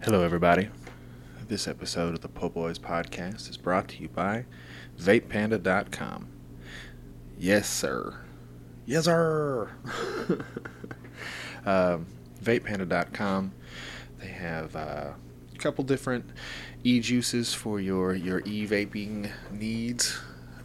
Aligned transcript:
Hello, 0.00 0.22
everybody. 0.24 0.68
This 1.46 1.68
episode 1.68 2.14
of 2.14 2.22
the 2.22 2.28
Po 2.28 2.48
Boys 2.48 2.76
podcast 2.76 3.48
is 3.48 3.56
brought 3.56 3.86
to 3.88 4.02
you 4.02 4.08
by 4.08 4.46
VapePanda.com. 4.98 6.28
Yes, 7.38 7.68
sir. 7.70 8.18
Yes, 8.84 9.04
sir. 9.04 9.70
um, 11.64 12.06
VapePanda.com. 12.42 13.52
They 14.18 14.26
have 14.26 14.74
uh, 14.74 15.12
a 15.54 15.58
couple 15.58 15.84
different 15.84 16.24
e 16.82 16.98
juices 16.98 17.54
for 17.54 17.78
your 17.78 18.14
your 18.14 18.40
e 18.40 18.66
vaping 18.66 19.30
needs. 19.52 20.18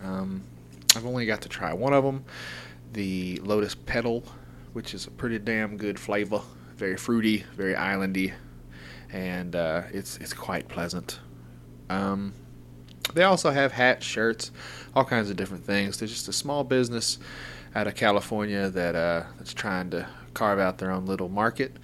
Um, 0.03 0.43
I've 0.95 1.05
only 1.05 1.27
got 1.27 1.41
to 1.41 1.49
try 1.49 1.73
one 1.73 1.93
of 1.93 2.03
them, 2.03 2.25
the 2.93 3.39
Lotus 3.43 3.75
Petal, 3.75 4.23
which 4.73 4.95
is 4.95 5.05
a 5.05 5.11
pretty 5.11 5.37
damn 5.37 5.77
good 5.77 5.99
flavor. 5.99 6.41
Very 6.75 6.97
fruity, 6.97 7.43
very 7.55 7.75
islandy, 7.75 8.33
and 9.11 9.55
uh, 9.55 9.83
it's 9.91 10.17
it's 10.17 10.33
quite 10.33 10.67
pleasant. 10.67 11.19
Um, 11.89 12.33
they 13.13 13.23
also 13.23 13.51
have 13.51 13.71
hats, 13.71 14.05
shirts, 14.05 14.51
all 14.95 15.05
kinds 15.05 15.29
of 15.29 15.37
different 15.37 15.65
things. 15.65 15.97
They're 15.97 16.07
just 16.07 16.27
a 16.27 16.33
small 16.33 16.63
business 16.63 17.19
out 17.75 17.87
of 17.87 17.95
California 17.95 18.69
that 18.69 18.95
uh, 18.95 19.23
that's 19.37 19.53
trying 19.53 19.89
to 19.91 20.07
carve 20.33 20.59
out 20.59 20.77
their 20.77 20.91
own 20.91 21.05
little 21.05 21.29
market, 21.29 21.77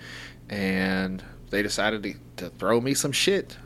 and 0.49 1.23
they 1.49 1.61
decided 1.61 2.03
to, 2.03 2.15
to 2.37 2.49
throw 2.49 2.81
me 2.81 2.93
some 2.93 3.11
shit, 3.11 3.57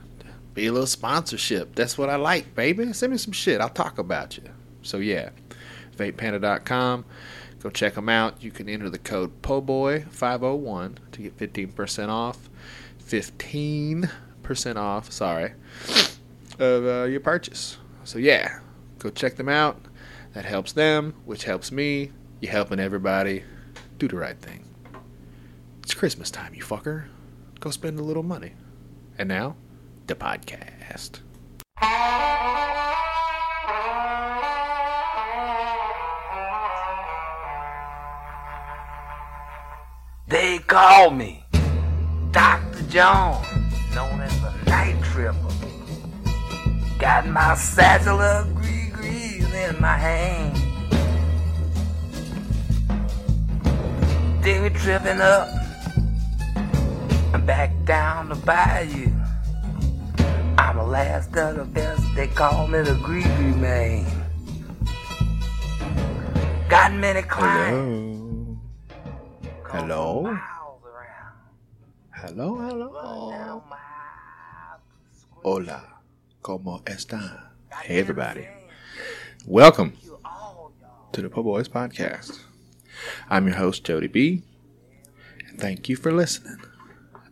be 0.53 0.67
a 0.67 0.71
little 0.71 0.87
sponsorship. 0.87 1.75
That's 1.75 1.97
what 1.97 2.09
I 2.09 2.15
like, 2.15 2.55
baby. 2.55 2.91
Send 2.93 3.11
me 3.11 3.17
some 3.17 3.31
shit. 3.31 3.61
I'll 3.61 3.69
talk 3.69 3.97
about 3.97 4.37
you. 4.37 4.43
So 4.81 4.97
yeah, 4.97 5.29
VapePanda.com. 5.97 7.05
Go 7.59 7.69
check 7.69 7.95
them 7.95 8.09
out. 8.09 8.43
You 8.43 8.51
can 8.51 8.69
enter 8.69 8.89
the 8.89 8.99
code 8.99 9.41
POBOY501 9.41 10.97
to 11.11 11.21
get 11.21 11.37
15% 11.37 12.09
off. 12.09 12.49
15% 13.07 14.75
off, 14.75 15.11
sorry, 15.11 15.53
of 16.59 16.85
uh, 16.85 17.03
your 17.05 17.19
purchase. 17.19 17.77
So 18.03 18.19
yeah, 18.19 18.59
go 18.99 19.09
check 19.09 19.35
them 19.35 19.49
out. 19.49 19.79
That 20.33 20.45
helps 20.45 20.73
them, 20.73 21.15
which 21.25 21.45
helps 21.45 21.71
me. 21.71 22.11
You're 22.41 22.51
helping 22.51 22.79
everybody. 22.79 23.43
Do 23.97 24.07
the 24.07 24.17
right 24.17 24.37
thing. 24.37 24.63
It's 25.81 25.93
Christmas 25.93 26.29
time, 26.29 26.53
you 26.53 26.63
fucker. 26.63 27.05
Go 27.59 27.71
spend 27.71 27.97
a 27.97 28.03
little 28.03 28.23
money. 28.23 28.53
And 29.17 29.29
now, 29.29 29.55
the 30.05 30.15
podcast. 30.15 31.21
They 40.27 40.59
call 40.59 41.11
me 41.11 41.45
Dr. 42.31 42.66
Jones, 42.89 43.45
known 43.93 44.21
as 44.21 44.41
the 44.41 44.51
Night 44.65 44.95
Tripper. 45.03 45.35
Got 46.97 47.27
my 47.27 47.53
satchel 47.55 48.21
of 48.21 48.55
gris-gris 48.55 49.53
in 49.53 49.81
my 49.81 49.97
hand. 49.97 50.55
They 54.41 54.61
were 54.61 54.69
tripping 54.69 55.19
up 55.19 55.49
and 57.33 57.45
back 57.45 57.71
down 57.83 58.29
the 58.29 58.35
bayou. 58.35 59.11
I'm 60.57 60.77
the 60.77 60.83
last 60.83 61.35
of 61.35 61.57
the 61.57 61.65
best, 61.65 62.01
they 62.15 62.27
call 62.27 62.67
me 62.67 62.81
the 62.83 62.95
gris-gris 63.03 63.55
man. 63.57 64.05
Got 66.69 66.93
many 66.93 67.21
clients. 67.21 68.57
Hello. 69.65 70.23
Hello. 70.23 70.56
Hello, 72.21 72.55
hello. 72.57 73.63
Hola. 75.43 75.83
¿Cómo 76.41 76.83
están? 76.85 77.51
Hey, 77.83 77.99
everybody. 77.99 78.47
Welcome 79.45 79.93
You 80.03 80.19
all, 80.25 80.73
y'all. 80.81 81.11
to 81.11 81.21
the 81.21 81.29
Po 81.29 81.43
Boys 81.43 81.67
Podcast. 81.67 82.39
I'm 83.29 83.47
your 83.47 83.57
host, 83.57 83.83
Jody 83.83 84.07
B. 84.07 84.41
And 85.47 85.59
thank 85.59 85.89
you 85.89 85.95
for 85.95 86.11
listening. 86.11 86.57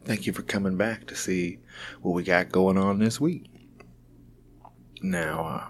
Thank 0.04 0.28
you 0.28 0.34
for 0.34 0.44
coming 0.44 0.78
back 0.78 1.08
to 1.08 1.16
see 1.16 1.58
what 2.02 2.12
we 2.12 2.24
got 2.24 2.52
going 2.52 2.78
on 2.78 3.00
this 3.00 3.20
week. 3.20 3.46
Now, 5.02 5.46
uh, 5.46 5.68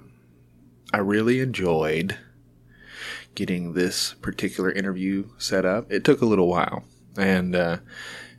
I 0.93 0.97
really 0.97 1.39
enjoyed 1.39 2.17
getting 3.33 3.73
this 3.73 4.13
particular 4.21 4.71
interview 4.71 5.29
set 5.37 5.65
up. 5.65 5.91
It 5.91 6.03
took 6.03 6.21
a 6.21 6.25
little 6.25 6.47
while. 6.47 6.83
And 7.17 7.55
uh, 7.55 7.77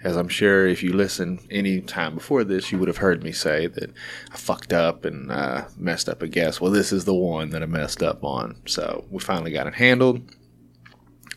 as 0.07 0.17
I'm 0.17 0.29
sure 0.29 0.69
if 0.69 0.85
you 0.85 0.93
listen 0.93 1.41
any 1.51 1.81
time 1.81 2.15
before 2.15 2.45
this, 2.45 2.71
you 2.71 2.79
would 2.79 2.87
have 2.87 2.99
heard 2.99 3.25
me 3.25 3.33
say 3.33 3.67
that 3.67 3.91
I 4.31 4.37
fucked 4.37 4.73
up 4.73 5.05
and 5.05 5.33
uh, 5.33 5.65
messed 5.77 6.09
up 6.09 6.23
a 6.23 6.29
guess. 6.29 6.61
Well, 6.61 6.71
this 6.71 6.93
is 6.93 7.07
the 7.07 7.15
one 7.15 7.51
that 7.51 7.61
I 7.61 7.67
messed 7.67 8.05
up 8.05 8.23
on. 8.23 8.55
So 8.67 9.05
we 9.11 9.19
finally 9.19 9.51
got 9.51 9.67
it 9.67 9.75
handled. 9.75 10.23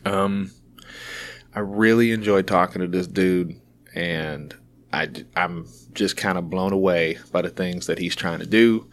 Um, 0.04 0.52
I 1.52 1.58
really 1.58 2.12
enjoyed 2.12 2.46
talking 2.46 2.80
to 2.80 2.86
this 2.86 3.08
dude, 3.08 3.60
and 3.92 4.54
I, 4.92 5.08
I'm 5.34 5.66
just 5.92 6.16
kind 6.16 6.38
of 6.38 6.48
blown 6.48 6.72
away 6.72 7.18
by 7.32 7.42
the 7.42 7.50
things 7.50 7.88
that 7.88 7.98
he's 7.98 8.14
trying 8.14 8.38
to 8.38 8.46
do. 8.46 8.88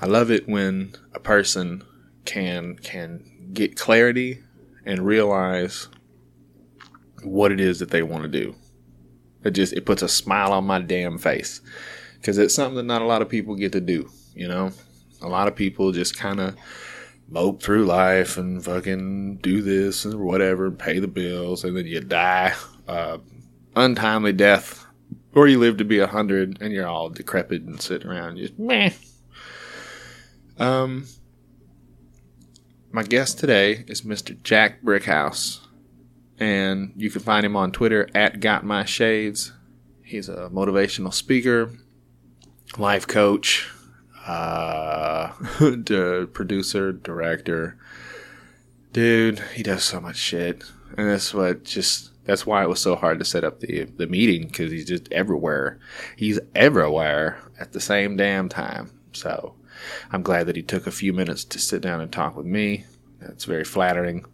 I 0.00 0.06
love 0.06 0.30
it 0.30 0.48
when 0.48 0.92
a 1.12 1.18
person 1.18 1.82
can 2.24 2.76
can 2.76 3.50
get 3.52 3.74
clarity 3.74 4.44
and 4.86 5.04
realize 5.04 5.88
what 7.24 7.50
it 7.50 7.58
is 7.58 7.80
that 7.80 7.90
they 7.90 8.04
want 8.04 8.22
to 8.22 8.28
do. 8.28 8.54
It 9.44 9.50
just 9.52 9.72
it 9.72 9.86
puts 9.86 10.02
a 10.02 10.08
smile 10.08 10.52
on 10.52 10.64
my 10.64 10.80
damn 10.80 11.18
face 11.18 11.60
because 12.14 12.38
it's 12.38 12.54
something 12.54 12.76
that 12.76 12.82
not 12.82 13.02
a 13.02 13.06
lot 13.06 13.22
of 13.22 13.28
people 13.28 13.54
get 13.54 13.72
to 13.72 13.80
do. 13.80 14.10
You 14.34 14.48
know, 14.48 14.72
a 15.22 15.28
lot 15.28 15.48
of 15.48 15.56
people 15.56 15.92
just 15.92 16.18
kind 16.18 16.40
of 16.40 16.56
mope 17.28 17.62
through 17.62 17.84
life 17.84 18.36
and 18.36 18.64
fucking 18.64 19.36
do 19.36 19.62
this 19.62 20.04
and 20.04 20.20
whatever, 20.20 20.66
and 20.66 20.78
pay 20.78 20.98
the 20.98 21.08
bills, 21.08 21.64
and 21.64 21.76
then 21.76 21.86
you 21.86 22.00
die, 22.00 22.54
uh, 22.88 23.18
untimely 23.76 24.32
death, 24.32 24.86
or 25.34 25.46
you 25.46 25.58
live 25.58 25.76
to 25.76 25.84
be 25.84 25.98
a 25.98 26.06
hundred 26.06 26.58
and 26.60 26.72
you're 26.72 26.86
all 26.86 27.10
decrepit 27.10 27.62
and 27.62 27.80
sitting 27.80 28.08
around 28.08 28.38
just 28.38 28.58
meh. 28.58 28.90
Um, 30.58 31.06
my 32.90 33.02
guest 33.02 33.38
today 33.38 33.84
is 33.86 34.02
Mr. 34.02 34.40
Jack 34.42 34.82
Brickhouse, 34.82 35.60
and 36.38 36.92
you 36.96 37.10
can 37.10 37.20
find 37.20 37.44
him 37.44 37.56
on 37.56 37.72
Twitter 37.72 38.08
at 38.14 38.40
Got 38.40 38.64
My 38.64 38.84
Shades. 38.84 39.52
He's 40.02 40.28
a 40.28 40.48
motivational 40.50 41.12
speaker, 41.12 41.70
life 42.78 43.06
coach, 43.06 43.68
uh, 44.26 45.32
producer, 46.32 46.92
director. 46.92 47.78
Dude, 48.92 49.40
he 49.54 49.62
does 49.62 49.84
so 49.84 50.00
much 50.00 50.16
shit, 50.16 50.64
and 50.96 51.08
that's 51.08 51.34
what 51.34 51.64
just 51.64 52.10
that's 52.24 52.46
why 52.46 52.62
it 52.62 52.68
was 52.68 52.80
so 52.80 52.96
hard 52.96 53.18
to 53.18 53.24
set 53.24 53.44
up 53.44 53.60
the 53.60 53.84
the 53.84 54.06
meeting 54.06 54.46
because 54.46 54.70
he's 54.70 54.86
just 54.86 55.12
everywhere. 55.12 55.78
He's 56.16 56.40
everywhere 56.54 57.38
at 57.58 57.72
the 57.72 57.80
same 57.80 58.16
damn 58.16 58.48
time. 58.48 58.90
So 59.12 59.54
I'm 60.10 60.22
glad 60.22 60.46
that 60.46 60.56
he 60.56 60.62
took 60.62 60.86
a 60.86 60.92
few 60.92 61.12
minutes 61.12 61.44
to 61.44 61.58
sit 61.58 61.82
down 61.82 62.00
and 62.00 62.10
talk 62.10 62.36
with 62.36 62.46
me. 62.46 62.84
That's 63.20 63.44
very 63.44 63.64
flattering. 63.64 64.24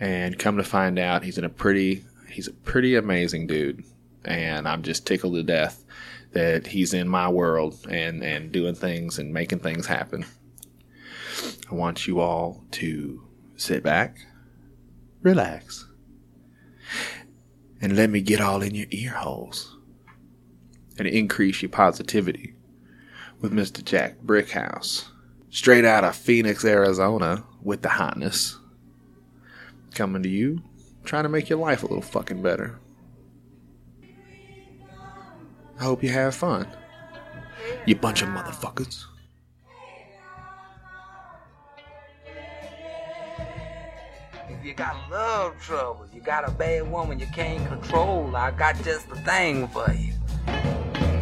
And 0.00 0.38
come 0.38 0.56
to 0.58 0.64
find 0.64 0.98
out, 0.98 1.24
he's 1.24 1.38
in 1.38 1.44
a 1.44 1.48
pretty 1.48 2.04
he's 2.30 2.48
a 2.48 2.52
pretty 2.52 2.94
amazing 2.94 3.46
dude, 3.46 3.84
and 4.24 4.68
I'm 4.68 4.82
just 4.82 5.06
tickled 5.06 5.34
to 5.34 5.42
death 5.42 5.84
that 6.32 6.66
he's 6.66 6.94
in 6.94 7.08
my 7.08 7.28
world 7.28 7.86
and 7.90 8.22
and 8.22 8.52
doing 8.52 8.74
things 8.74 9.18
and 9.18 9.32
making 9.32 9.60
things 9.60 9.86
happen. 9.86 10.24
I 11.70 11.74
want 11.74 12.06
you 12.06 12.20
all 12.20 12.64
to 12.72 13.26
sit 13.56 13.82
back, 13.82 14.18
relax, 15.22 15.86
and 17.80 17.96
let 17.96 18.10
me 18.10 18.20
get 18.20 18.40
all 18.40 18.62
in 18.62 18.74
your 18.74 18.86
ear 18.90 19.12
holes 19.12 19.76
and 20.98 21.06
increase 21.06 21.62
your 21.62 21.70
positivity 21.70 22.54
with 23.40 23.52
Mr. 23.52 23.84
Jack 23.84 24.18
Brickhouse, 24.24 25.06
straight 25.50 25.84
out 25.84 26.04
of 26.04 26.16
Phoenix, 26.16 26.64
Arizona, 26.64 27.44
with 27.62 27.82
the 27.82 27.88
hotness. 27.88 28.58
Coming 29.94 30.22
to 30.22 30.28
you, 30.28 30.62
trying 31.04 31.24
to 31.24 31.28
make 31.28 31.48
your 31.48 31.58
life 31.58 31.82
a 31.82 31.86
little 31.86 32.02
fucking 32.02 32.42
better. 32.42 32.78
I 35.78 35.84
hope 35.84 36.02
you 36.02 36.10
have 36.10 36.34
fun. 36.34 36.66
You 37.86 37.96
bunch 37.96 38.22
of 38.22 38.28
motherfuckers. 38.28 39.04
If 44.48 44.64
you 44.64 44.74
got 44.74 45.10
love 45.10 45.60
trouble, 45.60 46.06
you 46.12 46.20
got 46.20 46.48
a 46.48 46.50
bad 46.50 46.90
woman 46.90 47.20
you 47.20 47.26
can't 47.34 47.66
control, 47.68 48.34
I 48.34 48.50
got 48.50 48.82
just 48.82 49.08
the 49.08 49.16
thing 49.16 49.68
for 49.68 49.92
you. 49.92 50.12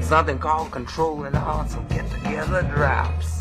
Something 0.01 0.39
called 0.39 0.71
controlling 0.71 1.35
hearts 1.35 1.75
and 1.75 1.89
get 1.89 2.11
together 2.11 2.63
drops. 2.63 3.36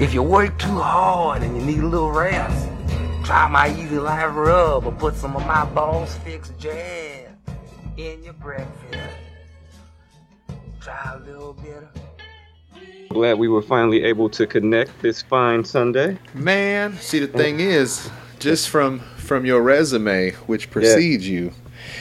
If 0.00 0.12
you 0.12 0.22
work 0.22 0.58
too 0.58 0.78
hard 0.78 1.42
and 1.42 1.56
you 1.56 1.64
need 1.64 1.78
a 1.78 1.86
little 1.86 2.10
rest, 2.10 2.68
try 3.24 3.48
my 3.48 3.68
easy 3.70 3.98
life 3.98 4.34
rub 4.34 4.86
or 4.86 4.92
put 4.92 5.14
some 5.14 5.36
of 5.36 5.46
my 5.46 5.64
boss 5.66 6.16
fix 6.18 6.50
Jam 6.58 7.36
in 7.96 8.22
your 8.24 8.32
breakfast. 8.34 8.98
try 10.80 11.12
a 11.14 11.18
little 11.24 11.54
bitter. 11.54 11.88
Glad 13.10 13.38
we 13.38 13.46
were 13.48 13.62
finally 13.62 14.02
able 14.02 14.28
to 14.30 14.46
connect 14.46 15.00
this 15.00 15.22
fine 15.22 15.64
Sunday. 15.64 16.18
Man, 16.34 16.94
see 16.98 17.20
the 17.20 17.28
thing 17.28 17.60
is, 17.60 18.10
just 18.40 18.68
from 18.68 18.98
from 19.16 19.46
your 19.46 19.62
resume, 19.62 20.32
which 20.46 20.70
precedes 20.70 21.26
you, 21.26 21.52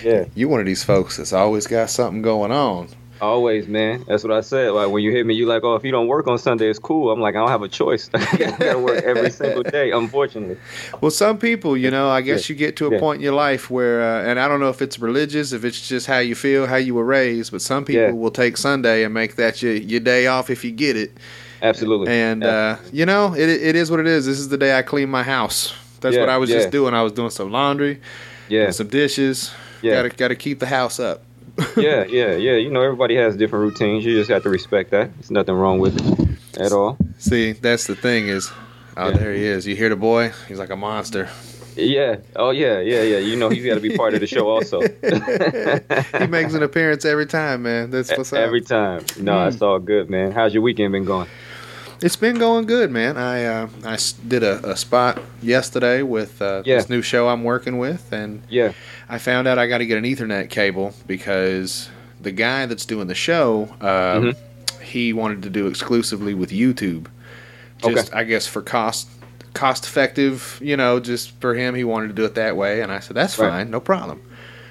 Yeah. 0.03 0.25
you 0.35 0.49
one 0.49 0.59
of 0.59 0.65
these 0.65 0.83
folks 0.83 1.15
that's 1.17 1.31
always 1.31 1.67
got 1.67 1.89
something 1.89 2.21
going 2.21 2.51
on. 2.51 2.89
Always, 3.23 3.67
man. 3.69 4.03
That's 4.05 4.21
what 4.23 4.33
I 4.33 4.41
said. 4.41 4.71
Like 4.71 4.89
when 4.89 5.01
you 5.01 5.11
hit 5.11 5.25
me, 5.25 5.33
you 5.33 5.45
like, 5.45 5.63
oh, 5.63 5.75
if 5.75 5.83
you 5.85 5.91
don't 5.91 6.07
work 6.07 6.27
on 6.27 6.37
Sunday, 6.37 6.69
it's 6.69 6.77
cool. 6.77 7.09
I'm 7.09 7.21
like, 7.21 7.35
I 7.35 7.39
don't 7.39 7.47
have 7.49 7.61
a 7.61 7.69
choice. 7.69 8.09
I 8.13 8.35
gotta 8.59 8.79
work 8.79 9.01
every 9.03 9.29
single 9.31 9.63
day, 9.63 9.91
unfortunately. 9.91 10.57
Well, 10.99 11.09
some 11.09 11.37
people, 11.37 11.77
you 11.77 11.89
know, 11.89 12.09
I 12.09 12.19
guess 12.21 12.49
you 12.49 12.55
get 12.55 12.75
to 12.77 12.87
a 12.87 12.91
Yeah. 12.91 12.99
point 12.99 13.17
in 13.17 13.23
your 13.23 13.33
life 13.33 13.69
where, 13.71 14.01
uh, 14.01 14.23
and 14.29 14.39
I 14.39 14.49
don't 14.49 14.59
know 14.59 14.69
if 14.69 14.81
it's 14.81 14.99
religious, 14.99 15.53
if 15.53 15.63
it's 15.63 15.87
just 15.87 16.05
how 16.05 16.19
you 16.19 16.35
feel, 16.35 16.67
how 16.67 16.75
you 16.75 16.95
were 16.95 17.05
raised, 17.05 17.51
but 17.53 17.61
some 17.61 17.85
people 17.85 18.01
Yeah. 18.03 18.11
will 18.11 18.31
take 18.31 18.57
Sunday 18.57 19.03
and 19.05 19.13
make 19.13 19.35
that 19.37 19.61
your, 19.63 19.73
your 19.73 20.01
day 20.01 20.27
off 20.27 20.49
if 20.49 20.65
you 20.65 20.71
get 20.71 20.97
it. 20.97 21.17
Absolutely. 21.61 22.11
And, 22.11 22.43
uh, 22.43 22.75
you 22.91 23.05
know, 23.05 23.33
it, 23.33 23.47
it 23.47 23.75
is 23.77 23.89
what 23.89 24.01
it 24.01 24.07
is. 24.07 24.25
This 24.25 24.37
is 24.37 24.49
the 24.49 24.57
day 24.57 24.77
I 24.77 24.81
clean 24.81 25.09
my 25.09 25.23
house. 25.23 25.73
That's 26.01 26.15
Yeah, 26.15 26.19
what 26.19 26.29
I 26.29 26.35
was 26.37 26.49
yeah. 26.49 26.57
just 26.57 26.71
doing. 26.71 26.93
I 26.93 27.01
was 27.01 27.13
doing 27.13 27.29
some 27.29 27.51
laundry, 27.51 28.01
yeah, 28.49 28.69
some 28.71 28.87
dishes. 28.87 29.53
Yeah. 29.81 29.93
Gotta, 29.93 30.09
gotta 30.09 30.35
keep 30.35 30.59
the 30.59 30.65
house 30.67 30.99
up. 30.99 31.23
yeah, 31.77 32.03
yeah, 32.05 32.31
yeah. 32.35 32.53
You 32.55 32.69
know, 32.71 32.81
everybody 32.81 33.15
has 33.15 33.35
different 33.35 33.63
routines. 33.71 34.05
You 34.05 34.15
just 34.17 34.29
have 34.29 34.43
to 34.43 34.49
respect 34.49 34.91
that. 34.91 35.13
There's 35.15 35.31
nothing 35.31 35.55
wrong 35.55 35.79
with 35.79 35.95
it 36.55 36.59
at 36.61 36.71
all. 36.71 36.97
See, 37.17 37.51
that's 37.53 37.85
the 37.87 37.95
thing 37.95 38.27
is, 38.27 38.51
oh, 38.97 39.09
Yeah. 39.09 39.17
there 39.17 39.33
he 39.33 39.43
is. 39.45 39.67
You 39.67 39.75
hear 39.75 39.89
the 39.89 39.95
boy? 39.95 40.31
He's 40.47 40.57
like 40.59 40.71
a 40.71 40.75
monster. 40.75 41.29
Yeah. 41.75 42.17
Oh, 42.35 42.51
yeah, 42.51 42.79
yeah, 42.79 43.01
yeah. 43.01 43.17
You 43.17 43.35
know, 43.35 43.49
he's 43.49 43.65
got 43.65 43.75
to 43.75 43.81
be 43.81 43.95
part 43.97 44.13
of 44.13 44.19
the 44.19 44.27
show 44.27 44.47
also. 44.49 44.81
he 46.19 46.27
makes 46.27 46.53
an 46.53 46.63
appearance 46.63 47.03
every 47.05 47.25
time, 47.25 47.63
man. 47.63 47.89
That's 47.91 48.15
what's 48.15 48.31
up. 48.33 48.39
Every 48.39 48.61
time. 48.61 49.05
No, 49.19 49.47
it's 49.47 49.61
all 49.61 49.79
good, 49.79 50.09
man. 50.09 50.31
How's 50.31 50.53
your 50.53 50.61
weekend 50.63 50.91
been 50.91 51.05
going? 51.05 51.27
It's 52.01 52.15
been 52.17 52.37
going 52.37 52.65
good, 52.65 52.91
man. 52.91 53.15
I 53.17 53.45
uh, 53.45 53.69
I 53.85 53.97
did 54.27 54.43
a, 54.43 54.71
a 54.71 54.75
spot 54.75 55.21
yesterday 55.41 56.01
with 56.01 56.41
uh, 56.41 56.61
Yeah. 56.65 56.75
this 56.77 56.89
new 56.89 57.01
show 57.01 57.29
I'm 57.29 57.43
working 57.45 57.77
with, 57.77 58.11
and 58.11 58.41
Yeah. 58.49 58.73
I 59.13 59.19
found 59.19 59.47
out 59.47 59.59
I 59.59 59.67
got 59.67 59.77
to 59.77 59.85
get 59.85 59.99
an 59.99 60.05
Ethernet 60.05 60.49
cable 60.49 60.91
because 61.05 61.87
the 62.19 62.31
guy 62.31 62.65
that's 62.65 62.83
doing 62.83 63.05
the 63.05 63.13
show, 63.13 63.69
uh, 63.79 64.19
Mhm. 64.19 64.35
he 64.81 65.13
wanted 65.13 65.43
to 65.43 65.51
do 65.51 65.67
exclusively 65.67 66.33
with 66.33 66.49
YouTube. 66.49 67.05
Just 67.83 68.09
Okay. 68.09 68.19
I 68.19 68.23
guess 68.23 68.47
for 68.47 68.63
cost 68.63 69.07
cost 69.53 69.85
effective, 69.85 70.57
you 70.63 70.75
know, 70.75 70.99
just 70.99 71.39
for 71.39 71.53
him, 71.53 71.75
he 71.75 71.83
wanted 71.83 72.07
to 72.07 72.13
do 72.13 72.25
it 72.25 72.33
that 72.33 72.57
way, 72.57 72.81
and 72.81 72.91
I 72.91 73.01
said 73.01 73.15
that's 73.15 73.37
Right. 73.37 73.49
fine, 73.51 73.69
no 73.69 73.79
problem. 73.79 74.19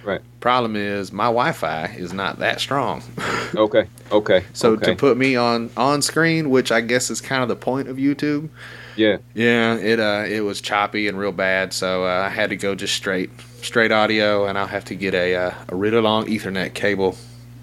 Right. 0.05 0.21
Problem 0.41 0.75
is 0.75 1.12
my 1.12 1.27
Wi-Fi 1.27 1.94
is 1.97 2.12
not 2.12 2.41
that 2.41 2.59
strong. 2.61 3.05
Okay. 3.55 3.85
Okay. 4.11 4.43
So 4.55 4.73
okay. 4.73 4.87
to 4.87 4.97
put 4.97 5.17
me 5.19 5.37
on 5.37 5.71
on 5.77 6.03
screen, 6.03 6.50
which 6.50 6.73
I 6.73 6.81
guess 6.81 7.11
is 7.11 7.21
kind 7.21 7.43
of 7.44 7.49
the 7.49 7.55
point 7.55 7.87
of 7.87 7.99
YouTube, 7.99 8.49
yeah. 8.97 9.19
yeah, 9.35 9.77
it 9.77 10.00
uh 10.00 10.25
it 10.27 10.41
was 10.41 10.61
choppy 10.61 11.06
and 11.06 11.17
real 11.17 11.31
bad, 11.33 11.73
so 11.73 12.05
uh, 12.06 12.25
I 12.27 12.31
had 12.31 12.50
to 12.50 12.56
go 12.56 12.75
just 12.75 12.94
straight 12.94 13.31
straight 13.62 13.93
audio, 13.93 14.47
and 14.47 14.59
I'll 14.59 14.67
have 14.67 14.85
to 14.87 14.94
get 14.94 15.14
a 15.14 15.35
uh, 15.35 15.55
a 15.69 15.75
really 15.76 16.00
long 16.00 16.26
Ethernet 16.26 16.75
cable. 16.75 17.17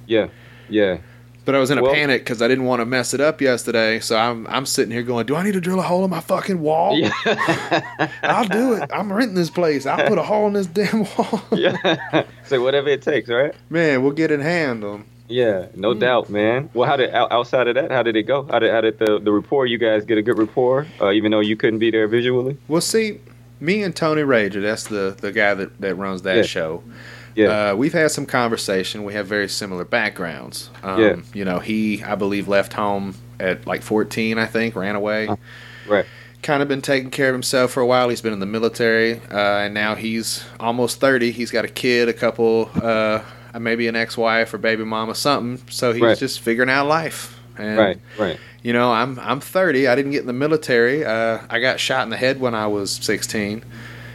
Yeah. 0.07 0.27
Yeah. 0.69 0.97
But 1.45 1.55
I 1.55 1.59
was 1.59 1.71
in 1.71 1.79
a 1.79 1.83
Well- 1.83 1.93
panic 1.93 2.21
because 2.21 2.41
I 2.43 2.47
didn't 2.47 2.65
want 2.65 2.79
to 2.81 2.85
mess 2.85 3.13
it 3.15 3.21
up 3.21 3.41
yesterday, 3.41 3.99
so 3.99 4.15
I'm 4.17 4.45
I'm 4.47 4.65
sitting 4.67 4.91
here 4.91 5.01
going, 5.03 5.25
do 5.25 5.35
I 5.35 5.43
need 5.43 5.53
to 5.53 5.61
drill 5.61 5.79
a 5.79 5.83
hole 5.83 6.03
in 6.03 6.09
my 6.11 6.19
fucking 6.19 6.59
wall? 6.61 6.95
Yeah. 6.97 7.11
I'll 8.23 8.47
do 8.47 8.73
it. 8.73 8.89
I'm 8.93 9.11
renting 9.11 9.35
this 9.35 9.49
place. 9.49 9.85
I'll 9.85 10.07
put 10.07 10.17
a 10.17 10.23
hole 10.23 10.47
in 10.47 10.53
this 10.53 10.67
damn 10.79 11.05
wall. 11.17 11.41
yeah. 11.51 12.23
so 12.43 12.61
whatever 12.61 12.89
it 12.89 13.01
takes, 13.01 13.29
right? 13.29 13.53
Man, 13.69 14.03
we'll 14.03 14.11
get 14.11 14.29
it 14.31 14.41
handled. 14.41 15.01
Yeah, 15.27 15.67
no 15.75 15.93
Hmm. 15.93 15.99
doubt, 15.99 16.29
man. 16.29 16.69
Well, 16.73 16.87
how 16.89 16.97
did 16.97 17.11
outside 17.13 17.67
of 17.67 17.75
that, 17.75 17.91
how 17.91 18.01
did 18.03 18.15
it 18.15 18.23
go? 18.23 18.43
How 18.49 18.59
did 18.59 18.71
how 18.71 18.81
did 18.81 18.99
the 18.99 19.19
the 19.19 19.31
rapport? 19.31 19.65
You 19.67 19.77
guys 19.77 20.03
get 20.05 20.17
a 20.17 20.21
good 20.23 20.37
rapport, 20.37 20.85
uh, 21.01 21.11
even 21.11 21.31
though 21.31 21.39
you 21.39 21.55
couldn't 21.55 21.79
be 21.79 21.89
there 21.91 22.07
visually. 22.07 22.57
Well, 22.67 22.81
see, 22.81 23.19
me 23.59 23.83
and 23.83 23.95
Tony 23.95 24.21
Rager, 24.21 24.61
that's 24.61 24.85
the 24.85 25.15
the 25.19 25.31
guy 25.31 25.53
that 25.53 25.79
that 25.81 25.95
runs 25.95 26.21
that 26.23 26.37
Yeah. 26.37 26.41
show. 26.43 26.83
Yeah. 27.35 27.71
Uh, 27.71 27.75
we've 27.75 27.93
had 27.93 28.11
some 28.11 28.25
conversation. 28.25 29.03
We 29.03 29.13
have 29.13 29.27
very 29.27 29.47
similar 29.47 29.85
backgrounds. 29.85 30.69
Um, 30.83 30.99
Yeah. 31.01 31.15
You 31.33 31.45
know, 31.45 31.59
he, 31.59 32.03
I 32.03 32.15
believe, 32.15 32.47
left 32.47 32.73
home 32.73 33.15
at 33.39 33.65
like 33.67 33.81
14, 33.81 34.37
I 34.37 34.45
think, 34.45 34.75
ran 34.75 34.95
away. 34.95 35.27
Uh, 35.27 35.35
right. 35.87 36.05
Kind 36.41 36.61
of 36.61 36.67
been 36.67 36.81
taking 36.81 37.11
care 37.11 37.29
of 37.29 37.33
himself 37.35 37.71
for 37.71 37.81
a 37.81 37.85
while. 37.85 38.09
He's 38.09 38.21
been 38.21 38.33
in 38.33 38.39
the 38.39 38.45
military, 38.45 39.21
uh, 39.31 39.59
and 39.59 39.73
now 39.73 39.95
he's 39.95 40.43
almost 40.59 40.99
30. 40.99 41.31
He's 41.31 41.51
got 41.51 41.63
a 41.65 41.69
kid, 41.69 42.09
a 42.09 42.13
couple, 42.13 42.69
uh, 42.81 43.21
maybe 43.59 43.87
an 43.87 43.95
ex 43.95 44.17
wife 44.17 44.53
or 44.53 44.57
baby 44.57 44.83
mama, 44.83 45.15
something. 45.15 45.63
So 45.69 45.93
he's 45.93 46.01
Right. 46.01 46.17
just 46.17 46.39
figuring 46.41 46.69
out 46.69 46.87
life. 46.87 47.38
And, 47.59 47.77
Right. 47.77 47.97
Right. 48.17 48.39
You 48.63 48.73
know, 48.73 48.91
I'm 48.91 49.19
I'm 49.19 49.39
30. 49.39 49.87
I 49.87 49.95
didn't 49.95 50.11
get 50.11 50.21
in 50.21 50.27
the 50.27 50.33
military. 50.33 51.05
Uh, 51.05 51.39
I 51.49 51.59
got 51.59 51.79
shot 51.79 52.03
in 52.03 52.09
the 52.09 52.17
head 52.17 52.39
when 52.41 52.53
I 52.55 52.67
was 52.67 52.91
16 52.91 53.63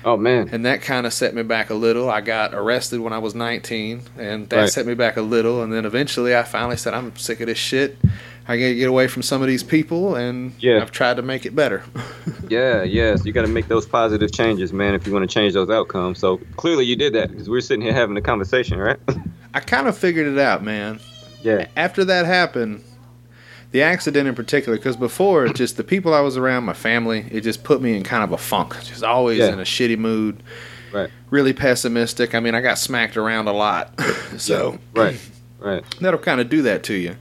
Oh 0.05 0.17
man. 0.19 0.51
and 0.53 0.67
that 0.67 0.83
kind 0.83 1.07
of 1.07 1.13
set 1.15 1.35
me 1.35 1.43
back 1.43 1.71
a 1.71 1.75
little. 1.75 2.11
I 2.11 2.21
got 2.21 2.53
arrested 2.55 3.01
when 3.01 3.13
I 3.15 3.19
was 3.19 3.35
19, 3.35 4.03
and 4.19 4.49
that 4.51 4.57
Right. 4.57 4.69
set 4.69 4.85
me 4.87 4.93
back 4.95 5.17
a 5.17 5.23
little. 5.23 5.63
And 5.63 5.73
then 5.73 5.87
eventually, 5.87 6.37
I 6.37 6.43
finally 6.43 6.77
said, 6.77 6.93
"I'm 6.93 7.17
sick 7.17 7.41
of 7.41 7.47
this 7.47 7.57
shit. 7.57 7.97
I 8.47 8.59
gotta 8.59 8.75
get 8.75 8.91
away 8.91 9.07
from 9.07 9.23
some 9.23 9.41
of 9.41 9.49
these 9.49 9.63
people," 9.63 10.15
and 10.15 10.53
Yeah. 10.59 10.83
I've 10.83 10.93
tried 10.93 11.17
to 11.17 11.23
make 11.23 11.47
it 11.47 11.55
better. 11.57 11.83
Yeah. 12.51 12.83
Yes. 12.83 13.25
You 13.25 13.33
got 13.33 13.43
to 13.43 13.49
make 13.49 13.69
those 13.69 13.87
positive 13.87 14.31
changes, 14.31 14.71
man, 14.75 14.95
if 14.95 15.07
you 15.07 15.13
want 15.15 15.29
to 15.29 15.33
change 15.35 15.55
those 15.55 15.71
outcomes. 15.71 16.19
So 16.19 16.39
clearly, 16.57 16.85
you 16.85 16.95
did 16.95 17.15
that 17.15 17.31
because 17.31 17.49
we're 17.49 17.63
sitting 17.63 17.81
here 17.81 17.95
having 17.95 18.17
a 18.19 18.21
conversation, 18.21 18.79
right? 18.79 18.99
I 19.55 19.61
kind 19.61 19.89
of 19.89 19.97
figured 19.97 20.27
it 20.27 20.39
out, 20.39 20.63
man. 20.63 21.01
yeah. 21.43 21.67
After 21.75 22.05
that 22.05 22.27
happened, 22.27 22.83
the 23.75 23.83
accident 23.83 24.29
in 24.29 24.37
particular, 24.37 24.79
because 24.79 24.97
before, 24.97 25.49
just 25.49 25.77
the 25.77 25.83
people 25.83 26.15
I 26.15 26.21
was 26.21 26.37
around, 26.37 26.63
my 26.63 26.75
family, 26.75 27.27
it 27.33 27.41
just 27.41 27.65
put 27.65 27.83
me 27.83 27.97
in 27.97 28.05
kind 28.05 28.23
of 28.23 28.31
a 28.31 28.39
funk. 28.39 28.77
Just 28.85 29.03
always 29.03 29.39
Yeah. 29.41 29.53
in 29.53 29.59
a 29.59 29.65
shitty 29.65 29.99
mood. 29.99 30.45
Right. 30.93 31.11
Really 31.31 31.53
pessimistic. 31.53 32.37
I 32.37 32.41
mean, 32.41 32.55
I 32.55 32.61
got 32.61 32.79
smacked 32.79 33.17
around 33.17 33.49
a 33.49 33.53
lot, 33.53 34.01
so 34.39 34.79
Right. 34.95 35.19
Right. 35.59 35.83
that'll 36.01 36.21
kind 36.21 36.41
of 36.41 36.49
do 36.49 36.63
that 36.63 36.85
to 36.85 36.95
you. 36.95 37.17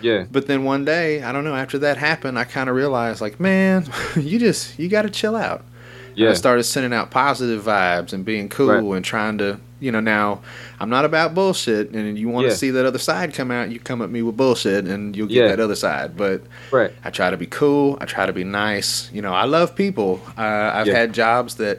Yeah. 0.00 0.24
But 0.28 0.48
then 0.48 0.64
one 0.64 0.84
day, 0.84 1.22
I 1.22 1.30
don't 1.30 1.44
know, 1.44 1.54
after 1.54 1.78
that 1.78 1.98
happened, 1.98 2.36
I 2.36 2.42
kind 2.42 2.68
of 2.68 2.74
realized, 2.74 3.20
like, 3.20 3.38
man, 3.38 3.86
you 4.16 4.40
just, 4.40 4.76
you 4.80 4.88
got 4.88 5.02
to 5.02 5.10
chill 5.10 5.36
out. 5.36 5.60
And 6.08 6.18
Yeah. 6.18 6.30
I 6.30 6.34
started 6.34 6.64
sending 6.64 6.92
out 6.92 7.12
positive 7.12 7.62
vibes 7.62 8.12
and 8.12 8.24
being 8.24 8.48
cool 8.48 8.66
Right. 8.90 8.96
and 8.96 9.04
trying 9.04 9.38
to, 9.38 9.60
you 9.82 9.90
know, 9.92 10.00
now 10.00 10.40
I'm 10.80 10.88
not 10.88 11.04
about 11.04 11.34
bullshit. 11.34 11.90
And 11.90 12.18
you 12.18 12.28
want 12.28 12.44
to 12.44 12.50
Yeah. 12.50 12.54
see 12.56 12.70
that 12.70 12.86
other 12.86 12.98
side 12.98 13.34
come 13.34 13.50
out, 13.50 13.70
you 13.70 13.80
come 13.80 14.00
at 14.00 14.10
me 14.10 14.22
with 14.22 14.36
bullshit 14.36 14.86
and 14.86 15.16
you'll 15.16 15.26
get 15.26 15.36
Yeah. 15.42 15.48
that 15.48 15.60
other 15.60 15.74
side. 15.74 16.16
But 16.16 16.42
Right. 16.70 16.92
I 17.04 17.10
try 17.10 17.30
to 17.30 17.36
be 17.36 17.46
cool. 17.46 17.98
I 18.00 18.04
try 18.04 18.24
to 18.26 18.32
be 18.32 18.44
nice. 18.44 19.10
You 19.12 19.20
know, 19.22 19.32
I 19.34 19.44
love 19.44 19.74
people. 19.74 20.20
Uh, 20.38 20.70
I've 20.74 20.86
Yeah. 20.86 20.94
had 20.98 21.12
jobs 21.12 21.56
that 21.56 21.78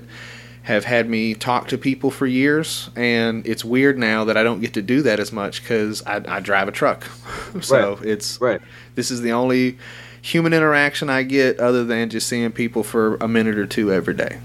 have 0.64 0.86
had 0.86 1.10
me 1.10 1.34
talk 1.34 1.68
to 1.68 1.78
people 1.78 2.10
for 2.10 2.26
years, 2.26 2.90
and 2.96 3.46
it's 3.46 3.66
weird 3.66 3.98
now 3.98 4.24
that 4.26 4.38
I 4.38 4.44
don't 4.44 4.62
get 4.62 4.74
to 4.74 4.82
do 4.82 5.02
that 5.02 5.20
as 5.20 5.32
much 5.34 5.62
because 5.62 6.02
I, 6.06 6.22
I 6.28 6.40
drive 6.40 6.68
a 6.68 6.72
truck. 6.72 7.06
so 7.62 8.00
it's 8.04 8.40
Right. 8.40 8.62
this 8.96 9.12
is 9.12 9.22
the 9.22 9.32
only 9.34 9.78
human 10.22 10.54
interaction 10.54 11.10
I 11.10 11.24
get 11.24 11.60
other 11.60 11.84
than 11.84 12.10
just 12.10 12.28
seeing 12.30 12.52
people 12.52 12.82
for 12.84 13.16
a 13.20 13.28
minute 13.28 13.58
or 13.58 13.66
two 13.66 13.92
every 13.92 14.14
day. 14.14 14.38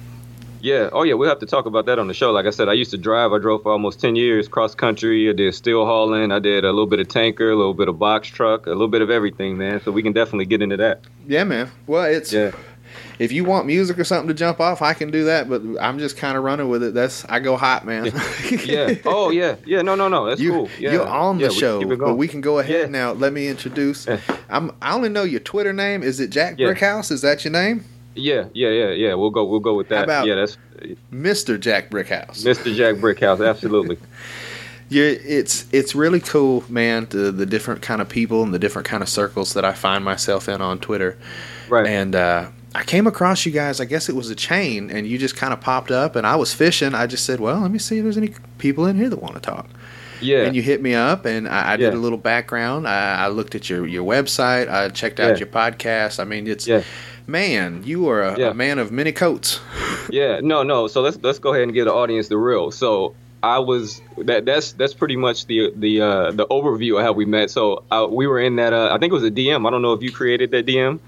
Yeah. 0.61 0.89
Oh, 0.93 1.03
yeah. 1.03 1.15
We'll 1.15 1.29
have 1.29 1.39
to 1.41 1.47
talk 1.47 1.67
about 1.67 1.87
that 1.87 1.99
on 1.99 2.09
the 2.09 2.15
show. 2.15 2.33
Like 2.33 2.47
I 2.47 2.51
said, 2.51 2.69
I 2.69 2.73
used 2.75 2.91
to 2.93 2.99
drive. 2.99 3.33
I 3.33 3.39
drove 3.39 3.63
for 3.63 3.73
almost 3.73 4.01
10 4.01 4.17
years 4.17 4.49
cross 4.49 4.75
country. 4.75 5.29
I 5.29 5.33
did 5.33 5.55
steel 5.55 5.85
hauling. 5.87 6.33
I 6.33 6.39
did 6.39 6.65
a 6.65 6.69
little 6.69 6.87
bit 6.87 7.01
of 7.01 7.09
tanker, 7.09 7.51
a 7.51 7.57
little 7.57 7.75
bit 7.75 7.89
of 7.89 7.99
box 7.99 8.29
truck, 8.29 8.67
a 8.67 8.71
little 8.71 8.89
bit 8.89 9.03
of 9.03 9.11
everything, 9.11 9.57
man. 9.59 9.81
So 9.83 9.91
we 9.93 10.03
can 10.03 10.13
definitely 10.13 10.47
get 10.47 10.63
into 10.63 10.77
that. 10.79 11.01
Yeah, 11.27 11.45
man. 11.45 11.71
Well, 11.87 12.05
it's 12.05 12.33
Yeah. 12.33 12.53
if 13.19 13.33
you 13.33 13.45
want 13.45 13.67
music 13.67 13.99
or 13.99 14.05
something 14.05 14.29
to 14.29 14.35
jump 14.35 14.61
off, 14.61 14.81
I 14.83 14.95
can 14.95 15.11
do 15.11 15.25
that. 15.25 15.49
But 15.49 15.63
I'm 15.81 15.99
just 15.99 16.17
kind 16.17 16.37
of 16.37 16.43
running 16.45 16.69
with 16.69 16.83
it. 16.83 16.95
That's 16.95 17.25
I 17.29 17.39
go 17.41 17.57
hot, 17.57 17.85
man. 17.85 18.13
Yeah. 18.65 18.95
Oh, 19.05 19.31
yeah. 19.31 19.57
Yeah. 19.67 19.83
No, 19.83 19.95
no, 19.95 20.09
no. 20.09 20.27
That's 20.27 20.41
you, 20.41 20.51
cool. 20.53 20.69
Yeah. 20.79 20.93
You're 20.93 21.07
on 21.07 21.37
the 21.39 21.45
Yeah, 21.45 21.51
show, 21.51 21.81
it 21.81 21.99
but 21.99 22.15
we 22.17 22.27
can 22.29 22.41
go 22.41 22.59
ahead 22.59 22.87
Yeah. 22.87 22.87
now. 22.89 23.13
Let 23.13 23.33
me 23.33 23.47
introduce. 23.49 24.07
I'm. 24.49 24.73
I 24.83 24.95
only 24.95 25.09
know 25.09 25.23
your 25.25 25.41
Twitter 25.41 25.73
name. 25.73 26.03
Is 26.03 26.19
it 26.21 26.31
Jack. 26.31 26.57
Brickhouse? 26.57 27.11
Is 27.13 27.21
that 27.23 27.45
your 27.45 27.53
name, 27.53 27.85
Yeah. 28.19 28.45
Yeah. 28.55 28.69
Yeah. 28.71 28.91
Yeah. 28.91 29.15
We'll 29.15 29.31
go. 29.31 29.45
We'll 29.45 29.61
go 29.61 29.75
with 29.75 29.89
How 29.89 29.97
that. 29.97 30.05
about- 30.05 30.27
yeah. 30.27 30.35
That's 30.35 30.57
Mister 31.11 31.59
Jack 31.59 31.91
Brickhouse? 31.91 32.45
Mr. 32.45 32.75
Jack 32.75 32.97
Brickhouse. 32.97 33.47
Absolutely. 33.47 33.99
Yeah, 34.91 35.05
it's 35.05 35.67
it's 35.71 35.95
really 35.95 36.19
cool, 36.21 36.65
man. 36.71 37.09
The 37.11 37.31
the 37.31 37.45
different 37.45 37.83
kind 37.83 38.01
of 38.01 38.09
people 38.09 38.43
and 38.43 38.55
the 38.55 38.59
different 38.59 38.89
kind 38.89 39.03
of 39.03 39.09
circles 39.11 39.53
that 39.53 39.63
I 39.63 39.73
find 39.75 40.03
myself 40.03 40.49
in 40.49 40.63
on 40.63 40.79
Twitter. 40.79 41.19
Right. 41.69 41.87
And 41.87 42.15
uh, 42.15 42.49
I 42.75 42.85
came 42.85 43.07
across 43.07 43.45
you 43.45 43.53
guys. 43.53 43.83
I 43.83 43.85
guess 43.85 44.09
it 44.09 44.15
was 44.15 44.31
a 44.31 44.35
chain, 44.35 44.91
and 44.91 45.07
you 45.07 45.19
just 45.19 45.37
kind 45.37 45.53
of 45.53 45.61
popped 45.61 45.91
up. 45.91 46.17
And 46.17 46.27
I 46.27 46.37
was 46.37 46.55
fishing. 46.55 46.95
I 46.95 47.07
just 47.07 47.27
said, 47.27 47.39
"Well, 47.39 47.61
let 47.61 47.71
me 47.71 47.79
see 47.79 47.99
if 47.99 48.03
there's 48.05 48.17
any 48.17 48.33
people 48.57 48.87
in 48.87 48.97
here 48.97 49.11
that 49.11 49.21
want 49.21 49.35
to 49.35 49.41
talk." 49.43 49.67
yeah. 50.23 50.45
And 50.47 50.57
you 50.57 50.63
hit 50.63 50.81
me 50.81 50.95
up, 50.95 51.27
and 51.27 51.47
I, 51.47 51.75
I 51.75 51.77
did 51.77 51.93
Yeah. 51.93 51.99
a 51.99 52.01
little 52.01 52.17
background. 52.17 52.89
I, 52.89 53.25
I 53.27 53.29
looked 53.29 53.55
at 53.55 53.69
your 53.69 53.87
your 53.87 54.05
website. 54.11 54.71
I 54.71 54.89
checked 54.89 55.21
out 55.21 55.33
Yeah. 55.33 55.37
your 55.41 55.49
podcast. 55.49 56.19
I 56.19 56.25
mean, 56.25 56.47
it's 56.47 56.67
Yeah. 56.67 56.83
Man, 57.29 57.83
you 57.85 58.09
are 58.09 58.23
a, 58.23 58.39
Yeah. 58.39 58.51
a 58.51 58.55
man 58.55 58.79
of 58.79 58.91
many 58.91 59.13
coats. 59.13 59.61
Yeah, 60.11 60.41
no, 60.43 60.63
no. 60.63 60.87
So 60.89 61.03
let's 61.03 61.19
let's 61.23 61.39
go 61.39 61.51
ahead 61.53 61.65
and 61.65 61.75
give 61.75 61.85
the 61.85 61.93
audience 61.93 62.29
the 62.29 62.39
real. 62.39 62.71
So 62.71 63.15
I 63.43 63.59
was 63.59 64.01
that 64.17 64.47
that's 64.47 64.73
that's 64.73 64.95
pretty 64.95 65.17
much 65.17 65.45
the 65.47 65.71
the 65.77 66.01
uh, 66.01 66.31
the 66.31 66.47
overview 66.47 66.97
of 66.99 67.05
how 67.05 67.13
we 67.13 67.27
met. 67.27 67.51
So 67.51 67.85
uh, 67.91 68.07
we 68.11 68.27
were 68.27 68.41
in 68.41 68.57
that 68.57 68.73
uh, 68.73 68.89
I 68.91 68.97
think 68.97 69.11
it 69.11 69.15
was 69.15 69.25
a 69.25 69.31
DM. 69.31 69.67
I 69.67 69.71
don't 69.71 69.83
know 69.83 69.93
if 69.93 70.03
you 70.03 70.11
created 70.11 70.51
that 70.53 70.65
DM. 70.65 70.99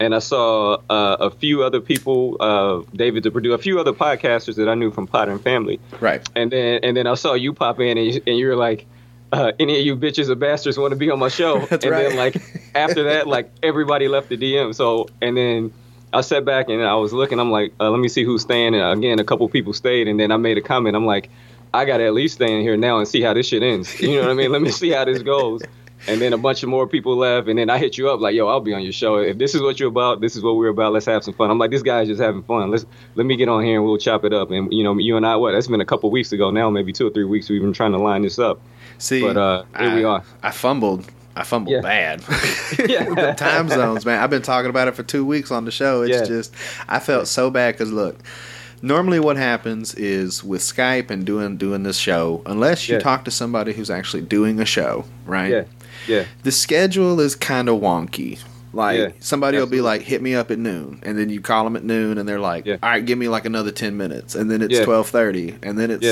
And 0.00 0.14
I 0.14 0.20
saw 0.20 0.78
uh, 0.88 1.16
a 1.20 1.30
few 1.30 1.62
other 1.64 1.80
people, 1.80 2.36
uh, 2.40 2.80
David 2.96 3.30
producer, 3.30 3.54
a 3.54 3.58
few 3.58 3.78
other 3.78 3.92
podcasters 3.92 4.56
that 4.56 4.68
I 4.70 4.74
knew 4.74 4.90
from 4.90 5.06
Potter 5.06 5.32
and 5.32 5.40
Family. 5.42 5.78
Right. 6.00 6.26
And 6.34 6.50
then 6.50 6.80
and 6.82 6.96
then 6.96 7.06
I 7.06 7.14
saw 7.14 7.34
you 7.34 7.52
pop 7.52 7.78
in 7.80 7.98
and 7.98 8.06
you, 8.14 8.22
and 8.26 8.38
you 8.38 8.46
were 8.48 8.56
like, 8.56 8.86
uh, 9.32 9.52
any 9.58 9.78
of 9.78 9.84
you 9.84 9.96
bitches 9.96 10.28
or 10.28 10.34
bastards 10.34 10.78
want 10.78 10.92
to 10.92 10.96
be 10.96 11.10
on 11.10 11.18
my 11.18 11.28
show? 11.28 11.58
That's 11.66 11.84
and 11.84 11.92
right. 11.92 12.08
then 12.08 12.16
like 12.16 12.36
after 12.74 13.04
that, 13.04 13.26
like 13.26 13.50
everybody 13.62 14.08
left 14.08 14.28
the 14.28 14.36
DM. 14.36 14.74
So 14.74 15.08
and 15.20 15.36
then 15.36 15.72
I 16.12 16.20
sat 16.20 16.44
back 16.44 16.68
and 16.68 16.82
I 16.82 16.94
was 16.94 17.12
looking. 17.12 17.38
I'm 17.38 17.50
like, 17.50 17.72
uh, 17.80 17.90
let 17.90 18.00
me 18.00 18.08
see 18.08 18.24
who's 18.24 18.42
staying. 18.42 18.74
And 18.74 18.98
again, 18.98 19.18
a 19.18 19.24
couple 19.24 19.48
people 19.48 19.72
stayed. 19.72 20.08
And 20.08 20.18
then 20.18 20.32
I 20.32 20.36
made 20.36 20.58
a 20.58 20.62
comment. 20.62 20.96
I'm 20.96 21.06
like, 21.06 21.28
I 21.74 21.84
got 21.84 21.98
to 21.98 22.06
at 22.06 22.14
least 22.14 22.36
stay 22.36 22.54
in 22.54 22.62
here 22.62 22.76
now 22.76 22.98
and 22.98 23.06
see 23.06 23.20
how 23.20 23.34
this 23.34 23.48
shit 23.48 23.62
ends. 23.62 24.00
You 24.00 24.16
know 24.16 24.22
what 24.22 24.30
I 24.30 24.34
mean? 24.34 24.52
Let 24.52 24.62
me 24.62 24.70
see 24.70 24.90
how 24.90 25.04
this 25.04 25.22
goes. 25.22 25.62
And 26.08 26.20
then 26.20 26.32
a 26.32 26.38
bunch 26.38 26.62
of 26.62 26.68
more 26.68 26.86
people 26.86 27.16
left. 27.16 27.48
And 27.48 27.58
then 27.58 27.68
I 27.68 27.78
hit 27.78 27.98
you 27.98 28.08
up 28.10 28.20
like, 28.20 28.34
yo, 28.34 28.46
I'll 28.46 28.60
be 28.60 28.72
on 28.72 28.82
your 28.82 28.92
show. 28.92 29.16
If 29.16 29.38
this 29.38 29.54
is 29.54 29.60
what 29.60 29.80
you're 29.80 29.88
about, 29.88 30.20
this 30.20 30.36
is 30.36 30.42
what 30.42 30.56
we're 30.56 30.68
about. 30.68 30.92
Let's 30.92 31.06
have 31.06 31.24
some 31.24 31.34
fun. 31.34 31.50
I'm 31.50 31.58
like, 31.58 31.70
this 31.70 31.82
guy's 31.82 32.06
just 32.06 32.20
having 32.20 32.44
fun. 32.44 32.70
Let's 32.70 32.86
let 33.14 33.26
me 33.26 33.36
get 33.36 33.48
on 33.48 33.64
here 33.64 33.76
and 33.76 33.84
we'll 33.84 33.98
chop 33.98 34.24
it 34.24 34.32
up. 34.32 34.50
And 34.50 34.72
you 34.72 34.84
know, 34.84 34.96
you 34.96 35.16
and 35.16 35.26
I, 35.26 35.36
what? 35.36 35.52
That's 35.52 35.66
been 35.66 35.80
a 35.80 35.86
couple 35.86 36.10
weeks 36.10 36.32
ago 36.32 36.50
now, 36.50 36.70
maybe 36.70 36.92
two 36.92 37.06
or 37.06 37.10
three 37.10 37.24
weeks. 37.24 37.48
We've 37.48 37.60
been 37.60 37.72
trying 37.72 37.92
to 37.92 37.98
line 37.98 38.22
this 38.22 38.38
up. 38.38 38.60
See, 38.98 39.20
But, 39.22 39.36
uh, 39.36 39.64
here 39.78 39.88
I, 39.90 39.94
we 39.94 40.04
are. 40.04 40.22
I 40.42 40.50
fumbled. 40.50 41.06
I 41.34 41.42
fumbled 41.42 41.74
Yeah. 41.74 41.80
bad. 41.82 42.22
Yeah. 42.88 43.04
the 43.04 43.34
time 43.36 43.68
zones, 43.68 44.06
man. 44.06 44.22
I've 44.22 44.30
been 44.30 44.42
talking 44.42 44.70
about 44.70 44.88
it 44.88 44.94
for 44.94 45.02
two 45.02 45.24
weeks 45.24 45.50
on 45.50 45.64
the 45.64 45.70
show. 45.70 46.02
It's 46.02 46.16
Yeah. 46.16 46.24
just, 46.24 46.54
I 46.88 46.98
felt 46.98 47.28
so 47.28 47.50
bad 47.50 47.74
because 47.74 47.92
look, 47.92 48.16
normally 48.82 49.20
what 49.20 49.36
happens 49.36 49.94
is 49.94 50.42
with 50.42 50.62
Skype 50.62 51.10
and 51.10 51.24
doing 51.26 51.56
doing 51.56 51.82
this 51.82 51.98
show, 51.98 52.42
unless 52.46 52.88
you 52.88 52.94
Yeah. 52.94 53.00
talk 53.00 53.24
to 53.26 53.30
somebody 53.30 53.72
who's 53.74 53.90
actually 53.90 54.22
doing 54.22 54.60
a 54.60 54.64
show, 54.64 55.04
right? 55.26 55.50
Yeah. 55.50 55.64
Yeah. 56.06 56.24
The 56.42 56.52
schedule 56.52 57.20
is 57.20 57.34
kind 57.34 57.68
of 57.68 57.80
wonky. 57.80 58.38
Like 58.72 58.98
Yeah, 58.98 59.08
somebody 59.20 59.58
will 59.58 59.66
be 59.66 59.80
like, 59.80 60.02
"Hit 60.02 60.20
me 60.20 60.34
up 60.34 60.50
at 60.50 60.58
noon," 60.58 61.00
and 61.02 61.18
then 61.18 61.30
you 61.30 61.40
call 61.40 61.64
them 61.64 61.76
at 61.76 61.84
noon, 61.84 62.18
and 62.18 62.28
they're 62.28 62.38
like, 62.40 62.66
Yeah. 62.66 62.76
"All 62.82 62.90
right, 62.90 63.04
give 63.04 63.16
me 63.16 63.28
like 63.28 63.46
another 63.46 63.70
ten 63.70 63.96
minutes," 63.96 64.34
and 64.34 64.50
then 64.50 64.60
it's 64.60 64.80
twelve 64.80 65.08
thirty, 65.08 65.54
and 65.62 65.78
then 65.78 65.90
it's. 65.90 66.04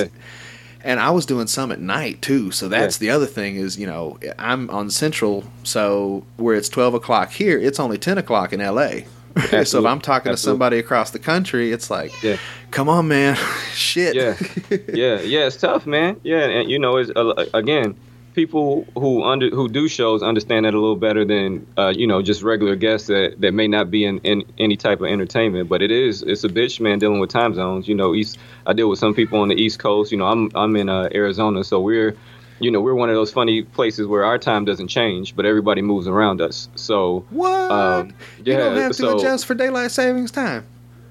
And 0.84 1.00
I 1.00 1.10
was 1.10 1.26
doing 1.26 1.46
some 1.48 1.72
at 1.72 1.80
night 1.80 2.22
too. 2.22 2.50
So 2.52 2.68
that's 2.68 2.98
the 2.98 3.10
other 3.10 3.26
thing 3.26 3.56
is, 3.56 3.78
you 3.78 3.86
know, 3.86 4.18
I'm 4.38 4.70
on 4.70 4.90
Central, 4.90 5.42
so 5.64 6.24
where 6.36 6.54
it's 6.54 6.68
12 6.68 6.94
o'clock 6.94 7.32
here, 7.32 7.58
it's 7.58 7.80
only 7.80 7.98
10 7.98 8.18
o'clock 8.18 8.52
in 8.52 8.60
LA. 8.60 9.00
so 9.64 9.80
if 9.80 9.84
I'm 9.86 10.00
talking 10.00 10.30
to 10.30 10.36
somebody 10.36 10.78
across 10.78 11.10
the 11.10 11.18
country, 11.18 11.72
it's 11.72 11.90
like, 11.90 12.12
Yeah. 12.22 12.36
come 12.70 12.88
on, 12.88 13.08
man, 13.08 13.36
shit. 13.72 14.14
Yeah. 14.14 14.36
yeah, 14.94 15.20
yeah, 15.22 15.46
it's 15.46 15.56
tough, 15.56 15.86
man. 15.86 16.20
Yeah, 16.22 16.44
and 16.44 16.70
you 16.70 16.78
know, 16.78 16.98
it's 16.98 17.10
uh, 17.16 17.46
again, 17.52 17.96
people 18.34 18.84
who 18.94 19.22
under 19.22 19.48
who 19.50 19.68
do 19.68 19.88
shows 19.88 20.22
understand 20.22 20.66
that 20.66 20.74
a 20.74 20.80
little 20.80 20.96
better 20.96 21.24
than 21.24 21.66
uh, 21.78 21.92
you 21.96 22.06
know 22.06 22.20
just 22.20 22.42
regular 22.42 22.76
guests 22.76 23.06
that, 23.08 23.36
that 23.40 23.52
may 23.52 23.68
not 23.68 23.90
be 23.90 24.04
in, 24.04 24.18
in 24.18 24.44
any 24.58 24.76
type 24.76 25.00
of 25.00 25.06
entertainment. 25.06 25.68
But 25.68 25.80
it 25.82 25.90
is 25.90 26.22
it's 26.22 26.44
a 26.44 26.48
bitch, 26.48 26.80
man, 26.80 26.98
dealing 26.98 27.20
with 27.20 27.30
time 27.30 27.54
zones. 27.54 27.88
You 27.88 27.94
know, 27.94 28.14
East 28.14 28.38
I 28.66 28.72
deal 28.72 28.90
with 28.90 28.98
some 28.98 29.14
people 29.14 29.40
on 29.40 29.48
the 29.48 29.54
East 29.54 29.78
Coast. 29.78 30.12
You 30.12 30.18
know, 30.18 30.26
I'm 30.26 30.50
I'm 30.54 30.76
in 30.76 30.88
uh, 30.88 31.08
Arizona, 31.14 31.64
so 31.64 31.80
we're 31.80 32.16
you 32.60 32.70
know 32.70 32.80
we're 32.80 32.94
one 32.94 33.08
of 33.08 33.14
those 33.14 33.32
funny 33.32 33.62
places 33.62 34.06
where 34.06 34.24
our 34.24 34.38
time 34.38 34.64
doesn't 34.64 34.88
change, 34.88 35.34
but 35.36 35.46
everybody 35.46 35.80
moves 35.82 36.06
around 36.06 36.40
us. 36.40 36.68
So 36.74 37.24
What? 37.30 37.70
Um, 37.70 38.14
you 38.38 38.44
don't 38.56 38.74
yeah, 38.76 38.82
have 38.82 38.88
to 38.92 38.94
so- 38.94 39.18
adjust 39.18 39.46
for 39.46 39.54
daylight 39.54 39.90
savings 39.90 40.30
time. 40.30 40.66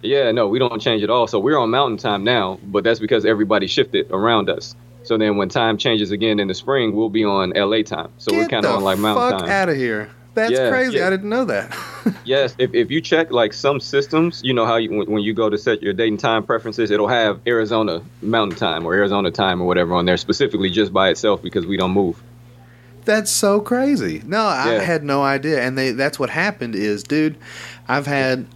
Yeah, 0.05 0.31
no, 0.33 0.49
we 0.49 0.59
don't 0.59 0.81
change 0.81 1.01
at 1.01 1.09
all. 1.09 1.27
So 1.27 1.39
we're 1.39 1.57
on 1.57 1.69
mountain 1.69 1.97
time 1.97 2.25
now, 2.25 2.59
but 2.61 2.83
that's 2.83 2.99
because 2.99 3.25
everybody 3.25 3.67
shifted 3.67 4.11
around 4.11 4.49
us. 4.49 4.75
So 5.03 5.17
then 5.17 5.37
when 5.37 5.49
time 5.49 5.77
changes 5.77 6.11
again 6.11 6.39
in 6.39 6.47
the 6.47 6.53
spring, 6.53 6.95
we'll 6.95 7.09
be 7.09 7.23
on 7.25 7.51
LA 7.51 7.81
time. 7.83 8.09
So 8.17 8.33
we're 8.35 8.47
kind 8.47 8.65
of 8.65 8.75
on 8.75 8.83
like 8.83 8.97
mountain 8.99 9.29
fuck 9.31 9.41
time. 9.41 9.49
out 9.49 9.69
of 9.69 9.75
here. 9.75 10.09
That's 10.33 10.51
Yeah, 10.51 10.69
crazy. 10.69 10.97
yeah. 10.97 11.07
I 11.07 11.09
didn't 11.11 11.29
know 11.29 11.45
that. 11.45 11.75
Yes, 12.25 12.55
if, 12.57 12.73
if 12.73 12.89
you 12.89 13.01
check 13.01 13.31
like 13.31 13.51
some 13.53 13.79
systems, 13.81 14.41
you 14.45 14.53
know 14.53 14.65
how 14.65 14.77
you, 14.77 14.89
when, 14.91 15.11
when 15.11 15.23
you 15.23 15.33
go 15.33 15.49
to 15.49 15.57
set 15.57 15.81
your 15.83 15.91
date 15.93 16.07
and 16.07 16.19
time 16.19 16.43
preferences, 16.43 16.89
it'll 16.89 17.07
have 17.09 17.41
Arizona 17.45 18.01
mountain 18.21 18.57
time 18.57 18.85
or 18.85 18.93
Arizona 18.93 19.29
time 19.29 19.61
or 19.61 19.65
whatever 19.67 19.93
on 19.93 20.05
there 20.05 20.15
specifically 20.17 20.69
just 20.69 20.93
by 20.93 21.09
itself 21.09 21.41
because 21.41 21.65
we 21.65 21.75
don't 21.75 21.91
move. 21.91 22.21
That's 23.05 23.29
so 23.29 23.59
crazy. 23.59 24.21
No, 24.25 24.39
I 24.41 24.73
Yeah. 24.75 24.79
had 24.81 25.03
no 25.03 25.21
idea. 25.21 25.61
And 25.61 25.77
they 25.77 25.91
that's 25.91 26.17
what 26.17 26.29
happened 26.29 26.75
is, 26.75 27.03
dude, 27.03 27.37
I've 27.89 28.07
had 28.07 28.47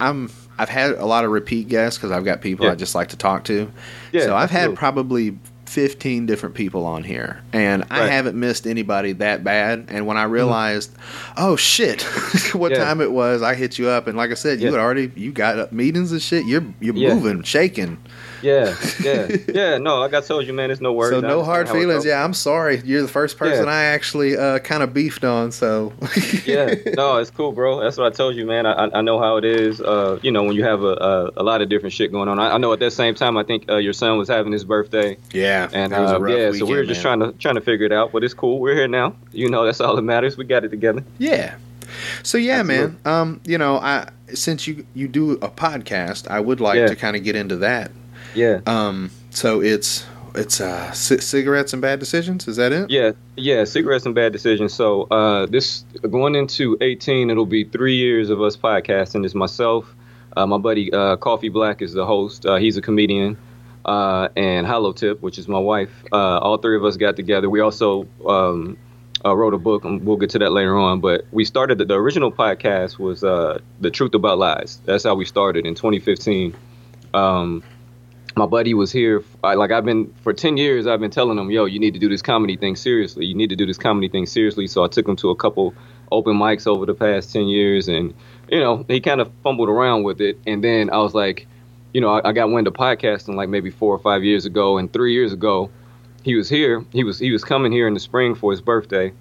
I'm 0.00 0.28
I've 0.58 0.68
had 0.68 0.92
a 0.92 1.06
lot 1.06 1.24
of 1.24 1.30
repeat 1.30 1.68
guests 1.68 1.98
because 1.98 2.10
I've 2.10 2.24
got 2.24 2.40
people 2.40 2.66
Yeah. 2.66 2.72
I 2.72 2.74
just 2.74 2.94
like 2.96 3.08
to 3.10 3.16
talk 3.16 3.44
to. 3.44 3.70
Yeah, 4.12 4.22
so 4.22 4.36
I've 4.36 4.50
had 4.50 4.74
probably 4.74 5.38
15 5.74 6.24
different 6.26 6.54
people 6.54 6.86
on 6.86 7.02
here 7.02 7.42
and 7.52 7.84
I 7.90 8.06
haven't 8.06 8.38
missed 8.38 8.64
anybody 8.64 9.10
that 9.14 9.42
bad. 9.42 9.86
And 9.88 10.06
when 10.06 10.16
I 10.16 10.22
realized 10.22 10.92
oh 11.36 11.56
shit 11.56 12.02
what 12.54 12.70
Yeah. 12.70 12.84
time 12.84 13.00
it 13.00 13.10
was 13.10 13.42
I 13.42 13.56
hit 13.56 13.76
you 13.76 13.88
up. 13.88 14.06
And 14.06 14.16
like 14.16 14.30
I 14.30 14.34
said 14.34 14.60
you 14.60 14.70
had 14.70 14.78
already 14.78 15.10
you 15.16 15.32
got 15.32 15.58
up 15.58 15.72
meetings 15.72 16.12
and 16.12 16.22
shit. 16.22 16.46
You're 16.46 16.64
you're 16.80 16.94
Yeah. 16.94 17.14
moving 17.14 17.42
shaking 17.42 17.98
Yeah, 18.44 18.76
yeah, 19.02 19.36
yeah. 19.52 19.78
No, 19.78 20.00
like 20.00 20.12
I 20.14 20.20
told 20.20 20.46
you, 20.46 20.52
man, 20.52 20.70
it's 20.70 20.80
no 20.80 20.92
worries. 20.92 21.12
so 21.12 21.20
no 21.20 21.42
hard 21.42 21.68
feelings 21.68 22.04
yeah 22.04 22.22
I'm 22.24 22.34
sorry 22.34 22.82
you're 22.84 23.02
the 23.02 23.08
first 23.08 23.38
person 23.38 23.64
Yeah. 23.66 23.72
I 23.72 23.84
actually 23.84 24.36
uh, 24.36 24.58
kind 24.58 24.82
of 24.82 24.92
beefed 24.92 25.24
on 25.24 25.50
so 25.52 25.92
yeah, 26.44 26.74
no, 26.96 27.16
it's 27.16 27.30
cool, 27.30 27.52
bro. 27.52 27.80
That's 27.80 27.96
what 27.96 28.06
I 28.12 28.14
told 28.14 28.36
you, 28.36 28.44
man. 28.46 28.66
I, 28.66 28.90
I- 28.92 29.00
know 29.04 29.18
how 29.18 29.36
it 29.36 29.44
is. 29.44 29.80
Uh, 29.80 30.18
you 30.22 30.30
know, 30.30 30.42
when 30.44 30.54
you 30.56 30.64
have 30.64 30.82
a, 30.82 30.94
a, 30.94 31.30
a 31.38 31.42
lot 31.42 31.60
of 31.62 31.68
different 31.68 31.92
shit 31.92 32.10
going 32.12 32.28
on. 32.28 32.38
I, 32.38 32.54
I 32.54 32.58
know 32.58 32.72
at 32.72 32.78
that 32.80 32.92
same 32.92 33.14
time, 33.14 33.36
I 33.36 33.44
think 33.44 33.68
uh, 33.70 33.76
your 33.76 33.92
son 33.92 34.16
was 34.18 34.28
having 34.28 34.50
his 34.52 34.64
birthday, 34.64 35.16
Yeah, 35.32 35.68
and 35.72 35.92
it 35.92 35.98
was 36.00 36.10
a 36.12 36.16
uh, 36.16 36.26
yeah, 36.26 36.52
so 36.52 36.64
we 36.66 36.74
were 36.76 36.84
just 36.84 37.04
man. 37.04 37.18
trying 37.18 37.32
to 37.32 37.38
trying 37.38 37.54
to 37.56 37.60
figure 37.60 37.86
it 37.86 37.92
out. 37.92 38.12
But 38.12 38.24
it's 38.24 38.34
cool. 38.34 38.60
We're 38.60 38.74
here 38.74 38.88
now. 38.88 39.14
You 39.32 39.48
know, 39.50 39.64
that's 39.64 39.80
all 39.80 39.94
that 39.96 40.02
matters. 40.02 40.36
We 40.36 40.44
got 40.44 40.64
it 40.64 40.68
together. 40.70 41.02
Yeah. 41.18 41.56
So 42.22 42.38
yeah, 42.38 42.62
man. 42.62 42.98
Um, 43.04 43.40
you 43.44 43.58
know, 43.58 43.76
I 43.78 44.08
since 44.32 44.66
you 44.66 44.86
you 44.94 45.06
do 45.08 45.32
a 45.32 45.48
podcast, 45.50 46.28
I 46.28 46.40
would 46.40 46.60
like 46.60 46.76
Yeah. 46.76 46.86
to 46.86 46.96
kind 46.96 47.16
of 47.16 47.22
get 47.24 47.36
into 47.36 47.56
that. 47.56 47.90
Yeah, 48.34 48.60
Um, 48.66 49.10
so 49.30 49.60
it's 49.62 50.04
it's 50.34 50.60
uh 50.60 50.90
c- 50.92 51.18
cigarettes 51.18 51.72
and 51.72 51.80
bad 51.80 52.00
decisions. 52.00 52.48
Is 52.48 52.56
that 52.56 52.72
it? 52.72 52.90
yeah, 52.90 53.12
yeah. 53.36 53.64
Cigarettes 53.64 54.04
and 54.06 54.14
bad 54.14 54.32
decisions. 54.32 54.72
So 54.74 55.02
uh, 55.04 55.46
this 55.46 55.84
going 56.10 56.34
into 56.34 56.76
18, 56.80 57.30
it'll 57.30 57.46
be 57.46 57.64
three 57.64 57.96
years 57.96 58.30
of 58.30 58.42
us 58.42 58.56
podcasting. 58.56 59.24
It's 59.24 59.34
myself, 59.34 59.94
uh, 60.36 60.46
my 60.46 60.58
buddy 60.58 60.92
uh, 60.92 61.16
Coffee 61.16 61.50
Black 61.50 61.82
is 61.82 61.92
the 61.92 62.04
host. 62.04 62.44
Uh, 62.46 62.56
he's 62.56 62.76
a 62.76 62.82
comedian. 62.82 63.36
uh, 63.84 64.28
and 64.34 64.66
Hollow 64.66 64.92
Tip, 64.92 65.20
which 65.22 65.38
is 65.38 65.46
my 65.46 65.58
wife. 65.58 65.90
Uh, 66.12 66.38
all 66.38 66.56
three 66.58 66.74
of 66.76 66.84
us 66.84 66.96
got 66.96 67.16
together. 67.16 67.48
We 67.50 67.60
also 67.60 68.08
um, 68.26 68.76
uh, 69.24 69.36
wrote 69.36 69.52
a 69.54 69.58
book, 69.58 69.84
and 69.84 70.02
we'll 70.06 70.16
get 70.16 70.30
to 70.30 70.38
that 70.38 70.52
later 70.52 70.76
on. 70.78 71.00
But 71.00 71.26
we 71.32 71.44
started 71.44 71.76
the, 71.78 71.84
the 71.84 71.94
original 71.94 72.32
podcast 72.32 72.98
was 72.98 73.22
uh, 73.22 73.58
the 73.80 73.90
Truth 73.90 74.14
About 74.14 74.38
Lies. 74.38 74.80
That's 74.86 75.04
how 75.04 75.14
we 75.14 75.24
started 75.26 75.66
in 75.66 75.74
2015. 75.74 76.54
Um, 77.12 77.62
my 78.36 78.46
buddy 78.46 78.74
was 78.74 78.90
here. 78.90 79.22
Like 79.42 79.70
I've 79.70 79.84
been 79.84 80.12
for 80.22 80.32
10 80.32 80.56
years. 80.56 80.86
I've 80.86 81.00
been 81.00 81.10
telling 81.10 81.38
him, 81.38 81.50
"Yo, 81.50 81.66
you 81.66 81.78
need 81.78 81.94
to 81.94 82.00
do 82.00 82.08
this 82.08 82.22
comedy 82.22 82.56
thing 82.56 82.76
seriously. 82.76 83.26
You 83.26 83.34
need 83.34 83.50
to 83.50 83.56
do 83.56 83.66
this 83.66 83.78
comedy 83.78 84.08
thing 84.08 84.26
seriously." 84.26 84.66
So 84.66 84.84
I 84.84 84.88
took 84.88 85.06
him 85.06 85.16
to 85.16 85.30
a 85.30 85.36
couple 85.36 85.74
open 86.10 86.36
mics 86.36 86.66
over 86.66 86.86
the 86.86 86.94
past 86.94 87.32
10 87.32 87.46
years, 87.46 87.88
and 87.88 88.14
you 88.48 88.60
know 88.60 88.84
he 88.88 89.00
kind 89.00 89.20
of 89.20 89.30
fumbled 89.42 89.68
around 89.68 90.02
with 90.02 90.20
it. 90.20 90.38
And 90.46 90.64
then 90.64 90.90
I 90.90 90.98
was 90.98 91.14
like, 91.14 91.46
you 91.92 92.00
know, 92.00 92.10
I, 92.10 92.30
I 92.30 92.32
got 92.32 92.50
wind 92.50 92.66
of 92.66 92.74
podcasting 92.74 93.34
like 93.34 93.48
maybe 93.48 93.70
four 93.70 93.94
or 93.94 93.98
five 93.98 94.24
years 94.24 94.46
ago, 94.46 94.78
and 94.78 94.92
three 94.92 95.12
years 95.12 95.32
ago, 95.32 95.70
he 96.24 96.34
was 96.34 96.48
here. 96.48 96.84
He 96.92 97.04
was 97.04 97.18
he 97.18 97.30
was 97.30 97.44
coming 97.44 97.70
here 97.70 97.86
in 97.86 97.94
the 97.94 98.00
spring 98.00 98.34
for 98.34 98.50
his 98.50 98.60
birthday, 98.60 99.12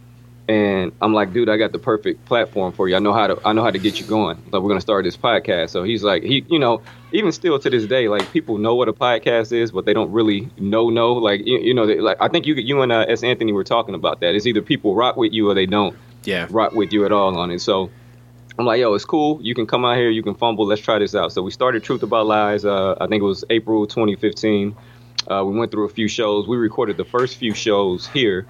and 0.48 0.92
I'm 1.02 1.14
like, 1.14 1.32
dude, 1.32 1.48
I 1.50 1.58
got 1.58 1.72
the 1.72 1.80
perfect 1.80 2.26
platform 2.26 2.74
for 2.74 2.90
you. 2.90 2.96
I 2.96 3.00
know 3.00 3.14
how 3.14 3.28
to 3.28 3.38
I 3.46 3.54
know 3.54 3.64
how 3.64 3.72
to 3.72 3.80
get 3.80 4.00
you 4.00 4.06
going. 4.06 4.42
Like 4.52 4.62
we're 4.62 4.70
gonna 4.70 4.82
start 4.82 5.06
this 5.06 5.16
podcast. 5.18 5.70
So 5.70 5.84
he's 5.84 6.04
like, 6.04 6.24
he, 6.24 6.46
you 6.50 6.60
know, 6.60 6.84
even 7.12 7.32
still 7.32 7.58
to 7.60 7.70
this 7.70 7.86
day, 7.88 8.10
like 8.10 8.30
people 8.30 8.58
know 8.58 8.76
what 8.76 8.90
a 8.90 8.94
podcast 8.94 9.54
is, 9.54 9.72
but 9.72 9.86
they 9.86 9.94
don't 9.94 10.12
really 10.12 10.52
know 10.58 10.90
know. 10.90 11.14
Like 11.14 11.42
you, 11.46 11.60
you 11.60 11.74
know, 11.74 11.86
they, 11.88 12.00
like 12.00 12.18
I 12.20 12.28
think 12.28 12.46
you 12.46 12.56
you 12.56 12.82
and 12.82 12.92
uh, 12.92 13.06
S 13.08 13.24
Anthony 13.24 13.54
were 13.54 13.64
talking 13.64 13.96
about 13.96 14.20
that. 14.20 14.36
It's 14.36 14.46
either 14.46 14.62
people 14.62 14.96
rock 14.96 15.16
with 15.16 15.32
you 15.32 15.50
or 15.50 15.54
they 15.54 15.66
don't 15.66 15.98
Yeah. 16.26 16.48
rock 16.50 16.74
with 16.74 16.92
you 16.92 17.06
at 17.06 17.12
all 17.14 17.38
on 17.38 17.50
it. 17.52 17.60
So 17.60 17.92
I'm 18.60 18.66
like, 18.66 18.80
yo, 18.82 18.94
it's 18.94 19.06
cool. 19.06 19.40
You 19.42 19.56
can 19.56 19.66
come 19.66 19.86
out 19.86 19.96
here. 19.98 20.10
You 20.10 20.24
can 20.24 20.36
fumble. 20.36 20.66
Let's 20.66 20.82
try 20.82 21.00
this 21.00 21.16
out. 21.16 21.32
So 21.32 21.42
we 21.42 21.52
started 21.52 21.84
Truth 21.84 22.04
About 22.04 22.28
Lies. 22.28 22.66
Uh, 22.66 22.96
I 23.00 23.08
think 23.08 23.22
it 23.22 23.26
was 23.26 23.46
April 23.50 23.88
2015. 23.88 24.76
Uh, 25.32 25.44
we 25.46 25.58
went 25.58 25.72
through 25.72 25.86
a 25.86 25.90
few 25.90 26.08
shows. 26.10 26.48
We 26.48 26.58
recorded 26.58 26.98
the 26.98 27.06
first 27.06 27.38
few 27.38 27.54
shows 27.54 28.06
here 28.08 28.46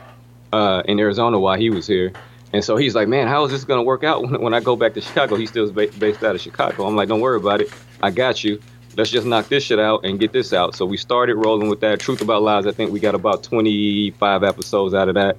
uh, 0.54 0.84
in 0.86 1.00
Arizona 1.00 1.40
while 1.40 1.58
he 1.58 1.70
was 1.70 1.88
here. 1.88 2.14
And 2.54 2.64
so 2.64 2.78
he's 2.78 2.94
like, 2.94 3.08
man, 3.08 3.28
how 3.28 3.44
is 3.46 3.52
this 3.52 3.64
going 3.64 3.80
to 3.80 3.84
work 3.84 4.04
out 4.04 4.22
when, 4.30 4.42
when 4.42 4.54
I 4.54 4.60
go 4.60 4.76
back 4.76 4.94
to 4.94 5.02
Chicago? 5.02 5.36
He 5.36 5.48
still 5.48 5.66
is 5.66 5.72
ba- 5.72 5.92
based 5.98 6.24
out 6.24 6.36
of 6.36 6.42
Chicago. 6.42 6.86
I'm 6.86 6.96
like, 6.96 7.10
don't 7.10 7.22
worry 7.22 7.38
about 7.38 7.62
it. 7.62 7.74
I 8.02 8.12
got 8.12 8.44
you. 8.44 8.62
Let's 8.96 9.10
just 9.10 9.26
knock 9.26 9.50
this 9.50 9.64
shit 9.64 9.80
out 9.80 10.06
and 10.06 10.20
get 10.20 10.32
this 10.32 10.54
out. 10.54 10.76
So 10.76 10.86
we 10.86 10.98
started 10.98 11.36
rolling 11.36 11.68
with 11.68 11.80
that. 11.80 12.00
Truth 12.00 12.22
About 12.22 12.44
Lies, 12.44 12.68
I 12.68 12.72
think 12.72 12.92
we 12.92 13.00
got 13.00 13.16
about 13.16 13.42
25 13.42 14.44
episodes 14.44 14.94
out 14.94 15.10
of 15.10 15.16
that. 15.16 15.38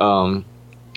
Um, 0.00 0.44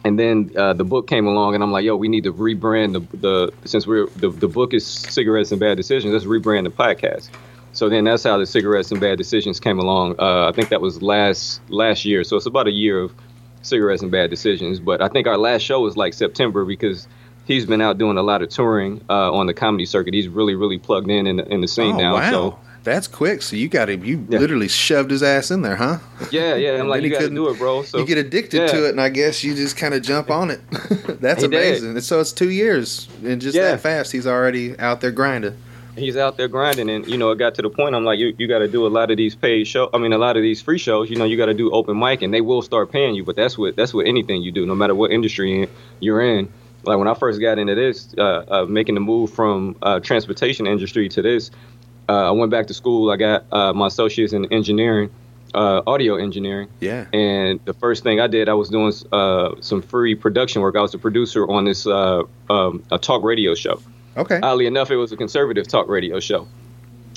and 0.04 0.18
then 0.18 0.50
uh, 0.58 0.74
the 0.74 0.84
book 0.84 1.08
came 1.08 1.28
along, 1.28 1.54
and 1.54 1.64
I'm 1.64 1.72
like, 1.72 1.86
yo, 1.86 1.96
we 1.96 2.08
need 2.08 2.24
to 2.24 2.34
rebrand 2.34 2.94
the, 2.94 3.18
the 3.18 3.54
since 3.66 3.86
we're 3.86 4.08
the, 4.16 4.30
the 4.30 4.48
book 4.48 4.74
is 4.74 4.84
cigarettes 4.84 5.52
and 5.52 5.60
bad 5.60 5.78
decisions. 5.78 6.12
Let's 6.12 6.26
rebrand 6.26 6.64
the 6.64 6.72
podcast. 6.72 7.30
So 7.74 7.88
then 7.88 8.06
that's 8.06 8.24
how 8.24 8.40
the 8.40 8.48
cigarettes 8.48 8.92
and 8.92 9.00
bad 9.00 9.20
decisions 9.20 9.60
came 9.60 9.78
along. 9.78 10.16
Uh, 10.18 10.50
I 10.50 10.54
think 10.54 10.70
that 10.70 10.82
was 10.82 11.04
last 11.04 11.62
last 11.70 12.04
year. 12.04 12.24
So 12.24 12.36
it's 12.36 12.48
about 12.48 12.66
a 12.66 12.72
year 12.72 13.00
of 13.00 13.14
cigarettes 13.62 14.02
and 14.02 14.12
bad 14.12 14.30
decisions. 14.30 14.80
But 14.80 15.02
I 15.02 15.08
think 15.08 15.28
our 15.28 15.38
last 15.38 15.62
show 15.62 15.82
was 15.82 15.98
like 15.98 16.14
September 16.14 16.66
because 16.66 17.08
he's 17.46 17.66
been 17.66 17.82
out 17.82 17.98
doing 17.98 18.18
a 18.18 18.24
lot 18.24 18.42
of 18.42 18.50
touring 18.50 19.04
uh, 19.10 19.32
on 19.32 19.48
the 19.48 19.54
comedy 19.54 19.86
circuit. 19.86 20.14
He's 20.14 20.28
really 20.28 20.56
really 20.56 20.78
plugged 20.80 21.10
in 21.10 21.28
in, 21.28 21.40
in 21.40 21.62
the 21.62 21.68
scene 21.68 21.96
oh, 21.96 21.98
now. 21.98 22.14
Wow. 22.16 22.32
So 22.32 22.60
that's 22.84 23.08
quick. 23.08 23.44
So 23.44 23.56
you 23.56 23.68
got 23.70 23.90
him. 23.90 24.04
You 24.04 24.26
Yeah. 24.28 24.40
literally 24.40 24.68
shoved 24.68 25.12
his 25.12 25.22
ass 25.22 25.52
in 25.52 25.62
there, 25.62 25.76
huh? 25.76 26.00
yeah, 26.32 26.56
yeah. 26.56 26.74
I'm 26.74 26.80
And 26.82 26.90
like, 26.90 27.04
you 27.04 27.10
got 27.10 27.18
to 27.18 27.24
couldn't- 27.26 27.36
do 27.36 27.50
it, 27.50 27.58
bro. 27.60 27.84
So 27.84 28.00
you 28.00 28.06
get 28.06 28.18
addicted 28.18 28.62
yeah. 28.62 28.68
to 28.68 28.88
it, 28.88 28.90
and 28.90 29.00
I 29.02 29.10
guess 29.10 29.44
you 29.44 29.54
just 29.54 29.78
kind 29.78 29.94
of 29.94 30.02
jump 30.02 30.32
on 30.32 30.50
it. 30.50 30.62
That's 31.22 31.42
He 31.42 31.46
amazing. 31.46 31.92
And 31.92 32.04
so 32.04 32.20
it's 32.20 32.32
two 32.32 32.50
years, 32.50 33.08
and 33.24 33.40
just 33.40 33.56
Yeah. 33.56 33.72
that 33.72 33.82
fast, 33.82 34.12
he's 34.12 34.26
already 34.26 34.78
out 34.80 35.00
there 35.02 35.12
grinding. 35.12 35.56
He's 36.02 36.18
out 36.18 36.36
there 36.38 36.48
grinding 36.48 36.90
and 36.90 37.08
you 37.08 37.18
know 37.18 37.32
it 37.32 37.38
got 37.38 37.56
to 37.56 37.62
the 37.62 37.70
point 37.70 37.96
i'm 37.96 38.04
like 38.04 38.20
you, 38.20 38.36
you 38.38 38.48
got 38.48 38.60
to 38.60 38.68
do 38.68 38.86
a 38.86 38.90
lot 38.90 39.10
of 39.12 39.18
these 39.18 39.36
paid 39.36 39.66
show 39.68 39.90
i 39.94 39.98
mean 39.98 40.12
a 40.14 40.18
lot 40.18 40.36
of 40.36 40.44
these 40.44 40.62
free 40.62 40.78
shows 40.78 41.10
you 41.10 41.16
know 41.16 41.24
you 41.26 41.38
got 41.38 41.46
to 41.46 41.54
do 41.54 41.72
open 41.72 41.98
mic 41.98 42.22
and 42.22 42.34
they 42.34 42.42
will 42.42 42.62
start 42.62 42.92
paying 42.92 43.16
you 43.16 43.24
but 43.24 43.36
that's 43.36 43.58
what 43.58 43.76
that's 43.76 43.94
what 43.94 44.06
anything 44.08 44.42
you 44.42 44.52
do 44.52 44.66
no 44.66 44.76
matter 44.76 44.94
what 44.96 45.12
industry 45.12 45.70
you're 46.00 46.22
in 46.22 46.52
like 46.84 46.98
when 46.98 47.08
i 47.08 47.14
first 47.14 47.40
got 47.40 47.58
into 47.60 47.76
this 47.76 48.14
uh, 48.18 48.44
uh, 48.50 48.66
making 48.68 48.96
the 48.96 49.02
move 49.02 49.32
from 49.32 49.76
uh, 49.82 50.00
transportation 50.00 50.68
industry 50.68 51.08
to 51.08 51.22
this 51.22 51.52
uh, 52.10 52.28
i 52.28 52.32
went 52.32 52.52
back 52.52 52.68
to 52.68 52.74
school 52.74 53.10
i 53.12 53.16
got 53.16 53.46
uh, 53.52 53.72
my 53.74 53.88
associates 53.88 54.34
in 54.34 54.46
engineering 54.52 55.10
uh, 55.54 55.82
audio 55.86 56.16
engineering 56.16 56.70
Yeah. 56.80 57.06
and 57.14 57.60
the 57.66 57.74
first 57.74 58.04
thing 58.04 58.22
I 58.22 58.28
did, 58.28 58.48
I 58.48 58.54
was 58.54 58.70
doing 58.70 58.94
uh, 59.12 59.56
some 59.60 59.82
free 59.82 60.16
production 60.16 60.62
work. 60.62 60.78
I 60.78 60.82
was 60.82 60.94
a 60.94 60.98
producer 60.98 61.46
on 61.46 61.66
this 61.66 61.86
uh, 61.86 62.24
um, 62.50 62.82
a 62.90 62.98
talk 62.98 63.22
radio 63.22 63.54
show. 63.54 63.82
Okay. 64.18 64.40
Oddly 64.42 64.66
enough, 64.66 64.92
it 64.92 64.98
was 64.98 65.12
a 65.12 65.18
conservative 65.18 65.68
talk 65.68 65.88
radio 65.88 66.20
show. 66.20 66.48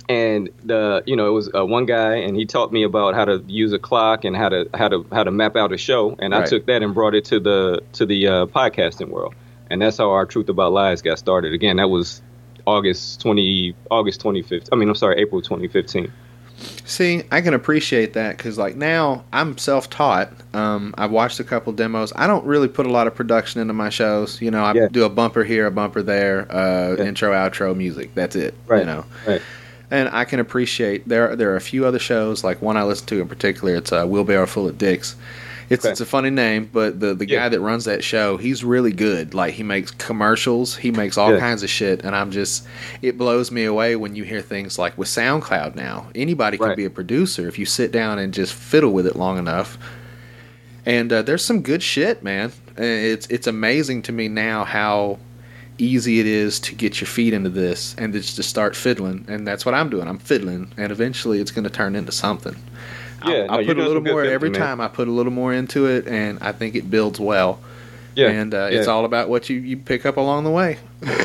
And 0.08 0.50
the 0.64 1.02
you 1.06 1.16
know 1.16 1.26
it 1.28 1.32
was 1.32 1.50
uh, 1.54 1.64
one 1.64 1.86
guy, 1.86 2.16
and 2.16 2.36
he 2.36 2.44
taught 2.44 2.70
me 2.70 2.82
about 2.82 3.14
how 3.14 3.24
to 3.24 3.42
use 3.46 3.72
a 3.72 3.78
clock 3.78 4.24
and 4.24 4.36
how 4.36 4.50
to 4.50 4.68
how 4.74 4.88
to 4.88 5.06
how 5.10 5.24
to 5.24 5.30
map 5.30 5.56
out 5.56 5.72
a 5.72 5.78
show. 5.78 6.14
And 6.18 6.34
I 6.34 6.44
took 6.44 6.66
that 6.66 6.82
and 6.82 6.92
brought 6.92 7.14
it 7.14 7.24
to 7.26 7.40
the 7.40 7.82
to 7.94 8.04
the 8.04 8.26
uh, 8.26 8.46
podcasting 8.46 9.08
world. 9.08 9.34
And 9.70 9.80
that's 9.80 9.96
how 9.96 10.10
our 10.10 10.26
Truth 10.26 10.50
About 10.50 10.72
Lies 10.72 11.00
got 11.00 11.18
started. 11.18 11.54
Again, 11.54 11.76
that 11.76 11.88
was 11.88 12.20
August 12.66 13.22
twenty 13.22 13.74
August 13.90 14.20
twenty 14.20 14.42
fifteen. 14.42 14.68
I 14.72 14.76
mean, 14.76 14.90
I'm 14.90 14.94
sorry, 14.94 15.18
April 15.20 15.40
twenty 15.40 15.68
fifteen. 15.68 16.12
See, 16.86 17.22
I 17.32 17.40
can 17.40 17.54
appreciate 17.54 18.12
that 18.12 18.36
because, 18.36 18.58
like, 18.58 18.76
now 18.76 19.24
I'm 19.32 19.56
self-taught. 19.56 20.30
Um, 20.52 20.94
I've 20.98 21.10
watched 21.10 21.40
a 21.40 21.44
couple 21.44 21.72
demos. 21.72 22.12
I 22.14 22.26
don't 22.26 22.44
really 22.44 22.68
put 22.68 22.86
a 22.86 22.90
lot 22.90 23.06
of 23.06 23.14
production 23.14 23.60
into 23.60 23.72
my 23.72 23.88
shows. 23.88 24.40
You 24.42 24.50
know, 24.50 24.62
I 24.64 24.74
Yeah. 24.74 24.88
do 24.90 25.04
a 25.04 25.08
bumper 25.08 25.44
here, 25.44 25.66
a 25.66 25.70
bumper 25.70 26.02
there, 26.02 26.46
uh, 26.50 26.96
Yeah. 26.98 27.04
intro, 27.04 27.32
outro, 27.32 27.74
music. 27.76 28.14
That's 28.14 28.36
it. 28.36 28.54
Right. 28.66 28.80
You 28.80 28.86
know, 28.86 29.04
Right. 29.26 29.40
and 29.90 30.08
I 30.12 30.24
can 30.24 30.40
appreciate 30.40 31.08
there. 31.08 31.34
There 31.36 31.50
are 31.52 31.56
a 31.56 31.60
few 31.60 31.86
other 31.86 31.98
shows, 31.98 32.44
like 32.44 32.60
one 32.60 32.76
I 32.76 32.82
listen 32.84 33.06
to 33.06 33.20
in 33.20 33.28
particular. 33.28 33.74
It's 33.76 33.92
uh, 33.92 34.04
Wheelbarrow 34.06 34.46
Full 34.46 34.68
of 34.68 34.76
Dicks. 34.78 35.16
It's 35.70 35.84
Okay. 35.84 35.92
it's 35.92 36.00
a 36.00 36.06
funny 36.06 36.30
name, 36.30 36.68
but 36.72 37.00
the 37.00 37.14
the 37.14 37.26
Yeah. 37.28 37.40
guy 37.40 37.48
that 37.50 37.60
runs 37.60 37.84
that 37.86 38.04
show, 38.04 38.36
he's 38.36 38.62
really 38.64 38.92
good. 38.92 39.34
Like 39.34 39.54
he 39.54 39.62
makes 39.62 39.90
commercials, 39.92 40.76
he 40.76 40.90
makes 40.90 41.16
all 41.16 41.32
Yeah. 41.32 41.38
kinds 41.40 41.62
of 41.62 41.70
shit, 41.70 42.02
and 42.04 42.14
I'm 42.14 42.30
just 42.30 42.64
it 43.02 43.16
blows 43.16 43.50
me 43.50 43.64
away 43.64 43.96
when 43.96 44.14
you 44.14 44.24
hear 44.24 44.40
things 44.40 44.78
like 44.78 44.96
with 44.98 45.08
SoundCloud 45.08 45.74
now. 45.74 46.06
Anybody 46.14 46.58
can 46.58 46.68
Right. 46.68 46.76
be 46.76 46.84
a 46.84 46.90
producer 46.90 47.48
if 47.48 47.58
you 47.58 47.66
sit 47.66 47.92
down 47.92 48.18
and 48.18 48.32
just 48.34 48.52
fiddle 48.54 48.92
with 48.92 49.06
it 49.06 49.16
long 49.16 49.38
enough. 49.38 49.78
And 50.86 51.12
uh, 51.12 51.22
there's 51.22 51.44
some 51.44 51.62
good 51.62 51.82
shit, 51.82 52.22
man. 52.22 52.52
Uh, 52.78 52.82
It's 52.84 53.26
it's 53.28 53.46
amazing 53.46 54.02
to 54.02 54.12
me 54.12 54.28
now 54.28 54.64
how 54.64 55.18
easy 55.78 56.20
it 56.20 56.26
is 56.26 56.60
to 56.60 56.72
get 56.74 57.00
your 57.00 57.08
feet 57.08 57.32
into 57.34 57.50
this 57.50 57.96
and 57.98 58.12
just 58.12 58.36
to 58.36 58.42
start 58.44 58.76
fiddling. 58.76 59.24
And 59.28 59.44
that's 59.46 59.66
what 59.66 59.74
I'm 59.74 59.88
doing. 59.88 60.06
I'm 60.06 60.18
fiddling, 60.18 60.68
and 60.76 60.92
eventually 60.92 61.40
it's 61.40 61.50
going 61.50 61.64
to 61.64 61.70
turn 61.70 61.96
into 61.96 62.12
something. 62.12 62.54
Yeah, 63.24 63.46
I'll, 63.48 63.60
no, 63.60 63.66
put 63.66 63.78
a 63.78 63.86
little 63.86 64.02
more 64.02 64.24
every 64.24 64.50
man. 64.50 64.60
time. 64.60 64.80
I 64.80 64.88
put 64.88 65.08
a 65.08 65.10
little 65.10 65.32
more 65.32 65.52
into 65.52 65.86
it, 65.86 66.06
and 66.06 66.38
I 66.40 66.52
think 66.52 66.74
it 66.74 66.90
builds 66.90 67.20
well. 67.20 67.60
Yeah. 68.14 68.28
and 68.30 68.54
uh, 68.54 68.68
yeah. 68.70 68.78
it's 68.78 68.88
all 68.88 69.04
about 69.04 69.28
what 69.28 69.50
you, 69.50 69.58
you 69.58 69.76
pick 69.76 70.06
up 70.06 70.16
along 70.16 70.44
the 70.44 70.50
way. 70.50 70.78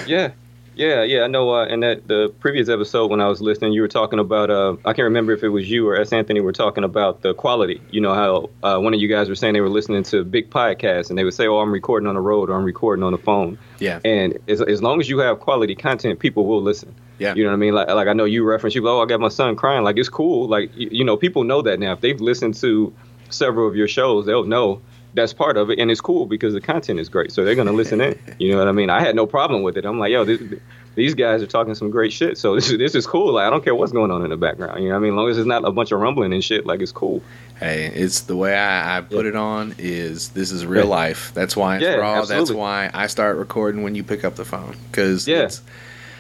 Yeah, 0.08 0.32
yeah, 0.76 1.04
yeah. 1.04 1.24
I 1.24 1.28
know. 1.28 1.54
Uh, 1.54 1.66
in 1.66 1.82
that 1.82 2.08
the 2.08 2.34
previous 2.40 2.70
episode 2.70 3.10
when 3.12 3.22
I 3.22 3.28
was 3.28 3.42
listening, 3.42 3.74
you 3.74 3.82
were 3.82 3.88
talking 3.88 4.20
about. 4.20 4.50
Uh, 4.50 4.78
I 4.86 4.94
can't 4.94 5.06
remember 5.06 5.34
if 5.34 5.44
it 5.44 5.50
was 5.50 5.70
you 5.70 5.88
or 5.88 6.00
S. 6.00 6.14
Anthony 6.14 6.42
were 6.42 6.54
talking 6.54 6.84
about 6.84 7.22
the 7.22 7.34
quality. 7.34 7.82
You 7.92 8.02
know 8.02 8.14
how 8.14 8.50
uh, 8.64 8.80
one 8.80 8.94
of 8.94 9.00
you 9.00 9.08
guys 9.08 9.30
were 9.30 9.36
saying 9.36 9.54
they 9.54 9.62
were 9.62 9.70
listening 9.70 10.04
to 10.04 10.24
big 10.24 10.50
podcasts 10.50 11.10
and 11.10 11.18
they 11.18 11.24
would 11.24 11.34
say, 11.34 11.48
"Oh, 11.48 11.60
I'm 11.60 11.72
recording 11.72 12.08
on 12.08 12.16
the 12.16 12.22
road 12.22 12.50
or 12.50 12.56
I'm 12.56 12.64
recording 12.64 13.04
on 13.04 13.12
the 13.12 13.18
phone." 13.18 13.58
Yeah. 13.80 14.00
And 14.04 14.38
as, 14.48 14.62
as 14.62 14.82
long 14.82 15.00
as 15.00 15.10
you 15.10 15.20
have 15.20 15.40
quality 15.40 15.76
content, 15.76 16.20
people 16.20 16.46
will 16.46 16.62
listen. 16.62 16.96
Yeah. 17.18 17.36
You 17.36 17.44
know 17.44 17.50
what 17.50 17.56
I 17.56 17.60
mean? 17.60 17.74
Like, 17.74 17.88
like 17.90 18.08
I 18.08 18.14
know 18.14 18.26
you 18.26 18.44
reference 18.44 18.76
you. 18.76 18.88
Oh, 18.88 19.02
I 19.02 19.06
got 19.06 19.20
my 19.20 19.30
son 19.30 19.56
crying. 19.56 19.84
Like 19.84 19.98
it's 19.98 20.10
cool. 20.10 20.48
Like 20.48 20.72
you, 20.76 20.90
you 20.92 21.04
know, 21.04 21.18
people 21.18 21.44
know 21.44 21.62
that 21.62 21.80
now. 21.80 21.94
If 21.94 22.02
they've 22.02 22.20
listened 22.20 22.56
to 22.56 22.94
several 23.30 23.68
of 23.68 23.76
your 23.76 23.88
shows, 23.88 24.26
they'll 24.26 24.46
know 24.46 24.82
that's 25.14 25.34
part 25.34 25.58
of 25.58 25.70
it, 25.70 25.80
and 25.80 25.90
it's 25.90 26.02
cool 26.02 26.26
because 26.26 26.54
the 26.54 26.62
content 26.62 27.00
is 27.00 27.10
great. 27.10 27.32
So 27.32 27.44
they're 27.44 27.56
gonna 27.56 27.72
listen 27.72 28.00
in. 28.02 28.18
You 28.40 28.52
know 28.52 28.60
what 28.60 28.68
I 28.68 28.72
mean? 28.72 28.90
I 28.90 29.02
had 29.02 29.16
no 29.16 29.26
problem 29.26 29.64
with 29.64 29.78
it. 29.78 29.86
I'm 29.86 30.00
like, 30.00 30.12
yo, 30.12 30.24
this, 30.24 30.40
these 30.96 31.14
guys 31.16 31.42
are 31.42 31.48
talking 31.48 31.74
some 31.76 31.90
great 31.90 32.12
shit. 32.14 32.38
So 32.38 32.56
this 32.56 32.70
is 32.70 32.78
this 32.78 32.96
is 32.96 33.08
cool. 33.08 33.34
Like 33.34 33.48
I 33.48 33.50
don't 33.50 33.64
care 33.64 33.74
what's 33.76 33.92
going 33.92 34.12
on 34.12 34.24
in 34.24 34.30
the 34.30 34.38
background. 34.38 34.84
You 34.84 34.90
know 34.90 34.96
what 34.96 35.00
I 35.00 35.04
mean? 35.04 35.14
As 35.14 35.18
long 35.18 35.30
as 35.30 35.38
it's 35.38 35.48
not 35.48 35.66
a 35.66 35.72
bunch 35.72 35.92
of 35.92 36.00
rumbling 36.00 36.34
and 36.34 36.44
shit, 36.44 36.66
like 36.66 36.82
it's 36.82 36.92
cool. 36.92 37.22
Hey, 37.60 37.88
it's 37.94 38.22
the 38.22 38.36
way 38.38 38.56
I, 38.56 38.98
I 38.98 39.02
put 39.02 39.26
Yeah. 39.26 39.30
it 39.30 39.36
on 39.36 39.76
is 39.78 40.30
this 40.30 40.52
is 40.52 40.66
real 40.66 40.84
Yeah. 40.86 40.90
life. 40.90 41.32
That's 41.34 41.58
why 41.58 41.76
it's 41.78 41.84
Yeah, 41.84 41.96
raw. 41.96 42.24
That's 42.24 42.52
why 42.52 42.90
I 42.94 43.08
start 43.08 43.38
recording 43.38 43.84
when 43.84 43.96
you 43.96 44.04
pick 44.04 44.24
up 44.24 44.36
the 44.36 44.46
phone 44.46 44.76
because 44.92 45.28
Yeah. 45.28 45.50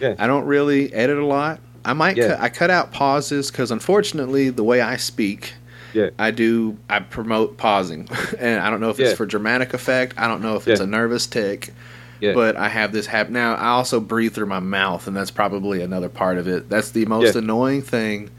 Yeah. 0.01 0.15
I 0.17 0.27
don't 0.27 0.45
really 0.45 0.91
edit 0.93 1.17
a 1.17 1.25
lot. 1.25 1.59
I 1.85 1.93
might 1.93 2.17
Yeah. 2.17 2.29
cut, 2.29 2.39
I 2.41 2.49
cut 2.49 2.69
out 2.69 2.91
pauses 2.91 3.51
because 3.51 3.71
unfortunately 3.71 4.49
the 4.49 4.63
way 4.63 4.81
I 4.81 4.97
speak, 4.97 5.53
Yeah. 5.93 6.09
I 6.19 6.31
do 6.31 6.77
I 6.89 6.99
promote 6.99 7.57
pausing, 7.57 8.07
and 8.39 8.61
I 8.61 8.69
don't 8.69 8.79
know 8.81 8.89
if 8.89 8.99
Yeah. 8.99 9.07
it's 9.07 9.17
for 9.17 9.25
dramatic 9.25 9.73
effect. 9.73 10.13
I 10.17 10.27
don't 10.27 10.41
know 10.41 10.55
if 10.55 10.67
it's 10.67 10.79
Yeah. 10.79 10.85
a 10.85 10.87
nervous 10.89 11.25
tick. 11.27 11.73
Yeah. 12.21 12.33
But 12.33 12.57
I 12.57 12.67
have 12.67 12.91
this 12.91 13.05
happen 13.07 13.33
now. 13.33 13.55
I 13.55 13.69
also 13.69 13.99
breathe 14.01 14.33
through 14.33 14.47
my 14.47 14.59
mouth, 14.59 15.07
and 15.07 15.15
that's 15.15 15.31
probably 15.31 15.81
another 15.81 16.09
part 16.09 16.37
of 16.37 16.47
it. 16.49 16.69
That's 16.69 16.91
the 16.91 17.05
most 17.05 17.33
Yeah. 17.35 17.39
annoying 17.41 17.81
thing 17.81 18.29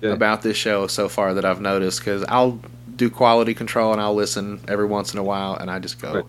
Yeah. 0.00 0.10
about 0.10 0.42
this 0.42 0.56
show 0.56 0.86
so 0.88 1.08
far 1.08 1.34
that 1.34 1.44
I've 1.44 1.60
noticed 1.60 2.00
because 2.00 2.24
I'll 2.28 2.60
do 2.96 3.08
quality 3.08 3.54
control 3.54 3.92
and 3.92 4.00
I'll 4.00 4.14
listen 4.14 4.58
every 4.66 4.86
once 4.86 5.12
in 5.12 5.20
a 5.20 5.22
while, 5.22 5.54
and 5.54 5.70
I 5.70 5.78
just 5.78 6.02
go, 6.02 6.14
Right. 6.14 6.24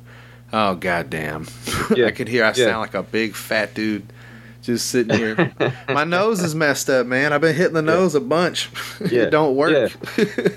"Oh 0.54 0.76
goddamn!" 0.76 1.48
Yeah. 1.96 2.06
I 2.08 2.12
can 2.12 2.28
hear 2.28 2.44
I 2.46 2.50
Yeah. 2.50 2.66
sound 2.66 2.82
like 2.82 2.94
a 2.94 3.02
big 3.02 3.34
fat 3.34 3.74
dude 3.74 4.04
just 4.62 4.88
sitting 4.90 5.18
here. 5.18 5.54
my 5.90 6.04
nose 6.04 6.42
is 6.42 6.54
messed 6.56 6.90
up, 6.90 7.08
man. 7.08 7.34
I've 7.34 7.42
been 7.42 7.56
hitting 7.56 7.74
the 7.74 7.82
nose 7.82 8.16
a 8.16 8.20
bunch. 8.22 8.70
Yeah. 9.10 9.24
it 9.24 9.30
don't 9.30 9.56
work. 9.56 9.92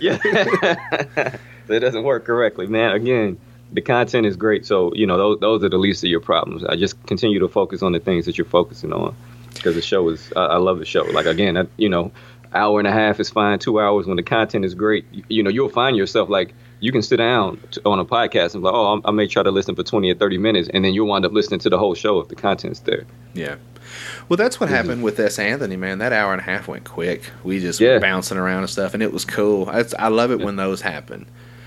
yeah. 0.01 0.19
so 1.67 1.73
it 1.73 1.81
doesn't 1.81 2.03
work 2.03 2.25
correctly, 2.25 2.67
man. 2.67 2.93
Again, 2.93 3.39
the 3.73 3.81
content 3.81 4.27
is 4.27 4.37
great, 4.37 4.67
so 4.67 4.93
you 4.95 5.07
know 5.07 5.17
those 5.17 5.41
those 5.41 5.65
are 5.65 5.69
the 5.69 5.79
least 5.79 6.03
of 6.05 6.11
your 6.11 6.21
problems. 6.21 6.65
I 6.65 6.77
just 6.77 7.01
continue 7.07 7.39
to 7.39 7.49
focus 7.49 7.83
on 7.83 7.93
the 7.93 8.01
things 8.01 8.27
that 8.27 8.37
you're 8.37 8.45
focusing 8.45 8.93
on 8.93 9.15
because 9.55 9.75
the 9.75 9.83
show 9.83 10.09
is. 10.09 10.33
I, 10.37 10.45
I 10.45 10.57
love 10.57 10.79
the 10.81 10.85
show. 10.85 11.05
Like 11.05 11.27
again, 11.27 11.57
I, 11.57 11.67
you 11.77 11.89
know, 11.89 12.11
hour 12.53 12.79
and 12.81 12.89
a 12.89 12.93
half 12.93 13.21
is 13.21 13.31
fine. 13.31 13.59
Two 13.61 13.81
hours 13.81 14.07
when 14.07 14.17
the 14.17 14.23
content 14.23 14.65
is 14.65 14.75
great, 14.75 15.07
you, 15.13 15.25
you 15.29 15.43
know, 15.43 15.51
you'll 15.51 15.69
find 15.71 15.97
yourself 15.97 16.29
like 16.29 16.53
you 16.81 16.91
can 16.93 17.01
sit 17.01 17.17
down 17.19 17.61
to, 17.71 17.81
on 17.87 17.99
a 18.01 18.05
podcast 18.05 18.55
and 18.55 18.63
be 18.63 18.67
like, 18.67 18.75
oh, 18.75 18.87
I'm- 18.91 19.03
I 19.05 19.13
may 19.13 19.27
try 19.29 19.43
to 19.45 19.53
listen 19.53 19.77
for 19.77 19.85
20 19.85 20.11
or 20.11 20.15
30 20.17 20.37
minutes, 20.39 20.69
and 20.75 20.85
then 20.85 20.93
you'll 20.95 21.07
wind 21.07 21.25
up 21.25 21.33
listening 21.33 21.61
to 21.61 21.71
the 21.71 21.79
whole 21.79 21.95
show 21.95 22.19
if 22.19 22.27
the 22.29 22.35
content's 22.35 22.81
there. 22.81 23.05
Yeah. 23.35 23.55
Well, 24.33 24.39
that's 24.39 24.59
what 24.59 24.71
happened 24.71 25.03
with 25.03 25.21
S. 25.21 25.39
Anthony, 25.39 25.77
man. 25.77 25.99
That 25.99 26.15
hour 26.15 26.33
and 26.33 26.41
a 26.41 26.45
half 26.45 26.67
went 26.67 26.85
quick. 26.85 27.21
We 27.45 27.61
just 27.61 27.79
Yeah. 27.83 27.91
were 27.91 28.01
bouncing 28.01 28.39
around 28.39 28.61
and 28.61 28.71
stuff, 28.71 28.95
and 28.95 29.03
it 29.03 29.13
was 29.13 29.27
cool. 29.27 29.69
I, 29.69 29.85
I 29.99 30.09
love 30.09 30.31
it 30.31 30.39
Yeah. 30.39 30.47
when 30.47 30.57
those 30.57 30.81
happen. 30.81 31.27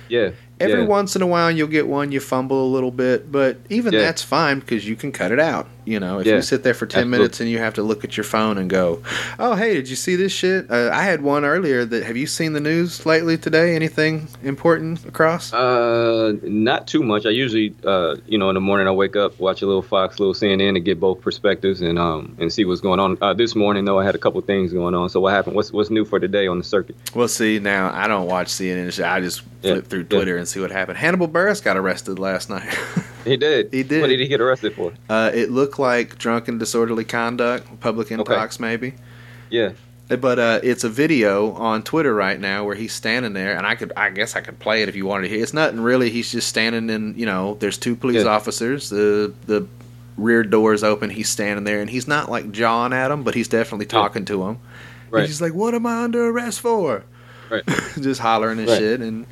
Yeah. 0.09 0.31
Every 0.59 0.81
yeah. 0.81 0.87
once 0.87 1.15
in 1.15 1.21
a 1.21 1.27
while, 1.27 1.51
you'll 1.51 1.67
get 1.67 1.85
one 1.85 2.11
you 2.11 2.19
fumble 2.19 2.65
a 2.65 2.71
little 2.73 2.89
bit, 2.89 3.31
but 3.31 3.57
even 3.69 3.93
that's 3.93 4.23
fine 4.23 4.61
because 4.61 4.87
you 4.89 4.95
can 4.95 5.11
cut 5.11 5.31
it 5.31 5.39
out. 5.39 5.67
You 5.85 5.99
know, 5.99 6.19
if 6.19 6.25
Yeah. 6.27 6.35
you 6.37 6.41
sit 6.41 6.63
there 6.63 6.73
for 6.73 6.85
ten 6.87 7.01
Absolutely. 7.01 7.17
minutes 7.19 7.39
and 7.41 7.49
you 7.49 7.59
have 7.59 7.75
to 7.75 7.83
look 7.83 8.03
at 8.03 8.17
your 8.17 8.23
phone 8.23 8.57
and 8.57 8.69
go, 8.69 9.01
"Oh, 9.39 9.53
hey, 9.55 9.75
did 9.75 9.87
you 9.89 9.95
see 9.95 10.15
this 10.15 10.31
shit?" 10.31 10.65
Uh, 10.69 10.89
I 10.91 11.03
had 11.03 11.21
one 11.21 11.45
earlier. 11.45 11.85
That 11.85 12.03
have 12.03 12.17
you 12.17 12.25
seen 12.27 12.53
the 12.53 12.59
news 12.59 13.05
lately 13.05 13.37
today? 13.37 13.75
Anything 13.75 14.27
important 14.43 15.05
across? 15.05 15.53
Uh, 15.53 16.33
not 16.43 16.87
too 16.87 17.03
much. 17.03 17.25
I 17.25 17.29
usually, 17.29 17.73
uh, 17.85 18.15
you 18.27 18.37
know, 18.37 18.49
in 18.49 18.55
the 18.55 18.61
morning 18.61 18.87
I 18.87 18.91
wake 18.91 19.15
up, 19.15 19.39
watch 19.39 19.61
a 19.61 19.65
little 19.67 19.81
Fox, 19.83 20.17
a 20.17 20.21
little 20.23 20.33
CNN, 20.33 20.73
to 20.73 20.79
get 20.79 20.99
both 20.99 21.21
perspectives 21.21 21.81
and 21.81 21.99
um 21.99 22.35
and 22.39 22.51
see 22.51 22.65
what's 22.65 22.81
going 22.81 22.99
on. 22.99 23.17
Uh, 23.21 23.33
this 23.33 23.55
morning 23.55 23.85
though, 23.85 23.99
I 23.99 24.05
had 24.05 24.15
a 24.15 24.19
couple 24.19 24.41
things 24.41 24.73
going 24.73 24.95
on. 24.95 25.09
So 25.09 25.19
what 25.19 25.33
happened? 25.33 25.55
What's 25.55 25.71
what's 25.71 25.89
new 25.91 26.03
for 26.05 26.19
today 26.19 26.47
on 26.47 26.57
the 26.57 26.63
circuit? 26.63 26.95
Well, 27.13 27.27
see, 27.27 27.59
now 27.59 27.91
I 27.93 28.07
don't 28.07 28.25
watch 28.25 28.47
CNN. 28.47 28.85
I 29.03 29.21
just 29.21 29.43
Yeah. 29.61 29.73
flip 29.73 29.87
through 29.87 29.99
Yeah. 30.09 30.17
Twitter 30.17 30.37
and 30.37 30.47
see 30.47 30.59
what 30.59 30.71
happened. 30.71 30.97
Hannibal 30.97 31.27
Buress 31.27 31.63
got 31.63 31.77
arrested 31.77 32.17
last 32.17 32.49
night. 32.49 32.65
He 33.25 33.37
did. 33.37 33.73
He 33.73 33.83
did. 33.83 34.01
What 34.01 34.07
did 34.07 34.19
he 34.19 34.27
get 34.27 34.39
arrested 34.41 34.73
for? 34.75 34.93
uh, 35.09 35.31
it 35.33 35.49
looked 35.51 35.79
like 35.79 36.17
drunken 36.17 36.57
disorderly 36.57 37.03
conduct, 37.03 37.79
public 37.79 38.07
intox, 38.09 38.59
maybe. 38.59 38.93
Yeah. 39.49 39.71
But 40.07 40.37
uh, 40.37 40.59
it's 40.61 40.83
a 40.83 40.89
video 40.89 41.53
on 41.53 41.81
Twitter 41.81 42.13
right 42.13 42.39
now 42.39 42.63
where 42.63 42.75
he's 42.75 42.93
standing 42.93 43.33
there, 43.33 43.57
and 43.57 43.65
I 43.65 43.73
could, 43.73 43.91
I 43.97 44.11
guess, 44.11 44.35
I 44.35 44.41
could 44.41 44.59
play 44.59 44.83
it 44.83 44.89
if 44.89 44.95
you 44.95 45.05
wanted 45.07 45.23
to 45.23 45.33
hear. 45.33 45.41
It's 45.41 45.53
nothing 45.53 45.79
really. 45.81 46.11
He's 46.11 46.31
just 46.31 46.47
standing 46.47 46.91
in, 46.91 47.17
you 47.17 47.25
know, 47.25 47.55
there's 47.59 47.77
two 47.79 47.95
police 47.95 48.23
Yeah. 48.23 48.29
officers. 48.29 48.89
The 48.89 49.33
the 49.47 49.67
rear 50.17 50.43
door's 50.43 50.83
open. 50.83 51.09
He's 51.09 51.27
standing 51.29 51.63
there, 51.65 51.81
and 51.81 51.89
he's 51.89 52.07
not 52.07 52.29
like 52.29 52.51
jawing 52.51 52.93
at 52.93 53.07
them, 53.07 53.23
but 53.23 53.33
he's 53.33 53.47
definitely 53.47 53.87
talking 53.87 54.25
to 54.25 54.37
them. 54.43 54.59
Right. 55.09 55.25
he's 55.25 55.41
like, 55.41 55.53
"What 55.55 55.73
am 55.73 55.87
I 55.87 56.03
under 56.03 56.27
arrest 56.29 56.61
for?" 56.61 57.03
Right. 57.49 57.63
just 57.99 58.21
hollering 58.21 58.59
and 58.59 58.67
Right. 58.67 58.77
shit 58.77 58.99
and 59.01 59.25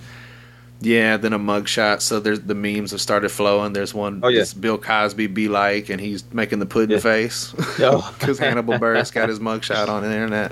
yeah 0.85 1.17
then 1.17 1.33
a 1.33 1.39
mugshot 1.39 2.01
so 2.01 2.19
there's 2.19 2.41
the 2.41 2.55
memes 2.55 2.91
have 2.91 3.01
started 3.01 3.29
flowing 3.29 3.73
there's 3.73 3.93
one 3.93 4.19
Oh, 4.23 4.27
yeah. 4.27 4.43
bill 4.59 4.77
cosby 4.77 5.27
be 5.27 5.47
like 5.47 5.89
and 5.89 5.99
he's 6.01 6.23
making 6.33 6.59
the 6.59 6.65
pudding 6.65 6.95
Yeah. 6.97 6.99
face 7.01 7.51
because 7.77 8.39
hannibal 8.45 8.75
buress 8.79 9.11
got 9.13 9.29
his 9.29 9.39
mugshot 9.39 9.87
on 9.87 10.03
the 10.03 10.11
internet 10.13 10.51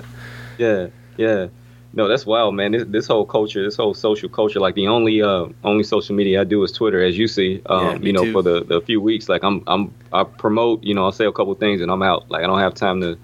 Yeah, 0.58 0.88
yeah. 1.16 1.48
No, 1.94 2.08
that's 2.08 2.24
wild, 2.24 2.54
man. 2.54 2.72
This, 2.72 2.84
this 2.88 3.06
whole 3.06 3.26
culture, 3.26 3.62
this 3.62 3.76
whole 3.76 3.92
social 3.92 4.30
culture, 4.30 4.58
like 4.60 4.74
the 4.74 4.88
only 4.88 5.20
uh, 5.20 5.44
only 5.62 5.84
social 5.84 6.14
media 6.16 6.40
I 6.40 6.44
do 6.44 6.62
is 6.64 6.72
Twitter, 6.72 7.02
as 7.02 7.18
you 7.18 7.28
see. 7.28 7.60
Um, 7.66 7.84
Yeah, 7.84 7.98
you 8.06 8.12
know, 8.14 8.24
too. 8.24 8.32
for 8.32 8.42
the, 8.42 8.64
the 8.64 8.80
few 8.80 8.98
weeks, 8.98 9.28
like 9.28 9.44
I'm 9.44 9.62
I'm 9.66 9.92
I 10.10 10.24
promote, 10.24 10.82
you 10.82 10.94
know, 10.94 11.04
I'll 11.04 11.12
say 11.12 11.26
a 11.26 11.32
couple 11.32 11.54
things 11.54 11.82
and 11.82 11.90
I'm 11.90 12.02
out. 12.02 12.30
Like 12.30 12.44
I 12.44 12.46
don't 12.46 12.60
have 12.60 12.72
time 12.72 13.02
to 13.02 13.18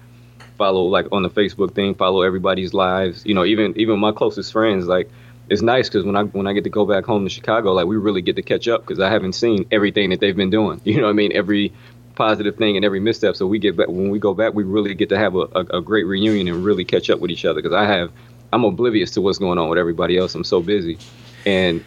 follow 0.59 0.83
like 0.83 1.07
on 1.11 1.23
the 1.23 1.31
Facebook 1.31 1.73
thing, 1.73 1.95
follow 1.95 2.21
everybody's 2.21 2.75
lives. 2.75 3.25
You 3.25 3.33
know, 3.33 3.43
even 3.43 3.73
even 3.75 3.97
my 3.97 4.11
closest 4.11 4.51
friends, 4.51 4.85
like 4.85 5.09
it's 5.49 5.61
nice 5.61 5.89
because 5.89 6.05
when 6.05 6.15
I 6.15 6.23
when 6.23 6.47
I 6.47 6.53
get 6.53 6.63
to 6.65 6.69
go 6.69 6.85
back 6.85 7.05
home 7.05 7.23
to 7.23 7.29
Chicago, 7.29 7.73
like 7.73 7.87
we 7.87 7.97
really 7.97 8.21
get 8.21 8.35
to 8.35 8.41
catch 8.41 8.67
up 8.67 8.81
because 8.81 8.99
I 8.99 9.09
haven't 9.09 9.33
seen 9.33 9.65
everything 9.71 10.11
that 10.11 10.19
they've 10.19 10.35
been 10.35 10.49
doing. 10.49 10.81
You 10.89 10.97
know 10.97 11.03
what 11.03 11.11
I 11.11 11.13
mean? 11.13 11.31
Every 11.33 11.73
positive 12.15 12.57
thing 12.57 12.75
and 12.75 12.83
every 12.83 12.99
misstep. 12.99 13.35
So 13.35 13.47
we 13.47 13.59
get 13.59 13.77
back 13.77 13.87
when 13.87 14.09
we 14.09 14.19
go 14.19 14.33
back, 14.33 14.53
we 14.53 14.63
really 14.63 14.93
get 14.93 15.09
to 15.09 15.17
have 15.17 15.35
a, 15.35 15.47
a, 15.55 15.77
a 15.77 15.81
great 15.81 16.05
reunion 16.05 16.47
and 16.47 16.65
really 16.65 16.83
catch 16.83 17.09
up 17.09 17.19
with 17.19 17.31
each 17.31 17.45
other 17.45 17.61
because 17.61 17.73
I 17.73 17.85
have 17.85 18.11
I'm 18.51 18.63
oblivious 18.63 19.11
to 19.11 19.21
what's 19.21 19.37
going 19.37 19.57
on 19.57 19.69
with 19.69 19.79
everybody 19.79 20.17
else. 20.17 20.35
I'm 20.35 20.43
so 20.43 20.61
busy, 20.61 20.97
and 21.45 21.83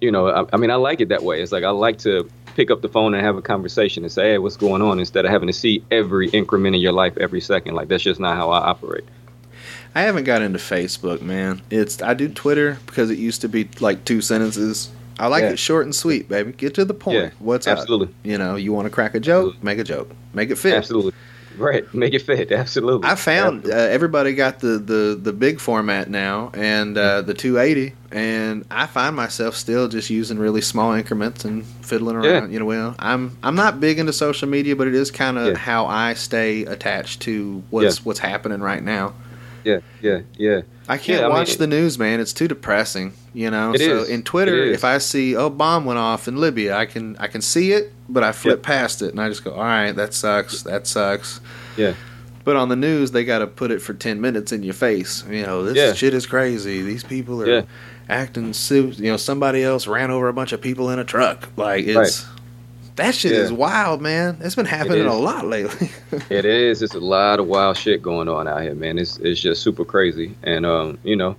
you 0.00 0.10
know, 0.10 0.28
I, 0.28 0.46
I 0.52 0.56
mean, 0.56 0.70
I 0.70 0.76
like 0.76 1.00
it 1.00 1.08
that 1.08 1.22
way. 1.22 1.42
It's 1.42 1.52
like 1.52 1.64
I 1.64 1.70
like 1.70 1.98
to 1.98 2.28
pick 2.54 2.70
up 2.70 2.82
the 2.82 2.88
phone 2.88 3.14
and 3.14 3.24
have 3.24 3.36
a 3.36 3.42
conversation 3.42 4.04
and 4.04 4.12
say, 4.12 4.30
hey, 4.30 4.38
what's 4.38 4.56
going 4.56 4.82
on, 4.82 4.98
instead 4.98 5.24
of 5.24 5.30
having 5.30 5.48
to 5.48 5.52
see 5.52 5.84
every 5.90 6.28
increment 6.28 6.76
in 6.76 6.82
your 6.82 6.92
life 6.92 7.16
every 7.18 7.40
second. 7.40 7.74
Like 7.74 7.88
that's 7.88 8.02
just 8.02 8.20
not 8.20 8.36
how 8.36 8.50
I 8.50 8.58
operate. 8.58 9.04
I 9.94 10.02
haven't 10.02 10.24
got 10.24 10.42
into 10.42 10.58
facebook 10.58 11.20
man 11.22 11.60
it's 11.70 12.02
i 12.02 12.14
do 12.14 12.28
twitter 12.28 12.78
because 12.86 13.10
it 13.10 13.18
used 13.18 13.40
to 13.40 13.48
be 13.48 13.68
like 13.80 14.04
two 14.04 14.20
sentences 14.20 14.90
i 15.18 15.26
like 15.26 15.42
Yeah. 15.42 15.50
it 15.50 15.58
short 15.58 15.84
and 15.86 15.94
sweet 15.94 16.28
baby 16.28 16.52
get 16.52 16.74
to 16.74 16.84
the 16.84 16.94
point 16.94 17.18
Yeah, 17.18 17.30
what's 17.38 17.66
absolutely. 17.66 18.08
up 18.08 18.14
you 18.22 18.38
know 18.38 18.56
you 18.56 18.72
want 18.72 18.86
to 18.86 18.90
crack 18.90 19.14
a 19.14 19.20
joke 19.20 19.62
make 19.62 19.78
a 19.78 19.84
joke 19.84 20.10
make 20.32 20.50
it 20.50 20.56
fit 20.56 20.74
Absolutely, 20.74 21.12
right. 21.56 21.84
Make 21.94 22.12
it 22.14 22.22
fit. 22.22 22.50
Absolutely. 22.50 23.08
I 23.08 23.14
found 23.14 23.66
uh, 23.66 23.68
everybody 23.72 24.34
got 24.34 24.58
the, 24.58 24.78
the, 24.78 25.16
the 25.20 25.32
big 25.32 25.60
format 25.60 26.10
now 26.10 26.50
and 26.52 26.98
uh, 26.98 27.22
the 27.22 27.32
280, 27.34 27.94
and 28.10 28.64
I 28.72 28.86
find 28.88 29.14
myself 29.14 29.54
still 29.54 29.86
just 29.86 30.10
using 30.10 30.36
really 30.40 30.60
small 30.60 30.92
increments 30.94 31.44
and 31.44 31.64
fiddling 31.82 32.20
Yeah. 32.24 32.30
around. 32.40 32.52
You 32.52 32.58
know, 32.58 32.64
well, 32.64 32.96
I'm 32.98 33.36
I'm 33.44 33.54
not 33.54 33.78
big 33.78 34.00
into 34.00 34.12
social 34.12 34.48
media, 34.48 34.74
but 34.74 34.88
it 34.88 34.96
is 34.96 35.12
kind 35.12 35.38
of 35.38 35.46
Yeah. 35.46 35.56
how 35.56 35.86
I 35.86 36.14
stay 36.14 36.64
attached 36.64 37.20
to 37.22 37.62
what's 37.70 37.98
Yeah. 37.98 38.02
what's 38.02 38.18
happening 38.18 38.60
right 38.60 38.82
now. 38.82 39.14
Yeah, 39.64 39.78
yeah, 40.02 40.20
yeah. 40.36 40.60
I 40.88 40.98
can't 40.98 41.20
Yeah, 41.20 41.26
I 41.26 41.28
watch 41.30 41.48
mean- 41.50 41.58
the 41.58 41.66
news, 41.76 41.98
man. 41.98 42.20
It's 42.20 42.32
too 42.32 42.46
depressing. 42.48 43.14
You 43.32 43.50
know. 43.50 43.74
So 43.76 43.98
is. 44.02 44.08
in 44.10 44.22
Twitter, 44.22 44.62
if 44.64 44.84
I 44.84 44.98
see 44.98 45.34
oh 45.34 45.50
bomb 45.50 45.84
went 45.84 45.98
off 45.98 46.28
in 46.28 46.36
Libya, 46.36 46.76
I 46.76 46.86
can 46.86 47.16
I 47.18 47.26
can 47.26 47.40
see 47.40 47.72
it, 47.72 47.92
but 48.08 48.22
I 48.22 48.32
flip 48.32 48.62
past 48.62 49.02
it 49.02 49.10
and 49.10 49.20
I 49.20 49.28
just 49.28 49.42
go, 49.44 49.52
all 49.52 49.62
right, 49.62 49.92
that 49.92 50.14
sucks. 50.14 50.62
That 50.62 50.86
sucks. 50.86 51.40
Yeah. 51.76 51.94
But 52.44 52.56
on 52.56 52.68
the 52.68 52.76
news, 52.76 53.10
they 53.12 53.24
got 53.24 53.38
to 53.38 53.46
put 53.46 53.70
it 53.70 53.80
for 53.80 53.94
ten 53.94 54.20
minutes 54.20 54.52
in 54.52 54.62
your 54.62 54.74
face. 54.74 55.24
You 55.30 55.42
know, 55.42 55.64
this 55.64 55.76
Yeah. 55.76 55.94
shit 55.94 56.12
is 56.14 56.26
crazy. 56.26 56.82
These 56.82 57.02
people 57.02 57.42
are 57.42 57.48
Yeah. 57.50 57.62
acting. 58.08 58.52
You 58.70 58.92
know, 59.00 59.16
somebody 59.16 59.62
else 59.64 59.86
ran 59.86 60.10
over 60.10 60.28
a 60.28 60.32
bunch 60.34 60.52
of 60.52 60.60
people 60.60 60.90
in 60.90 60.98
a 60.98 61.04
truck. 61.04 61.48
Like 61.56 61.86
it's 61.86 62.26
that 62.96 63.14
shit 63.14 63.32
Yeah. 63.32 63.38
is 63.38 63.52
wild, 63.52 64.00
man. 64.00 64.38
It's 64.40 64.54
been 64.54 64.66
happening 64.66 65.06
is. 65.06 65.12
a 65.12 65.16
lot 65.16 65.46
lately. 65.46 65.90
It 66.30 66.44
is. 66.44 66.80
It's 66.82 66.94
a 66.94 67.00
lot 67.00 67.40
of 67.40 67.46
wild 67.46 67.76
shit 67.76 68.02
going 68.02 68.28
on 68.28 68.46
out 68.46 68.62
here, 68.62 68.74
man. 68.74 68.98
It's 68.98 69.18
it's 69.18 69.40
just 69.40 69.62
super 69.62 69.84
crazy. 69.84 70.36
And 70.42 70.64
um, 70.64 70.98
you 71.02 71.16
know, 71.16 71.36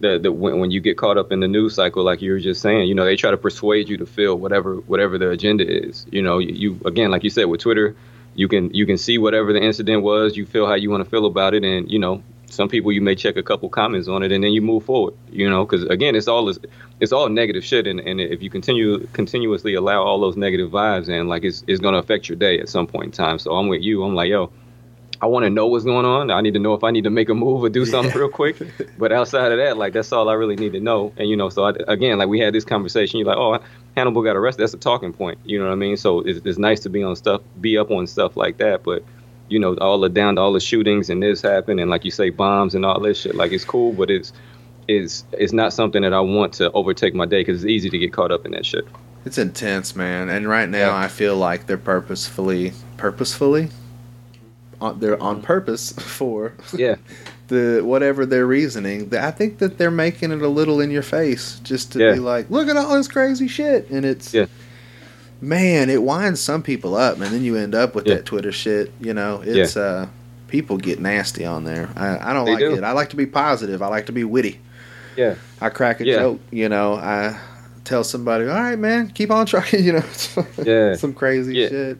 the 0.00 0.18
the 0.18 0.30
when, 0.30 0.58
when 0.60 0.70
you 0.70 0.80
get 0.80 0.96
caught 0.98 1.16
up 1.16 1.32
in 1.32 1.40
the 1.40 1.48
news 1.48 1.74
cycle, 1.74 2.04
like 2.04 2.20
you 2.22 2.32
were 2.32 2.38
just 2.40 2.60
saying, 2.60 2.88
you 2.88 2.94
know, 2.94 3.04
they 3.04 3.16
try 3.16 3.30
to 3.30 3.36
persuade 3.38 3.88
you 3.88 3.96
to 3.98 4.06
feel 4.06 4.38
whatever 4.38 4.76
whatever 4.76 5.16
the 5.18 5.30
agenda 5.30 5.64
is. 5.66 6.06
You 6.10 6.22
know, 6.22 6.38
you, 6.38 6.54
you 6.54 6.80
again, 6.84 7.10
like 7.10 7.24
you 7.24 7.30
said 7.30 7.44
with 7.46 7.60
Twitter, 7.60 7.96
you 8.34 8.46
can 8.48 8.72
you 8.74 8.84
can 8.86 8.98
see 8.98 9.16
whatever 9.18 9.52
the 9.52 9.62
incident 9.62 10.02
was, 10.02 10.36
you 10.36 10.44
feel 10.46 10.66
how 10.66 10.74
you 10.74 10.90
want 10.90 11.02
to 11.04 11.08
feel 11.10 11.24
about 11.26 11.54
it, 11.54 11.64
and 11.64 11.90
you 11.90 11.98
know, 11.98 12.22
some 12.50 12.68
people 12.68 12.92
you 12.92 13.00
may 13.00 13.14
check 13.14 13.36
a 13.36 13.42
couple 13.42 13.68
comments 13.68 14.08
on 14.08 14.22
it, 14.22 14.32
and 14.32 14.42
then 14.42 14.52
you 14.52 14.62
move 14.62 14.84
forward. 14.84 15.14
You 15.30 15.48
know, 15.48 15.64
because 15.64 15.84
again, 15.84 16.14
it's 16.14 16.28
all 16.28 16.52
it's 17.00 17.12
all 17.12 17.28
negative 17.28 17.64
shit, 17.64 17.86
and, 17.86 18.00
and 18.00 18.20
if 18.20 18.42
you 18.42 18.50
continue 18.50 19.06
continuously 19.12 19.74
allow 19.74 20.02
all 20.02 20.20
those 20.20 20.36
negative 20.36 20.70
vibes, 20.70 21.08
and 21.08 21.28
like 21.28 21.44
it's 21.44 21.64
it's 21.66 21.80
gonna 21.80 21.98
affect 21.98 22.28
your 22.28 22.36
day 22.36 22.58
at 22.58 22.68
some 22.68 22.86
point 22.86 23.06
in 23.06 23.12
time. 23.12 23.38
So 23.38 23.52
I'm 23.52 23.68
with 23.68 23.82
you. 23.82 24.02
I'm 24.02 24.14
like, 24.14 24.30
yo, 24.30 24.50
I 25.20 25.26
want 25.26 25.44
to 25.44 25.50
know 25.50 25.66
what's 25.66 25.84
going 25.84 26.06
on. 26.06 26.30
I 26.30 26.40
need 26.40 26.54
to 26.54 26.60
know 26.60 26.74
if 26.74 26.84
I 26.84 26.90
need 26.90 27.04
to 27.04 27.10
make 27.10 27.28
a 27.28 27.34
move 27.34 27.64
or 27.64 27.68
do 27.68 27.84
something 27.84 28.16
real 28.16 28.28
quick. 28.28 28.56
But 28.98 29.12
outside 29.12 29.52
of 29.52 29.58
that, 29.58 29.76
like 29.76 29.92
that's 29.92 30.12
all 30.12 30.28
I 30.28 30.34
really 30.34 30.56
need 30.56 30.72
to 30.72 30.80
know. 30.80 31.12
And 31.16 31.28
you 31.28 31.36
know, 31.36 31.48
so 31.48 31.64
I, 31.64 31.72
again, 31.86 32.18
like 32.18 32.28
we 32.28 32.40
had 32.40 32.52
this 32.52 32.64
conversation. 32.64 33.18
You're 33.18 33.28
like, 33.28 33.36
oh, 33.36 33.60
Hannibal 33.96 34.22
got 34.22 34.36
arrested. 34.36 34.62
That's 34.62 34.74
a 34.74 34.78
talking 34.78 35.12
point. 35.12 35.38
You 35.44 35.58
know 35.58 35.66
what 35.66 35.72
I 35.72 35.76
mean? 35.76 35.96
So 35.96 36.20
it's, 36.20 36.44
it's 36.44 36.58
nice 36.58 36.80
to 36.80 36.90
be 36.90 37.02
on 37.02 37.14
stuff, 37.14 37.42
be 37.60 37.78
up 37.78 37.90
on 37.90 38.06
stuff 38.08 38.36
like 38.36 38.58
that. 38.58 38.82
But 38.82 39.04
you 39.48 39.58
know, 39.58 39.74
all 39.76 39.98
the 40.00 40.08
down 40.08 40.36
to 40.36 40.40
all 40.40 40.52
the 40.52 40.60
shootings 40.60 41.10
and 41.10 41.22
this 41.22 41.42
happened, 41.42 41.80
and 41.80 41.90
like 41.90 42.04
you 42.04 42.10
say, 42.10 42.30
bombs 42.30 42.74
and 42.74 42.84
all 42.84 43.00
this 43.00 43.20
shit. 43.20 43.34
Like 43.34 43.52
it's 43.52 43.64
cool, 43.64 43.92
but 43.92 44.10
it's 44.10 44.32
it's 44.88 45.24
it's 45.32 45.52
not 45.52 45.72
something 45.72 46.02
that 46.02 46.12
I 46.14 46.20
want 46.20 46.52
to 46.54 46.70
overtake 46.72 47.14
my 47.14 47.26
day 47.26 47.40
because 47.40 47.62
it's 47.62 47.70
easy 47.70 47.90
to 47.90 47.98
get 47.98 48.12
caught 48.12 48.30
up 48.32 48.44
in 48.46 48.52
that 48.52 48.64
shit. 48.66 48.86
it's 49.24 49.36
intense, 49.38 49.94
man. 49.96 50.28
And 50.30 50.48
right 50.48 50.68
now, 50.68 50.88
Yeah. 50.90 50.96
I 50.96 51.08
feel 51.08 51.36
like 51.36 51.66
they're 51.66 51.76
purposefully, 51.76 52.72
purposefully, 52.96 53.68
on, 54.80 54.98
they're 55.00 55.20
on 55.22 55.36
mm-hmm. 55.36 55.44
purpose 55.44 55.92
for 55.98 56.54
Yeah, 56.76 56.96
the 57.48 57.80
whatever 57.84 58.24
their 58.26 58.46
reasoning. 58.46 59.14
I 59.14 59.30
think 59.30 59.58
that 59.58 59.76
they're 59.78 59.90
making 59.90 60.30
it 60.32 60.40
a 60.42 60.48
little 60.48 60.80
in 60.80 60.90
your 60.90 61.02
face, 61.02 61.60
just 61.64 61.92
to 61.92 61.98
Yeah. 62.00 62.12
be 62.14 62.20
like, 62.20 62.48
look 62.50 62.68
at 62.68 62.76
all 62.76 62.94
this 62.94 63.08
crazy 63.08 63.48
shit, 63.48 63.90
and 63.90 64.04
it's. 64.06 64.32
Yeah. 64.32 64.46
Man, 65.40 65.88
it 65.88 66.02
winds 66.02 66.40
some 66.40 66.62
people 66.62 66.96
up, 66.96 67.14
and 67.20 67.26
then 67.32 67.44
you 67.44 67.56
end 67.56 67.74
up 67.74 67.94
with 67.94 68.06
Yeah. 68.06 68.14
that 68.14 68.24
Twitter 68.26 68.50
shit. 68.52 68.92
You 69.00 69.14
know, 69.14 69.40
it's 69.44 69.76
uh, 69.76 70.08
people 70.48 70.76
get 70.78 70.98
nasty 71.00 71.44
on 71.44 71.64
there. 71.64 71.88
I, 71.94 72.30
I 72.30 72.32
don't 72.32 72.44
They 72.46 72.52
like 72.52 72.60
do. 72.60 72.74
it. 72.74 72.82
I 72.84 72.92
like 72.92 73.10
to 73.10 73.16
be 73.16 73.26
positive. 73.26 73.80
I 73.82 73.86
like 73.86 74.06
to 74.06 74.12
be 74.12 74.24
witty. 74.24 74.58
yeah, 75.16 75.34
I 75.60 75.68
crack 75.68 76.00
a 76.00 76.04
Yeah. 76.06 76.16
joke. 76.16 76.40
You 76.50 76.68
know, 76.68 76.94
I 76.94 77.38
tell 77.84 78.02
somebody, 78.04 78.48
"All 78.48 78.54
right, 78.60 78.78
man, 78.78 79.08
keep 79.10 79.30
on 79.30 79.46
trying." 79.46 79.64
You 79.84 79.92
know, 79.94 80.04
Yeah. 80.64 80.94
some 80.96 81.12
crazy 81.12 81.54
Yeah. 81.54 81.68
shit. 81.68 81.98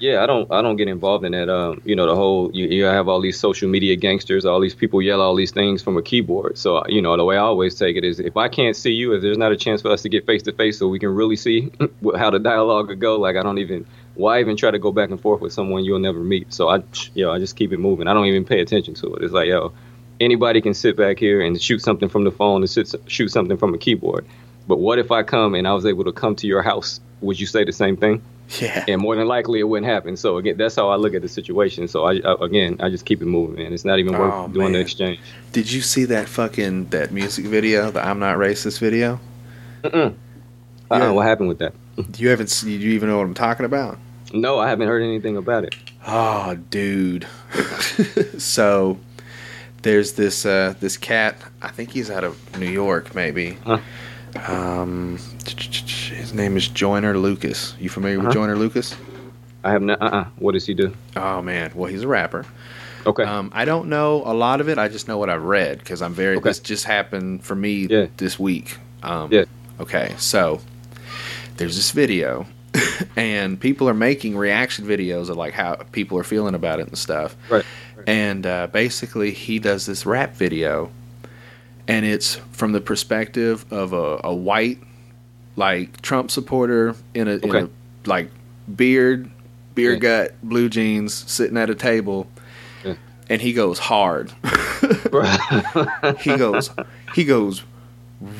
Yeah, 0.00 0.22
I 0.22 0.26
don't 0.26 0.50
I 0.50 0.62
don't 0.62 0.76
get 0.76 0.88
involved 0.88 1.26
in 1.26 1.32
that. 1.32 1.50
Um, 1.50 1.82
you 1.84 1.94
know, 1.94 2.06
the 2.06 2.16
whole 2.16 2.50
you, 2.54 2.66
you 2.68 2.84
have 2.84 3.06
all 3.06 3.20
these 3.20 3.38
social 3.38 3.68
media 3.68 3.96
gangsters, 3.96 4.46
all 4.46 4.58
these 4.58 4.74
people 4.74 5.02
yell 5.02 5.20
all 5.20 5.34
these 5.34 5.50
things 5.50 5.82
from 5.82 5.98
a 5.98 6.02
keyboard. 6.02 6.56
So 6.56 6.82
you 6.88 7.02
know, 7.02 7.14
the 7.18 7.24
way 7.24 7.36
I 7.36 7.40
always 7.40 7.74
take 7.74 7.96
it 7.96 8.04
is, 8.04 8.18
if 8.18 8.38
I 8.38 8.48
can't 8.48 8.74
see 8.74 8.92
you, 8.92 9.12
if 9.12 9.20
there's 9.20 9.36
not 9.36 9.52
a 9.52 9.56
chance 9.56 9.82
for 9.82 9.90
us 9.90 10.00
to 10.02 10.08
get 10.08 10.24
face 10.24 10.42
to 10.44 10.52
face, 10.52 10.78
so 10.78 10.88
we 10.88 10.98
can 10.98 11.14
really 11.14 11.36
see 11.36 11.70
how 12.16 12.30
the 12.30 12.38
dialogue 12.38 12.88
could 12.88 12.98
go. 12.98 13.16
Like 13.18 13.36
I 13.36 13.42
don't 13.42 13.58
even 13.58 13.86
why 14.14 14.40
even 14.40 14.56
try 14.56 14.70
to 14.70 14.78
go 14.78 14.90
back 14.90 15.10
and 15.10 15.20
forth 15.20 15.42
with 15.42 15.52
someone 15.52 15.84
you'll 15.84 15.98
never 15.98 16.20
meet. 16.20 16.52
So 16.52 16.70
I, 16.70 16.82
you 17.14 17.26
know, 17.26 17.32
I 17.32 17.38
just 17.38 17.56
keep 17.56 17.70
it 17.70 17.78
moving. 17.78 18.08
I 18.08 18.14
don't 18.14 18.26
even 18.26 18.46
pay 18.46 18.60
attention 18.60 18.94
to 18.94 19.14
it. 19.16 19.22
It's 19.22 19.34
like 19.34 19.48
yo, 19.48 19.74
anybody 20.18 20.62
can 20.62 20.72
sit 20.72 20.96
back 20.96 21.18
here 21.18 21.42
and 21.42 21.60
shoot 21.60 21.82
something 21.82 22.08
from 22.08 22.24
the 22.24 22.30
phone 22.30 22.62
and 22.62 22.70
sit, 22.70 22.94
shoot 23.06 23.28
something 23.28 23.58
from 23.58 23.74
a 23.74 23.78
keyboard. 23.78 24.24
But 24.66 24.78
what 24.78 24.98
if 24.98 25.10
I 25.10 25.24
come 25.24 25.54
and 25.54 25.68
I 25.68 25.74
was 25.74 25.84
able 25.84 26.04
to 26.04 26.12
come 26.12 26.36
to 26.36 26.46
your 26.46 26.62
house? 26.62 27.00
Would 27.20 27.38
you 27.38 27.46
say 27.46 27.64
the 27.64 27.72
same 27.72 27.98
thing? 27.98 28.22
Yeah. 28.58 28.84
and 28.88 29.00
more 29.00 29.14
than 29.14 29.28
likely 29.28 29.60
it 29.60 29.64
wouldn't 29.64 29.86
happen. 29.90 30.16
So 30.16 30.36
again, 30.38 30.56
that's 30.56 30.74
how 30.74 30.88
I 30.88 30.96
look 30.96 31.14
at 31.14 31.22
the 31.22 31.28
situation. 31.28 31.86
So 31.86 32.04
I, 32.04 32.20
I 32.24 32.34
again, 32.44 32.78
I 32.80 32.88
just 32.90 33.04
keep 33.06 33.22
it 33.22 33.26
moving, 33.26 33.62
man. 33.62 33.72
It's 33.72 33.84
not 33.84 33.98
even 34.00 34.18
worth 34.18 34.32
Oh, 34.34 34.48
doing 34.48 34.72
the 34.72 34.80
exchange. 34.80 35.20
Did 35.52 35.70
you 35.70 35.80
see 35.82 36.04
that 36.06 36.28
fucking 36.28 36.86
that 36.86 37.12
music 37.12 37.44
video, 37.44 37.90
the 37.92 38.04
"I'm 38.04 38.18
Not 38.18 38.38
Racist" 38.38 38.80
video? 38.80 39.20
Uh-uh. 39.84 40.10
Yeah. 40.90 41.10
What 41.12 41.26
happened 41.26 41.48
with 41.48 41.58
that? 41.60 41.74
You 42.18 42.30
haven't. 42.30 42.60
Do 42.62 42.70
you 42.70 42.90
even 42.92 43.08
know 43.08 43.18
what 43.18 43.24
I'm 43.26 43.34
talking 43.34 43.66
about? 43.66 43.98
No, 44.32 44.58
I 44.58 44.68
haven't 44.68 44.88
heard 44.88 45.02
anything 45.02 45.36
about 45.36 45.64
it. 45.64 45.74
Oh, 46.06 46.54
dude. 46.70 47.26
so 48.38 48.98
there's 49.82 50.14
this 50.14 50.44
uh, 50.46 50.74
this 50.80 50.96
cat. 50.96 51.36
I 51.62 51.68
think 51.68 51.90
he's 51.90 52.10
out 52.10 52.24
of 52.24 52.58
New 52.58 52.70
York, 52.70 53.14
maybe. 53.14 53.58
Huh. 53.64 53.78
Um, 54.46 55.18
his 56.20 56.34
name 56.34 56.56
is 56.56 56.68
Joyner 56.68 57.16
Lucas. 57.16 57.74
You 57.80 57.88
familiar 57.88 58.18
with 58.18 58.26
Uh-huh. 58.26 58.34
Joyner 58.34 58.56
Lucas? 58.56 58.94
I 59.64 59.72
have 59.72 59.82
not. 59.82 60.00
Uh-uh. 60.00 60.24
What 60.38 60.52
does 60.52 60.66
he 60.66 60.74
do? 60.74 60.94
Oh 61.16 61.42
man, 61.42 61.70
well 61.74 61.90
he's 61.90 62.02
a 62.02 62.08
rapper. 62.08 62.46
Okay. 63.06 63.22
Um, 63.24 63.50
I 63.54 63.64
don't 63.64 63.88
know 63.88 64.22
a 64.26 64.34
lot 64.34 64.60
of 64.60 64.68
it. 64.68 64.78
I 64.78 64.88
just 64.88 65.08
know 65.08 65.16
what 65.18 65.30
I've 65.30 65.44
read 65.44 65.78
because 65.78 66.02
I'm 66.02 66.12
very. 66.14 66.36
Okay. 66.36 66.50
This 66.50 66.58
just 66.60 66.84
happened 66.84 67.42
for 67.44 67.54
me 67.54 67.86
Yeah. 67.88 68.06
this 68.16 68.38
week. 68.38 68.76
Um, 69.02 69.32
Yeah. 69.32 69.44
Okay, 69.80 70.14
so 70.18 70.60
there's 71.56 71.76
this 71.76 71.90
video, 71.92 72.46
and 73.16 73.58
people 73.58 73.88
are 73.88 73.94
making 73.94 74.36
reaction 74.36 74.84
videos 74.86 75.30
of 75.30 75.36
like 75.38 75.54
how 75.54 75.76
people 75.92 76.18
are 76.18 76.24
feeling 76.24 76.54
about 76.54 76.80
it 76.80 76.88
and 76.88 76.98
stuff. 76.98 77.34
Right. 77.48 77.64
And 78.06 78.46
uh, 78.46 78.66
basically, 78.66 79.30
he 79.30 79.58
does 79.58 79.86
this 79.86 80.04
rap 80.04 80.34
video, 80.36 80.90
and 81.88 82.04
it's 82.04 82.34
from 82.52 82.72
the 82.72 82.80
perspective 82.82 83.64
of 83.72 83.92
a, 83.94 84.20
a 84.24 84.34
white, 84.34 84.78
like 85.60 86.00
Trump 86.02 86.30
supporter 86.30 86.94
in 87.14 87.28
a, 87.28 87.32
in 87.36 87.54
a 87.54 87.68
like 88.06 88.30
beard, 88.74 89.30
beer 89.74 89.92
Yeah. 89.92 89.98
gut, 89.98 90.34
blue 90.42 90.68
jeans, 90.68 91.12
sitting 91.14 91.56
at 91.58 91.68
a 91.70 91.74
table, 91.74 92.26
Yeah. 92.84 92.94
and 93.28 93.40
he 93.42 93.52
goes 93.52 93.78
hard. 93.78 94.32
he 96.20 96.36
goes 96.36 96.70
he 97.14 97.24
goes 97.24 97.62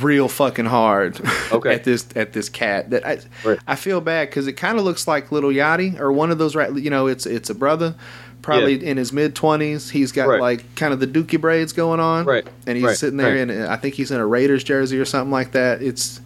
real 0.01 0.29
fucking 0.29 0.67
hard 0.67 1.19
Okay. 1.53 1.73
at 1.75 1.85
this 1.85 2.07
at 2.15 2.33
this 2.35 2.49
cat 2.49 2.91
that 2.91 3.07
I, 3.07 3.19
Right. 3.45 3.59
I 3.67 3.77
feel 3.77 4.01
bad 4.01 4.29
because 4.29 4.47
it 4.47 4.53
kind 4.55 4.79
of 4.79 4.85
looks 4.85 5.09
like 5.09 5.33
Lil 5.33 5.45
Yachty 5.45 5.99
or 5.99 6.13
one 6.13 6.31
of 6.31 6.39
those 6.39 6.55
right 6.55 6.73
you 6.75 6.91
know 6.91 7.07
it's 7.07 7.25
it's 7.27 7.49
a 7.49 7.55
brother 7.55 7.95
probably 8.43 8.85
in 8.85 8.97
his 8.99 9.13
mid 9.13 9.35
20s 9.35 9.91
he's 9.91 10.13
got 10.13 10.29
Right. 10.29 10.41
like 10.41 10.75
kind 10.75 10.93
of 10.93 11.01
the 11.01 11.07
dookie 11.07 11.41
braids 11.41 11.73
going 11.73 11.99
on 12.01 12.25
Right. 12.27 12.47
and 12.67 12.77
he's 12.77 12.99
sitting 12.99 13.17
there 13.17 13.37
and 13.37 13.51
I 13.53 13.77
think 13.77 13.95
he's 13.95 14.11
in 14.11 14.21
a 14.21 14.27
Raiders 14.27 14.65
jersey 14.65 14.99
or 14.99 15.05
something 15.07 15.31
like 15.33 15.53
that 15.53 15.83
it's. 15.83 16.21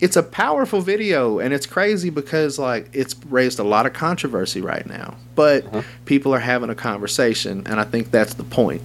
It's 0.00 0.16
a 0.16 0.22
powerful 0.22 0.80
video 0.80 1.38
and 1.38 1.52
it's 1.52 1.66
crazy 1.66 2.10
because 2.10 2.58
like 2.58 2.88
it's 2.92 3.14
raised 3.28 3.58
a 3.58 3.64
lot 3.64 3.84
of 3.86 3.92
controversy 3.92 4.60
right 4.60 4.86
now 4.86 5.14
but 5.34 5.64
Uh-huh. 5.66 5.82
people 6.06 6.32
are 6.34 6.38
having 6.40 6.70
a 6.70 6.74
conversation 6.74 7.62
and 7.66 7.78
I 7.80 7.84
think 7.84 8.10
that's 8.10 8.34
the 8.34 8.44
point 8.44 8.82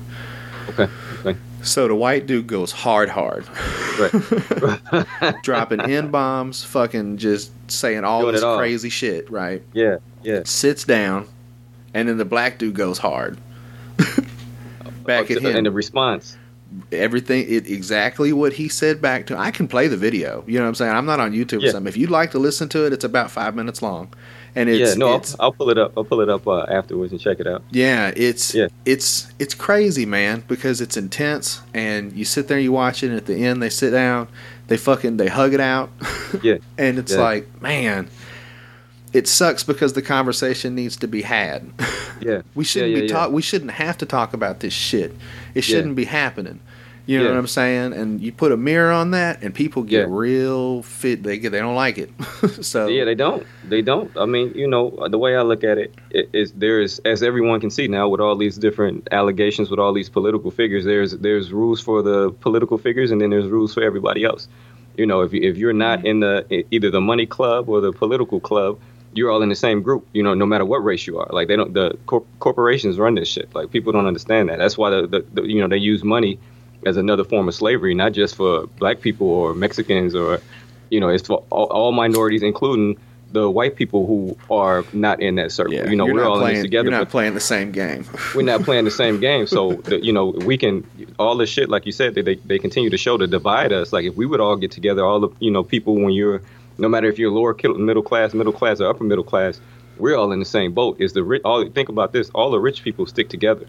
Okay. 0.70 0.88
Okay. 1.24 1.40
so 1.62 1.88
the 1.88 1.94
white 1.96 2.26
dude 2.26 2.48
goes 2.48 2.72
hard, 2.72 3.08
hard, 3.10 3.46
Right. 4.00 5.42
dropping 5.44 5.80
n 5.82 6.10
bombs, 6.10 6.64
fucking 6.64 7.18
just 7.18 7.52
saying 7.72 8.04
all 8.04 8.22
Doing 8.24 8.34
this 8.34 8.44
all. 8.44 8.58
crazy 8.58 8.90
shit. 8.90 9.30
Right? 9.30 9.62
yeah. 9.74 9.98
Yeah. 10.24 10.42
Sits 10.44 10.84
down, 10.84 11.28
and 11.94 12.10
then 12.10 12.18
the 12.18 12.26
black 12.26 12.58
dude 12.58 12.74
goes 12.74 12.98
hard. 12.98 13.38
back 15.06 15.30
at 15.30 15.44
And 15.44 15.66
the 15.68 15.72
response. 15.72 16.36
Everything, 16.92 17.46
it 17.48 17.68
exactly 17.70 18.34
what 18.34 18.54
he 18.54 18.68
said 18.68 19.02
back 19.02 19.28
to. 19.28 19.38
I 19.38 19.52
can 19.52 19.68
play 19.68 19.88
the 19.88 19.98
video. 19.98 20.44
You 20.48 20.58
know 20.58 20.64
what 20.66 20.70
I'm 20.70 20.76
saying? 20.76 20.92
I'm 20.92 21.06
not 21.06 21.20
on 21.20 21.32
YouTube 21.32 21.64
or 21.64 21.70
something. 21.72 21.88
If 21.88 21.96
you'd 21.98 22.10
like 22.10 22.32
to 22.32 22.40
listen 22.40 22.68
to 22.70 22.86
it, 22.86 22.94
it's 22.94 23.04
about 23.06 23.32
five 23.32 23.56
minutes 23.56 23.82
long, 23.82 24.14
and 24.56 24.68
it's 24.70 24.92
yeah. 24.92 24.96
No, 24.98 25.14
I'll, 25.14 25.24
I'll 25.40 25.52
pull 25.54 25.70
it 25.70 25.78
up. 25.78 25.94
I'll 25.96 26.04
pull 26.04 26.22
it 26.22 26.30
up 26.30 26.46
uh, 26.48 26.64
afterwards 26.64 27.12
and 27.12 27.22
check 27.22 27.40
it 27.40 27.48
out. 27.48 27.64
Yeah, 27.72 28.12
it's 28.16 28.54
Yeah. 28.54 28.68
it's 28.86 29.32
it's 29.40 29.54
crazy, 29.54 30.06
man, 30.06 30.44
because 30.48 30.82
it's 30.82 30.98
intense 30.98 31.62
and 31.74 32.12
you 32.14 32.26
sit 32.26 32.48
there, 32.48 32.60
you 32.60 32.72
watch 32.72 33.04
it, 33.04 33.08
and 33.08 33.16
at 33.18 33.26
the 33.26 33.36
end 33.46 33.62
they 33.62 33.70
sit 33.70 33.92
down, 33.92 34.28
they 34.68 34.78
fucking 34.78 35.18
they 35.18 35.28
hug 35.28 35.54
it 35.54 35.62
out. 35.62 35.90
Yeah. 36.44 36.58
and 36.78 37.00
it's 37.00 37.14
Yeah. 37.14 37.22
like, 37.22 37.62
man, 37.62 38.10
it 39.16 39.30
sucks 39.30 39.64
because 39.64 39.94
the 39.94 40.02
conversation 40.02 40.76
needs 40.76 40.98
to 40.98 41.08
be 41.08 41.22
had. 41.22 41.72
Yeah. 42.22 42.44
we 42.56 42.64
shouldn't 42.64 42.94
yeah, 42.94 43.02
be 43.02 43.08
yeah, 43.08 43.14
talk 43.14 43.32
we 43.32 43.42
shouldn't 43.42 43.72
have 43.72 43.98
to 43.98 44.06
talk 44.06 44.34
about 44.34 44.62
this 44.62 44.74
shit. 44.74 45.14
It 45.54 45.62
shouldn't 45.62 45.98
be 45.98 46.06
happening. 46.06 46.62
You 47.08 47.20
know 47.20 47.30
what 47.30 47.38
I'm 47.38 47.46
saying? 47.46 47.94
And 47.94 48.22
you 48.22 48.32
put 48.32 48.54
a 48.54 48.58
mirror 48.58 48.92
on 48.92 49.12
that 49.12 49.44
and 49.44 49.54
people 49.54 49.84
get 49.84 50.10
real 50.10 50.82
fit 50.82 51.24
they 51.24 51.38
get 51.38 51.52
they 51.52 51.60
don't 51.60 51.76
like 51.76 51.98
it. 51.98 52.10
so 52.62 52.88
Yeah, 52.88 53.04
they 53.04 53.14
don't. 53.14 53.46
They 53.68 53.82
don't. 53.82 54.16
I 54.18 54.26
mean, 54.26 54.54
you 54.56 54.66
know, 54.66 55.08
the 55.10 55.20
way 55.20 55.36
I 55.36 55.42
look 55.42 55.64
at 55.66 55.78
it 55.78 55.94
is 56.10 56.54
there's, 56.54 57.00
as 57.00 57.22
everyone 57.22 57.60
can 57.60 57.70
see 57.70 57.88
now, 57.88 58.08
with 58.08 58.22
all 58.22 58.38
these 58.38 58.58
different 58.58 59.10
allegations, 59.12 59.70
with 59.70 59.80
all 59.80 59.94
these 59.94 60.10
political 60.10 60.52
figures, 60.52 60.86
there's 60.86 61.12
there's 61.18 61.52
rules 61.52 61.82
for 61.82 62.02
the 62.02 62.32
political 62.40 62.78
figures, 62.78 63.12
and 63.12 63.20
then 63.20 63.30
there's 63.30 63.48
rules 63.48 63.74
for 63.74 63.84
everybody 63.84 64.24
else. 64.24 64.48
You 64.98 65.06
know, 65.06 65.22
if 65.22 65.34
you, 65.34 65.42
if 65.42 65.58
you're 65.58 65.74
not 65.74 66.00
mm-hmm. 66.00 66.08
in 66.08 66.20
the 66.22 66.66
either 66.72 66.90
the 66.90 67.02
money 67.02 67.26
club 67.26 67.70
or 67.70 67.82
the 67.82 67.92
political 67.92 68.40
club, 68.40 68.80
you're 69.16 69.32
all 69.32 69.42
in 69.42 69.50
the 69.50 69.56
same 69.56 69.82
group. 69.82 70.08
You 70.14 70.22
know, 70.22 70.34
no 70.34 70.46
matter 70.46 70.66
what 70.66 70.84
race 70.84 71.08
you 71.08 71.18
are. 71.20 71.28
Like 71.32 71.48
they 71.48 71.56
don't. 71.56 71.74
The 71.74 71.98
cor- 72.06 72.26
corporations 72.40 73.00
run 73.00 73.16
this 73.16 73.28
shit. 73.28 73.54
Like 73.56 73.72
people 73.72 73.92
don't 73.92 74.06
understand 74.06 74.50
that. 74.50 74.60
That's 74.60 74.78
why 74.78 74.92
the, 74.92 75.08
the, 75.08 75.26
the 75.34 75.42
you 75.44 75.62
know 75.62 75.68
they 75.68 75.78
use 75.78 76.04
money 76.04 76.38
as 76.86 76.98
another 76.98 77.24
form 77.24 77.48
of 77.48 77.56
slavery, 77.56 77.96
not 77.96 78.14
just 78.14 78.36
for 78.36 78.68
black 78.80 79.02
people 79.02 79.28
or 79.28 79.56
Mexicans 79.56 80.14
or 80.14 80.40
you 80.90 81.00
know, 81.00 81.10
it's 81.10 81.28
for 81.28 81.44
all, 81.50 81.66
all 81.66 81.92
minorities, 81.92 82.44
including 82.44 82.98
the 83.32 83.50
white 83.50 83.76
people 83.76 84.06
who 84.06 84.38
are 84.50 84.86
not 84.94 85.20
in 85.22 85.36
that 85.36 85.52
circle. 85.52 85.74
yeah, 85.74 85.90
you 85.90 85.96
know, 85.96 86.06
we're 86.06 86.24
all 86.24 86.36
in 86.36 86.42
playing, 86.42 86.56
this 86.56 86.64
together, 86.64 86.90
We're 86.90 86.98
not 86.98 87.10
playing 87.10 87.34
the 87.34 87.42
same 87.42 87.72
game. 87.72 88.06
we're 88.36 88.44
not 88.44 88.64
playing 88.64 88.86
the 88.86 88.92
same 88.92 89.20
game. 89.20 89.48
So, 89.48 89.74
the, 89.74 90.04
you 90.04 90.14
know, 90.14 90.28
we 90.28 90.58
can 90.58 90.88
all 91.20 91.36
this 91.36 91.50
shit, 91.50 91.70
like 91.70 91.86
you 91.86 91.92
said, 91.92 92.16
they, 92.16 92.22
they 92.22 92.36
they 92.36 92.60
continue 92.60 92.90
to 92.90 92.98
show 92.98 93.18
to 93.18 93.28
divide 93.28 93.74
us. 93.74 93.92
Like 93.92 94.06
if 94.06 94.16
we 94.16 94.26
would 94.26 94.40
all 94.40 94.56
get 94.56 94.72
together, 94.72 95.04
all 95.04 95.20
the 95.20 95.30
you 95.40 95.52
know 95.52 95.64
people 95.64 95.96
when 95.96 96.12
you're, 96.12 96.42
no 96.78 96.90
matter 96.90 97.08
if 97.08 97.18
you're 97.20 97.32
lower 97.32 97.56
middle 97.64 98.04
class, 98.04 98.34
middle 98.34 98.54
class, 98.54 98.82
or 98.82 98.90
upper 98.90 99.04
middle 99.04 99.24
class, 99.24 99.60
we're 99.98 100.16
all 100.18 100.32
in 100.32 100.40
the 100.40 100.46
same 100.46 100.74
boat. 100.74 100.98
Is 101.00 101.14
the 101.14 101.24
rich? 101.24 101.42
All 101.46 101.68
think 101.70 101.90
about 101.90 102.12
this: 102.14 102.30
all 102.32 102.52
the 102.52 102.60
rich 102.60 102.84
people 102.84 103.06
stick 103.06 103.30
together, 103.30 103.66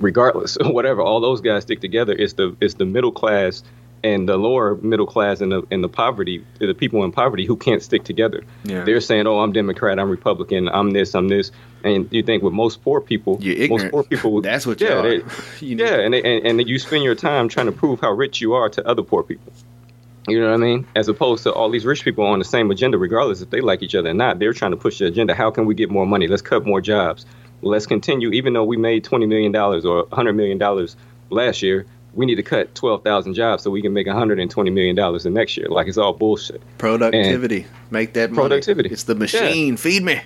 regardless, 0.00 0.56
of 0.56 0.68
whatever. 0.74 1.02
All 1.02 1.20
those 1.20 1.40
guys 1.40 1.62
stick 1.62 1.80
together. 1.80 2.12
It's 2.12 2.34
the 2.34 2.56
it's 2.60 2.74
the 2.74 2.86
middle 2.86 3.12
class 3.12 3.62
and 4.04 4.28
the 4.28 4.36
lower 4.36 4.76
middle 4.76 5.06
class 5.06 5.40
and 5.40 5.50
the 5.52 5.62
and 5.70 5.82
the 5.82 5.88
poverty, 5.88 6.44
the 6.58 6.74
people 6.74 7.04
in 7.04 7.12
poverty 7.12 7.44
who 7.46 7.56
can't 7.56 7.82
stick 7.82 8.04
together. 8.04 8.44
Yeah. 8.64 8.84
They're 8.84 9.00
saying, 9.00 9.26
"Oh, 9.26 9.40
I'm 9.40 9.52
Democrat, 9.52 9.98
I'm 9.98 10.10
Republican, 10.10 10.68
I'm 10.68 10.92
this, 10.92 11.14
I'm 11.14 11.28
this," 11.28 11.50
and 11.84 12.08
you 12.12 12.22
think 12.22 12.42
with 12.42 12.52
most 12.52 12.82
poor 12.82 13.00
people, 13.00 13.38
most 13.70 13.90
poor 13.90 14.04
people, 14.04 14.40
That's 14.42 14.66
what 14.66 14.80
you 14.80 14.88
yeah, 14.88 15.02
they- 15.02 15.22
yeah, 15.60 16.00
and, 16.00 16.14
they, 16.14 16.22
and 16.22 16.60
and 16.60 16.68
you 16.68 16.78
spend 16.78 17.02
your 17.04 17.14
time 17.14 17.48
trying 17.48 17.66
to 17.66 17.72
prove 17.72 18.00
how 18.00 18.12
rich 18.12 18.40
you 18.40 18.54
are 18.54 18.68
to 18.70 18.86
other 18.86 19.02
poor 19.02 19.22
people. 19.22 19.52
You 20.30 20.40
know 20.40 20.50
what 20.50 20.54
I 20.54 20.56
mean? 20.58 20.86
As 20.94 21.08
opposed 21.08 21.42
to 21.44 21.52
all 21.52 21.70
these 21.70 21.84
rich 21.84 22.04
people 22.04 22.24
on 22.24 22.38
the 22.38 22.44
same 22.44 22.70
agenda, 22.70 22.98
regardless 22.98 23.40
if 23.40 23.50
they 23.50 23.60
like 23.60 23.82
each 23.82 23.94
other 23.94 24.10
or 24.10 24.14
not. 24.14 24.38
They're 24.38 24.52
trying 24.52 24.72
to 24.72 24.76
push 24.76 24.98
the 24.98 25.06
agenda. 25.06 25.34
How 25.34 25.50
can 25.50 25.66
we 25.66 25.74
get 25.74 25.90
more 25.90 26.06
money? 26.06 26.28
Let's 26.28 26.42
cut 26.42 26.66
more 26.66 26.80
jobs. 26.80 27.26
Let's 27.62 27.86
continue. 27.86 28.30
Even 28.30 28.52
though 28.52 28.64
we 28.64 28.76
made 28.76 29.04
twenty 29.04 29.26
million 29.26 29.52
dollars 29.52 29.84
or 29.84 30.06
hundred 30.12 30.34
million 30.34 30.58
dollars 30.58 30.96
last 31.30 31.62
year, 31.62 31.86
we 32.14 32.24
need 32.26 32.36
to 32.36 32.42
cut 32.42 32.74
twelve 32.74 33.02
thousand 33.02 33.34
jobs 33.34 33.62
so 33.62 33.70
we 33.70 33.82
can 33.82 33.92
make 33.92 34.06
hundred 34.06 34.38
and 34.38 34.50
twenty 34.50 34.70
million 34.70 34.94
dollars 34.94 35.24
the 35.24 35.30
next 35.30 35.56
year. 35.56 35.68
Like 35.68 35.88
it's 35.88 35.98
all 35.98 36.12
bullshit. 36.12 36.62
Productivity. 36.78 37.66
Make 37.90 38.12
that 38.14 38.30
money. 38.30 38.48
Productivity. 38.48 38.90
It's 38.90 39.04
the 39.04 39.14
machine. 39.14 39.76
Feed 39.76 40.02
me. 40.02 40.20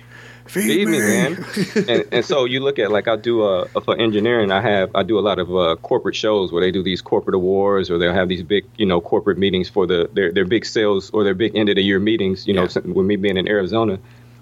Feed, 0.45 0.63
Feed 0.65 0.87
me, 0.89 0.99
man. 0.99 1.45
and, 1.87 2.05
and 2.11 2.25
so 2.25 2.45
you 2.45 2.59
look 2.59 2.77
at 2.77 2.91
like 2.91 3.07
I 3.07 3.15
do 3.15 3.43
uh 3.43 3.67
for 3.85 3.97
engineering, 3.97 4.51
I 4.51 4.61
have 4.61 4.91
I 4.93 5.03
do 5.03 5.17
a 5.17 5.21
lot 5.21 5.39
of 5.39 5.55
uh, 5.55 5.75
corporate 5.81 6.15
shows 6.15 6.51
where 6.51 6.61
they 6.61 6.71
do 6.71 6.83
these 6.83 7.01
corporate 7.01 7.35
awards 7.35 7.89
or 7.89 7.97
they'll 7.97 8.13
have 8.13 8.27
these 8.29 8.43
big 8.43 8.65
you 8.77 8.85
know 8.85 8.99
corporate 9.01 9.37
meetings 9.37 9.69
for 9.69 9.87
the 9.87 10.09
their 10.13 10.31
their 10.31 10.45
big 10.45 10.65
sales 10.65 11.09
or 11.11 11.23
their 11.23 11.33
big 11.33 11.55
end 11.55 11.69
of 11.69 11.75
the 11.75 11.81
year 11.83 11.99
meetings. 11.99 12.45
You 12.47 12.53
know, 12.53 12.63
Yeah. 12.63 12.81
with 12.83 13.05
me 13.05 13.15
being 13.15 13.37
in 13.37 13.47
Arizona, 13.47 13.99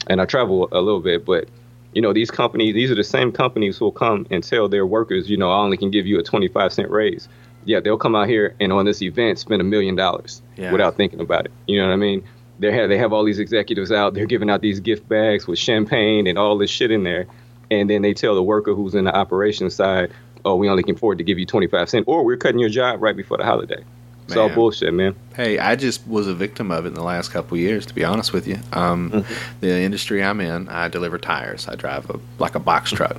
and 0.08 0.20
I 0.20 0.26
travel 0.26 0.68
a 0.72 0.82
little 0.82 1.02
bit, 1.02 1.24
but 1.26 1.48
you 1.94 2.02
know 2.02 2.14
these 2.14 2.32
companies 2.32 2.74
these 2.74 2.90
are 2.90 2.96
the 2.96 3.04
same 3.04 3.32
companies 3.32 3.78
who 3.78 3.86
will 3.86 3.92
come 3.92 4.26
and 4.32 4.44
tell 4.44 4.68
their 4.70 4.86
workers 4.86 5.30
you 5.30 5.38
know 5.38 5.52
I 5.52 5.58
only 5.60 5.78
can 5.78 5.92
give 5.92 6.08
you 6.08 6.20
a 6.20 6.24
twenty 6.24 6.48
five 6.48 6.74
cent 6.74 6.90
raise. 6.90 7.28
Yeah, 7.64 7.80
they'll 7.80 7.98
come 8.00 8.16
out 8.16 8.28
here 8.28 8.56
and 8.60 8.74
on 8.74 8.86
this 8.86 9.04
event 9.04 9.38
spend 9.38 9.62
a 9.62 9.66
million 9.66 9.96
dollars 9.96 10.42
without 10.72 10.96
thinking 10.98 11.20
about 11.20 11.46
it. 11.46 11.52
You 11.68 11.80
know 11.80 11.88
what 11.88 11.94
I 11.94 11.98
mean? 11.98 12.24
They 12.62 12.72
have 12.72 12.90
they 12.90 12.98
have 13.00 13.12
all 13.12 13.24
these 13.24 13.40
executives 13.40 13.92
out. 13.92 14.14
They're 14.14 14.28
giving 14.28 14.50
out 14.50 14.62
these 14.62 14.80
gift 14.80 15.10
bags 15.10 15.48
with 15.48 15.58
champagne 15.58 16.28
and 16.28 16.38
all 16.38 16.60
this 16.60 16.70
shit 16.70 16.92
in 16.92 17.04
there, 17.04 17.26
and 17.72 17.90
then 17.90 18.04
they 18.04 18.14
tell 18.14 18.36
the 18.36 18.44
worker 18.44 18.76
who's 18.76 18.94
in 18.94 19.06
the 19.06 19.16
operations 19.16 19.74
side, 19.74 20.12
"Oh, 20.46 20.56
we 20.56 20.70
only 20.70 20.84
can 20.84 20.96
afford 20.96 21.18
to 21.18 21.24
give 21.24 21.40
you 21.40 21.48
twenty 21.48 21.66
five 21.66 21.90
cent, 21.90 22.06
or 22.08 22.24
we're 22.24 22.38
cutting 22.38 22.60
your 22.60 22.70
job 22.70 23.02
right 23.02 23.18
before 23.18 23.38
the 23.38 23.46
holiday." 23.46 23.84
It's 24.28 24.38
all 24.38 24.50
bullshit, 24.50 24.94
man. 24.94 25.16
Hey, 25.36 25.60
I 25.60 25.76
just 25.76 26.08
was 26.08 26.26
a 26.28 26.34
victim 26.34 26.72
of 26.72 26.86
it 26.86 26.90
in 26.90 26.94
the 26.94 27.04
last 27.04 27.32
couple 27.32 27.56
of 27.56 27.62
years, 27.62 27.86
to 27.88 27.94
be 27.94 28.04
honest 28.06 28.32
with 28.32 28.48
you. 28.48 28.60
Um, 28.72 29.12
Mm-hmm. 29.12 29.34
The 29.62 29.80
industry 29.82 30.24
I'm 30.24 30.40
in, 30.40 30.70
I 30.70 30.88
deliver 30.88 31.18
tires. 31.18 31.68
I 31.68 31.76
drive 31.76 32.10
a 32.10 32.20
like 32.40 32.56
a 32.56 32.60
box 32.60 32.92
truck. 32.92 33.18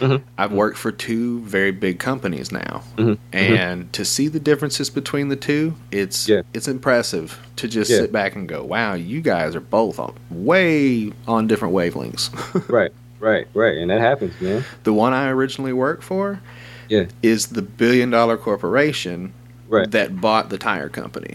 Mhm. 0.00 0.20
I've 0.36 0.52
worked 0.52 0.76
for 0.76 0.92
two 0.92 1.40
very 1.40 1.70
big 1.70 1.98
companies 1.98 2.52
now, 2.52 2.82
Mhm. 2.96 3.18
and 3.32 3.92
to 3.94 4.04
see 4.04 4.28
the 4.28 4.40
differences 4.40 4.90
between 4.90 5.28
the 5.28 5.36
two, 5.36 5.74
it's 5.90 6.28
Yeah. 6.28 6.42
it's 6.52 6.68
impressive 6.68 7.38
to 7.56 7.66
just 7.68 7.90
Yeah. 7.90 7.98
sit 7.98 8.12
back 8.12 8.36
and 8.36 8.46
go, 8.48 8.62
"Wow, 8.62 8.94
you 8.94 9.20
guys 9.22 9.54
are 9.56 9.60
both 9.60 9.98
on, 9.98 10.12
way 10.30 11.12
on 11.26 11.46
different 11.46 11.74
wavelengths." 11.74 12.30
right, 12.68 12.92
right, 13.18 13.46
right, 13.54 13.78
and 13.78 13.90
that 13.90 14.00
happens, 14.00 14.38
man. 14.40 14.64
the 14.84 14.92
one 14.92 15.12
I 15.14 15.28
originally 15.30 15.72
worked 15.72 16.02
for, 16.02 16.40
Yeah. 16.88 17.04
is 17.22 17.46
the 17.48 17.62
billion 17.62 18.10
dollar 18.10 18.36
corporation 18.36 19.32
Right. 19.70 19.90
that 19.92 20.20
bought 20.20 20.50
the 20.50 20.58
tire 20.58 20.88
company. 20.88 21.34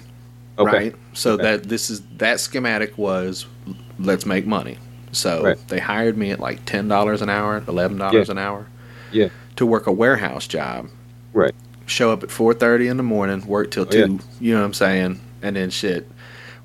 Okay. 0.60 0.72
Right. 0.72 0.96
So 1.14 1.34
Okay. 1.34 1.44
that 1.44 1.64
this 1.70 1.90
is 1.90 2.02
that 2.18 2.40
schematic 2.40 2.98
was 2.98 3.46
let's 4.00 4.26
make 4.26 4.46
money. 4.46 4.78
So 5.12 5.44
Right. 5.44 5.68
they 5.70 5.80
hired 5.80 6.18
me 6.18 6.32
at 6.32 6.40
like 6.40 6.66
ten 6.66 6.88
dollars 6.88 7.22
an 7.22 7.30
hour, 7.30 7.64
eleven 7.68 7.98
dollars 7.98 8.28
Yeah. 8.28 8.32
an 8.34 8.38
hour. 8.38 8.68
Yeah. 9.12 9.28
To 9.56 9.66
work 9.66 9.88
a 9.88 9.92
warehouse 9.92 10.48
job. 10.48 10.88
Right. 11.34 11.54
Show 11.88 12.12
up 12.12 12.24
at 12.24 12.32
four 12.32 12.54
thirty 12.54 12.88
in 12.88 12.98
the 12.98 13.04
morning, 13.04 13.46
work 13.48 13.72
till 13.72 13.84
Oh, 13.84 13.88
yeah. 13.92 14.06
two. 14.08 14.20
You 14.42 14.54
know 14.54 14.60
what 14.60 14.66
I'm 14.66 14.74
saying? 14.74 15.20
And 15.42 15.56
then 15.56 15.70
shit. 15.70 16.10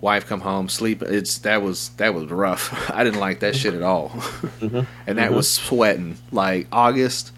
Wife 0.00 0.26
come 0.26 0.40
home, 0.40 0.68
sleep. 0.68 1.02
It's 1.02 1.38
that 1.38 1.62
was 1.62 1.90
that 1.98 2.14
was 2.14 2.30
rough. 2.30 2.90
I 2.94 3.04
didn't 3.04 3.20
like 3.20 3.40
that 3.40 3.54
shit 3.54 3.74
at 3.74 3.82
all. 3.82 4.08
Mhm. 4.60 4.86
and 5.06 5.18
that 5.18 5.30
Mhm. 5.30 5.34
was 5.36 5.48
sweating 5.48 6.16
like 6.32 6.66
August 6.72 7.32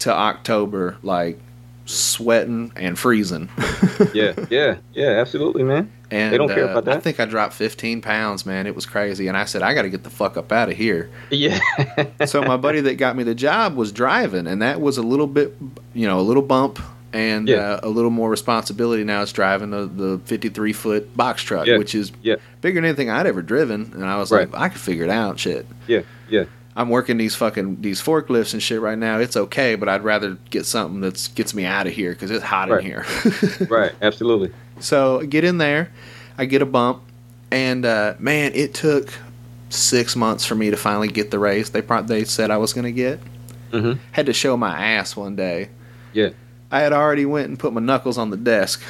to 0.00 0.12
October, 0.12 0.96
like 1.02 1.38
sweating 1.84 2.72
and 2.76 2.98
freezing. 2.98 3.48
Yeah, 4.12 4.34
yeah, 4.50 4.76
yeah, 4.92 5.20
absolutely, 5.20 5.62
man. 5.62 5.90
And 6.10 6.32
They 6.32 6.36
don't 6.38 6.48
care 6.48 6.68
uh, 6.68 6.76
about 6.78 6.88
I 6.96 6.98
think 6.98 7.20
I 7.20 7.26
dropped 7.26 7.54
15 7.54 8.00
pounds, 8.02 8.44
man. 8.44 8.66
It 8.66 8.74
was 8.74 8.86
crazy. 8.86 9.28
And 9.28 9.36
I 9.36 9.44
said, 9.44 9.62
I 9.62 9.72
got 9.72 9.82
to 9.82 9.88
get 9.88 10.02
the 10.02 10.10
fuck 10.10 10.36
up 10.36 10.50
out 10.50 10.68
of 10.68 10.76
here. 10.76 11.10
Yeah. 11.30 11.60
so 12.26 12.42
my 12.42 12.56
buddy 12.56 12.80
that 12.80 12.94
got 12.96 13.14
me 13.16 13.22
the 13.22 13.34
job 13.34 13.76
was 13.76 13.92
driving, 13.92 14.48
and 14.48 14.62
that 14.62 14.80
was 14.80 14.98
a 14.98 15.02
little 15.02 15.28
bit, 15.28 15.56
you 15.94 16.08
know, 16.08 16.18
a 16.18 16.22
little 16.22 16.42
bump 16.42 16.80
and 17.12 17.46
Yeah. 17.48 17.56
uh, 17.58 17.80
a 17.84 17.88
little 17.88 18.10
more 18.10 18.28
responsibility. 18.28 19.04
Now 19.04 19.22
it's 19.22 19.32
driving 19.32 19.70
the, 19.70 19.86
the 19.86 20.20
53 20.24 20.72
foot 20.72 21.16
box 21.16 21.42
truck, 21.42 21.66
Yeah. 21.68 21.78
which 21.78 21.94
is 21.94 22.10
Yeah. 22.22 22.36
bigger 22.62 22.78
than 22.80 22.86
anything 22.86 23.10
I'd 23.10 23.26
ever 23.26 23.42
driven. 23.42 23.92
And 23.94 24.04
I 24.04 24.18
was 24.18 24.32
Right. 24.32 24.50
like, 24.50 24.60
I 24.60 24.68
could 24.70 24.80
figure 24.80 25.04
it 25.04 25.10
out. 25.10 25.38
Shit. 25.38 25.66
yeah, 25.86 26.00
yeah, 26.28 26.44
I'm 26.76 26.88
working 26.88 27.16
these 27.18 27.36
fucking 27.36 27.82
these 27.82 28.00
forklifts 28.02 28.52
and 28.52 28.62
shit 28.62 28.80
right 28.80 28.98
now. 28.98 29.18
It's 29.18 29.36
okay, 29.36 29.76
but 29.76 29.88
I'd 29.88 30.02
rather 30.02 30.36
get 30.50 30.66
something 30.66 31.00
that 31.02 31.28
gets 31.34 31.54
me 31.54 31.64
out 31.64 31.86
of 31.86 31.92
here 31.92 32.10
because 32.12 32.30
it's 32.32 32.42
hot 32.44 32.68
Right. 32.68 32.80
in 32.80 32.86
here. 32.86 33.06
Right. 33.70 33.92
Absolutely. 34.02 34.52
So 34.80 35.20
I 35.20 35.26
get 35.26 35.44
in 35.44 35.58
there, 35.58 35.90
I 36.36 36.46
get 36.46 36.62
a 36.62 36.66
bump, 36.66 37.02
and 37.52 37.86
uh, 37.86 38.14
man, 38.18 38.52
it 38.54 38.74
took 38.74 39.12
six 39.70 40.16
months 40.16 40.44
for 40.44 40.54
me 40.56 40.70
to 40.70 40.76
finally 40.76 41.08
get 41.08 41.30
the 41.30 41.38
raise 41.38 41.70
they 41.70 41.82
pro- 41.82 42.02
they 42.02 42.24
said 42.24 42.50
I 42.50 42.56
was 42.56 42.72
going 42.72 42.84
to 42.84 42.92
get. 42.92 43.20
Mhm. 43.72 43.98
Had 44.12 44.26
to 44.26 44.32
show 44.32 44.56
my 44.56 44.76
ass 44.94 45.16
one 45.16 45.34
day. 45.36 45.68
Yeah. 46.12 46.30
I 46.72 46.80
had 46.80 46.92
already 46.92 47.24
went 47.24 47.48
and 47.48 47.58
put 47.58 47.72
my 47.72 47.80
knuckles 47.80 48.18
on 48.18 48.30
the 48.30 48.36
desk 48.36 48.82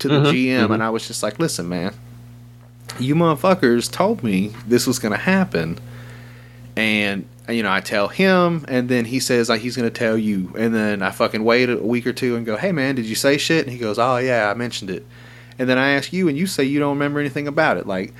to 0.00 0.08
the 0.08 0.14
Mhm, 0.20 0.32
GM, 0.32 0.66
mhm. 0.68 0.74
and 0.74 0.82
I 0.82 0.90
was 0.90 1.06
just 1.06 1.22
like, 1.22 1.38
"Listen, 1.38 1.68
man, 1.68 1.92
you 2.98 3.14
motherfuckers 3.14 3.90
told 3.90 4.22
me 4.24 4.52
this 4.66 4.86
was 4.88 4.98
going 4.98 5.12
to 5.12 5.18
happen." 5.18 5.78
And 6.78 7.26
you 7.48 7.62
know, 7.62 7.72
I 7.72 7.80
tell 7.80 8.08
him, 8.08 8.64
and 8.68 8.88
then 8.88 9.04
he 9.04 9.20
says 9.20 9.48
like 9.48 9.60
he's 9.60 9.76
going 9.76 9.88
to 9.90 9.94
tell 9.98 10.16
you, 10.16 10.52
and 10.56 10.72
then 10.74 11.02
I 11.02 11.10
fucking 11.10 11.42
wait 11.42 11.68
a 11.70 11.76
week 11.76 12.06
or 12.06 12.12
two 12.12 12.36
and 12.36 12.46
go, 12.46 12.56
"Hey, 12.56 12.72
man, 12.72 12.94
did 12.94 13.06
you 13.06 13.14
say 13.16 13.36
shit?" 13.36 13.64
And 13.64 13.72
he 13.72 13.78
goes, 13.78 13.98
"Oh 13.98 14.18
yeah, 14.18 14.48
I 14.50 14.54
mentioned 14.54 14.90
it." 14.90 15.04
And 15.58 15.68
then 15.68 15.76
I 15.78 15.90
ask 15.92 16.12
you, 16.12 16.28
and 16.28 16.38
you 16.38 16.46
say 16.46 16.62
you 16.64 16.78
don't 16.78 16.90
remember 16.90 17.18
anything 17.18 17.48
about 17.48 17.78
it. 17.78 17.86
Like, 17.86 18.14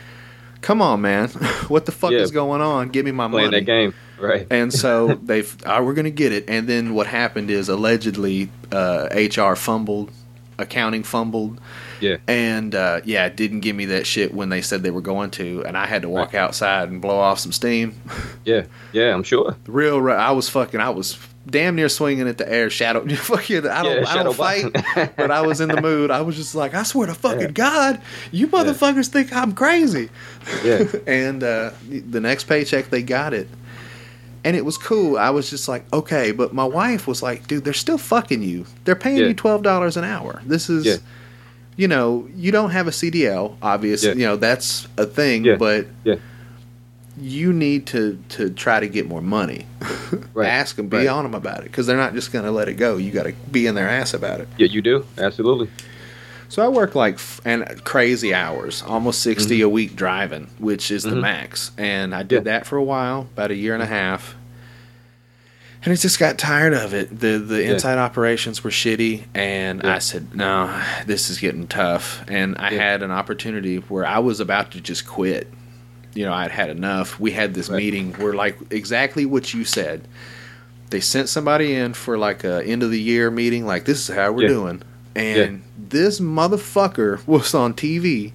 come 0.60 0.82
on, 0.82 1.00
man, 1.02 1.28
what 1.68 1.86
the 1.86 1.92
fuck 1.92 2.10
Yeah. 2.10 2.18
is 2.18 2.32
going 2.32 2.60
on? 2.60 2.88
Give 2.88 3.04
me 3.04 3.12
my 3.12 3.28
money. 3.28 3.48
Playing 3.48 3.50
money. 3.52 3.60
that 3.60 3.64
game. 3.66 3.94
Right. 4.20 4.46
And 4.50 4.72
so 4.72 5.14
they've, 5.22 5.56
oh, 5.64 5.84
we're 5.84 5.94
going 5.94 6.06
to 6.06 6.10
get 6.10 6.32
it. 6.32 6.46
And 6.48 6.66
then 6.66 6.94
what 6.94 7.06
happened 7.06 7.50
is 7.50 7.68
allegedly 7.68 8.50
uh, 8.72 9.06
HR 9.14 9.54
fumbled, 9.54 10.10
accounting 10.58 11.04
fumbled. 11.04 11.60
Yeah. 12.00 12.16
And 12.28 12.74
uh, 12.74 13.00
yeah, 13.04 13.28
didn't 13.28 13.60
give 13.60 13.74
me 13.76 13.86
that 13.86 14.06
shit 14.06 14.32
when 14.34 14.48
they 14.48 14.62
said 14.62 14.82
they 14.82 14.90
were 14.90 15.00
going 15.00 15.30
to. 15.32 15.64
And 15.66 15.76
I 15.76 15.86
had 15.86 16.02
to 16.02 16.08
walk 16.08 16.34
outside 16.34 16.88
and 16.90 17.00
blow 17.02 17.18
off 17.18 17.38
some 17.38 17.52
steam. 17.52 17.94
Yeah. 18.44 18.64
Yeah. 18.92 19.12
I'm 19.14 19.24
sure. 19.24 19.56
Real, 19.66 20.10
I 20.10 20.30
was 20.30 20.48
fucking, 20.48 20.80
I 20.80 20.88
was 20.90 21.18
damn 21.46 21.76
near 21.76 21.88
swinging 21.90 22.26
at 22.28 22.38
the 22.38 22.50
air. 22.50 22.70
Shadow, 22.70 23.06
fuck 23.16 23.50
you, 23.50 23.58
I 23.68 23.82
don't, 23.82 24.02
Yeah, 24.02 24.08
I 24.08 24.22
don't 24.22 24.34
fight. 24.34 24.72
but 25.16 25.30
I 25.30 25.42
was 25.42 25.60
in 25.60 25.68
the 25.68 25.82
mood. 25.82 26.10
I 26.10 26.22
was 26.22 26.34
just 26.36 26.54
like, 26.54 26.72
I 26.72 26.82
swear 26.84 27.08
to 27.08 27.14
fucking 27.14 27.40
Yeah. 27.40 27.50
God, 27.50 28.00
you 28.32 28.48
motherfuckers 28.48 29.08
think 29.08 29.32
I'm 29.34 29.52
crazy. 29.52 30.08
Yeah. 30.64 30.84
and 31.06 31.42
uh, 31.44 31.72
the 31.90 32.20
next 32.20 32.44
paycheck 32.44 32.88
they 32.90 33.02
got 33.02 33.34
it 33.34 33.48
and 34.44 34.56
it 34.56 34.64
was 34.64 34.78
cool 34.78 35.18
i 35.18 35.28
was 35.30 35.50
just 35.50 35.68
like 35.68 35.84
okay 35.92 36.30
but 36.32 36.54
my 36.54 36.64
wife 36.64 37.06
was 37.08 37.22
like 37.24 37.46
dude 37.48 37.64
they're 37.64 37.72
still 37.74 37.98
fucking 37.98 38.40
you 38.40 38.64
they're 38.84 38.94
paying 38.96 39.18
Yeah. 39.18 39.26
you 39.26 39.34
$12 39.34 39.96
an 39.96 40.04
hour 40.04 40.40
this 40.46 40.70
is 40.70 40.86
Yeah. 40.86 40.96
You 41.78 41.88
know 41.88 42.28
you 42.36 42.50
don't 42.52 42.70
have 42.70 42.86
a 42.86 42.90
cdl 42.90 43.56
obviously 43.62 44.10
Yeah. 44.10 44.14
you 44.16 44.26
know 44.26 44.36
that's 44.36 44.86
a 44.98 45.06
thing 45.06 45.44
Yeah. 45.44 45.56
but 45.56 45.86
Yeah. 46.04 46.16
you 47.16 47.52
need 47.52 47.86
to 47.86 48.18
to 48.30 48.50
try 48.50 48.80
to 48.80 48.88
get 48.88 49.06
more 49.06 49.22
money 49.22 49.66
Right. 50.34 50.48
ask 50.48 50.76
them 50.76 50.88
be 50.88 50.98
Right. 50.98 51.06
on 51.08 51.22
them 51.24 51.34
about 51.34 51.60
it 51.60 51.64
because 51.64 51.86
they're 51.86 51.96
not 51.96 52.14
just 52.14 52.32
going 52.32 52.44
to 52.44 52.50
let 52.50 52.68
it 52.68 52.74
go 52.74 52.96
you 52.96 53.10
got 53.10 53.24
to 53.24 53.32
be 53.50 53.66
in 53.66 53.74
their 53.74 53.88
ass 53.88 54.12
about 54.12 54.40
it 54.40 54.48
Yeah. 54.58 54.66
You 54.68 54.82
do. 54.82 55.04
Absolutely. 55.16 55.68
so 56.48 56.64
I 56.64 56.68
work 56.68 56.94
like 56.94 57.14
f- 57.14 57.40
and 57.44 57.64
crazy 57.84 58.32
hours, 58.34 58.82
almost 58.86 59.20
60 59.22 59.60
a 59.60 59.68
week 59.68 59.94
driving, 59.96 60.48
which 60.58 60.90
is 60.90 61.02
the 61.02 61.10
Mhm. 61.10 61.20
max. 61.20 61.70
And 61.76 62.14
I 62.14 62.22
did 62.22 62.36
Yeah. 62.46 62.52
that 62.52 62.66
for 62.66 62.76
a 62.78 62.82
while, 62.82 63.28
about 63.34 63.50
a 63.50 63.54
year 63.54 63.74
and 63.74 63.82
a 63.82 63.86
half. 63.86 64.34
And 65.84 65.92
I 65.92 65.96
just 65.96 66.18
got 66.18 66.38
tired 66.38 66.74
of 66.74 66.92
it. 66.92 67.20
The 67.20 67.38
the 67.38 67.62
Yeah. 67.62 67.72
inside 67.72 67.98
operations 67.98 68.64
were 68.64 68.70
shitty 68.70 69.24
and 69.34 69.80
Yeah. 69.82 69.94
I 69.94 69.98
said, 69.98 70.34
"No, 70.34 70.70
this 71.06 71.30
is 71.30 71.38
getting 71.38 71.66
tough." 71.68 72.24
And 72.28 72.56
I 72.58 72.70
Yeah. 72.70 72.82
had 72.82 73.02
an 73.02 73.10
opportunity 73.10 73.76
where 73.76 74.04
I 74.04 74.18
was 74.18 74.40
about 74.40 74.72
to 74.72 74.80
just 74.80 75.06
quit. 75.06 75.48
You 76.14 76.24
know, 76.24 76.32
I'd 76.32 76.50
had 76.50 76.68
enough. 76.70 77.20
We 77.20 77.30
had 77.30 77.54
this 77.54 77.68
Right. 77.68 77.76
meeting 77.78 78.14
where 78.18 78.32
like 78.32 78.58
exactly 78.70 79.24
what 79.24 79.54
you 79.54 79.64
said. 79.64 80.02
They 80.90 81.00
sent 81.00 81.28
somebody 81.28 81.74
in 81.74 81.92
for 81.92 82.18
like 82.18 82.42
a 82.44 82.64
end 82.64 82.82
of 82.82 82.90
the 82.90 83.00
year 83.00 83.30
meeting 83.30 83.64
like 83.66 83.84
this 83.84 84.08
is 84.08 84.14
how 84.16 84.32
we're 84.32 84.48
doing. 84.48 84.82
And 85.14 85.62
this 85.76 86.18
motherfucker 86.18 87.20
was 87.26 87.54
on 87.54 87.74
TV 87.74 88.32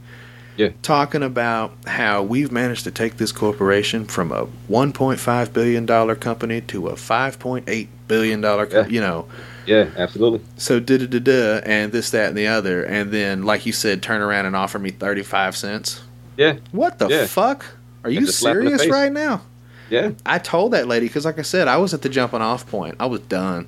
Yeah. 0.56 0.70
talking 0.84 1.24
about 1.24 1.74
how 1.88 2.22
we've 2.22 2.52
managed 2.52 2.84
to 2.84 2.92
take 2.92 3.18
this 3.18 3.32
corporation 3.32 4.06
from 4.06 4.32
a 4.32 4.46
1.5 4.70 5.54
billion 5.54 5.86
dollar 5.86 6.16
company 6.16 6.62
to 6.62 6.88
a 6.90 6.94
5.8 6.94 7.88
billion 8.08 8.42
dollar 8.42 8.66
co- 8.68 8.82
Yeah. 8.82 8.88
you 8.88 9.02
know 9.02 9.26
Yeah. 9.66 9.88
Absolutely. 9.98 10.42
so 10.58 10.80
da 10.80 10.98
da 10.98 11.08
da 11.08 11.20
da 11.20 11.62
and 11.66 11.92
this 11.92 12.12
that 12.12 12.30
and 12.30 12.38
the 12.38 12.48
other 12.48 12.84
and 12.84 13.12
then 13.12 13.44
like 13.44 13.66
you 13.66 13.72
said 13.74 14.02
turn 14.04 14.22
around 14.22 14.46
and 14.46 14.56
offer 14.56 14.78
me 14.80 14.92
35 14.92 15.56
cents 15.58 16.02
Yeah. 16.38 16.56
what 16.72 17.00
the 17.00 17.08
Yeah. 17.08 17.26
fuck 17.26 17.66
are 18.04 18.10
you 18.10 18.20
That's 18.22 18.32
a 18.32 18.34
slap 18.38 18.56
in 18.58 18.66
the 18.66 18.78
serious 18.78 18.92
right 18.94 19.12
now 19.12 19.42
Yeah. 19.90 20.12
I 20.26 20.38
told 20.40 20.74
that 20.74 20.88
lady 20.88 21.08
because, 21.08 21.26
like 21.26 21.38
I 21.40 21.44
said, 21.44 21.68
I 21.68 21.78
was 21.78 21.94
at 21.94 22.02
the 22.02 22.10
jumping 22.10 22.42
off 22.42 22.66
point. 22.68 22.96
I 23.00 23.06
was 23.06 23.20
done. 23.22 23.68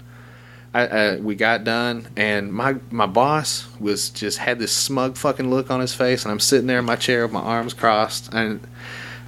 I, 0.76 0.88
uh, 0.88 1.18
we 1.22 1.36
got 1.36 1.64
done, 1.64 2.08
and 2.18 2.52
my 2.52 2.76
my 2.92 3.06
boss 3.06 3.66
was 3.80 4.10
just 4.10 4.38
had 4.40 4.60
this 4.60 4.74
smug 4.74 5.16
fucking 5.16 5.50
look 5.50 5.72
on 5.72 5.80
his 5.80 5.94
face, 5.94 6.24
and 6.24 6.32
I'm 6.34 6.40
sitting 6.42 6.68
there 6.68 6.80
in 6.80 6.86
my 6.86 6.98
chair 6.98 7.24
with 7.24 7.32
my 7.32 7.40
arms 7.40 7.74
crossed, 7.74 8.34
and 8.34 8.60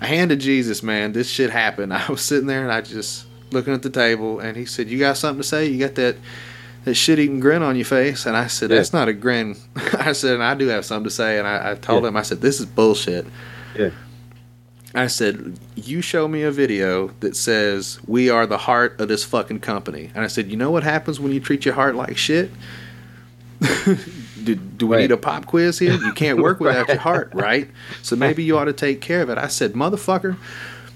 I 0.01 0.07
handed 0.07 0.39
Jesus, 0.41 0.83
man, 0.83 1.13
this 1.13 1.29
shit 1.29 1.49
happened. 1.49 1.93
I 2.01 2.05
was 2.10 2.21
sitting 2.21 2.47
there, 2.47 2.63
and 2.63 2.71
I 2.71 2.81
just 2.81 3.25
looking 3.51 3.73
at 3.73 3.81
the 3.81 3.89
table, 3.89 4.39
and 4.39 4.57
he 4.57 4.65
said, 4.65 4.89
"You 4.89 4.99
got 4.99 5.15
something 5.15 5.41
to 5.41 5.47
say? 5.47 5.67
You 5.67 5.79
got 5.79 5.95
that." 5.95 6.17
That 6.86 6.93
shit 6.95 7.19
eating 7.19 7.41
grin 7.41 7.63
on 7.63 7.75
your 7.75 7.83
face, 7.83 8.25
and 8.25 8.38
I 8.38 8.47
said, 8.47 8.69
Yeah. 8.69 8.77
"That's 8.77 8.93
not 8.93 9.10
a 9.10 9.13
grin." 9.13 9.57
I 9.99 10.13
said, 10.13 10.36
"And 10.36 10.43
I 10.43 10.53
do 10.55 10.67
have 10.67 10.86
something 10.86 11.03
to 11.03 11.10
say," 11.10 11.38
and 11.38 11.45
I, 11.45 11.71
I 11.71 11.75
told 11.75 12.03
Yeah. 12.03 12.10
him, 12.10 12.15
"I 12.15 12.21
said 12.21 12.39
this 12.39 12.62
is 12.62 12.65
bullshit." 12.65 13.25
Yeah. 13.77 13.89
I 14.99 15.07
said, 15.07 15.60
"You 15.75 16.01
show 16.01 16.27
me 16.27 16.43
a 16.43 16.51
video 16.51 17.12
that 17.19 17.36
says 17.36 17.99
we 18.07 18.29
are 18.29 18.45
the 18.47 18.57
heart 18.57 18.99
of 18.99 19.07
this 19.07 19.23
fucking 19.23 19.60
company." 19.60 20.12
And 20.15 20.23
I 20.23 20.27
said, 20.27 20.49
"You 20.49 20.57
know 20.57 20.71
what 20.71 20.83
happens 20.83 21.19
when 21.19 21.31
you 21.31 21.39
treat 21.39 21.65
your 21.65 21.75
heart 21.75 21.95
like 21.95 22.17
shit? 22.17 22.51
do, 24.43 24.55
do 24.55 24.88
we 24.88 24.95
Right. 24.95 25.01
need 25.03 25.12
a 25.12 25.17
pop 25.17 25.45
quiz 25.45 25.79
here? 25.79 25.93
You 25.93 26.12
can't 26.13 26.39
work 26.39 26.60
without 26.62 26.88
your 26.88 26.97
heart, 26.97 27.31
right? 27.33 27.69
So 28.01 28.15
maybe 28.15 28.43
you 28.43 28.57
ought 28.57 28.65
to 28.65 28.73
take 28.73 29.01
care 29.01 29.21
of 29.21 29.29
it." 29.29 29.38
I 29.38 29.47
said, 29.47 29.73
"Motherfucker, 29.73 30.38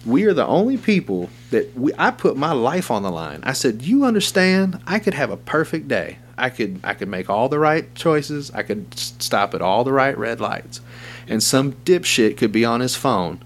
we 0.05 0.25
are 0.25 0.33
the 0.33 0.45
only 0.47 0.77
people 0.77 1.29
that 1.51 1.75
we, 1.77 1.91
I 1.97 2.11
put 2.11 2.37
my 2.37 2.51
life 2.51 2.91
on 2.91 3.03
the 3.03 3.11
line." 3.11 3.41
I 3.43 3.53
said, 3.53 3.81
"You 3.81 4.05
understand? 4.05 4.79
I 4.87 4.99
could 4.99 5.13
have 5.13 5.29
a 5.31 5.37
perfect 5.37 5.87
day. 5.87 6.17
I 6.37 6.49
could 6.49 6.79
I 6.83 6.93
could 6.93 7.07
make 7.07 7.29
all 7.29 7.49
the 7.49 7.59
right 7.59 7.93
choices. 7.95 8.51
I 8.51 8.63
could 8.63 8.93
stop 8.97 9.53
at 9.53 9.61
all 9.61 9.83
the 9.83 9.93
right 9.93 10.17
red 10.17 10.39
lights." 10.39 10.81
And 11.27 11.41
some 11.41 11.73
dipshit 11.85 12.37
could 12.37 12.51
be 12.51 12.65
on 12.65 12.79
his 12.79 12.95
phone 12.95 13.39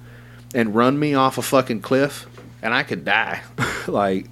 and 0.55 0.73
run 0.73 0.97
me 0.97 1.13
off 1.13 1.37
a 1.37 1.41
fucking 1.43 1.81
cliff 1.81 2.25
and 2.63 2.73
I 2.73 2.81
could 2.83 3.05
die. 3.05 3.41
like 3.87 4.27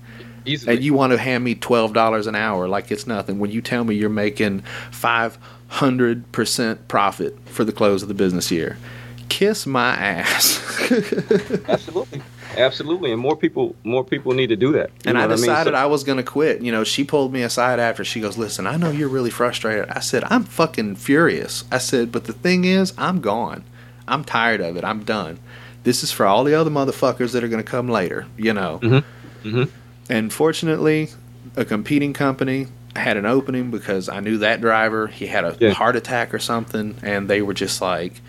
Easily. 0.46 0.76
and 0.76 0.84
you 0.84 0.94
want 0.94 1.12
to 1.12 1.18
hand 1.18 1.44
me 1.44 1.56
twelve 1.56 1.94
dollars 1.94 2.26
an 2.28 2.36
hour 2.36 2.68
like 2.68 2.92
it's 2.92 3.06
nothing 3.08 3.40
when 3.40 3.52
you 3.52 3.62
tell 3.62 3.84
me 3.84 3.96
you're 3.96 4.10
making 4.10 4.62
five 4.92 5.38
hundred 5.68 6.32
percent 6.32 6.88
profit 6.88 7.38
for 7.46 7.64
the 7.64 7.72
close 7.72 8.02
of 8.02 8.08
the 8.08 8.14
business 8.14 8.50
year. 8.52 8.78
Kiss 9.30 9.66
my 9.66 9.96
ass. 9.96 10.60
Absolutely. 11.68 12.22
Absolutely. 12.56 13.12
And 13.12 13.20
more 13.22 13.36
people 13.36 13.76
more 13.84 14.04
people 14.04 14.34
need 14.34 14.48
to 14.48 14.56
do 14.56 14.72
that. 14.74 14.90
You 14.90 15.10
and 15.10 15.18
know 15.18 15.24
I 15.24 15.28
mean? 15.28 15.38
decided 15.38 15.74
So- 15.74 15.78
I 15.78 15.86
was 15.86 16.04
going 16.04 16.18
to 16.18 16.24
quit. 16.24 16.62
You 16.62 16.72
know, 16.72 16.84
she 16.84 17.04
pulled 17.04 17.34
me 17.34 17.42
aside 17.42 17.80
after. 17.80 18.04
She 18.04 18.20
goes, 18.22 18.38
"Listen, 18.38 18.68
I 18.68 18.76
know 18.78 18.92
you're 18.92 19.10
really 19.10 19.32
frustrated." 19.32 19.90
I 19.90 20.02
said, 20.02 20.24
"I'm 20.30 20.44
fucking 20.44 20.98
furious." 20.98 21.64
I 21.72 21.78
said, 21.80 22.12
"But 22.12 22.26
the 22.26 22.34
thing 22.34 22.66
is, 22.66 22.94
I'm 22.98 23.22
gone. 23.22 23.64
I'm 24.08 24.24
tired 24.24 24.62
of 24.62 24.78
it. 24.78 24.84
I'm 24.84 25.04
done. 25.04 25.40
This 25.84 26.04
is 26.04 26.12
for 26.12 26.26
all 26.26 26.44
the 26.44 26.54
other 26.56 26.70
motherfuckers 26.72 27.32
that 27.34 27.44
are 27.44 27.48
going 27.48 27.64
to 27.64 27.70
come 27.70 27.88
later." 27.90 28.26
You 28.38 28.54
know. 28.54 28.80
Mhm. 28.82 29.04
Mhm. 29.44 29.70
And 30.10 30.32
fortunately, 30.34 31.10
a 31.56 31.66
competing 31.66 32.14
company 32.14 32.68
had 32.96 33.18
an 33.18 33.26
opening 33.26 33.72
because 33.72 34.08
I 34.10 34.20
knew 34.20 34.38
that 34.40 34.62
driver. 34.62 35.08
He 35.08 35.26
had 35.28 35.44
a 35.44 35.56
Yeah. 35.60 35.72
heart 35.74 35.96
attack 35.96 36.34
or 36.34 36.40
something, 36.40 36.96
and 37.02 37.28
they 37.30 37.42
were 37.42 37.54
just 37.56 37.82
like, 37.82 38.22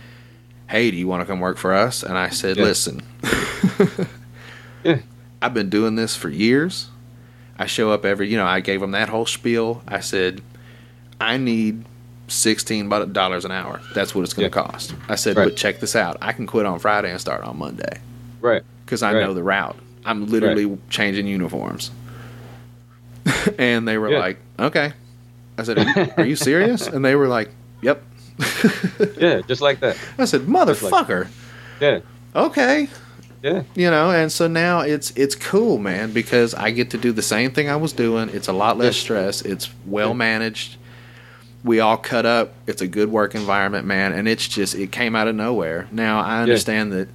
"Hey, 0.69 0.91
do 0.91 0.97
you 0.97 1.07
want 1.07 1.21
to 1.23 1.27
come 1.27 1.41
work 1.41 1.59
for 1.59 1.75
us?" 1.75 2.03
And 2.03 2.17
I 2.17 2.31
said, 2.31 2.57
Yeah. 2.57 2.65
"Listen, 2.65 3.03
Yeah. 4.85 4.99
I've 5.43 5.55
been 5.55 5.69
doing 5.71 5.97
this 5.97 6.17
for 6.17 6.29
years. 6.31 6.89
I 7.59 7.67
show 7.67 7.91
up 7.93 8.05
every, 8.05 8.29
you 8.31 8.37
know, 8.37 8.47
I 8.47 8.61
gave 8.61 8.81
them 8.81 8.91
that 8.93 9.09
whole 9.09 9.27
spiel. 9.27 9.83
I 9.87 10.01
said, 10.01 10.41
I 11.21 11.37
need 11.37 11.85
sixteen 12.35 12.89
dollars 12.89 13.45
an 13.45 13.51
hour. 13.53 13.81
That's 13.95 14.15
what 14.15 14.23
it's 14.23 14.33
going 14.35 14.51
to 14.51 14.57
Yeah. 14.57 14.63
cost. 14.67 14.95
I 15.09 15.15
said, 15.15 15.37
Right. 15.37 15.45
but 15.45 15.57
check 15.57 15.81
this 15.81 15.95
out. 15.97 16.17
I 16.21 16.33
can 16.33 16.47
quit 16.47 16.67
on 16.67 16.79
Friday 16.79 17.11
and 17.11 17.21
start 17.21 17.43
on 17.45 17.59
Monday 17.59 17.99
Right. 18.41 18.63
because 18.85 19.03
I 19.03 19.13
Right. 19.15 19.23
know 19.23 19.35
the 19.35 19.43
route. 19.43 19.77
I'm 20.05 20.27
literally 20.27 20.77
changing 20.91 21.27
uniforms. 21.27 21.91
and 23.59 23.87
they 23.89 23.97
were 23.99 24.11
Yeah. 24.11 24.19
like, 24.19 24.39
okay. 24.59 24.93
I 25.57 25.63
said, 25.63 25.79
are 25.79 25.83
you, 26.01 26.07
are 26.19 26.27
you 26.27 26.37
serious? 26.37 26.87
And 26.87 27.05
they 27.05 27.15
were 27.15 27.29
like, 27.29 27.49
yep. 27.81 28.03
Yeah, 29.19 29.41
just 29.47 29.63
like 29.63 29.81
that. 29.81 29.97
I 30.19 30.25
said, 30.25 30.43
motherfucker. 30.43 31.29
Yeah. 31.81 32.01
Okay. 32.35 32.89
Yeah. 33.43 33.63
You 33.75 33.91
know, 33.91 34.11
and 34.11 34.33
so 34.33 34.49
now 34.49 34.81
it's 34.81 35.11
it's 35.17 35.35
cool, 35.35 35.79
man, 35.79 36.13
because 36.13 36.55
I 36.55 36.71
get 36.71 36.91
to 36.91 36.99
do 36.99 37.13
the 37.13 37.23
same 37.23 37.51
thing 37.53 37.69
I 37.69 37.77
was 37.77 37.93
doing. 37.93 38.31
It's 38.31 38.49
a 38.49 38.53
lot 38.55 38.79
less 38.79 38.97
Yeah. 38.97 39.03
stress. 39.03 39.43
It's 39.43 39.69
well 39.87 40.15
managed. 40.15 40.77
We 41.65 41.81
all 41.81 41.97
cut 41.97 42.27
up. 42.27 42.53
It's 42.67 42.83
a 42.83 42.87
good 42.87 43.11
work 43.11 43.35
environment, 43.35 43.87
man, 43.87 44.13
and 44.13 44.29
it's 44.29 44.47
just 44.47 44.75
it 44.75 44.93
came 44.93 45.17
out 45.17 45.27
of 45.29 45.35
nowhere. 45.35 45.89
Now 45.91 46.21
I 46.21 46.43
understand 46.43 46.93
that 46.93 47.09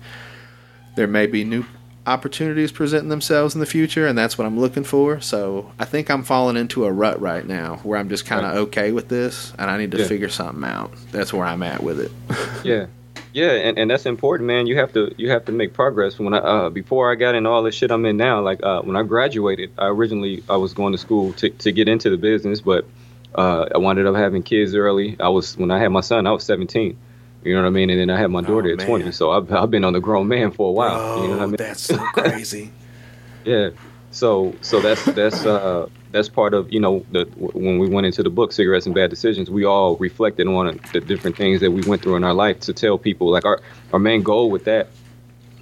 there 0.96 1.08
may 1.08 1.28
be 1.28 1.44
new 1.44 1.66
opportunities 2.08 2.72
presenting 2.72 3.10
themselves 3.10 3.54
in 3.54 3.60
the 3.60 3.68
future, 3.68 4.08
and 4.08 4.18
that's 4.18 4.38
what 4.40 4.48
I'm 4.48 4.60
looking 4.60 4.84
for. 4.84 5.22
So 5.22 5.72
I 5.78 5.86
think 5.86 6.10
I'm 6.10 6.24
falling 6.24 6.58
into 6.58 6.86
a 6.86 6.92
rut 6.92 7.22
right 7.22 7.46
now 7.46 7.78
where 7.84 8.00
I'm 8.00 8.10
just 8.10 8.26
kind 8.26 8.44
of 8.44 8.52
Right. 8.54 8.58
okay 8.62 8.92
with 8.92 9.08
this, 9.08 9.54
and 9.60 9.70
I 9.70 9.78
need 9.78 9.92
to 9.92 10.00
Yeah. 10.00 10.08
figure 10.08 10.30
something 10.30 10.64
out. 10.64 10.92
That's 11.12 11.32
where 11.32 11.46
I'm 11.46 11.62
at 11.62 11.84
with 11.84 12.00
it. 12.00 12.12
Yeah, 12.64 12.88
yeah, 13.34 13.52
and, 13.52 13.78
and 13.78 13.92
that's 13.92 14.08
important, 14.08 14.48
man. 14.48 14.66
You 14.66 14.78
have 14.78 14.92
to 14.94 15.14
you 15.18 15.30
have 15.30 15.46
to 15.46 15.52
make 15.52 15.74
progress. 15.74 16.18
When 16.18 16.34
I 16.34 16.40
uh, 16.40 16.70
before 16.72 17.12
I 17.12 17.16
got 17.16 17.36
in 17.36 17.46
all 17.46 17.62
this 17.62 17.76
shit 17.76 17.92
I'm 17.92 18.04
in 18.08 18.18
now, 18.18 18.42
like 18.42 18.62
uh, 18.64 18.82
when 18.82 18.96
I 18.96 19.04
graduated, 19.04 19.70
I 19.78 19.86
originally 19.88 20.44
I 20.50 20.58
was 20.58 20.74
going 20.74 20.92
to 20.94 20.98
school 20.98 21.34
to 21.34 21.50
to 21.52 21.72
get 21.72 21.88
into 21.88 22.10
the 22.10 22.18
business, 22.18 22.60
but 22.62 22.86
uh, 23.36 23.66
I 23.74 23.78
wound 23.78 24.00
up 24.00 24.16
having 24.16 24.44
kids 24.44 24.76
early. 24.76 25.16
I 25.20 25.30
was 25.30 25.58
when 25.58 25.72
I 25.72 25.80
had 25.80 25.90
my 25.90 26.02
son, 26.02 26.28
I 26.28 26.32
was 26.32 26.44
17. 26.44 26.98
You 27.44 27.56
know 27.56 27.62
what 27.62 27.68
I 27.68 27.72
mean? 27.72 27.90
And 27.90 28.00
then 28.00 28.10
I 28.10 28.20
had 28.20 28.32
my 28.32 28.42
daughter 28.42 28.68
Oh, 28.70 28.72
at 28.74 28.78
man. 28.80 28.88
20. 28.88 29.12
So 29.12 29.32
I've 29.32 29.52
I've 29.52 29.72
been 29.72 29.86
on 29.86 29.94
the 29.94 30.02
grown 30.02 30.28
man 30.28 30.52
for 30.52 30.70
a 30.70 30.72
while. 30.72 30.96
oh, 31.00 31.22
you 31.22 31.28
know 31.30 31.38
what 31.38 31.44
I 31.44 31.46
mean? 31.46 31.56
that's 31.58 31.82
so 31.82 31.98
crazy. 32.14 32.72
Yeah. 33.46 33.70
So 34.12 34.54
so 34.62 34.82
that's 34.82 35.06
that's 35.06 35.46
uh 35.46 35.88
that's 36.12 36.28
part 36.28 36.54
of 36.54 36.72
you 36.74 36.80
know 36.80 37.06
the 37.12 37.24
when 37.38 37.80
we 37.80 37.88
went 37.88 38.06
into 38.06 38.22
the 38.22 38.30
book 38.30 38.52
cigarettes 38.52 38.86
and 38.86 38.94
bad 38.94 39.10
decisions 39.10 39.50
we 39.50 39.64
all 39.64 39.96
reflected 39.96 40.46
on 40.48 40.80
the 40.92 41.00
different 41.00 41.38
things 41.38 41.62
that 41.62 41.72
we 41.72 41.82
went 41.84 42.02
through 42.02 42.16
in 42.18 42.24
our 42.26 42.34
life 42.34 42.60
to 42.62 42.74
tell 42.74 42.98
people 42.98 43.30
like 43.32 43.46
our 43.46 43.62
our 43.94 44.00
main 44.00 44.24
goal 44.24 44.50
with 44.52 44.66
that 44.66 44.88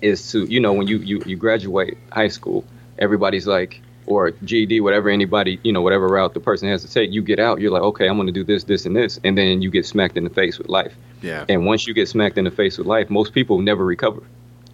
is 0.02 0.32
to 0.32 0.46
you 0.46 0.60
know 0.60 0.74
when 0.74 0.88
you 0.88 0.98
you, 1.00 1.22
you 1.26 1.36
graduate 1.36 1.98
high 2.12 2.30
school 2.30 2.66
everybody's 2.98 3.46
like 3.46 3.82
or 4.08 4.32
GED 4.32 4.82
whatever 4.82 5.10
anybody 5.10 5.60
you 5.64 5.72
know 5.72 5.82
whatever 5.82 6.08
route 6.08 6.34
the 6.34 6.40
person 6.40 6.68
has 6.70 6.82
to 6.84 6.92
take 6.92 7.12
you 7.12 7.22
get 7.22 7.40
out 7.40 7.62
you're 7.62 7.72
like 7.72 7.84
okay 7.84 8.08
I'm 8.08 8.16
going 8.18 8.28
to 8.28 8.34
do 8.34 8.44
this 8.44 8.64
this 8.64 8.86
and 8.86 8.96
this 8.96 9.20
and 9.24 9.38
then 9.38 9.62
you 9.62 9.70
get 9.70 9.86
smacked 9.86 10.18
in 10.18 10.24
the 10.24 10.30
face 10.32 10.58
with 10.58 10.70
life 10.70 10.96
Yeah. 11.22 11.46
and 11.50 11.66
once 11.66 11.86
you 11.88 11.94
get 11.94 12.08
smacked 12.08 12.38
in 12.38 12.46
the 12.46 12.52
face 12.52 12.78
with 12.78 12.88
life, 12.88 13.10
most 13.10 13.34
people 13.34 13.60
never 13.62 13.86
recover 13.86 14.24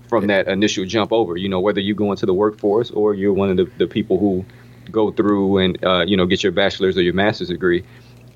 from 0.08 0.28
that 0.28 0.48
initial 0.48 0.86
jump 0.86 1.12
over. 1.12 1.38
You 1.38 1.50
know, 1.50 1.60
whether 1.60 1.80
you 1.82 1.96
go 1.96 2.12
into 2.12 2.26
the 2.28 2.34
workforce 2.34 2.92
or 2.92 3.16
you're 3.16 3.34
one 3.34 3.50
of 3.50 3.58
the, 3.58 3.66
the 3.78 3.88
people 3.88 4.20
who 4.20 4.46
go 4.92 5.10
through 5.12 5.58
and, 5.58 5.84
uh, 5.84 6.04
you 6.06 6.16
know, 6.16 6.28
get 6.28 6.44
your 6.44 6.52
bachelor's 6.52 6.96
or 6.98 7.02
your 7.02 7.14
master's 7.16 7.48
degree. 7.48 7.84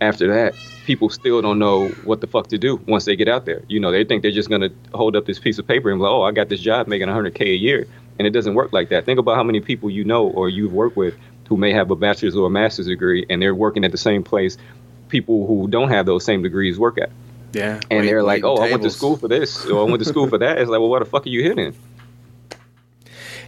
After 0.01 0.27
that, 0.33 0.55
people 0.85 1.09
still 1.09 1.39
don't 1.41 1.59
know 1.59 1.89
what 2.03 2.21
the 2.21 2.27
fuck 2.27 2.47
to 2.47 2.57
do 2.57 2.77
once 2.87 3.05
they 3.05 3.15
get 3.15 3.27
out 3.27 3.45
there. 3.45 3.61
You 3.67 3.79
know, 3.79 3.91
they 3.91 4.03
think 4.05 4.23
they're 4.23 4.31
just 4.31 4.49
going 4.49 4.61
to 4.61 4.71
hold 4.95 5.15
up 5.15 5.25
this 5.27 5.37
piece 5.37 5.59
of 5.59 5.67
paper 5.67 5.91
and 5.91 5.99
be 5.99 6.03
like, 6.03 6.11
oh, 6.11 6.23
I 6.23 6.31
got 6.31 6.49
this 6.49 6.61
job 6.61 6.87
making 6.87 7.09
100K 7.09 7.41
a 7.41 7.55
year. 7.55 7.85
And 8.19 8.27
it 8.27 8.31
doesn't 8.31 8.55
work 8.55 8.73
like 8.73 8.89
that. 8.89 9.05
Think 9.05 9.19
about 9.19 9.35
how 9.35 9.43
many 9.43 9.59
people 9.59 9.89
you 9.89 10.03
know 10.03 10.27
or 10.27 10.49
you've 10.49 10.73
worked 10.73 10.97
with 10.97 11.15
who 11.47 11.55
may 11.57 11.71
have 11.71 11.89
a 11.91 11.95
bachelor's 11.95 12.35
or 12.35 12.47
a 12.47 12.49
master's 12.49 12.87
degree 12.87 13.25
and 13.29 13.41
they're 13.41 13.55
working 13.55 13.85
at 13.85 13.91
the 13.91 13.97
same 13.97 14.23
place 14.23 14.57
people 15.09 15.47
who 15.47 15.67
don't 15.69 15.89
have 15.89 16.05
those 16.05 16.25
same 16.25 16.41
degrees 16.43 16.77
work 16.77 16.97
at 16.97 17.09
Yeah. 17.53 17.79
and 17.89 18.01
Wait- 18.01 18.05
they're 18.07 18.23
like, 18.23 18.43
waiting 18.43 18.59
"Oh, 18.59 18.61
I 18.61 18.71
went 18.71 18.83
to 18.83 18.89
school 18.89 19.15
for 19.15 19.27
this, 19.29 19.65
or 19.65 19.79
I 19.79 19.83
went 19.89 19.99
to 19.99 20.05
school 20.09 20.27
for 20.27 20.37
that." 20.39 20.57
It's 20.57 20.69
like, 20.69 20.79
well, 20.81 20.89
what 20.89 20.99
the 20.99 21.05
fuck 21.05 21.25
are 21.25 21.29
you 21.29 21.43
hitting? 21.43 21.73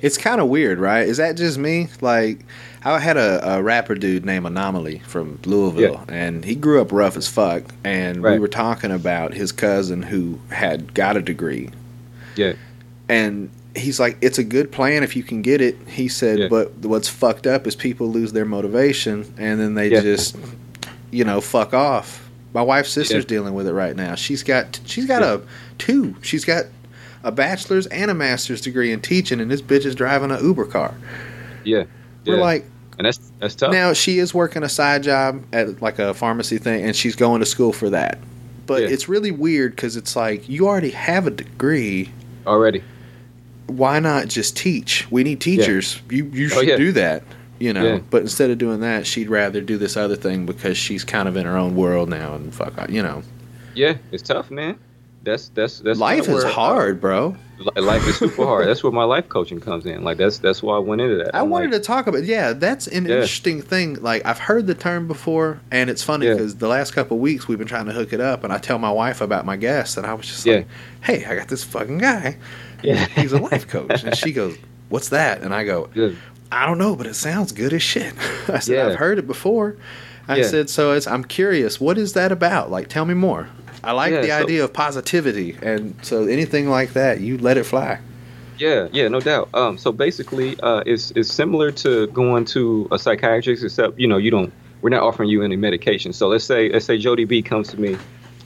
It's 0.01 0.17
kind 0.17 0.39
of 0.39 0.47
weird, 0.47 0.79
right? 0.79 1.05
Is 1.05 1.17
that 1.17 1.35
just 1.35 1.57
me? 1.57 1.89
Like, 1.99 2.45
I 2.85 2.99
had 2.99 3.17
a, 3.17 3.55
a 3.57 3.61
rapper 3.61 3.95
dude 3.95 4.25
named 4.25 4.45
Anomaly 4.45 4.99
from 4.99 5.39
Louisville, 5.45 6.01
and 6.07 6.45
he 6.45 6.55
grew 6.55 6.79
up 6.81 6.93
rough 6.93 7.17
as 7.17 7.27
fuck. 7.27 7.63
And 7.83 8.23
we 8.23 8.39
were 8.39 8.47
talking 8.47 8.91
about 8.91 9.33
his 9.33 9.51
cousin 9.51 10.01
who 10.03 10.39
had 10.51 10.93
got 10.93 11.17
a 11.17 11.21
degree, 11.21 11.71
Yeah, 12.37 12.53
and 13.09 13.49
he's 13.79 13.99
like, 13.99 14.17
"It's 14.21 14.37
a 14.37 14.43
good 14.43 14.71
plan 14.71 15.03
if 15.03 15.15
you 15.15 15.23
can 15.23 15.41
get 15.41 15.61
it." 15.61 15.77
He 15.87 16.07
said, 16.07 16.39
Yeah. 16.39 16.47
"But 16.49 16.71
what's 16.85 17.07
fucked 17.07 17.47
up 17.47 17.65
is 17.67 17.75
people 17.75 18.09
lose 18.11 18.33
their 18.33 18.45
motivation, 18.45 19.25
and 19.37 19.59
then 19.59 19.75
they 19.75 19.89
Yeah. 19.89 20.01
just, 20.01 20.35
you 21.11 21.23
know, 21.23 21.41
fuck 21.41 21.73
off." 21.73 22.29
My 22.53 22.61
wife's 22.61 22.89
sister's 22.89 23.23
Yeah. 23.25 23.29
dealing 23.29 23.53
with 23.53 23.67
it 23.67 23.73
right 23.73 23.95
now. 23.95 24.15
She's 24.15 24.43
got 24.43 24.79
she's 24.85 25.05
got 25.05 25.21
a 25.21 25.41
two. 25.77 26.15
She's 26.21 26.45
got 26.45 26.65
a 27.23 27.31
bachelor's 27.31 27.85
and 27.87 28.09
a 28.09 28.13
master's 28.13 28.61
degree 28.61 28.91
in 28.91 29.01
teaching, 29.01 29.39
and 29.39 29.51
this 29.51 29.61
bitch 29.61 29.85
is 29.85 29.93
driving 29.95 30.31
a 30.31 30.41
Uber 30.41 30.65
car. 30.65 30.93
yeah. 31.63 31.83
We're 32.25 32.37
like, 32.37 32.65
and 32.97 33.05
that's 33.05 33.19
that's 33.39 33.55
tough. 33.55 33.71
now 33.71 33.93
she 33.93 34.19
is 34.19 34.33
working 34.33 34.61
a 34.63 34.69
side 34.69 35.03
job 35.03 35.41
at 35.51 35.81
like 35.81 35.99
a 35.99 36.13
pharmacy 36.13 36.57
thing, 36.59 36.83
and 36.83 36.95
she's 36.95 37.15
going 37.15 37.39
to 37.39 37.45
school 37.45 37.73
for 37.73 37.89
that. 37.89 38.19
But 38.67 38.83
it's 38.83 39.09
really 39.09 39.31
weird 39.31 39.75
because 39.75 39.95
it's 39.97 40.15
like 40.15 40.47
you 40.47 40.67
already 40.67 40.91
have 40.91 41.25
a 41.25 41.31
degree. 41.31 42.11
Already, 42.45 42.83
Why 43.69 43.99
not 43.99 44.27
just 44.27 44.57
teach? 44.57 45.09
We 45.11 45.23
need 45.23 45.39
teachers. 45.41 46.01
You 46.09 46.25
you 46.33 46.45
Oh, 46.47 46.49
should 46.49 46.67
yeah. 46.67 46.77
do 46.77 46.91
that. 46.93 47.23
You 47.59 47.73
know. 47.73 47.83
Yeah. 47.95 47.99
But 48.09 48.21
instead 48.21 48.49
of 48.51 48.57
doing 48.57 48.79
that, 48.81 49.05
she'd 49.05 49.29
rather 49.29 49.59
do 49.61 49.77
this 49.77 49.97
other 49.97 50.15
thing 50.15 50.45
because 50.45 50.77
she's 50.77 51.03
kind 51.03 51.27
of 51.27 51.35
in 51.35 51.45
her 51.45 51.57
own 51.57 51.75
world 51.75 52.09
now, 52.09 52.33
and 52.35 52.53
fuck, 52.53 52.89
you 52.89 53.03
know, 53.03 53.21
yeah, 53.75 53.97
it's 54.11 54.23
tough, 54.23 54.49
man. 54.49 54.77
That's 55.23 55.49
that's 55.49 55.79
that's 55.79 55.99
life 55.99 56.29
is 56.29 56.45
uh, 56.45 56.49
hard, 56.49 57.01
bro. 57.01 57.35
life 57.75 58.07
is 58.07 58.15
super 58.17 58.45
hard. 58.45 58.65
That's 58.69 58.81
where 58.81 58.93
my 58.93 59.03
life 59.03 59.27
coaching 59.27 59.59
comes 59.59 59.85
in. 59.85 60.01
Like 60.05 60.15
that's 60.17 60.37
that's 60.37 60.63
why 60.63 60.77
I 60.77 60.79
went 60.79 61.01
into 61.01 61.17
that. 61.17 61.35
I 61.35 61.41
I'm 61.41 61.49
wanted 61.49 61.71
like, 61.71 61.81
to 61.81 61.85
talk 61.85 62.07
about 62.07 62.23
yeah, 62.23 62.53
that's 62.53 62.87
an 62.87 63.03
Yeah. 63.05 63.15
interesting 63.15 63.61
thing. 63.61 63.95
Like 63.95 64.25
I've 64.25 64.39
heard 64.39 64.65
the 64.65 64.75
term 64.75 65.09
before, 65.09 65.59
and 65.69 65.89
it's 65.89 66.01
funny 66.01 66.27
Yeah. 66.27 66.35
because 66.35 66.55
the 66.55 66.69
last 66.69 66.91
couple 66.91 67.17
of 67.17 67.21
weeks 67.21 67.49
we've 67.49 67.57
been 67.57 67.67
trying 67.67 67.87
to 67.87 67.91
hook 67.91 68.13
it 68.13 68.21
up, 68.21 68.45
and 68.45 68.53
I 68.53 68.59
tell 68.59 68.79
my 68.79 68.91
wife 68.91 69.19
about 69.19 69.45
my 69.45 69.57
guest, 69.57 69.97
and 69.97 70.05
I 70.07 70.13
was 70.13 70.25
just 70.25 70.45
Yeah. 70.45 70.55
like, 70.55 70.67
"Hey, 71.01 71.25
I 71.25 71.35
got 71.35 71.49
this 71.49 71.65
fucking 71.65 71.97
guy. 71.97 72.37
Yeah. 72.83 73.05
He's 73.15 73.33
a 73.33 73.39
life 73.39 73.67
coach," 73.67 74.03
and 74.03 74.15
she 74.15 74.31
goes, 74.31 74.57
"What's 74.89 75.09
that?" 75.09 75.41
And 75.41 75.53
I 75.53 75.63
go. 75.63 75.89
"I 76.51 76.65
don't 76.65 76.77
know, 76.77 76.95
but 76.95 77.07
it 77.07 77.15
sounds 77.15 77.51
good 77.51 77.73
as 77.73 77.83
shit." 77.83 78.13
I 78.47 78.59
said, 78.59 78.75
Yeah. 78.75 78.87
"I've 78.87 78.95
heard 78.95 79.19
it 79.19 79.27
before." 79.27 79.75
I 80.27 80.43
said, 80.43 80.69
"So 80.69 80.91
it's 80.93 81.07
I'm 81.07 81.23
curious. 81.23 81.81
What 81.81 81.97
is 81.97 82.13
that 82.13 82.31
about? 82.31 82.69
Like, 82.69 82.87
tell 82.87 83.05
me 83.05 83.13
more." 83.15 83.49
I 83.83 83.93
like 83.93 84.11
the 84.13 84.27
so- 84.27 84.43
idea 84.43 84.63
of 84.63 84.73
positivity, 84.73 85.57
and 85.61 85.95
so 86.01 86.25
anything 86.25 86.69
like 86.69 86.93
that, 86.93 87.21
you 87.21 87.37
let 87.37 87.57
it 87.57 87.63
fly. 87.63 87.99
Yeah, 88.57 88.89
yeah, 88.91 89.07
no 89.07 89.21
doubt. 89.21 89.47
Um, 89.53 89.77
so 89.77 89.91
basically, 89.91 90.59
uh, 90.59 90.83
it's 90.85 91.11
it's 91.11 91.33
similar 91.33 91.71
to 91.71 92.07
going 92.07 92.43
to 92.45 92.87
a 92.91 92.99
psychiatrist, 92.99 93.63
except 93.63 93.97
you 93.97 94.07
know 94.07 94.17
you 94.17 94.31
don't. 94.31 94.51
We're 94.81 94.89
not 94.89 95.01
offering 95.03 95.29
you 95.29 95.43
any 95.43 95.55
medication. 95.55 96.13
So 96.13 96.27
let's 96.27 96.43
say 96.43 96.69
let's 96.69 96.85
say 96.85 96.97
Jody 96.97 97.23
B 97.25 97.41
comes 97.41 97.69
to 97.69 97.79
me, 97.79 97.97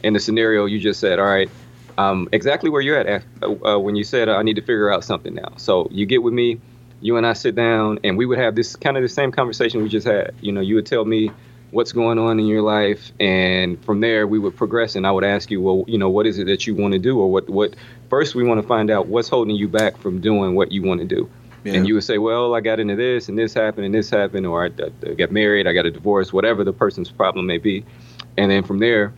in 0.04 0.14
the 0.14 0.20
scenario 0.20 0.66
you 0.66 0.80
just 0.80 1.00
said, 1.00 1.18
all 1.20 1.26
right, 1.26 1.50
um, 1.98 2.30
exactly 2.32 2.70
where 2.70 2.82
you're 2.82 2.98
at 2.98 3.24
uh, 3.42 3.48
uh, 3.66 3.80
when 3.80 3.96
you 3.96 4.04
said 4.04 4.30
uh, 4.30 4.36
I 4.36 4.44
need 4.44 4.56
to 4.56 4.62
figure 4.62 4.92
out 4.92 5.04
something 5.04 5.34
now. 5.34 5.54
So 5.58 5.88
you 5.92 6.06
get 6.06 6.24
with 6.24 6.34
me, 6.34 6.60
you 7.02 7.18
and 7.18 7.26
I 7.26 7.34
sit 7.34 7.56
down, 7.56 8.00
and 8.04 8.18
we 8.18 8.26
would 8.26 8.40
have 8.40 8.56
this 8.56 8.76
kind 8.76 8.98
of 8.98 9.04
the 9.04 9.10
same 9.10 9.32
conversation 9.32 9.84
we 9.84 9.90
just 9.90 10.08
had. 10.08 10.34
You 10.42 10.52
know, 10.52 10.62
you 10.62 10.76
would 10.76 10.86
tell 10.86 11.06
me 11.06 11.32
what's 11.72 11.92
going 11.92 12.20
on 12.20 12.40
in 12.40 12.46
your 12.46 12.62
life, 12.62 13.12
and 13.20 13.84
from 13.84 14.00
there 14.00 14.28
we 14.28 14.40
would 14.40 14.56
progress. 14.56 14.96
And 14.96 15.06
I 15.06 15.12
would 15.12 15.24
ask 15.24 15.52
you, 15.52 15.62
well, 15.62 15.84
you 15.88 15.98
know, 15.98 16.10
what 16.10 16.26
is 16.28 16.38
it 16.38 16.46
that 16.46 16.66
you 16.68 16.76
want 16.76 16.94
to 16.94 17.00
do, 17.00 17.20
or 17.20 17.32
what 17.32 17.50
what 17.50 17.76
first 18.10 18.36
we 18.36 18.44
want 18.44 18.62
to 18.62 18.68
find 18.68 18.92
out 18.92 19.08
what's 19.08 19.30
holding 19.30 19.56
you 19.56 19.68
back 19.68 19.98
from 19.98 20.22
doing 20.22 20.56
what 20.56 20.72
you 20.72 20.84
want 20.84 21.02
to 21.02 21.08
do. 21.08 21.30
Yeah. 21.64 21.76
And 21.76 21.88
you 21.88 21.94
would 21.94 22.04
say, 22.04 22.18
well, 22.18 22.56
I 22.56 22.62
got 22.62 22.80
into 22.80 22.96
this, 22.96 23.30
and 23.30 23.38
this 23.38 23.54
happened, 23.54 23.86
and 23.86 23.96
this 23.96 24.10
happened, 24.10 24.46
or 24.46 24.66
I, 24.66 24.70
I 25.08 25.14
got 25.14 25.32
married, 25.32 25.66
I 25.66 25.74
got 25.74 25.86
a 25.86 25.92
divorce, 25.92 26.34
whatever 26.34 26.64
the 26.64 26.74
person's 26.74 27.10
problem 27.10 27.46
may 27.46 27.58
be. 27.58 27.86
And 28.38 28.52
then 28.52 28.64
from 28.64 28.80
there, 28.80 29.14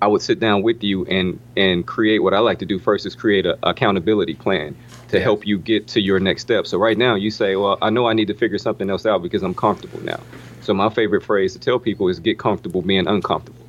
I 0.00 0.06
would 0.06 0.22
sit 0.22 0.40
down 0.40 0.62
with 0.62 0.82
you 0.82 1.04
and 1.06 1.38
and 1.56 1.86
create 1.86 2.20
what 2.20 2.34
I 2.34 2.38
like 2.38 2.58
to 2.60 2.66
do 2.66 2.78
first 2.78 3.06
is 3.06 3.14
create 3.14 3.46
a 3.46 3.58
accountability 3.62 4.34
plan 4.34 4.76
to 5.08 5.20
help 5.20 5.46
you 5.46 5.58
get 5.58 5.88
to 5.88 6.00
your 6.00 6.20
next 6.20 6.42
step. 6.42 6.66
So 6.66 6.78
right 6.78 6.98
now 6.98 7.14
you 7.14 7.30
say, 7.30 7.56
well, 7.56 7.78
I 7.80 7.90
know 7.90 8.06
I 8.06 8.12
need 8.12 8.28
to 8.28 8.34
figure 8.34 8.58
something 8.58 8.90
else 8.90 9.06
out 9.06 9.22
because 9.22 9.42
I'm 9.42 9.54
comfortable 9.54 10.00
now. 10.04 10.20
So 10.60 10.74
my 10.74 10.90
favorite 10.90 11.22
phrase 11.22 11.54
to 11.54 11.58
tell 11.58 11.78
people 11.78 12.08
is 12.08 12.20
get 12.20 12.38
comfortable 12.38 12.82
being 12.82 13.06
uncomfortable. 13.06 13.66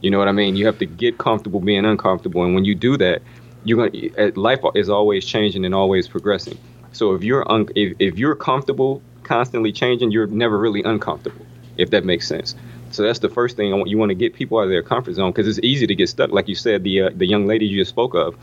You 0.00 0.10
know 0.10 0.18
what 0.18 0.28
I 0.28 0.32
mean? 0.32 0.56
You 0.56 0.66
have 0.66 0.78
to 0.78 0.86
get 0.86 1.18
comfortable 1.18 1.60
being 1.60 1.84
uncomfortable, 1.84 2.44
and 2.44 2.54
when 2.54 2.64
you 2.64 2.74
do 2.74 2.96
that, 2.98 3.22
you're 3.64 3.78
going. 3.78 3.92
to 3.92 4.14
eh, 4.16 4.30
Life 4.36 4.60
is 4.74 4.88
always 4.88 5.24
changing 5.24 5.64
and 5.64 5.74
always 5.74 6.06
progressing. 6.06 6.58
So 6.92 7.14
if 7.14 7.24
you're 7.24 7.50
un, 7.50 7.68
if, 7.74 7.96
if 7.98 8.18
you're 8.18 8.36
comfortable 8.36 9.02
constantly 9.24 9.72
changing, 9.72 10.12
you're 10.12 10.28
never 10.28 10.58
really 10.58 10.82
uncomfortable. 10.82 11.44
If 11.76 11.90
that 11.90 12.04
makes 12.04 12.26
sense. 12.28 12.54
So 12.96 13.02
that's 13.02 13.18
the 13.18 13.28
first 13.28 13.56
thing 13.56 13.72
I 13.72 13.76
want. 13.76 13.88
You 13.88 13.98
want 13.98 14.10
to 14.10 14.14
get 14.14 14.34
people 14.34 14.58
out 14.58 14.64
of 14.64 14.70
their 14.70 14.82
comfort 14.82 15.14
zone 15.14 15.30
because 15.30 15.46
it's 15.46 15.60
easy 15.62 15.86
to 15.86 15.94
get 15.94 16.08
stuck. 16.08 16.30
Like 16.30 16.48
you 16.48 16.54
said, 16.54 16.82
the 16.82 17.02
uh, 17.02 17.10
the 17.14 17.26
young 17.26 17.46
lady 17.46 17.66
you 17.66 17.78
just 17.78 17.90
spoke 17.90 18.14
of, 18.14 18.36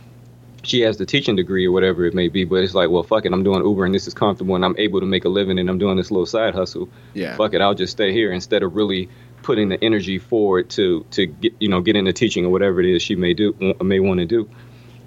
she 0.63 0.81
has 0.81 0.97
the 0.97 1.05
teaching 1.05 1.35
degree 1.35 1.65
or 1.65 1.71
whatever 1.71 2.05
it 2.05 2.13
may 2.13 2.29
be, 2.29 2.45
but 2.45 2.63
it's 2.63 2.73
like, 2.73 2.89
well, 2.89 3.03
fuck 3.03 3.25
it, 3.25 3.33
I'm 3.33 3.43
doing 3.43 3.63
Uber 3.63 3.85
and 3.85 3.93
this 3.93 4.07
is 4.07 4.13
comfortable 4.13 4.55
and 4.55 4.63
I'm 4.63 4.75
able 4.77 4.99
to 5.01 5.05
make 5.05 5.25
a 5.25 5.29
living 5.29 5.59
and 5.59 5.69
I'm 5.69 5.77
doing 5.77 5.97
this 5.97 6.09
little 6.09 6.25
side 6.25 6.55
hustle. 6.55 6.89
Yeah. 7.13 7.35
Fuck 7.35 7.53
it, 7.53 7.61
I'll 7.61 7.73
just 7.73 7.91
stay 7.91 8.11
here 8.11 8.31
instead 8.31 8.63
of 8.63 8.75
really 8.75 9.09
putting 9.41 9.69
the 9.69 9.83
energy 9.83 10.19
forward 10.19 10.69
to 10.69 11.05
to 11.11 11.25
get 11.25 11.53
you 11.59 11.67
know 11.67 11.81
get 11.81 11.95
into 11.95 12.13
teaching 12.13 12.45
or 12.45 12.49
whatever 12.49 12.79
it 12.79 12.85
is 12.85 13.01
she 13.01 13.15
may 13.15 13.33
do 13.33 13.75
may 13.81 13.99
want 13.99 14.19
to 14.19 14.25
do. 14.25 14.49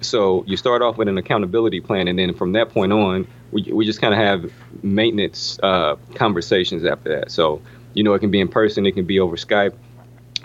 So 0.01 0.43
you 0.45 0.57
start 0.57 0.83
off 0.83 0.97
with 0.97 1.07
an 1.07 1.17
accountability 1.17 1.81
plan, 1.81 2.07
and 2.07 2.19
then 2.19 2.35
from 2.35 2.51
that 2.51 2.69
point 2.69 2.93
on, 2.93 3.27
we, 3.51 3.63
we 3.63 3.83
just 3.83 3.99
kind 3.99 4.13
of 4.13 4.19
have 4.19 4.51
maintenance 4.83 5.57
uh, 5.63 5.95
conversations 6.13 6.85
after 6.85 7.17
that. 7.17 7.31
So 7.31 7.63
you 7.97 8.03
know, 8.03 8.13
it 8.13 8.19
can 8.19 8.31
be 8.31 8.39
in 8.39 8.47
person, 8.47 8.85
it 8.85 8.91
can 8.93 9.05
be 9.05 9.19
over 9.19 9.35
Skype. 9.35 9.73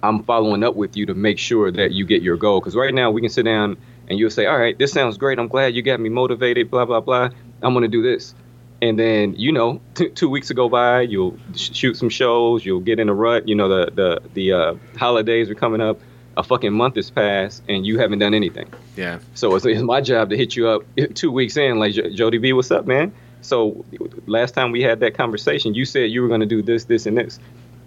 I'm 0.02 0.24
following 0.24 0.64
up 0.64 0.74
with 0.74 0.96
you 0.96 1.06
to 1.06 1.14
make 1.14 1.38
sure 1.38 1.70
that 1.70 1.92
you 1.92 2.04
get 2.06 2.22
your 2.22 2.36
goal. 2.36 2.58
Because 2.58 2.74
right 2.74 2.92
now 2.92 3.10
we 3.10 3.20
can 3.20 3.30
sit 3.30 3.44
down 3.44 3.76
and 4.08 4.18
you'll 4.18 4.30
say, 4.30 4.46
"All 4.46 4.58
right, 4.58 4.76
this 4.76 4.90
sounds 4.90 5.16
great. 5.18 5.38
I'm 5.38 5.48
glad 5.48 5.76
you 5.76 5.82
got 5.82 6.00
me 6.00 6.08
motivated." 6.08 6.70
Blah 6.70 6.86
blah 6.86 7.00
blah. 7.00 7.28
I'm 7.62 7.74
gonna 7.74 7.86
do 7.88 8.02
this, 8.02 8.34
and 8.80 8.98
then 8.98 9.34
you 9.36 9.52
know, 9.52 9.80
t- 9.94 10.08
two 10.08 10.28
weeks 10.28 10.50
go 10.50 10.68
by. 10.68 11.02
You'll 11.02 11.36
sh- 11.54 11.70
shoot 11.74 11.96
some 11.96 12.08
shows. 12.08 12.64
You'll 12.64 12.80
get 12.80 12.98
in 12.98 13.08
a 13.08 13.14
rut. 13.14 13.46
You 13.46 13.54
know, 13.54 13.68
the 13.68 13.92
the 13.92 14.20
the 14.34 14.52
uh, 14.52 14.74
holidays 14.96 15.50
are 15.50 15.54
coming 15.54 15.80
up. 15.80 16.00
A 16.34 16.42
fucking 16.42 16.72
month 16.72 16.96
has 16.96 17.10
passed 17.10 17.62
and 17.68 17.84
you 17.84 17.98
haven't 17.98 18.20
done 18.20 18.32
anything. 18.32 18.72
Yeah. 18.96 19.18
So 19.34 19.54
it's, 19.54 19.66
it's 19.66 19.82
my 19.82 20.00
job 20.00 20.30
to 20.30 20.36
hit 20.36 20.56
you 20.56 20.66
up 20.66 20.82
two 21.14 21.30
weeks 21.30 21.58
in, 21.58 21.78
like 21.78 21.92
"Jo- 21.92 22.08
Jody 22.08 22.38
B, 22.38 22.54
what's 22.54 22.70
up, 22.70 22.86
man? 22.86 23.12
So 23.42 23.84
last 24.26 24.52
time 24.52 24.72
we 24.72 24.82
had 24.82 25.00
that 25.00 25.14
conversation, 25.14 25.74
you 25.74 25.84
said 25.84 26.10
you 26.10 26.22
were 26.22 26.28
going 26.28 26.40
to 26.40 26.46
do 26.46 26.62
this, 26.62 26.84
this, 26.84 27.06
and 27.06 27.18
this. 27.18 27.38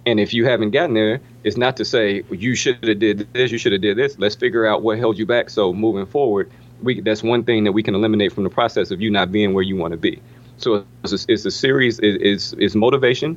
And 0.05 0.19
if 0.19 0.33
you 0.33 0.45
haven't 0.45 0.71
gotten 0.71 0.93
there, 0.93 1.19
it's 1.43 1.57
not 1.57 1.77
to 1.77 1.85
say 1.85 2.23
you 2.29 2.53
should 2.53 2.83
have 2.85 2.99
did 2.99 3.27
this, 3.33 3.51
you 3.51 3.57
should 3.57 3.71
have 3.71 3.81
did 3.81 3.97
this. 3.97 4.19
Let's 4.19 4.35
figure 4.35 4.65
out 4.65 4.83
what 4.83 4.99
held 4.99 5.17
you 5.17 5.25
back. 5.25 5.49
So 5.49 5.73
moving 5.73 6.05
forward, 6.05 6.51
we 6.83 7.01
that's 7.01 7.23
one 7.23 7.43
thing 7.43 7.63
that 7.63 7.71
we 7.71 7.81
can 7.81 7.95
eliminate 7.95 8.31
from 8.31 8.43
the 8.43 8.49
process 8.49 8.91
of 8.91 9.01
you 9.01 9.09
not 9.09 9.31
being 9.31 9.53
where 9.53 9.63
you 9.63 9.75
want 9.75 9.93
to 9.93 9.97
be. 9.97 10.21
So 10.57 10.85
it's 11.03 11.11
a, 11.11 11.31
it's 11.31 11.45
a 11.45 11.51
series. 11.51 11.99
It's, 12.03 12.53
it's 12.53 12.75
motivation, 12.75 13.35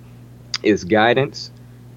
it's 0.63 0.85
guidance, 0.85 1.51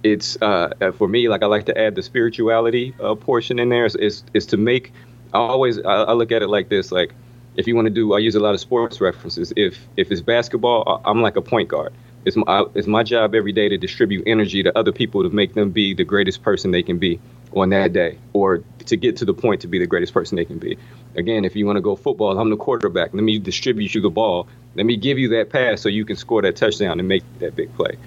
it's 0.03 0.41
uh, 0.41 0.71
for 0.97 1.07
me 1.07 1.29
like 1.29 1.43
I 1.43 1.47
like 1.47 1.65
to 1.65 1.77
add 1.77 1.95
the 1.95 2.01
spirituality 2.01 2.95
uh, 3.01 3.15
portion 3.15 3.59
in 3.59 3.69
there. 3.69 3.85
Is, 3.85 3.95
is 3.95 4.23
is 4.33 4.45
to 4.47 4.57
make. 4.57 4.93
I 5.33 5.37
always 5.37 5.79
I, 5.79 6.03
I 6.03 6.13
look 6.13 6.31
at 6.31 6.41
it 6.41 6.47
like 6.47 6.69
this. 6.69 6.91
Like 6.91 7.13
if 7.55 7.67
you 7.67 7.75
want 7.75 7.87
to 7.87 7.93
do, 7.93 8.13
I 8.13 8.19
use 8.19 8.35
a 8.35 8.39
lot 8.39 8.53
of 8.53 8.59
sports 8.59 9.01
references. 9.01 9.53
If 9.55 9.87
if 9.97 10.11
it's 10.11 10.21
basketball, 10.21 11.01
I'm 11.05 11.21
like 11.21 11.35
a 11.35 11.41
point 11.41 11.69
guard. 11.69 11.93
It's 12.25 12.37
my 12.37 12.65
it's 12.75 12.87
my 12.87 13.03
job 13.03 13.35
every 13.35 13.51
day 13.51 13.69
to 13.69 13.77
distribute 13.77 14.23
energy 14.27 14.63
to 14.63 14.77
other 14.77 14.91
people 14.91 15.23
to 15.23 15.29
make 15.29 15.53
them 15.53 15.71
be 15.71 15.93
the 15.93 16.03
greatest 16.05 16.43
person 16.43 16.71
they 16.71 16.83
can 16.83 16.97
be 16.99 17.19
on 17.53 17.69
that 17.69 17.93
day, 17.93 18.17
or 18.33 18.63
to 18.85 18.95
get 18.95 19.17
to 19.17 19.25
the 19.25 19.33
point 19.33 19.61
to 19.61 19.67
be 19.67 19.79
the 19.79 19.87
greatest 19.87 20.13
person 20.13 20.37
they 20.37 20.45
can 20.45 20.59
be. 20.59 20.77
Again, 21.15 21.43
if 21.43 21.55
you 21.55 21.65
want 21.65 21.77
to 21.77 21.81
go 21.81 21.95
football, 21.95 22.39
I'm 22.39 22.49
the 22.49 22.57
quarterback. 22.57 23.13
Let 23.13 23.23
me 23.23 23.39
distribute 23.39 23.93
you 23.93 24.01
the 24.01 24.09
ball. 24.09 24.47
Let 24.75 24.85
me 24.85 24.95
give 24.95 25.19
you 25.19 25.29
that 25.29 25.49
pass 25.49 25.81
so 25.81 25.89
you 25.89 26.05
can 26.05 26.15
score 26.15 26.41
that 26.43 26.55
touchdown 26.55 26.99
and 26.99 27.07
make 27.07 27.23
that 27.39 27.55
big 27.55 27.73
play. 27.75 27.97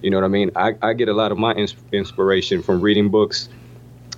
You 0.00 0.10
know 0.10 0.18
what 0.18 0.24
I 0.24 0.28
mean? 0.28 0.50
I, 0.56 0.74
I 0.82 0.94
get 0.94 1.08
a 1.08 1.14
lot 1.14 1.32
of 1.32 1.38
my 1.38 1.52
ins- 1.52 1.76
inspiration 1.92 2.62
from 2.62 2.80
reading 2.80 3.10
books 3.10 3.48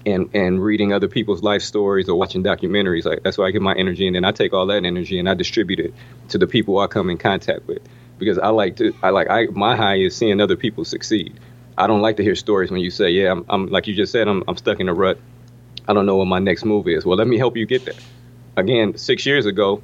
and 0.07 0.31
and 0.35 0.63
reading 0.63 0.93
other 0.93 1.09
people's 1.09 1.43
life 1.43 1.63
stories 1.63 2.09
or 2.09 2.17
watching 2.17 2.43
documentaries. 2.43 3.05
Like 3.05 3.23
that's 3.25 3.37
where 3.37 3.47
I 3.47 3.51
get 3.51 3.61
my 3.61 3.75
energy, 3.75 4.07
and 4.07 4.15
then 4.15 4.25
I 4.25 4.33
take 4.33 4.55
all 4.55 4.67
that 4.67 4.85
energy 4.85 5.19
and 5.19 5.29
I 5.29 5.35
distribute 5.35 5.81
it 5.81 5.93
to 6.29 6.39
the 6.39 6.47
people 6.47 6.79
I 6.79 6.87
come 6.87 7.11
in 7.11 7.19
contact 7.19 7.67
with. 7.67 7.83
Because 8.19 8.39
I 8.39 8.49
like 8.49 8.77
to, 8.77 8.95
I 9.03 9.11
like, 9.11 9.29
I 9.29 9.47
my 9.47 9.77
high 9.77 9.97
is 9.97 10.17
seeing 10.17 10.41
other 10.41 10.57
people 10.57 10.87
succeed. 10.87 11.39
I 11.77 11.87
don't 11.87 12.01
like 12.01 12.17
to 12.17 12.23
hear 12.23 12.35
stories 12.35 12.71
when 12.71 12.81
you 12.81 12.91
say, 12.91 13.11
"Yeah, 13.11 13.33
I'm, 13.33 13.45
I'm 13.51 13.67
like 13.67 13.87
you 13.87 13.95
just 13.95 14.13
said, 14.13 14.29
I'm, 14.29 14.43
I'm 14.49 14.57
stuck 14.57 14.81
in 14.81 14.89
a 14.89 14.95
rut. 14.95 15.19
I 15.87 15.93
don't 15.93 16.07
know 16.07 16.17
what 16.17 16.27
my 16.27 16.39
next 16.39 16.65
move 16.65 16.89
is." 16.89 17.05
Well, 17.05 17.19
let 17.19 17.27
me 17.27 17.37
help 17.37 17.57
you 17.57 17.67
get 17.67 17.85
there. 17.85 17.95
Again, 18.57 18.97
six 18.97 19.27
years 19.27 19.45
ago, 19.45 19.83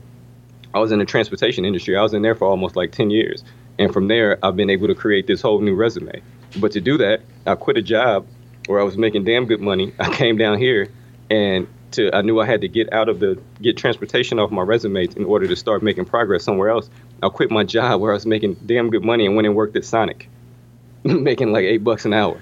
I 0.73 0.79
was 0.79 0.93
in 0.93 0.99
the 0.99 1.05
transportation 1.05 1.67
industry. 1.67 1.97
I 1.97 2.03
was 2.03 2.15
in 2.15 2.23
there 2.23 2.35
for 2.35 2.47
almost 2.47 2.77
like 2.77 2.93
ten 2.93 3.11
years, 3.11 3.45
and 3.79 3.93
from 3.93 4.09
there, 4.09 4.39
I've 4.43 4.57
been 4.57 4.71
able 4.71 4.87
to 4.87 4.95
create 4.95 5.27
this 5.27 5.43
whole 5.43 5.61
new 5.61 5.75
resume. 5.75 6.23
But 6.57 6.73
to 6.73 6.81
do 6.81 6.97
that, 6.99 7.21
I 7.47 7.55
quit 7.55 7.77
a 7.77 7.83
job 7.83 8.27
where 8.67 8.81
I 8.81 8.85
was 8.85 8.97
making 8.97 9.25
damn 9.25 9.47
good 9.47 9.61
money. 9.61 9.93
I 9.99 10.15
came 10.15 10.37
down 10.37 10.59
here 10.59 10.89
and 11.31 11.67
to 11.93 12.15
I 12.15 12.23
knew 12.23 12.41
I 12.41 12.47
had 12.47 12.63
to 12.63 12.69
get 12.69 12.93
out 12.93 13.09
of 13.09 13.21
the 13.21 13.41
get 13.61 13.77
transportation 13.77 14.39
off 14.39 14.51
my 14.51 14.63
resume 14.63 15.07
in 15.17 15.25
order 15.25 15.47
to 15.47 15.57
start 15.57 15.83
making 15.83 16.07
progress 16.07 16.45
somewhere 16.45 16.71
else. 16.71 16.91
I 17.23 17.29
quit 17.29 17.51
my 17.51 17.65
job 17.65 18.01
where 18.01 18.13
I 18.13 18.15
was 18.15 18.27
making 18.27 18.55
damn 18.67 18.91
good 18.91 19.05
money 19.05 19.27
and 19.27 19.37
went 19.37 19.47
and 19.47 19.55
worked 19.55 19.77
at 19.77 19.85
Sonic, 19.85 20.29
making 21.05 21.53
like 21.53 21.65
eight 21.65 21.85
bucks 21.85 22.05
an 22.05 22.13
hour 22.13 22.41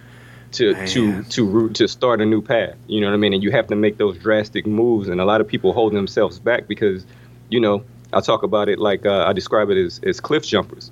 to 0.53 0.73
Man. 0.73 0.87
to 0.89 1.23
to 1.25 1.45
root 1.47 1.75
to 1.77 1.89
start 1.89 2.21
a 2.21 2.27
new 2.27 2.43
path. 2.43 2.77
You 2.87 3.01
know 3.01 3.09
what 3.09 3.15
I 3.15 3.19
mean? 3.19 3.33
And 3.33 3.43
you 3.43 3.51
have 3.51 3.67
to 3.69 3.77
make 3.77 3.99
those 3.99 4.19
drastic 4.19 4.67
moves, 4.67 5.09
and 5.09 5.21
a 5.21 5.25
lot 5.25 5.41
of 5.41 5.49
people 5.49 5.73
hold 5.73 5.93
themselves 5.93 6.39
back 6.39 6.67
because, 6.67 7.05
you 7.49 7.61
know, 7.61 7.85
I 8.13 8.21
talk 8.21 8.43
about 8.43 8.69
it 8.69 8.79
like 8.79 9.07
uh, 9.07 9.25
I 9.27 9.33
describe 9.33 9.71
it 9.71 9.77
as 9.77 10.01
as 10.05 10.21
cliff 10.21 10.47
jumpers. 10.47 10.91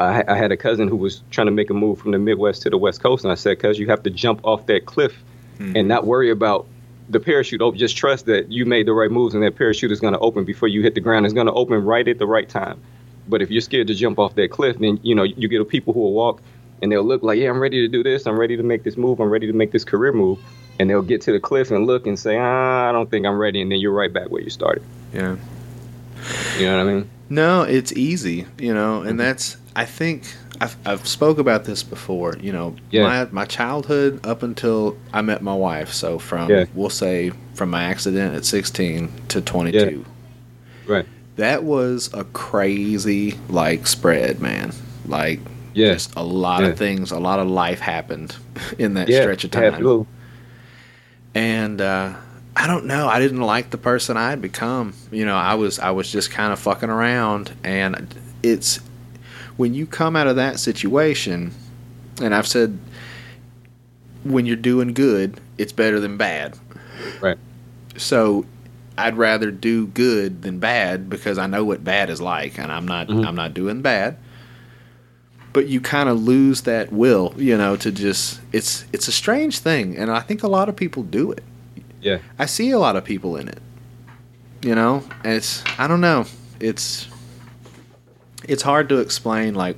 I, 0.00 0.24
I 0.26 0.36
had 0.36 0.50
a 0.50 0.56
cousin 0.56 0.88
who 0.88 0.96
was 0.96 1.22
trying 1.30 1.46
to 1.46 1.52
make 1.52 1.70
a 1.70 1.74
move 1.74 1.98
from 1.98 2.10
the 2.12 2.18
Midwest 2.18 2.62
to 2.62 2.70
the 2.70 2.78
West 2.78 3.02
Coast, 3.02 3.22
and 3.24 3.30
I 3.30 3.34
said, 3.36 3.58
"Cuz 3.60 3.78
you 3.78 3.86
have 3.88 4.02
to 4.04 4.10
jump 4.10 4.40
off 4.44 4.66
that 4.66 4.86
cliff 4.86 5.22
and 5.76 5.86
not 5.88 6.06
worry 6.06 6.30
about 6.30 6.66
the 7.10 7.20
parachute. 7.20 7.60
Oh, 7.60 7.70
just 7.72 7.96
trust 7.96 8.24
that 8.26 8.50
you 8.50 8.64
made 8.64 8.86
the 8.86 8.92
right 8.94 9.10
moves, 9.10 9.34
and 9.34 9.42
that 9.42 9.56
parachute 9.56 9.92
is 9.92 10.00
going 10.00 10.14
to 10.14 10.18
open 10.20 10.44
before 10.44 10.68
you 10.68 10.80
hit 10.80 10.94
the 10.94 11.00
ground. 11.02 11.26
It's 11.26 11.34
going 11.34 11.48
to 11.48 11.52
open 11.52 11.84
right 11.84 12.08
at 12.08 12.18
the 12.18 12.26
right 12.26 12.48
time. 12.48 12.80
But 13.28 13.42
if 13.42 13.50
you're 13.50 13.60
scared 13.60 13.88
to 13.88 13.94
jump 13.94 14.18
off 14.18 14.34
that 14.36 14.50
cliff, 14.50 14.78
then 14.78 14.98
you 15.02 15.14
know 15.14 15.22
you 15.24 15.48
get 15.48 15.68
people 15.68 15.92
who 15.92 16.00
will 16.00 16.14
walk 16.14 16.40
and 16.80 16.90
they'll 16.90 17.04
look 17.04 17.22
like, 17.22 17.38
"Yeah, 17.38 17.50
I'm 17.50 17.60
ready 17.60 17.80
to 17.82 17.88
do 17.88 18.02
this. 18.02 18.26
I'm 18.26 18.38
ready 18.40 18.56
to 18.56 18.62
make 18.62 18.84
this 18.84 18.96
move. 18.96 19.20
I'm 19.20 19.28
ready 19.28 19.46
to 19.48 19.52
make 19.52 19.70
this 19.72 19.84
career 19.84 20.12
move." 20.12 20.38
And 20.78 20.88
they'll 20.88 21.02
get 21.02 21.20
to 21.22 21.32
the 21.32 21.40
cliff 21.40 21.70
and 21.70 21.86
look 21.86 22.06
and 22.06 22.18
say, 22.18 22.38
"Ah, 22.38 22.88
I 22.88 22.92
don't 22.92 23.10
think 23.10 23.26
I'm 23.26 23.36
ready," 23.38 23.60
and 23.60 23.70
then 23.70 23.80
you're 23.80 23.92
right 23.92 24.10
back 24.12 24.30
where 24.30 24.40
you 24.40 24.48
started. 24.48 24.82
Yeah. 25.12 25.36
You 26.58 26.66
know 26.66 26.76
what 26.84 26.90
I 26.90 26.92
mean? 26.94 27.10
No, 27.28 27.62
it's 27.62 27.92
easy, 27.92 28.46
you 28.58 28.72
know, 28.74 29.00
Mm-hmm. 29.00 29.08
and 29.08 29.20
that's 29.20 29.56
I 29.76 29.84
think 29.84 30.24
I've 30.60 30.76
I've 30.84 31.06
spoke 31.06 31.38
about 31.38 31.64
this 31.64 31.82
before. 31.82 32.36
You 32.40 32.52
know, 32.52 32.76
Yeah. 32.90 33.02
my 33.04 33.24
my 33.30 33.44
childhood 33.44 34.20
up 34.26 34.42
until 34.42 34.96
I 35.12 35.22
met 35.22 35.42
my 35.42 35.54
wife. 35.54 35.92
So 35.92 36.18
from 36.18 36.50
Yeah. 36.50 36.64
we'll 36.74 36.90
say 36.90 37.32
from 37.54 37.70
my 37.70 37.84
accident 37.84 38.34
at 38.34 38.44
sixteen 38.44 39.10
to 39.28 39.40
twenty 39.40 39.72
two. 39.72 40.04
Right. 40.86 41.06
That 41.36 41.62
was 41.64 42.10
a 42.12 42.24
crazy 42.24 43.38
like 43.48 43.86
spread, 43.86 44.40
man. 44.40 44.72
Like 45.06 45.40
Yeah. 45.72 45.92
just 45.94 46.12
a 46.16 46.22
lot 46.24 46.62
Yeah. 46.62 46.68
of 46.70 46.78
things, 46.78 47.10
a 47.12 47.18
lot 47.20 47.38
of 47.38 47.48
life 47.48 47.80
happened 47.80 48.34
in 48.78 48.94
that 48.94 49.08
yeah. 49.08 49.20
stretch 49.22 49.44
of 49.44 49.50
time. 49.52 50.06
and 51.34 51.80
uh, 51.80 52.12
I 52.56 52.66
don't 52.66 52.86
know. 52.86 53.08
I 53.08 53.20
didn't 53.20 53.40
like 53.40 53.70
the 53.70 53.78
person 53.78 54.16
I 54.16 54.30
had 54.30 54.42
become. 54.42 54.94
You 55.12 55.24
know, 55.24 55.36
I 55.36 55.54
was 55.54 55.78
I 55.78 55.90
was 55.92 56.10
just 56.10 56.30
kind 56.30 56.52
of 56.52 56.58
fucking 56.58 56.90
around, 56.90 57.52
and 57.62 58.12
it's 58.42 58.80
when 59.60 59.74
you 59.74 59.86
come 59.86 60.16
out 60.16 60.26
of 60.26 60.36
that 60.36 60.58
situation, 60.58 61.52
and 62.22 62.34
I've 62.34 62.46
said 62.46 62.78
when 64.24 64.46
you're 64.46 64.56
doing 64.56 64.94
good, 64.94 65.38
it's 65.58 65.70
better 65.70 66.00
than 66.00 66.16
bad. 66.16 66.58
Right. 67.20 67.36
So 67.98 68.46
I'd 68.96 69.18
rather 69.18 69.50
do 69.50 69.86
good 69.88 70.40
than 70.40 70.60
bad 70.60 71.10
because 71.10 71.36
I 71.36 71.46
know 71.46 71.62
what 71.62 71.84
bad 71.84 72.08
is 72.08 72.22
like, 72.22 72.58
and 72.58 72.72
I'm 72.72 72.88
not 72.88 73.08
Mhm. 73.08 73.26
I'm 73.26 73.34
not 73.34 73.52
doing 73.52 73.82
bad. 73.82 74.16
But 75.52 75.68
you 75.68 75.78
kind 75.80 76.08
of 76.08 76.22
lose 76.22 76.62
that 76.62 76.90
will, 76.90 77.34
you 77.36 77.58
know, 77.58 77.76
to 77.76 77.92
just 77.92 78.40
it's 78.52 78.86
it's 78.94 79.08
a 79.08 79.12
strange 79.12 79.58
thing, 79.58 79.94
and 79.94 80.10
I 80.10 80.20
think 80.20 80.42
a 80.42 80.48
lot 80.48 80.70
of 80.70 80.76
people 80.76 81.02
do 81.02 81.32
it. 81.32 81.44
Yeah. 82.00 82.18
I 82.38 82.46
see 82.46 82.70
a 82.70 82.78
lot 82.78 82.96
of 82.96 83.04
people 83.04 83.36
in 83.36 83.46
it. 83.46 83.58
You 84.62 84.74
know, 84.74 85.02
and 85.22 85.34
it's 85.34 85.62
I 85.78 85.86
don't 85.86 86.00
know. 86.00 86.24
It's 86.60 87.08
it's 88.50 88.62
hard 88.62 88.88
to 88.90 88.98
explain 88.98 89.54
like 89.54 89.76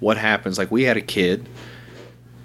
what 0.00 0.16
happens. 0.16 0.58
Like 0.58 0.70
we 0.70 0.84
had 0.84 0.96
a 0.96 1.00
kid, 1.00 1.48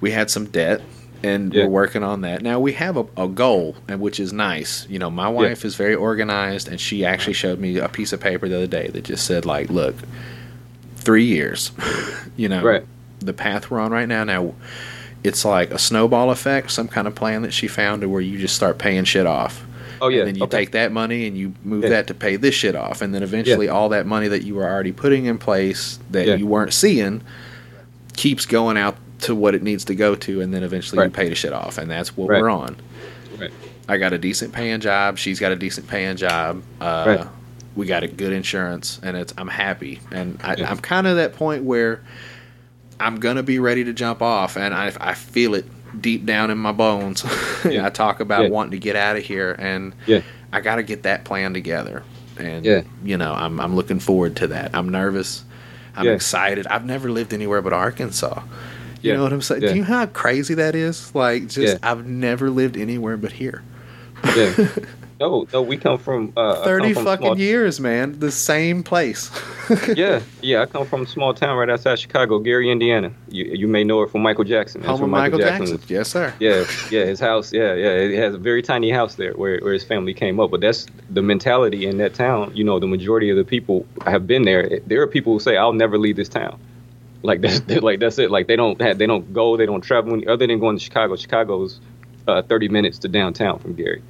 we 0.02 0.12
had 0.12 0.30
some 0.30 0.46
debt, 0.46 0.82
and 1.24 1.54
Yeah. 1.54 1.64
we're 1.66 1.70
working 1.70 2.04
on 2.04 2.22
that. 2.22 2.42
Now 2.42 2.60
we 2.60 2.74
have 2.74 2.98
a, 2.98 3.06
a 3.18 3.28
goal, 3.28 3.76
and 3.88 4.00
which 4.02 4.20
is 4.20 4.34
nice. 4.34 4.88
You 4.90 5.00
know, 5.00 5.10
my 5.12 5.28
wife 5.30 5.64
is 5.64 5.76
very 5.76 5.96
organized, 5.96 6.68
and 6.68 6.80
she 6.80 7.06
actually 7.06 7.34
showed 7.34 7.60
me 7.60 7.78
a 7.78 7.88
piece 7.90 8.12
of 8.14 8.20
paper 8.20 8.48
the 8.50 8.56
other 8.58 8.68
day 8.68 8.88
that 8.88 9.04
just 9.04 9.26
said 9.26 9.46
like, 9.46 9.70
look, 9.70 9.96
three 10.98 11.26
years. 11.26 11.72
you 12.38 12.50
know, 12.50 12.64
Right. 12.64 12.86
the 13.20 13.34
path 13.34 13.70
we're 13.70 13.80
on 13.80 13.92
right 13.92 14.08
now. 14.08 14.24
Now 14.24 14.56
it's 15.24 15.46
like 15.46 15.70
a 15.72 15.78
snowball 15.78 16.32
effect, 16.32 16.72
some 16.72 16.88
kind 16.88 17.08
of 17.08 17.14
plan 17.16 17.44
that 17.44 17.54
she 17.54 17.68
found 17.68 18.02
to 18.02 18.10
where 18.10 18.22
you 18.22 18.40
just 18.40 18.56
start 18.56 18.78
paying 18.80 19.04
shit 19.04 19.28
off. 19.28 19.64
Oh 20.02 20.08
yeah. 20.10 20.20
And 20.20 20.28
then 20.30 20.36
you 20.36 20.44
okay. 20.44 20.58
take 20.60 20.72
that 20.72 20.92
money 20.92 21.28
and 21.28 21.38
you 21.38 21.54
move 21.64 21.84
Yeah. 21.84 21.90
that 21.90 22.08
to 22.08 22.14
pay 22.14 22.36
this 22.36 22.56
shit 22.56 22.76
off. 22.76 23.02
And 23.02 23.14
then 23.14 23.24
eventually 23.24 23.70
all 23.70 23.90
that 23.90 24.06
money 24.08 24.28
that 24.28 24.44
you 24.44 24.56
were 24.56 24.68
already 24.68 24.92
putting 24.92 25.26
in 25.26 25.38
place 25.38 26.00
that 26.10 26.28
Yeah. 26.28 26.36
you 26.36 26.48
weren't 26.48 26.74
seeing 26.74 27.22
keeps 28.18 28.46
going 28.46 28.78
out 28.78 28.98
to 29.22 29.36
what 29.36 29.54
it 29.56 29.62
needs 29.64 29.86
to 29.86 29.96
go 29.96 30.16
to. 30.16 30.42
And 30.42 30.54
then 30.54 30.64
eventually 30.64 31.04
you 31.06 31.12
pay 31.12 31.30
the 31.30 31.36
shit 31.36 31.54
off. 31.54 31.78
And 31.78 31.90
that's 31.90 32.18
what 32.18 32.30
Right. 32.30 32.42
we're 32.42 32.50
on. 32.50 32.76
Right. 33.40 33.52
I 33.88 33.98
got 33.98 34.12
a 34.14 34.18
decent 34.18 34.52
paying 34.54 34.80
job. 34.80 35.18
She's 35.18 35.40
got 35.40 35.52
a 35.52 35.56
decent 35.56 35.88
paying 35.88 36.16
job. 36.18 36.62
Uh, 36.82 37.04
Right. 37.08 37.28
We 37.76 37.86
got 37.86 38.04
a 38.04 38.08
good 38.10 38.34
insurance, 38.34 39.00
and 39.02 39.16
it's 39.16 39.34
I'm 39.38 39.48
happy. 39.48 40.02
And 40.12 40.38
I, 40.44 40.56
Yeah. 40.56 40.70
I'm 40.70 40.78
kind 40.80 41.08
of 41.08 41.16
that 41.16 41.34
point 41.36 41.64
where 41.64 42.02
I'm 43.00 43.16
gonna 43.18 43.44
be 43.44 43.60
ready 43.60 43.84
to 43.86 43.94
jump 43.94 44.22
off, 44.22 44.58
and 44.58 44.74
I 44.74 44.92
I 45.00 45.14
feel 45.14 45.54
it 45.56 45.66
deep 46.00 46.26
down 46.26 46.50
in 46.52 46.58
my 46.58 46.72
bones. 46.72 47.24
Yeah. 47.66 47.86
I 47.86 47.90
talk 47.90 48.20
about 48.22 48.44
Yeah. 48.44 48.50
wanting 48.50 48.72
to 48.72 48.80
get 48.80 48.96
out 48.96 49.18
of 49.18 49.24
here, 49.24 49.56
and 49.60 49.94
Yeah. 50.08 50.22
I 50.52 50.62
got 50.62 50.78
to 50.78 50.84
get 50.84 51.04
that 51.04 51.24
plan 51.26 51.54
together. 51.54 52.02
And 52.38 52.66
Yeah. 52.66 52.82
you 53.04 53.18
know, 53.18 53.34
I'm 53.34 53.60
I'm 53.60 53.76
looking 53.76 54.00
forward 54.00 54.36
to 54.38 54.48
that. 54.48 54.72
I'm 54.74 54.90
nervous. 54.90 55.44
I'm 55.96 56.08
excited. 56.08 56.66
I've 56.68 56.86
never 56.86 57.12
lived 57.12 57.34
anywhere 57.34 57.62
but 57.62 57.74
Arkansas. 57.74 58.42
You 59.02 59.14
know 59.14 59.24
what 59.24 59.34
I'm 59.34 59.42
saying? 59.42 59.62
Do 59.62 59.68
you 59.70 59.82
know 59.82 59.84
how 59.84 60.06
crazy 60.06 60.54
that 60.56 60.74
is? 60.76 61.14
Like, 61.14 61.48
just. 61.50 61.78
I've 61.84 62.06
never 62.06 62.50
lived 62.50 62.78
anywhere 62.78 63.18
but 63.18 63.32
here. 63.34 63.62
Yeah. 64.36 64.68
No, 65.22 65.48
no, 65.54 65.62
we 65.62 65.78
come 65.78 65.98
from 66.00 66.34
uh, 66.36 66.50
I 66.52 66.54
come 66.56 66.64
30 66.66 66.94
from 66.94 67.06
fucking 67.06 67.38
years, 67.38 67.80
man. 67.80 68.20
The 68.20 68.32
same 68.32 68.82
place. 68.84 69.30
yeah, 69.96 70.22
yeah. 70.42 70.62
I 70.64 70.66
come 70.66 70.86
from 70.86 71.04
a 71.04 71.06
small 71.06 71.34
town 71.34 71.56
right 71.58 71.70
outside 71.70 72.00
Chicago, 72.00 72.40
Gary, 72.40 72.72
Indiana. 72.72 73.12
You 73.30 73.46
you 73.46 73.68
may 73.68 73.84
know 73.84 74.02
it 74.02 74.10
from 74.12 74.22
Michael 74.22 74.44
Jackson. 74.46 74.82
Home 74.84 75.04
of 75.04 75.10
Michael 75.10 75.38
Jackson. 75.40 75.78
was- 75.78 75.90
Yes, 75.90 76.10
sir. 76.10 76.34
Yeah, 76.40 76.66
yeah. 76.92 77.06
His 77.06 77.20
house. 77.20 77.54
Yeah, 77.54 77.76
yeah. 77.76 77.92
It 78.16 78.18
has 78.18 78.34
a 78.34 78.38
very 78.40 78.62
tiny 78.64 78.90
house 78.90 79.16
there 79.16 79.34
where 79.34 79.60
where 79.60 79.74
his 79.74 79.84
family 79.84 80.14
came 80.14 80.40
up. 80.40 80.50
But 80.52 80.62
that's 80.62 80.88
the 81.10 81.22
mentality 81.22 81.86
in 81.86 81.98
that 82.00 82.14
town. 82.16 82.52
You 82.56 82.64
know, 82.64 82.80
the 82.80 82.88
majority 82.88 83.30
of 83.30 83.38
the 83.38 83.46
people 83.46 83.86
have 84.08 84.26
been 84.26 84.44
there. 84.44 84.80
There 84.88 85.02
are 85.04 85.08
people 85.08 85.34
who 85.34 85.40
say, 85.40 85.56
"I'll 85.56 85.74
never 85.86 85.98
leave 86.00 86.16
this 86.16 86.30
town." 86.30 86.60
Like 87.24 87.42
that's 87.42 87.62
like 87.90 88.00
that's 88.00 88.18
it. 88.18 88.32
Like 88.32 88.48
they 88.48 88.56
don't 88.56 88.82
have, 88.82 88.98
they 88.98 89.06
don't 89.08 89.32
go, 89.32 89.56
they 89.56 89.68
don't 89.68 89.82
travel 89.82 90.20
other 90.28 90.48
than 90.48 90.60
going 90.60 90.78
to 90.78 90.84
Chicago. 90.84 91.16
Chicago's 91.16 91.80
uh, 92.28 92.42
30 92.42 92.70
minutes 92.70 92.98
to 93.00 93.08
downtown 93.08 93.60
from 93.60 93.74
Gary, 93.76 94.02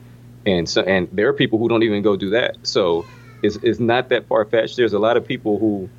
and 0.45 0.67
so 0.67 0.81
and 0.81 1.07
there 1.11 1.27
are 1.27 1.33
people 1.33 1.59
who 1.59 1.69
don't 1.69 1.83
even 1.83 2.01
go 2.01 2.15
do 2.15 2.31
that. 2.31 2.57
So 2.63 3.05
it's 3.43 3.57
it's 3.57 3.79
not 3.79 4.09
that 4.09 4.27
far 4.27 4.45
fetched. 4.45 4.77
There's 4.77 4.93
a 4.93 4.99
lot 4.99 5.17
of 5.17 5.25
people 5.27 5.59
who 5.59 5.89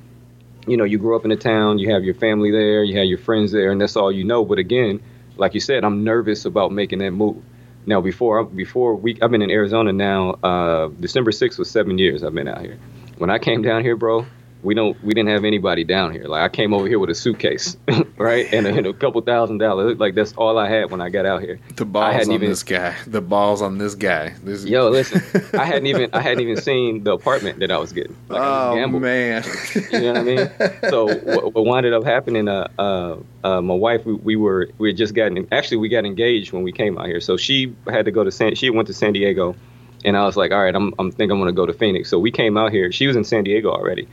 you 0.67 0.77
know, 0.77 0.83
you 0.83 0.97
grow 0.97 1.15
up 1.15 1.25
in 1.25 1.31
a 1.31 1.35
town, 1.35 1.77
you 1.79 1.91
have 1.91 2.03
your 2.03 2.13
family 2.13 2.51
there, 2.51 2.83
you 2.83 2.97
have 2.97 3.05
your 3.05 3.17
friends 3.17 3.51
there, 3.51 3.71
and 3.71 3.81
that's 3.81 3.95
all 3.95 4.11
you 4.11 4.23
know. 4.23 4.45
But 4.45 4.59
again, 4.59 5.01
like 5.37 5.53
you 5.53 5.59
said, 5.59 5.83
I'm 5.83 6.03
nervous 6.03 6.45
about 6.45 6.71
making 6.71 6.99
that 6.99 7.11
move. 7.11 7.43
Now, 7.85 7.99
before 7.99 8.43
before 8.45 8.95
we, 8.95 9.17
I've 9.21 9.31
been 9.31 9.41
in 9.41 9.51
Arizona 9.51 9.91
now. 9.91 10.31
Uh, 10.41 10.87
December 10.99 11.31
6th 11.31 11.59
was 11.59 11.69
seven 11.69 11.97
years 11.97 12.23
I've 12.23 12.33
been 12.33 12.47
out 12.47 12.61
here. 12.61 12.79
When 13.17 13.29
I 13.29 13.39
came 13.39 13.61
down 13.61 13.83
here, 13.83 13.97
bro, 13.97 14.25
we 14.63 14.73
don't 14.73 15.01
we 15.03 15.13
didn't 15.13 15.29
have 15.29 15.43
anybody 15.45 15.83
down 15.83 16.11
here. 16.11 16.25
Like 16.25 16.41
I 16.41 16.49
came 16.49 16.73
over 16.73 16.87
here 16.87 16.99
with 16.99 17.09
a 17.09 17.15
suitcase, 17.15 17.77
right, 18.17 18.51
and 18.53 18.65
a, 18.65 18.73
and 18.73 18.87
a 18.87 18.93
couple 18.93 19.21
thousand 19.21 19.57
dollars. 19.57 19.99
Like 19.99 20.15
that's 20.15 20.33
all 20.33 20.57
I 20.57 20.69
had 20.69 20.89
when 20.91 21.01
I 21.01 21.09
got 21.09 21.25
out 21.25 21.41
here. 21.41 21.59
The 21.75 21.85
balls 21.85 22.27
on 22.27 22.33
even, 22.33 22.49
this 22.49 22.63
guy. 22.63 22.95
The 23.05 23.21
balls 23.21 23.61
on 23.61 23.77
this 23.77 23.95
guy. 23.95 24.33
This 24.43 24.65
yo, 24.65 24.89
listen, 24.89 25.21
I 25.59 25.65
hadn't 25.65 25.87
even 25.87 26.09
I 26.13 26.21
hadn't 26.21 26.41
even 26.41 26.57
seen 26.57 27.03
the 27.03 27.13
apartment 27.13 27.59
that 27.59 27.71
I 27.71 27.77
was 27.77 27.91
getting. 27.91 28.15
Like, 28.29 28.41
oh 28.41 28.87
man, 28.87 29.43
you 29.91 29.99
know 29.99 30.13
what 30.13 30.17
I 30.17 30.23
mean? 30.23 30.49
So 30.89 31.07
what, 31.07 31.53
what 31.53 31.65
wound 31.65 31.85
up 31.85 32.03
happening? 32.03 32.47
Uh, 32.47 32.69
uh, 32.79 33.17
uh, 33.43 33.61
my 33.61 33.73
wife, 33.73 34.05
we, 34.05 34.13
we 34.13 34.35
were 34.35 34.69
we 34.77 34.89
had 34.89 34.97
just 34.97 35.13
gotten 35.13 35.47
actually 35.51 35.77
we 35.77 35.89
got 35.89 36.05
engaged 36.05 36.53
when 36.53 36.63
we 36.63 36.71
came 36.71 36.97
out 36.97 37.07
here. 37.07 37.19
So 37.19 37.37
she 37.37 37.75
had 37.87 38.05
to 38.05 38.11
go 38.11 38.23
to 38.23 38.31
San. 38.31 38.55
She 38.55 38.69
went 38.69 38.87
to 38.87 38.93
San 38.93 39.13
Diego. 39.13 39.55
And 40.05 40.17
I 40.17 40.25
was 40.25 40.35
like, 40.35 40.51
all 40.51 40.61
right, 40.61 40.75
I'm, 40.75 40.93
I'm 40.99 41.13
think 41.13 41.31
I'm 41.31 41.39
gonna 41.39 41.53
go 41.53 41.65
to 41.65 41.71
Phoenix. 41.71 42.09
So 42.09 42.19
we 42.19 42.29
came 42.29 42.57
out 42.57 42.73
here. 42.73 42.91
She 42.91 43.07
was 43.07 43.15
in 43.15 43.23
San 43.23 43.45
Diego 43.45 43.71
already, 43.71 44.09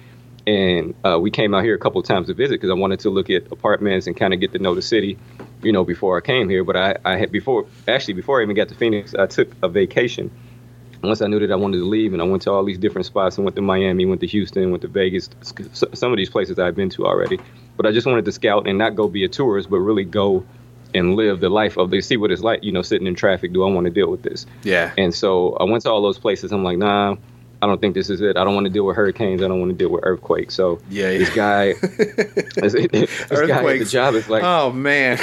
and 0.46 0.94
uh, 1.04 1.18
we 1.20 1.30
came 1.30 1.54
out 1.54 1.64
here 1.64 1.74
a 1.74 1.78
couple 1.78 2.00
of 2.00 2.06
times 2.06 2.28
to 2.28 2.34
visit 2.34 2.54
because 2.54 2.70
I 2.70 2.74
wanted 2.74 3.00
to 3.00 3.10
look 3.10 3.30
at 3.30 3.50
apartments 3.52 4.06
and 4.06 4.16
kind 4.16 4.32
of 4.32 4.40
get 4.40 4.52
to 4.52 4.58
know 4.58 4.74
the 4.74 4.82
city, 4.82 5.18
you 5.62 5.72
know, 5.72 5.84
before 5.84 6.16
I 6.16 6.20
came 6.20 6.48
here. 6.48 6.64
But 6.64 6.76
I, 6.76 6.96
I 7.04 7.16
had 7.16 7.30
before 7.30 7.66
actually 7.86 8.14
before 8.14 8.40
I 8.40 8.44
even 8.44 8.56
got 8.56 8.68
to 8.68 8.74
Phoenix, 8.74 9.14
I 9.14 9.26
took 9.26 9.50
a 9.62 9.68
vacation. 9.68 10.30
Once 11.02 11.22
I 11.22 11.28
knew 11.28 11.38
that 11.40 11.50
I 11.50 11.56
wanted 11.56 11.78
to 11.78 11.86
leave, 11.86 12.12
and 12.12 12.20
I 12.20 12.26
went 12.26 12.42
to 12.42 12.52
all 12.52 12.62
these 12.62 12.76
different 12.76 13.06
spots. 13.06 13.38
I 13.38 13.42
went 13.42 13.56
to 13.56 13.62
Miami, 13.62 14.04
went 14.04 14.20
to 14.20 14.26
Houston, 14.26 14.70
went 14.70 14.82
to 14.82 14.88
Vegas. 14.88 15.30
Some 15.72 16.12
of 16.12 16.18
these 16.18 16.28
places 16.28 16.58
I've 16.58 16.76
been 16.76 16.90
to 16.90 17.06
already, 17.06 17.38
but 17.76 17.86
I 17.86 17.92
just 17.92 18.06
wanted 18.06 18.26
to 18.26 18.32
scout 18.32 18.66
and 18.68 18.76
not 18.76 18.96
go 18.96 19.08
be 19.08 19.24
a 19.24 19.28
tourist, 19.28 19.70
but 19.70 19.78
really 19.78 20.04
go 20.04 20.44
and 20.94 21.14
live 21.14 21.40
the 21.40 21.48
life 21.48 21.78
of 21.78 21.90
they 21.90 22.00
see 22.00 22.16
what 22.16 22.30
it's 22.30 22.42
like, 22.42 22.64
you 22.64 22.72
know, 22.72 22.82
sitting 22.82 23.06
in 23.06 23.14
traffic. 23.14 23.52
Do 23.52 23.64
I 23.64 23.70
want 23.70 23.86
to 23.86 23.90
deal 23.90 24.10
with 24.10 24.22
this? 24.22 24.44
Yeah. 24.62 24.92
And 24.98 25.14
so 25.14 25.54
I 25.54 25.64
went 25.64 25.84
to 25.84 25.90
all 25.90 26.02
those 26.02 26.18
places. 26.18 26.52
I'm 26.52 26.64
like, 26.64 26.78
nah, 26.78 27.16
I 27.62 27.66
don't 27.66 27.80
think 27.80 27.94
this 27.94 28.08
is 28.08 28.20
it. 28.20 28.36
I 28.36 28.44
don't 28.44 28.54
want 28.54 28.66
to 28.66 28.72
deal 28.72 28.86
with 28.86 28.96
hurricanes. 28.96 29.42
I 29.42 29.48
don't 29.48 29.60
want 29.60 29.70
to 29.70 29.76
deal 29.76 29.90
with 29.90 30.02
earthquakes. 30.04 30.54
So 30.54 30.80
yeah, 30.88 31.10
this 31.10 31.34
guy, 31.34 31.74
this, 31.74 32.72
this 32.72 33.28
guy 33.28 33.72
at 33.72 33.78
the 33.78 33.86
job 33.88 34.14
is 34.14 34.28
like, 34.28 34.42
oh 34.42 34.72
man, 34.72 35.18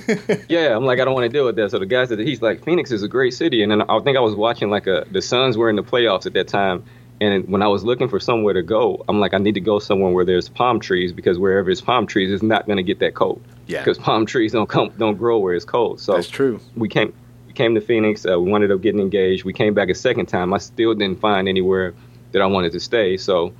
yeah. 0.48 0.74
I'm 0.74 0.84
like, 0.84 1.00
I 1.00 1.04
don't 1.04 1.14
want 1.14 1.24
to 1.24 1.28
deal 1.28 1.44
with 1.44 1.56
that. 1.56 1.70
So 1.70 1.78
the 1.78 1.86
guy 1.86 2.04
said 2.06 2.18
that 2.18 2.26
he's 2.26 2.40
like, 2.40 2.64
Phoenix 2.64 2.90
is 2.90 3.02
a 3.02 3.08
great 3.08 3.34
city, 3.34 3.62
and 3.62 3.70
then 3.70 3.82
I 3.82 4.00
think 4.00 4.16
I 4.16 4.20
was 4.20 4.34
watching 4.34 4.70
like 4.70 4.86
a 4.86 5.06
the 5.10 5.20
Suns 5.20 5.56
were 5.56 5.68
in 5.68 5.76
the 5.76 5.82
playoffs 5.82 6.26
at 6.26 6.32
that 6.34 6.48
time. 6.48 6.84
And 7.20 7.48
when 7.48 7.62
I 7.62 7.68
was 7.68 7.84
looking 7.84 8.08
for 8.08 8.18
somewhere 8.18 8.52
to 8.52 8.62
go, 8.62 9.04
I'm 9.08 9.20
like, 9.20 9.32
I 9.32 9.38
need 9.38 9.54
to 9.54 9.60
go 9.60 9.78
somewhere 9.78 10.10
where 10.10 10.24
there's 10.24 10.48
palm 10.48 10.80
trees 10.80 11.12
because 11.12 11.38
wherever 11.38 11.70
it's 11.70 11.80
palm 11.80 12.08
trees, 12.08 12.32
it's 12.32 12.42
not 12.42 12.66
going 12.66 12.78
to 12.78 12.82
get 12.82 12.98
that 12.98 13.14
cold. 13.14 13.40
Yeah. 13.68 13.78
Because 13.78 13.96
palm 13.96 14.26
trees 14.26 14.50
don't 14.52 14.68
come 14.68 14.92
don't 14.98 15.16
grow 15.16 15.38
where 15.38 15.54
it's 15.54 15.64
cold. 15.64 16.00
So 16.00 16.14
that's 16.14 16.28
true. 16.28 16.58
We 16.74 16.88
came 16.88 17.14
came 17.62 17.76
to 17.76 17.80
Phoenix. 17.80 18.26
Uh, 18.26 18.40
we 18.40 18.52
ended 18.52 18.72
up 18.72 18.80
getting 18.80 19.00
engaged. 19.00 19.44
We 19.44 19.52
came 19.52 19.72
back 19.72 19.88
a 19.88 19.94
second 19.94 20.26
time. 20.26 20.52
I 20.52 20.58
still 20.58 20.94
didn't 20.94 21.20
find 21.20 21.48
anywhere 21.48 21.94
that 22.32 22.42
I 22.42 22.46
wanted 22.46 22.72
to 22.72 22.80
stay. 22.80 23.16
So 23.16 23.54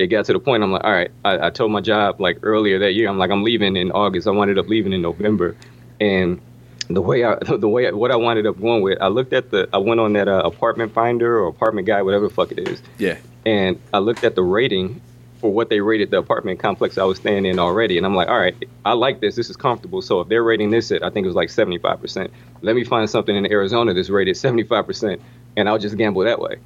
it 0.00 0.08
got 0.08 0.24
to 0.24 0.32
the 0.32 0.40
point 0.40 0.64
I'm 0.64 0.72
like, 0.72 0.82
all 0.82 0.92
right. 0.92 1.12
I, 1.24 1.46
I 1.46 1.50
told 1.50 1.70
my 1.70 1.80
job 1.80 2.20
like 2.20 2.38
earlier 2.42 2.80
that 2.80 2.94
year. 2.94 3.08
I'm 3.08 3.16
like, 3.16 3.30
I'm 3.30 3.44
leaving 3.44 3.76
in 3.76 3.92
August. 3.92 4.26
I 4.26 4.32
ended 4.32 4.58
up 4.58 4.66
leaving 4.66 4.92
in 4.92 5.02
November, 5.02 5.56
and 6.00 6.40
the 6.88 7.00
way 7.00 7.24
I 7.24 7.36
the 7.56 7.68
way 7.68 7.86
I, 7.86 7.92
what 7.92 8.10
I 8.10 8.16
wound 8.16 8.44
up 8.44 8.60
going 8.60 8.82
with, 8.82 9.00
I 9.00 9.06
looked 9.06 9.32
at 9.32 9.52
the 9.52 9.68
I 9.72 9.78
went 9.78 10.00
on 10.00 10.14
that 10.14 10.26
uh, 10.26 10.42
apartment 10.44 10.92
finder 10.92 11.38
or 11.38 11.46
apartment 11.46 11.86
guy, 11.86 12.02
whatever 12.02 12.26
the 12.26 12.34
fuck 12.34 12.50
it 12.50 12.58
is. 12.68 12.82
Yeah. 12.98 13.18
And 13.46 13.78
I 13.92 13.98
looked 13.98 14.24
at 14.24 14.34
the 14.34 14.42
rating 14.42 15.00
for 15.44 15.52
what 15.52 15.68
they 15.68 15.82
rated 15.82 16.10
the 16.10 16.16
apartment 16.16 16.58
complex 16.58 16.96
I 16.96 17.04
was 17.04 17.18
staying 17.18 17.44
in 17.44 17.58
already. 17.58 17.98
And 17.98 18.06
I'm 18.06 18.14
like, 18.14 18.28
all 18.28 18.38
right, 18.38 18.56
I 18.86 18.94
like 18.94 19.20
this. 19.20 19.36
This 19.36 19.50
is 19.50 19.58
comfortable. 19.58 20.00
So 20.00 20.22
if 20.22 20.28
they're 20.30 20.42
rating 20.42 20.70
this 20.70 20.90
at, 20.90 21.02
I 21.02 21.10
think 21.10 21.24
it 21.24 21.26
was 21.26 21.36
like 21.36 21.50
75%, 21.50 22.30
let 22.62 22.74
me 22.74 22.82
find 22.82 23.10
something 23.10 23.36
in 23.36 23.44
Arizona 23.52 23.92
that's 23.92 24.08
rated 24.08 24.36
75%, 24.36 25.20
and 25.58 25.68
I'll 25.68 25.76
just 25.76 25.98
gamble 25.98 26.22
that 26.22 26.40
way. 26.40 26.56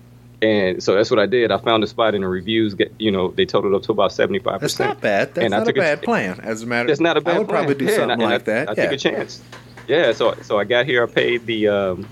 And 0.42 0.80
so 0.80 0.94
that's 0.94 1.10
what 1.10 1.18
I 1.18 1.26
did. 1.26 1.50
I 1.50 1.58
found 1.58 1.82
a 1.82 1.88
spot 1.88 2.14
in 2.14 2.20
the 2.20 2.28
reviews. 2.28 2.74
Get 2.74 2.94
you 3.00 3.10
know 3.10 3.32
they 3.32 3.44
totaled 3.44 3.74
up 3.74 3.82
to 3.82 3.90
about 3.90 4.12
seventy 4.12 4.38
five 4.38 4.60
percent. 4.60 4.90
That's 4.90 4.94
not 4.94 5.00
bad. 5.00 5.34
That's 5.34 5.44
and 5.44 5.50
not 5.50 5.66
a 5.66 5.72
bad 5.72 6.00
plan. 6.02 6.38
As 6.38 6.62
a 6.62 6.66
matter, 6.66 6.88
it's 6.88 7.00
not 7.00 7.16
a 7.16 7.20
bad. 7.20 7.34
I 7.34 7.38
would 7.40 7.48
plan. 7.48 7.64
probably 7.64 7.84
do 7.84 7.90
yeah, 7.90 7.96
something 7.96 8.22
I, 8.22 8.24
like 8.24 8.42
I, 8.42 8.44
that. 8.44 8.68
I, 8.68 8.74
yeah. 8.76 8.82
took 8.84 8.92
a 8.92 8.96
chance. 8.98 9.42
Yeah. 9.88 10.12
So 10.12 10.34
so 10.42 10.56
I 10.56 10.62
got 10.62 10.86
here. 10.86 11.02
I 11.02 11.06
paid 11.06 11.44
the 11.44 11.66
um, 11.66 12.08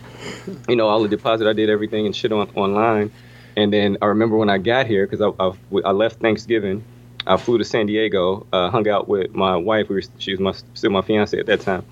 you 0.68 0.74
know 0.74 0.88
all 0.88 1.00
the 1.04 1.08
deposit. 1.08 1.46
I 1.46 1.52
did 1.52 1.70
everything 1.70 2.04
and 2.04 2.16
shit 2.16 2.32
on 2.32 2.50
online. 2.56 3.12
And 3.57 3.72
then 3.72 3.96
I 4.02 4.07
remember 4.07 4.36
when 4.36 4.50
I 4.50 4.59
got 4.59 4.86
here 4.86 5.07
because 5.07 5.20
I, 5.20 5.30
I, 5.42 5.52
I 5.88 5.92
left 5.92 6.20
Thanksgiving. 6.20 6.84
I 7.26 7.36
flew 7.36 7.59
to 7.59 7.64
San 7.64 7.86
Diego, 7.86 8.46
uh, 8.52 8.70
hung 8.70 8.88
out 8.88 9.09
with 9.09 9.34
my 9.34 9.57
wife. 9.57 9.88
We 9.88 9.96
were, 9.96 10.02
she 10.18 10.32
was 10.32 10.40
my, 10.40 10.52
still 10.74 10.90
my 10.90 11.00
fiance 11.00 11.36
at 11.38 11.46
that 11.46 11.61
time. 11.61 11.84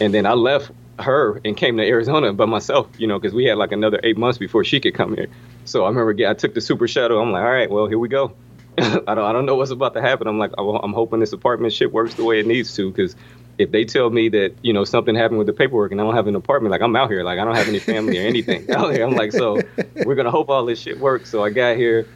And 0.00 0.14
then 0.14 0.26
I 0.26 0.34
left 0.34 0.70
her 0.98 1.40
and 1.44 1.56
came 1.56 1.76
to 1.76 1.82
Arizona 1.82 2.32
by 2.32 2.44
myself, 2.44 2.88
you 2.98 3.06
know, 3.06 3.18
because 3.18 3.34
we 3.34 3.44
had 3.44 3.58
like 3.58 3.72
another 3.72 4.00
eight 4.02 4.16
months 4.16 4.38
before 4.38 4.64
she 4.64 4.80
could 4.80 4.94
come 4.94 5.14
here. 5.16 5.28
So 5.64 5.84
I 5.84 5.88
remember 5.88 6.28
I 6.28 6.34
took 6.34 6.54
the 6.54 6.60
super 6.60 6.86
shuttle. 6.86 7.20
I'm 7.20 7.32
like, 7.32 7.42
all 7.42 7.50
right, 7.50 7.70
well, 7.70 7.86
here 7.86 7.98
we 7.98 8.08
go. 8.08 8.34
I 8.78 9.14
don't 9.14 9.18
I 9.18 9.32
don't 9.32 9.46
know 9.46 9.56
what's 9.56 9.70
about 9.70 9.94
to 9.94 10.02
happen. 10.02 10.26
I'm 10.26 10.38
like, 10.38 10.52
I'm 10.58 10.92
hoping 10.92 11.20
this 11.20 11.32
apartment 11.32 11.72
shit 11.72 11.92
works 11.92 12.14
the 12.14 12.24
way 12.24 12.40
it 12.40 12.46
needs 12.46 12.74
to 12.76 12.90
because 12.90 13.16
if 13.58 13.70
they 13.70 13.84
tell 13.84 14.10
me 14.10 14.28
that 14.30 14.54
you 14.62 14.72
know 14.72 14.84
something 14.84 15.14
happened 15.14 15.38
with 15.38 15.46
the 15.46 15.52
paperwork 15.52 15.92
and 15.92 16.00
I 16.00 16.04
don't 16.04 16.14
have 16.14 16.26
an 16.26 16.36
apartment, 16.36 16.70
like 16.70 16.82
I'm 16.82 16.94
out 16.96 17.10
here, 17.10 17.22
like 17.22 17.38
I 17.38 17.44
don't 17.44 17.56
have 17.56 17.68
any 17.68 17.78
family 17.78 18.18
or 18.18 18.26
anything 18.26 18.70
out 18.74 18.92
here. 18.92 19.06
I'm 19.06 19.14
like, 19.14 19.32
so 19.32 19.60
we're 20.04 20.14
gonna 20.14 20.30
hope 20.30 20.48
all 20.48 20.64
this 20.64 20.80
shit 20.80 20.98
works. 20.98 21.30
So 21.30 21.44
I 21.44 21.50
got 21.50 21.76
here. 21.76 22.06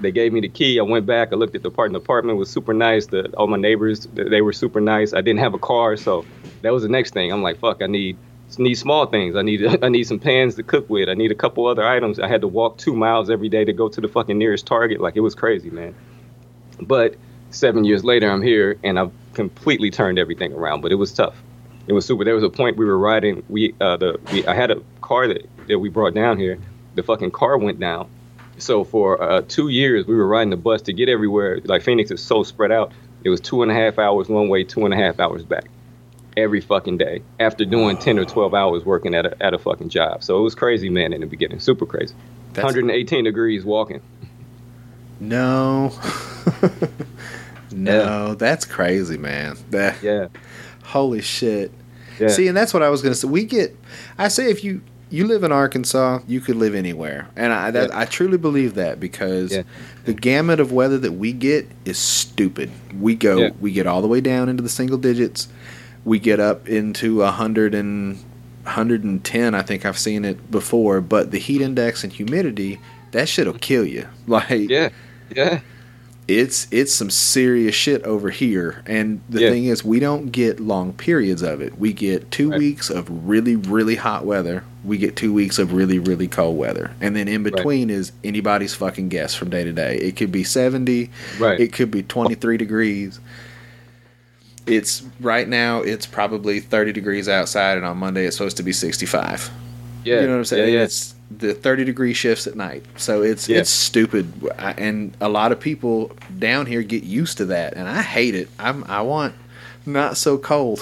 They 0.00 0.12
gave 0.12 0.32
me 0.32 0.40
the 0.40 0.48
key. 0.48 0.78
I 0.78 0.82
went 0.82 1.06
back. 1.06 1.32
I 1.32 1.34
looked 1.34 1.56
at 1.56 1.62
the 1.62 1.68
apartment. 1.68 2.00
The 2.00 2.04
apartment 2.04 2.38
was 2.38 2.48
super 2.48 2.72
nice. 2.72 3.06
The, 3.06 3.32
all 3.36 3.48
my 3.48 3.56
neighbors, 3.56 4.06
they 4.12 4.42
were 4.42 4.52
super 4.52 4.80
nice. 4.80 5.12
I 5.12 5.22
didn't 5.22 5.40
have 5.40 5.54
a 5.54 5.58
car, 5.58 5.96
so 5.96 6.24
that 6.62 6.72
was 6.72 6.84
the 6.84 6.88
next 6.88 7.14
thing. 7.14 7.32
I'm 7.32 7.42
like, 7.42 7.58
fuck, 7.58 7.82
I 7.82 7.88
need 7.88 8.16
need 8.56 8.76
small 8.76 9.06
things. 9.06 9.36
I 9.36 9.42
need 9.42 9.66
I 9.82 9.88
need 9.88 10.04
some 10.04 10.18
pans 10.18 10.54
to 10.54 10.62
cook 10.62 10.88
with. 10.88 11.08
I 11.08 11.14
need 11.14 11.30
a 11.30 11.34
couple 11.34 11.66
other 11.66 11.86
items. 11.86 12.18
I 12.18 12.28
had 12.28 12.40
to 12.42 12.48
walk 12.48 12.78
two 12.78 12.94
miles 12.94 13.28
every 13.28 13.48
day 13.48 13.64
to 13.64 13.72
go 13.72 13.88
to 13.88 14.00
the 14.00 14.08
fucking 14.08 14.38
nearest 14.38 14.66
Target. 14.66 15.00
Like 15.00 15.16
it 15.16 15.20
was 15.20 15.34
crazy, 15.34 15.70
man. 15.70 15.94
But 16.80 17.16
seven 17.50 17.84
years 17.84 18.04
later, 18.04 18.30
I'm 18.30 18.42
here 18.42 18.78
and 18.82 18.98
I've 18.98 19.12
completely 19.34 19.90
turned 19.90 20.18
everything 20.18 20.52
around. 20.52 20.80
But 20.80 20.92
it 20.92 20.96
was 20.96 21.12
tough. 21.12 21.36
It 21.86 21.92
was 21.92 22.04
super. 22.04 22.24
There 22.24 22.34
was 22.34 22.44
a 22.44 22.50
point 22.50 22.76
we 22.76 22.84
were 22.84 22.98
riding. 22.98 23.42
We 23.48 23.74
uh, 23.80 23.96
the 23.96 24.20
we, 24.32 24.46
I 24.46 24.54
had 24.54 24.70
a 24.70 24.82
car 25.00 25.26
that 25.28 25.48
that 25.68 25.78
we 25.78 25.88
brought 25.88 26.14
down 26.14 26.38
here. 26.38 26.58
The 26.94 27.02
fucking 27.02 27.30
car 27.30 27.56
went 27.58 27.80
down. 27.80 28.10
So 28.58 28.84
for 28.84 29.22
uh, 29.22 29.42
two 29.46 29.68
years, 29.68 30.06
we 30.06 30.16
were 30.16 30.26
riding 30.26 30.50
the 30.50 30.56
bus 30.56 30.82
to 30.82 30.92
get 30.92 31.08
everywhere. 31.08 31.60
Like 31.64 31.82
Phoenix 31.82 32.10
is 32.10 32.22
so 32.22 32.42
spread 32.42 32.72
out. 32.72 32.92
It 33.24 33.30
was 33.30 33.40
two 33.40 33.62
and 33.62 33.70
a 33.70 33.74
half 33.74 33.98
hours 33.98 34.28
one 34.28 34.48
way, 34.48 34.64
two 34.64 34.84
and 34.84 34.92
a 34.92 34.96
half 34.96 35.20
hours 35.20 35.44
back 35.44 35.66
every 36.38 36.60
fucking 36.60 36.96
day 36.96 37.22
after 37.40 37.64
doing 37.64 37.96
10 37.96 38.18
or 38.18 38.24
12 38.24 38.54
hours 38.54 38.84
working 38.84 39.14
at 39.14 39.26
a, 39.26 39.42
at 39.42 39.54
a 39.54 39.58
fucking 39.58 39.88
job. 39.88 40.22
So 40.22 40.38
it 40.38 40.42
was 40.42 40.54
crazy, 40.54 40.88
man, 40.88 41.12
in 41.12 41.20
the 41.20 41.26
beginning. 41.26 41.58
Super 41.58 41.84
crazy. 41.84 42.14
That's 42.52 42.64
118 42.64 43.24
degrees 43.24 43.64
walking. 43.64 44.00
No. 45.20 45.92
no, 47.84 48.28
yeah. 48.28 48.34
that's 48.34 48.64
crazy, 48.64 49.18
man. 49.18 49.56
That, 49.70 50.02
yeah. 50.02 50.28
Holy 50.84 51.20
shit. 51.20 51.72
Yeah. 52.18 52.28
See, 52.28 52.48
and 52.48 52.56
that's 52.56 52.74
what 52.74 52.82
I 52.82 52.88
was 52.88 53.02
going 53.02 53.12
to 53.12 53.18
say. 53.18 53.28
We 53.28 53.44
get, 53.44 53.76
I 54.16 54.28
say, 54.28 54.50
if 54.50 54.64
you 54.64 54.82
you 55.10 55.26
live 55.26 55.42
in 55.42 55.52
Arkansas, 55.52 56.20
you 56.26 56.40
could 56.40 56.56
live 56.56 56.74
anywhere, 56.74 57.28
and 57.36 57.52
I 57.52 57.70
that, 57.70 57.90
yeah. 57.90 57.98
I 57.98 58.04
truly 58.04 58.36
believe 58.36 58.74
that 58.74 59.00
because 59.00 59.52
yeah. 59.52 59.62
the 60.04 60.12
gamut 60.12 60.60
of 60.60 60.72
weather 60.72 60.98
that 60.98 61.12
we 61.12 61.32
get 61.32 61.66
is 61.84 61.98
stupid. 61.98 62.70
We 62.98 63.14
go, 63.14 63.50
we 63.60 63.72
get 63.72 63.86
all 63.86 64.02
the 64.02 64.08
way 64.08 64.20
down 64.20 64.48
into 64.48 64.62
the 64.62 64.68
single 64.68 64.98
digits, 64.98 65.48
we 66.04 66.18
get 66.18 66.40
up 66.40 66.68
into 66.68 67.22
a 67.22 67.30
hundred 67.30 67.74
and 67.74 68.18
110 68.64 69.54
i 69.54 69.62
think 69.62 69.86
i've 69.86 69.98
seen 69.98 70.26
it 70.26 70.50
before 70.50 71.00
but 71.00 71.30
the 71.30 71.38
heat 71.38 71.62
index 71.62 72.04
and 72.04 72.12
humidity 72.12 72.78
that 73.12 73.26
shit'll 73.26 73.54
kill 73.54 73.86
you 73.86 74.06
like 74.26 74.68
yeah 74.68 74.90
yeah 75.34 75.60
it's 76.28 76.68
it's 76.70 76.94
some 76.94 77.08
serious 77.08 77.74
shit 77.74 78.02
over 78.04 78.28
here. 78.28 78.82
And 78.84 79.22
the 79.30 79.40
yeah. 79.40 79.50
thing 79.50 79.64
is 79.64 79.82
we 79.82 79.98
don't 79.98 80.26
get 80.26 80.60
long 80.60 80.92
periods 80.92 81.40
of 81.40 81.62
it. 81.62 81.78
We 81.78 81.94
get 81.94 82.30
two 82.30 82.50
right. 82.50 82.58
weeks 82.58 82.90
of 82.90 83.08
really 83.26 83.56
really 83.56 83.96
hot 83.96 84.26
weather. 84.26 84.62
We 84.84 84.98
get 84.98 85.16
two 85.16 85.32
weeks 85.32 85.58
of 85.58 85.72
really 85.72 85.98
really 85.98 86.28
cold 86.28 86.58
weather. 86.58 86.90
And 87.00 87.16
then 87.16 87.28
in 87.28 87.42
between 87.42 87.88
right. 87.88 87.96
is 87.96 88.12
anybody's 88.22 88.74
fucking 88.74 89.08
guess 89.08 89.34
from 89.34 89.48
day 89.48 89.64
to 89.64 89.72
day. 89.72 89.96
It 89.96 90.16
could 90.16 90.30
be 90.30 90.44
70 90.44 91.10
right. 91.40 91.58
It 91.58 91.72
could 91.72 91.90
be 91.90 92.02
23 92.02 92.58
degrees. 92.58 93.18
It's 94.66 95.02
right 95.18 95.48
now 95.48 95.80
it's 95.80 96.04
probably 96.04 96.60
30 96.60 96.92
degrees 96.92 97.26
outside 97.26 97.78
and 97.78 97.86
on 97.86 97.96
monday 97.96 98.26
it's 98.26 98.36
supposed 98.36 98.58
to 98.58 98.62
be 98.62 98.72
65 98.74 99.50
yeah. 100.04 100.20
you 100.20 100.26
know 100.26 100.32
what 100.32 100.38
i'm 100.40 100.44
saying? 100.44 100.68
yeah, 100.68 100.80
yeah. 100.80 100.84
it's 100.84 101.14
the 101.30 101.54
30 101.54 101.84
degree 101.84 102.14
shifts 102.14 102.46
at 102.46 102.56
night 102.56 102.84
so 102.96 103.22
it's 103.22 103.48
yeah. 103.48 103.58
it's 103.58 103.70
stupid 103.70 104.32
and 104.58 105.16
a 105.20 105.28
lot 105.28 105.52
of 105.52 105.60
people 105.60 106.10
down 106.38 106.66
here 106.66 106.82
get 106.82 107.02
used 107.02 107.36
to 107.36 107.44
that 107.44 107.74
and 107.74 107.88
i 107.88 108.00
hate 108.00 108.34
it 108.34 108.48
i'm 108.58 108.82
i 108.84 109.00
want 109.00 109.34
not 109.84 110.16
so 110.16 110.38
cold 110.38 110.80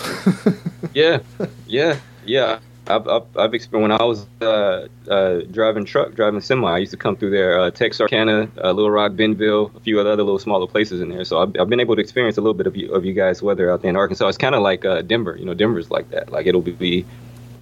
yeah 0.95 1.19
yeah 1.67 1.99
yeah 2.25 2.59
I've, 2.89 3.09
I've, 3.09 3.37
I've 3.37 3.55
experienced 3.55 3.91
when 3.91 4.01
I 4.01 4.05
was 4.05 4.27
uh, 4.41 4.87
uh, 5.11 5.41
driving 5.51 5.85
truck, 5.85 6.15
driving 6.15 6.41
semi. 6.41 6.71
I 6.71 6.79
used 6.79 6.93
to 6.93 6.97
come 6.97 7.17
through 7.17 7.31
there, 7.31 7.61
uh, 7.61 7.71
Texarkana, 7.71 8.49
uh, 8.63 8.71
Little 8.73 8.91
Rock, 8.91 9.17
Benville, 9.17 9.73
a 9.75 9.81
few 9.81 9.99
other 9.99 10.15
little 10.17 10.39
smaller 10.39 10.67
places 10.67 11.01
in 11.01 11.09
there. 11.09 11.25
So 11.25 11.41
I've, 11.41 11.53
I've 11.59 11.69
been 11.69 11.81
able 11.81 11.97
to 11.97 12.01
experience 12.01 12.37
a 12.37 12.41
little 12.41 12.55
bit 12.55 12.67
of 12.67 12.77
you, 12.77 12.93
of 12.93 13.05
you 13.05 13.13
guys' 13.13 13.43
weather 13.43 13.71
out 13.71 13.83
there 13.83 13.91
in 13.91 13.97
Arkansas. 13.97 14.29
It's 14.29 14.39
kind 14.39 14.55
of 14.55 14.63
like 14.63 14.85
uh, 14.85 15.03
Denver. 15.03 15.37
You 15.37 15.47
know, 15.47 15.55
Denver's 15.55 15.91
like 15.91 16.11
that. 16.11 16.31
Like 16.31 16.47
it'll 16.47 16.61
be 16.61 17.05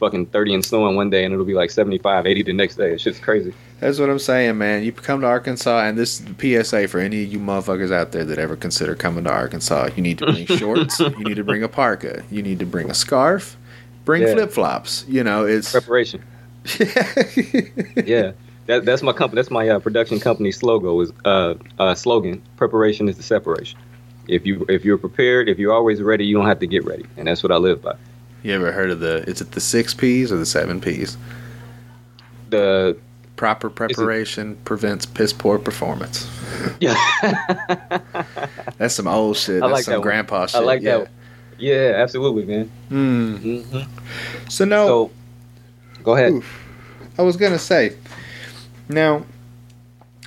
fucking 0.05 0.27
30 0.27 0.55
and 0.55 0.65
snowing 0.65 0.97
one 0.97 1.11
day, 1.11 1.25
and 1.25 1.33
it'll 1.33 1.47
be 1.47 1.55
like 1.55 1.71
75, 1.71 2.27
80 2.27 2.43
the 2.43 2.53
next 2.53 2.77
day. 2.77 2.93
It's 2.93 3.03
just 3.03 3.23
crazy. 3.23 3.55
That's 3.81 3.99
what 3.99 4.11
I'm 4.11 4.19
saying, 4.19 4.59
man. 4.59 4.83
You 4.83 4.93
come 4.93 5.21
to 5.23 5.27
Arkansas, 5.27 5.85
and 5.85 5.97
this 5.97 6.21
is 6.21 6.27
the 6.27 6.63
PSA 6.65 6.89
for 6.89 6.99
any 7.01 7.25
of 7.25 7.33
you 7.33 7.39
motherfuckers 7.39 7.93
out 7.93 8.13
there 8.13 8.25
that 8.25 8.39
ever 8.39 8.57
consider 8.57 8.95
coming 8.95 9.25
to 9.25 9.31
Arkansas. 9.31 9.91
You 9.97 10.03
need 10.03 10.19
to 10.19 10.27
bring 10.27 10.47
shorts. 10.59 11.01
You 11.01 11.25
need 11.25 11.37
to 11.37 11.45
bring 11.45 11.63
a 11.63 11.69
parka. 11.69 12.23
You 12.31 12.43
need 12.43 12.59
to 12.59 12.67
bring 12.67 12.91
a 12.91 12.95
scarf. 12.95 13.57
Bring 14.05 14.23
Yeah. 14.23 14.35
flip 14.35 14.53
flops. 14.53 15.05
You 15.09 15.25
know, 15.25 15.45
it's 15.47 15.73
Preparation. 15.73 16.23
yeah. 16.79 18.33
That, 18.67 18.85
that's 18.85 19.03
my 19.03 19.13
company. 19.13 19.37
That's 19.41 19.51
my 19.51 19.69
uh, 19.69 19.79
production 19.79 20.21
company 20.21 20.51
slogan. 20.53 21.01
Is 21.03 21.13
uh, 21.25 21.55
uh, 21.79 21.95
slogan. 21.95 22.43
Preparation 22.57 23.09
is 23.09 23.17
the 23.17 23.23
separation. 23.23 23.79
If 24.27 24.47
you 24.47 24.65
if 24.71 24.85
you're 24.87 24.97
prepared, 24.97 25.51
if 25.51 25.59
you're 25.59 25.73
always 25.75 26.01
ready, 26.01 26.25
you 26.25 26.35
don't 26.37 26.47
have 26.47 26.61
to 26.61 26.67
get 26.67 26.85
ready, 26.85 27.05
and 27.19 27.27
that's 27.27 27.43
what 27.43 27.53
I 27.53 27.57
live 27.57 27.83
by. 27.83 27.95
You 28.45 28.53
ever 28.53 28.71
heard 28.73 28.91
of 28.91 29.01
the? 29.01 29.25
Is 29.29 29.41
it 29.41 29.53
the 29.53 29.61
six 29.61 29.95
P's 29.95 30.31
or 30.31 30.37
the 30.37 30.45
seven 30.47 30.81
P's? 30.81 31.17
The 32.51 32.97
Proper 33.37 33.69
preparation 33.69 34.57
prevents 34.65 35.07
piss 35.07 35.33
poor 35.33 35.59
performance. 35.59 36.31
yeah, 36.79 36.95
That's 38.79 38.95
some 38.95 39.09
old 39.09 39.37
shit. 39.37 39.61
I 39.61 39.67
That's 39.67 39.73
like 39.73 39.85
some 39.85 39.93
that 39.93 39.99
one. 39.99 40.07
grandpa 40.07 40.47
shit. 40.47 40.61
I 40.61 40.65
like 40.65 40.83
yeah. 40.83 40.99
that. 40.99 41.11
Yeah, 41.59 41.95
absolutely, 41.97 42.45
man. 42.45 42.71
Mm. 42.91 43.65
hmm 43.65 44.49
So 44.49 44.65
no, 44.65 44.87
So, 44.87 45.11
go 46.05 46.15
ahead. 46.15 46.33
Oof. 46.33 46.65
I 47.19 47.23
was 47.23 47.37
gonna 47.37 47.59
say. 47.59 47.97
Now, 48.89 49.25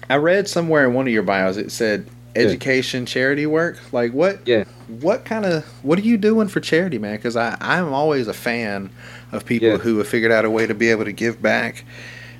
I 0.10 0.16
read 0.16 0.50
somewhere 0.50 0.86
in 0.86 0.94
one 0.94 1.08
of 1.08 1.14
your 1.14 1.24
bios 1.24 1.56
it 1.56 1.72
said 1.72 2.10
education 2.38 3.06
charity 3.06 3.46
work. 3.46 3.78
Like 3.92 4.12
what? 4.14 4.48
Yeah. 4.48 4.64
What 4.88 5.26
kind 5.26 5.46
of 5.46 5.66
what 5.84 5.98
are 6.00 6.04
you 6.04 6.18
doing 6.18 6.48
for 6.48 6.60
charity, 6.60 6.98
man? 6.98 7.16
Because 7.16 7.36
I 7.36 7.58
I'm 7.60 7.94
always 7.94 8.28
a 8.28 8.34
fan 8.34 8.90
of 9.32 9.46
people 9.46 9.68
Yeah. 9.70 9.78
who 9.78 9.98
have 9.98 10.08
figured 10.08 10.32
out 10.32 10.46
a 10.46 10.50
way 10.50 10.66
to 10.68 10.74
be 10.74 10.90
able 10.92 11.06
to 11.06 11.12
give 11.12 11.42
back. 11.42 11.84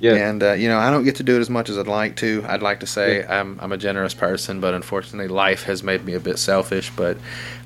Yeah, 0.00 0.14
And 0.14 0.40
uh, 0.44 0.52
you 0.52 0.68
know, 0.68 0.78
I 0.78 0.92
don't 0.92 1.02
get 1.02 1.16
to 1.16 1.24
do 1.24 1.36
it 1.36 1.40
as 1.40 1.50
much 1.50 1.68
as 1.68 1.76
I'd 1.76 1.88
like 1.88 2.14
to. 2.16 2.44
I'd 2.48 2.62
like 2.62 2.78
to 2.80 2.86
say 2.86 3.26
I'm 3.26 3.58
I'm 3.60 3.72
a 3.72 3.76
generous 3.76 4.14
person, 4.14 4.60
but 4.60 4.72
unfortunately, 4.72 5.26
life 5.26 5.64
has 5.64 5.82
made 5.82 6.04
me 6.04 6.12
a 6.14 6.20
bit 6.20 6.38
selfish. 6.38 6.92
But 6.94 7.16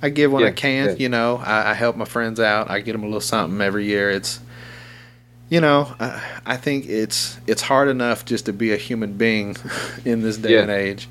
I 0.01 0.09
give 0.09 0.33
when 0.33 0.43
I 0.45 0.51
can. 0.51 0.87
yeah. 0.89 0.95
You 0.95 1.11
know, 1.11 1.43
I, 1.45 1.72
I 1.72 1.74
help 1.74 1.95
my 1.97 2.07
friends 2.07 2.41
out. 2.41 2.70
I 2.70 2.80
get 2.80 2.93
them 2.93 3.03
a 3.03 3.07
little 3.07 3.20
something 3.20 3.61
every 3.61 3.85
year. 3.85 4.11
It's 4.11 4.41
you 5.51 5.61
know, 5.61 5.95
I, 6.01 6.22
I 6.47 6.57
think 6.57 6.87
it's 6.89 7.39
it's 7.47 7.61
hard 7.61 7.89
enough 7.89 8.24
just 8.24 8.47
to 8.47 8.53
be 8.55 8.72
a 8.72 8.76
human 8.78 9.12
being 9.18 9.55
in 10.07 10.22
this 10.22 10.39
day 10.39 10.55
Yeah. 10.55 10.62
and 10.62 10.70
age. 10.70 11.09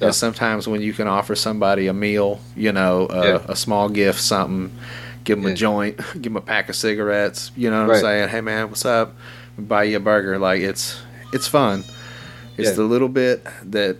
And 0.00 0.14
sometimes 0.14 0.66
when 0.68 0.82
you 0.82 0.92
can 0.92 1.06
offer 1.08 1.34
somebody 1.34 1.86
a 1.86 1.92
meal, 1.92 2.40
you 2.56 2.72
know, 2.72 3.06
uh, 3.06 3.40
Yeah. 3.46 3.52
a 3.52 3.56
small 3.56 3.88
gift, 3.88 4.20
something, 4.20 4.76
give 5.24 5.40
them 5.40 5.50
a 5.50 5.54
joint, 5.54 5.96
give 6.14 6.24
them 6.24 6.36
a 6.36 6.40
pack 6.40 6.68
of 6.68 6.76
cigarettes. 6.76 7.50
You 7.56 7.70
know 7.70 7.86
what 7.86 7.96
I'm 7.96 8.00
saying? 8.02 8.28
Hey 8.28 8.40
man, 8.40 8.68
what's 8.68 8.84
up? 8.84 9.14
Buy 9.56 9.84
you 9.84 9.96
a 9.98 10.00
burger. 10.00 10.38
Like 10.38 10.60
it's 10.62 11.00
it's 11.32 11.46
fun. 11.48 11.84
It's 12.56 12.70
Yeah. 12.70 12.74
the 12.74 12.82
little 12.84 13.08
bit 13.08 13.46
that 13.70 13.96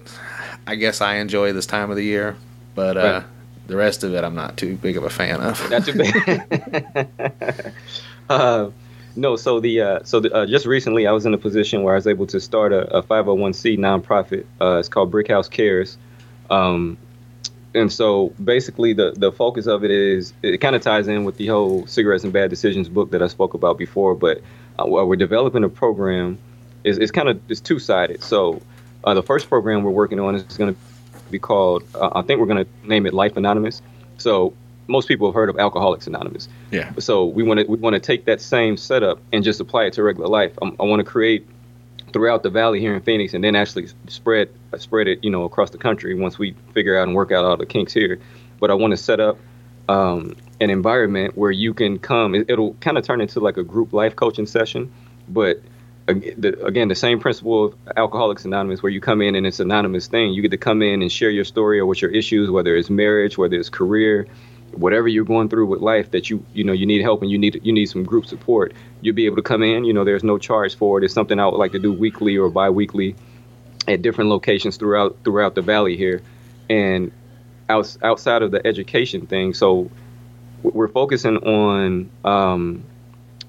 I 0.66 0.74
guess 0.76 1.00
I 1.00 1.16
enjoy 1.16 1.52
this 1.52 1.66
time 1.66 1.90
of 1.90 1.96
the 1.96 2.04
year, 2.04 2.36
but 2.74 2.96
uh, 2.96 3.22
the 3.66 3.76
rest 3.76 4.02
of 4.04 4.14
it 4.14 4.24
I'm 4.24 4.34
not 4.34 4.56
too 4.56 4.76
big 4.76 4.96
of 4.96 5.04
a 5.04 5.10
fan 5.10 5.40
of. 5.40 5.70
Not 5.70 5.84
too 5.86 5.94
bad. 5.94 7.72
uh, 8.28 8.70
no, 9.16 9.36
so 9.36 9.60
the 9.60 9.80
uh, 9.80 10.00
so 10.04 10.20
the, 10.20 10.34
uh, 10.34 10.46
just 10.46 10.66
recently 10.66 11.06
I 11.06 11.12
was 11.12 11.26
in 11.26 11.34
a 11.34 11.38
position 11.38 11.82
where 11.82 11.94
I 11.94 11.96
was 11.96 12.06
able 12.06 12.26
to 12.28 12.40
start 12.40 12.72
a, 12.72 12.98
a 12.98 13.02
501c 13.02 13.78
nonprofit. 13.78 14.44
Uh, 14.60 14.78
it's 14.78 14.88
called 14.88 15.10
Brick 15.10 15.28
House 15.28 15.48
Cares, 15.48 15.96
um, 16.50 16.98
and 17.74 17.92
so 17.92 18.32
basically 18.42 18.92
the 18.92 19.12
the 19.16 19.30
focus 19.30 19.66
of 19.66 19.84
it 19.84 19.90
is 19.90 20.32
it 20.42 20.58
kind 20.58 20.74
of 20.74 20.82
ties 20.82 21.06
in 21.06 21.24
with 21.24 21.36
the 21.36 21.46
whole 21.46 21.86
cigarettes 21.86 22.24
and 22.24 22.32
bad 22.32 22.50
decisions 22.50 22.88
book 22.88 23.10
that 23.12 23.22
I 23.22 23.28
spoke 23.28 23.54
about 23.54 23.78
before. 23.78 24.14
But 24.14 24.42
uh, 24.78 24.86
we're 24.86 25.16
developing 25.16 25.62
a 25.64 25.68
program, 25.68 26.38
is 26.82 26.98
it's 26.98 27.12
kind 27.12 27.28
of 27.28 27.40
it's 27.48 27.60
two 27.60 27.78
sided. 27.78 28.22
So 28.22 28.62
uh, 29.04 29.14
the 29.14 29.22
first 29.22 29.48
program 29.48 29.84
we're 29.84 29.90
working 29.90 30.18
on 30.18 30.34
is 30.34 30.56
going 30.56 30.74
to 30.74 30.80
be 31.30 31.38
called 31.38 31.84
uh, 31.94 32.10
I 32.14 32.22
think 32.22 32.40
we're 32.40 32.46
going 32.46 32.64
to 32.64 32.88
name 32.88 33.06
it 33.06 33.14
Life 33.14 33.36
Anonymous. 33.36 33.80
So 34.18 34.54
most 34.86 35.08
people 35.08 35.26
have 35.28 35.34
heard 35.34 35.48
of 35.48 35.58
Alcoholics 35.58 36.06
Anonymous. 36.06 36.48
Yeah. 36.70 36.92
So 36.98 37.24
we 37.26 37.42
want 37.42 37.60
to 37.60 37.66
we 37.66 37.76
want 37.76 37.94
to 37.94 38.00
take 38.00 38.24
that 38.26 38.40
same 38.40 38.76
setup 38.76 39.20
and 39.32 39.44
just 39.44 39.60
apply 39.60 39.84
it 39.84 39.94
to 39.94 40.02
regular 40.02 40.28
life. 40.28 40.52
Um, 40.60 40.76
I 40.78 40.84
want 40.84 41.00
to 41.00 41.04
create 41.04 41.46
throughout 42.12 42.42
the 42.42 42.50
valley 42.50 42.80
here 42.80 42.94
in 42.94 43.02
Phoenix, 43.02 43.34
and 43.34 43.42
then 43.42 43.56
actually 43.56 43.88
spread 44.08 44.48
spread 44.78 45.08
it, 45.08 45.24
you 45.24 45.30
know, 45.30 45.44
across 45.44 45.70
the 45.70 45.78
country 45.78 46.14
once 46.14 46.38
we 46.38 46.54
figure 46.72 46.98
out 46.98 47.06
and 47.08 47.14
work 47.14 47.32
out 47.32 47.44
all 47.44 47.56
the 47.56 47.66
kinks 47.66 47.92
here. 47.92 48.20
But 48.60 48.70
I 48.70 48.74
want 48.74 48.92
to 48.92 48.96
set 48.96 49.20
up 49.20 49.38
um, 49.88 50.36
an 50.60 50.70
environment 50.70 51.36
where 51.36 51.50
you 51.50 51.74
can 51.74 51.98
come. 51.98 52.34
It, 52.34 52.48
it'll 52.48 52.74
kind 52.74 52.98
of 52.98 53.04
turn 53.04 53.20
into 53.20 53.40
like 53.40 53.56
a 53.56 53.64
group 53.64 53.92
life 53.92 54.16
coaching 54.16 54.46
session, 54.46 54.92
but 55.28 55.60
again, 56.06 56.88
the 56.88 56.94
same 56.94 57.18
principle 57.18 57.64
of 57.64 57.74
Alcoholics 57.96 58.44
Anonymous, 58.44 58.82
where 58.82 58.92
you 58.92 59.00
come 59.00 59.22
in 59.22 59.34
and 59.34 59.46
it's 59.46 59.60
an 59.60 59.70
anonymous 59.70 60.06
thing. 60.06 60.32
You 60.32 60.42
get 60.42 60.50
to 60.50 60.58
come 60.58 60.82
in 60.82 61.02
and 61.02 61.10
share 61.10 61.30
your 61.30 61.44
story 61.44 61.78
or 61.78 61.86
what 61.86 62.02
your 62.02 62.10
issues, 62.10 62.50
whether 62.50 62.76
it's 62.76 62.90
marriage, 62.90 63.38
whether 63.38 63.56
it's 63.56 63.70
career, 63.70 64.26
whatever 64.78 65.08
you're 65.08 65.24
going 65.24 65.48
through 65.48 65.66
with 65.66 65.80
life 65.80 66.10
that 66.12 66.30
you 66.30 66.44
you 66.52 66.64
know 66.64 66.72
you 66.72 66.86
need 66.86 67.02
help 67.02 67.22
and 67.22 67.30
you 67.30 67.38
need 67.38 67.60
you 67.62 67.72
need 67.72 67.86
some 67.86 68.04
group 68.04 68.26
support. 68.26 68.72
You'll 69.00 69.14
be 69.14 69.26
able 69.26 69.36
to 69.36 69.42
come 69.42 69.62
in. 69.62 69.84
You 69.84 69.92
know, 69.92 70.04
there's 70.04 70.24
no 70.24 70.38
charge 70.38 70.76
for 70.76 70.98
it. 70.98 71.04
It's 71.04 71.14
something 71.14 71.38
I 71.38 71.46
would 71.46 71.56
like 71.56 71.72
to 71.72 71.78
do 71.78 71.92
weekly 71.92 72.36
or 72.36 72.48
bi-weekly 72.50 73.16
at 73.86 74.02
different 74.02 74.30
locations 74.30 74.76
throughout 74.76 75.16
throughout 75.24 75.54
the 75.54 75.62
valley 75.62 75.96
here, 75.96 76.22
and 76.68 77.12
outs, 77.68 77.98
outside 78.02 78.42
of 78.42 78.50
the 78.50 78.66
education 78.66 79.26
thing. 79.26 79.54
So 79.54 79.90
we're 80.62 80.88
focusing 80.88 81.38
on 81.38 82.10
um, 82.24 82.84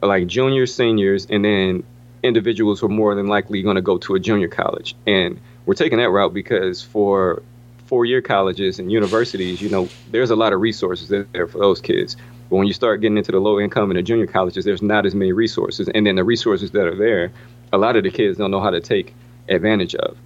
like 0.02 0.28
juniors, 0.28 0.74
seniors, 0.74 1.28
and 1.28 1.46
then 1.46 1.84
individuals 2.24 2.80
who 2.80 2.88
are 2.88 2.90
more 2.90 3.16
than 3.16 3.28
likely 3.28 3.62
going 3.62 3.76
to 3.76 3.82
go 3.82 3.98
to 4.00 4.16
a 4.16 4.20
junior 4.20 4.48
college. 4.48 4.96
And 5.06 5.40
we're 5.66 5.76
taking 5.76 6.00
that 6.00 6.10
route 6.10 6.34
because 6.34 6.82
for 6.82 7.42
four-year 7.86 8.22
colleges 8.22 8.80
and 8.80 8.92
universities, 8.92 9.62
you 9.62 9.70
know, 9.70 9.90
there's 10.12 10.32
a 10.32 10.36
lot 10.36 10.54
of 10.54 10.62
resources 10.62 11.10
there 11.10 11.48
for 11.48 11.60
those 11.60 11.82
kids. 11.82 12.18
But 12.50 12.58
when 12.58 12.68
you 12.68 12.74
start 12.74 13.02
getting 13.02 13.18
into 13.18 13.32
the 13.32 13.40
low 13.40 13.60
income 13.60 13.92
and 13.92 13.98
the 13.98 14.04
junior 14.04 14.28
colleges, 14.28 14.66
there's 14.66 14.82
not 14.82 15.06
as 15.06 15.16
many 15.16 15.32
resources. 15.32 15.90
And 15.94 16.06
then 16.06 16.16
the 16.16 16.24
resources 16.24 16.72
that 16.72 16.86
are 16.86 16.96
there, 16.96 17.32
a 17.74 17.78
lot 17.78 17.96
of 17.96 18.04
the 18.04 18.12
kids 18.12 18.38
don't 18.38 18.52
know 18.52 18.62
how 18.62 18.70
to 18.72 18.82
take 18.82 19.16
advantage 19.50 19.96
of. 19.96 20.18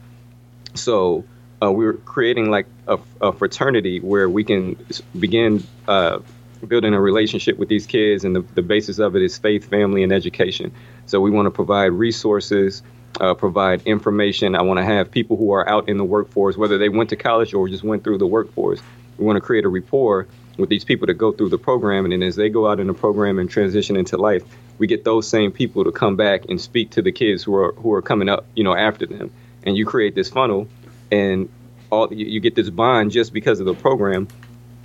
So 0.73 1.23
uh, 1.61 1.71
we 1.71 1.85
were 1.85 1.93
creating 1.93 2.49
like 2.49 2.67
a, 2.87 2.99
a 3.21 3.31
fraternity 3.31 3.99
where 3.99 4.29
we 4.29 4.43
can 4.43 4.77
begin 5.17 5.65
uh, 5.87 6.19
building 6.67 6.93
a 6.93 6.99
relationship 6.99 7.57
with 7.57 7.69
these 7.69 7.85
kids, 7.85 8.25
and 8.25 8.35
the, 8.35 8.41
the 8.53 8.61
basis 8.61 8.99
of 8.99 9.15
it 9.15 9.21
is 9.21 9.37
faith, 9.37 9.69
family, 9.69 10.03
and 10.03 10.11
education. 10.11 10.71
So 11.05 11.21
we 11.21 11.31
want 11.31 11.45
to 11.45 11.51
provide 11.51 11.87
resources, 11.93 12.83
uh, 13.19 13.33
provide 13.33 13.81
information. 13.85 14.55
I 14.55 14.61
want 14.61 14.79
to 14.79 14.85
have 14.85 15.11
people 15.11 15.37
who 15.37 15.51
are 15.51 15.67
out 15.67 15.89
in 15.89 15.97
the 15.97 16.03
workforce, 16.03 16.57
whether 16.57 16.77
they 16.77 16.89
went 16.89 17.09
to 17.09 17.15
college 17.15 17.53
or 17.53 17.67
just 17.67 17.83
went 17.83 18.03
through 18.03 18.17
the 18.17 18.27
workforce. 18.27 18.81
We 19.17 19.25
want 19.25 19.37
to 19.37 19.41
create 19.41 19.65
a 19.65 19.69
rapport 19.69 20.27
with 20.57 20.69
these 20.69 20.83
people 20.83 21.07
to 21.07 21.13
go 21.13 21.31
through 21.31 21.49
the 21.49 21.57
program, 21.57 22.05
and 22.05 22.11
then 22.11 22.23
as 22.23 22.35
they 22.35 22.49
go 22.49 22.67
out 22.67 22.79
in 22.79 22.87
the 22.87 22.93
program 22.93 23.39
and 23.39 23.49
transition 23.49 23.95
into 23.95 24.17
life, 24.17 24.43
we 24.77 24.87
get 24.87 25.03
those 25.03 25.27
same 25.27 25.51
people 25.51 25.83
to 25.83 25.91
come 25.91 26.15
back 26.15 26.45
and 26.49 26.59
speak 26.59 26.91
to 26.91 27.01
the 27.01 27.11
kids 27.11 27.43
who 27.43 27.55
are 27.55 27.73
who 27.73 27.93
are 27.93 28.01
coming 28.01 28.29
up, 28.29 28.45
you 28.55 28.63
know, 28.63 28.75
after 28.75 29.05
them. 29.05 29.31
And 29.63 29.75
you 29.75 29.85
create 29.85 30.15
this 30.15 30.29
funnel, 30.29 30.67
and 31.11 31.49
all 31.89 32.13
you, 32.13 32.25
you 32.25 32.39
get 32.39 32.55
this 32.55 32.69
bond 32.69 33.11
just 33.11 33.33
because 33.33 33.59
of 33.59 33.65
the 33.65 33.73
program 33.73 34.27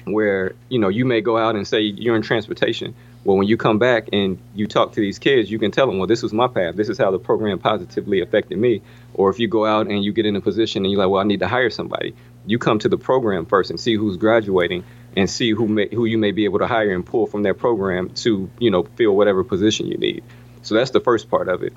where 0.04 0.54
you 0.68 0.78
know 0.78 0.88
you 0.88 1.04
may 1.04 1.20
go 1.20 1.38
out 1.38 1.56
and 1.56 1.66
say 1.66 1.80
you're 1.80 2.16
in 2.16 2.22
transportation 2.22 2.94
well 3.24 3.36
when 3.36 3.46
you 3.46 3.56
come 3.56 3.78
back 3.78 4.08
and 4.12 4.38
you 4.54 4.66
talk 4.66 4.92
to 4.92 5.00
these 5.00 5.18
kids 5.18 5.50
you 5.50 5.58
can 5.58 5.70
tell 5.70 5.86
them 5.86 5.98
well 5.98 6.06
this 6.06 6.22
was 6.22 6.32
my 6.32 6.46
path 6.46 6.76
this 6.76 6.88
is 6.88 6.98
how 6.98 7.10
the 7.10 7.18
program 7.18 7.58
positively 7.58 8.20
affected 8.20 8.58
me 8.58 8.80
or 9.14 9.30
if 9.30 9.38
you 9.38 9.48
go 9.48 9.64
out 9.66 9.86
and 9.86 10.04
you 10.04 10.12
get 10.12 10.26
in 10.26 10.36
a 10.36 10.40
position 10.40 10.84
and 10.84 10.92
you're 10.92 11.00
like 11.00 11.10
well 11.10 11.20
i 11.20 11.24
need 11.24 11.40
to 11.40 11.48
hire 11.48 11.70
somebody 11.70 12.14
you 12.46 12.58
come 12.58 12.78
to 12.78 12.88
the 12.88 12.98
program 12.98 13.46
first 13.46 13.70
and 13.70 13.80
see 13.80 13.94
who's 13.94 14.16
graduating 14.16 14.84
and 15.16 15.30
see 15.30 15.50
who 15.50 15.66
may 15.66 15.88
who 15.88 16.04
you 16.04 16.18
may 16.18 16.32
be 16.32 16.44
able 16.44 16.58
to 16.58 16.66
hire 16.66 16.94
and 16.94 17.06
pull 17.06 17.26
from 17.26 17.42
that 17.42 17.58
program 17.58 18.10
to 18.10 18.50
you 18.58 18.70
know 18.70 18.82
fill 18.96 19.16
whatever 19.16 19.42
position 19.44 19.86
you 19.86 19.96
need 19.98 20.22
so 20.62 20.74
that's 20.74 20.90
the 20.92 21.00
first 21.00 21.30
part 21.30 21.48
of 21.48 21.62
it 21.62 21.72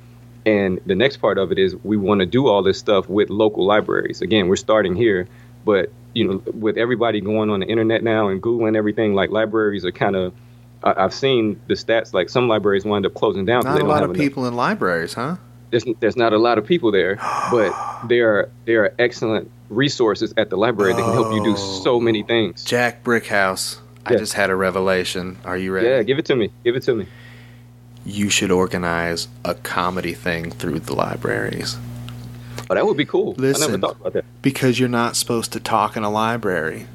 and 0.48 0.80
the 0.86 0.96
next 0.96 1.18
part 1.18 1.38
of 1.38 1.52
it 1.52 1.60
is 1.60 1.76
we 1.84 1.98
want 1.98 2.22
to 2.22 2.26
do 2.26 2.48
all 2.48 2.64
this 2.64 2.80
stuff 2.80 3.10
with 3.10 3.30
local 3.30 3.66
libraries. 3.66 4.22
Again, 4.22 4.48
we're 4.48 4.56
starting 4.56 4.96
here, 4.96 5.28
but 5.66 5.92
you 6.14 6.26
know, 6.26 6.42
with 6.54 6.78
everybody 6.78 7.20
going 7.20 7.50
on 7.50 7.60
the 7.60 7.66
internet 7.66 8.02
now 8.02 8.30
and 8.30 8.42
googling 8.42 8.78
everything, 8.78 9.14
like 9.14 9.30
libraries 9.30 9.84
are 9.84 9.92
kind 9.92 10.16
of. 10.16 10.34
I've 10.96 11.14
seen 11.14 11.60
the 11.68 11.74
stats. 11.74 12.14
Like 12.14 12.30
some 12.30 12.48
libraries 12.48 12.86
wind 12.86 13.06
up 13.06 13.14
closing 13.14 13.46
down. 13.46 13.64
Not 13.64 13.76
they 13.76 13.82
a 13.82 13.86
lot 13.86 14.02
have 14.02 14.10
of 14.12 14.16
enough- 14.16 14.24
people 14.24 14.46
in 14.48 14.56
libraries, 14.56 15.14
huh? 15.14 15.38
There's, 15.70 15.84
there's 16.00 16.16
not 16.16 16.32
a 16.32 16.38
lot 16.38 16.58
of 16.58 16.66
people 16.66 16.92
there, 16.92 17.16
but 17.52 17.74
there 18.08 18.30
are 18.40 18.50
there 18.66 18.84
are 18.86 18.94
excellent 19.00 19.52
resources 19.70 20.34
at 20.38 20.50
the 20.50 20.56
library 20.58 20.94
that 20.94 21.02
can 21.04 21.12
help 21.14 21.34
you 21.34 21.44
do 21.44 21.58
so 21.58 22.00
many 22.00 22.24
things. 22.24 22.64
Jack 22.64 23.04
Brickhouse. 23.04 23.80
I 24.06 24.16
just 24.16 24.34
had 24.34 24.50
a 24.50 24.56
revelation. 24.56 25.38
Are 25.44 25.58
you 25.58 25.74
ready? 25.74 25.88
Yeah, 25.90 26.04
give 26.04 26.18
it 26.18 26.26
to 26.28 26.36
me. 26.38 26.50
Give 26.64 26.78
it 26.78 26.84
to 26.84 26.96
me. 26.96 27.08
you 28.06 28.30
should 28.30 28.52
organize 28.52 29.28
a 29.44 29.54
comedy 29.56 30.14
thing 30.14 30.50
through 30.52 30.80
the 30.80 30.96
libraries 30.96 31.78
Oh, 32.70 32.74
that 32.76 32.86
would 32.86 32.96
be 32.96 33.04
cool. 33.06 33.36
I 33.38 33.42
Listen. 33.42 33.72
never 33.72 33.82
thought 33.82 34.00
about 34.00 34.14
that. 34.14 34.26
because 34.42 34.80
you're 34.80 34.88
not 34.88 35.18
supposed 35.18 35.52
to 35.54 35.60
talk 35.60 35.98
in 35.98 36.04
a 36.04 36.10
library. 36.10 36.88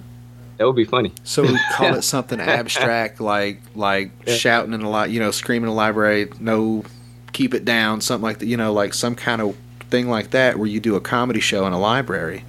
That 0.59 0.67
would 0.67 0.77
be 0.77 0.85
funny. 0.85 1.13
So 1.25 1.43
we 1.43 1.59
call 1.75 1.95
it 1.95 2.03
something 2.03 2.39
abstract, 2.41 3.21
like 3.21 3.61
like 3.75 4.11
Yeah. 4.27 4.35
shouting 4.35 4.73
in 4.75 4.83
a 4.83 4.91
lot, 4.91 5.11
you 5.11 5.19
know, 5.21 5.31
screaming 5.31 5.69
in 5.69 5.73
a 5.73 5.75
library. 5.75 6.31
No, 6.41 6.85
keep 7.33 7.55
it 7.55 7.65
down, 7.65 8.01
something 8.01 8.23
like 8.23 8.39
that. 8.41 8.47
You 8.47 8.57
know, 8.57 8.73
like 8.73 8.95
some 8.95 9.15
kind 9.15 9.41
of 9.43 9.57
thing 9.91 10.09
like 10.09 10.31
that, 10.31 10.59
where 10.59 10.69
you 10.69 10.81
do 10.81 10.95
a 10.97 11.01
comedy 11.01 11.41
show 11.41 11.67
in 11.67 11.73
a 11.73 11.79
library. 11.79 12.45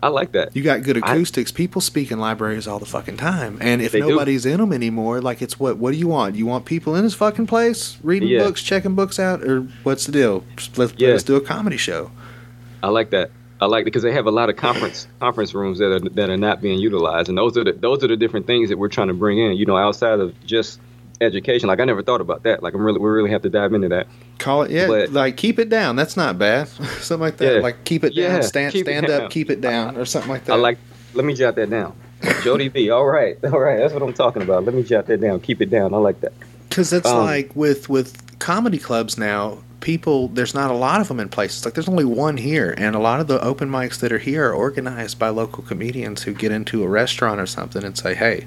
I 0.00 0.08
like 0.08 0.30
that. 0.32 0.54
You 0.54 0.62
got 0.62 0.84
good 0.84 0.96
I- 0.96 1.00
acoustics. 1.00 1.50
People 1.50 1.80
speak 1.80 2.12
in 2.12 2.20
libraries 2.20 2.68
all 2.68 2.78
the 2.78 2.86
fucking 2.86 3.16
time, 3.16 3.58
and 3.60 3.82
if 3.82 3.90
They 3.90 4.00
do. 4.00 4.10
nobody's 4.10 4.46
in 4.46 4.58
them 4.58 4.72
anymore, 4.72 5.20
like 5.20 5.42
it's 5.42 5.58
what? 5.58 5.76
What 5.76 5.90
do 5.92 5.98
you 5.98 6.06
want? 6.06 6.36
You 6.36 6.46
want 6.46 6.66
people 6.66 6.94
in 6.94 7.02
this 7.02 7.14
fucking 7.14 7.48
place 7.48 7.98
reading 8.04 8.28
Yeah. 8.28 8.44
books, 8.44 8.62
checking 8.62 8.94
books 8.94 9.18
out, 9.18 9.42
or 9.42 9.66
what's 9.82 10.06
the 10.06 10.12
deal? 10.12 10.44
Let's, 10.76 10.92
Yeah. 10.96 11.08
let's 11.10 11.24
do 11.24 11.34
a 11.34 11.40
comedy 11.40 11.76
show. 11.78 12.12
I 12.80 12.90
like 12.90 13.10
that. 13.10 13.32
I 13.60 13.66
like 13.66 13.82
it 13.82 13.84
because 13.86 14.02
they 14.02 14.12
have 14.12 14.26
a 14.26 14.30
lot 14.30 14.48
of 14.50 14.56
conference 14.56 15.06
conference 15.20 15.52
rooms 15.54 15.78
that 15.78 15.90
are 15.92 16.00
that 16.10 16.30
are 16.30 16.36
not 16.36 16.60
being 16.60 16.78
utilized, 16.78 17.28
and 17.28 17.36
those 17.36 17.56
are 17.56 17.64
the 17.64 17.72
those 17.72 18.02
are 18.04 18.08
the 18.08 18.16
different 18.16 18.46
things 18.46 18.68
that 18.68 18.78
we're 18.78 18.88
trying 18.88 19.08
to 19.08 19.14
bring 19.14 19.38
in. 19.38 19.56
You 19.56 19.66
know, 19.66 19.76
outside 19.76 20.20
of 20.20 20.34
just 20.46 20.80
education. 21.20 21.66
Like 21.68 21.80
I 21.80 21.84
never 21.84 22.02
thought 22.02 22.20
about 22.20 22.44
that. 22.44 22.62
Like 22.62 22.74
I'm 22.74 22.82
really 22.82 23.00
we 23.00 23.08
really 23.08 23.30
have 23.30 23.42
to 23.42 23.50
dive 23.50 23.72
into 23.74 23.88
that. 23.88 24.06
Call 24.38 24.62
it, 24.62 24.70
yeah, 24.70 24.86
But- 24.86 25.12
like 25.12 25.36
keep 25.36 25.58
it 25.58 25.68
down. 25.68 25.96
That's 25.96 26.16
not 26.16 26.38
bad. 26.38 26.68
something 27.00 27.20
like 27.20 27.36
that. 27.38 27.54
Yeah. 27.56 27.60
Like 27.60 27.84
keep 27.84 28.04
it 28.04 28.12
Yeah, 28.14 28.28
down, 28.34 28.42
stand 28.44 28.72
stand 28.74 29.06
down. 29.08 29.22
up, 29.22 29.30
keep 29.30 29.50
it 29.50 29.60
down, 29.60 29.96
or 29.96 30.04
something 30.04 30.30
like 30.30 30.44
that. 30.44 30.52
I 30.52 30.56
like. 30.56 30.78
Let 31.14 31.24
me 31.24 31.34
jot 31.34 31.56
that 31.56 31.70
down. 31.70 31.96
Jody 32.42 32.68
B. 32.68 32.90
All 32.90 33.06
right, 33.06 33.36
all 33.44 33.58
right. 33.58 33.78
That's 33.78 33.92
what 33.92 34.02
I'm 34.02 34.12
talking 34.12 34.42
about. 34.42 34.64
Let 34.64 34.74
me 34.74 34.82
jot 34.84 35.06
that 35.06 35.20
down. 35.20 35.40
Keep 35.40 35.62
it 35.62 35.70
down. 35.70 35.94
I 35.94 35.96
like 35.96 36.20
that. 36.20 36.32
Because 36.68 36.92
it's 36.92 37.08
Um, 37.08 37.24
like 37.24 37.50
with 37.56 37.88
with 37.88 38.38
comedy 38.38 38.78
clubs 38.78 39.18
now, 39.18 39.58
people 39.80 40.28
there's 40.28 40.54
not 40.54 40.70
a 40.70 40.74
lot 40.74 41.00
of 41.00 41.08
them 41.08 41.20
in 41.20 41.28
places. 41.28 41.64
Like 41.64 41.74
there's 41.74 41.88
only 41.88 42.04
one 42.04 42.36
here, 42.36 42.74
and 42.76 42.94
a 42.94 42.98
lot 42.98 43.20
of 43.20 43.26
the 43.26 43.42
open 43.42 43.70
mics 43.70 44.00
that 44.00 44.12
are 44.12 44.18
here 44.18 44.48
are 44.48 44.54
organized 44.54 45.18
by 45.18 45.28
local 45.28 45.62
comedians 45.62 46.22
who 46.22 46.32
get 46.32 46.52
into 46.52 46.82
a 46.82 46.88
restaurant 46.88 47.40
or 47.40 47.46
something 47.46 47.84
and 47.84 47.96
say, 47.96 48.14
"Hey, 48.14 48.46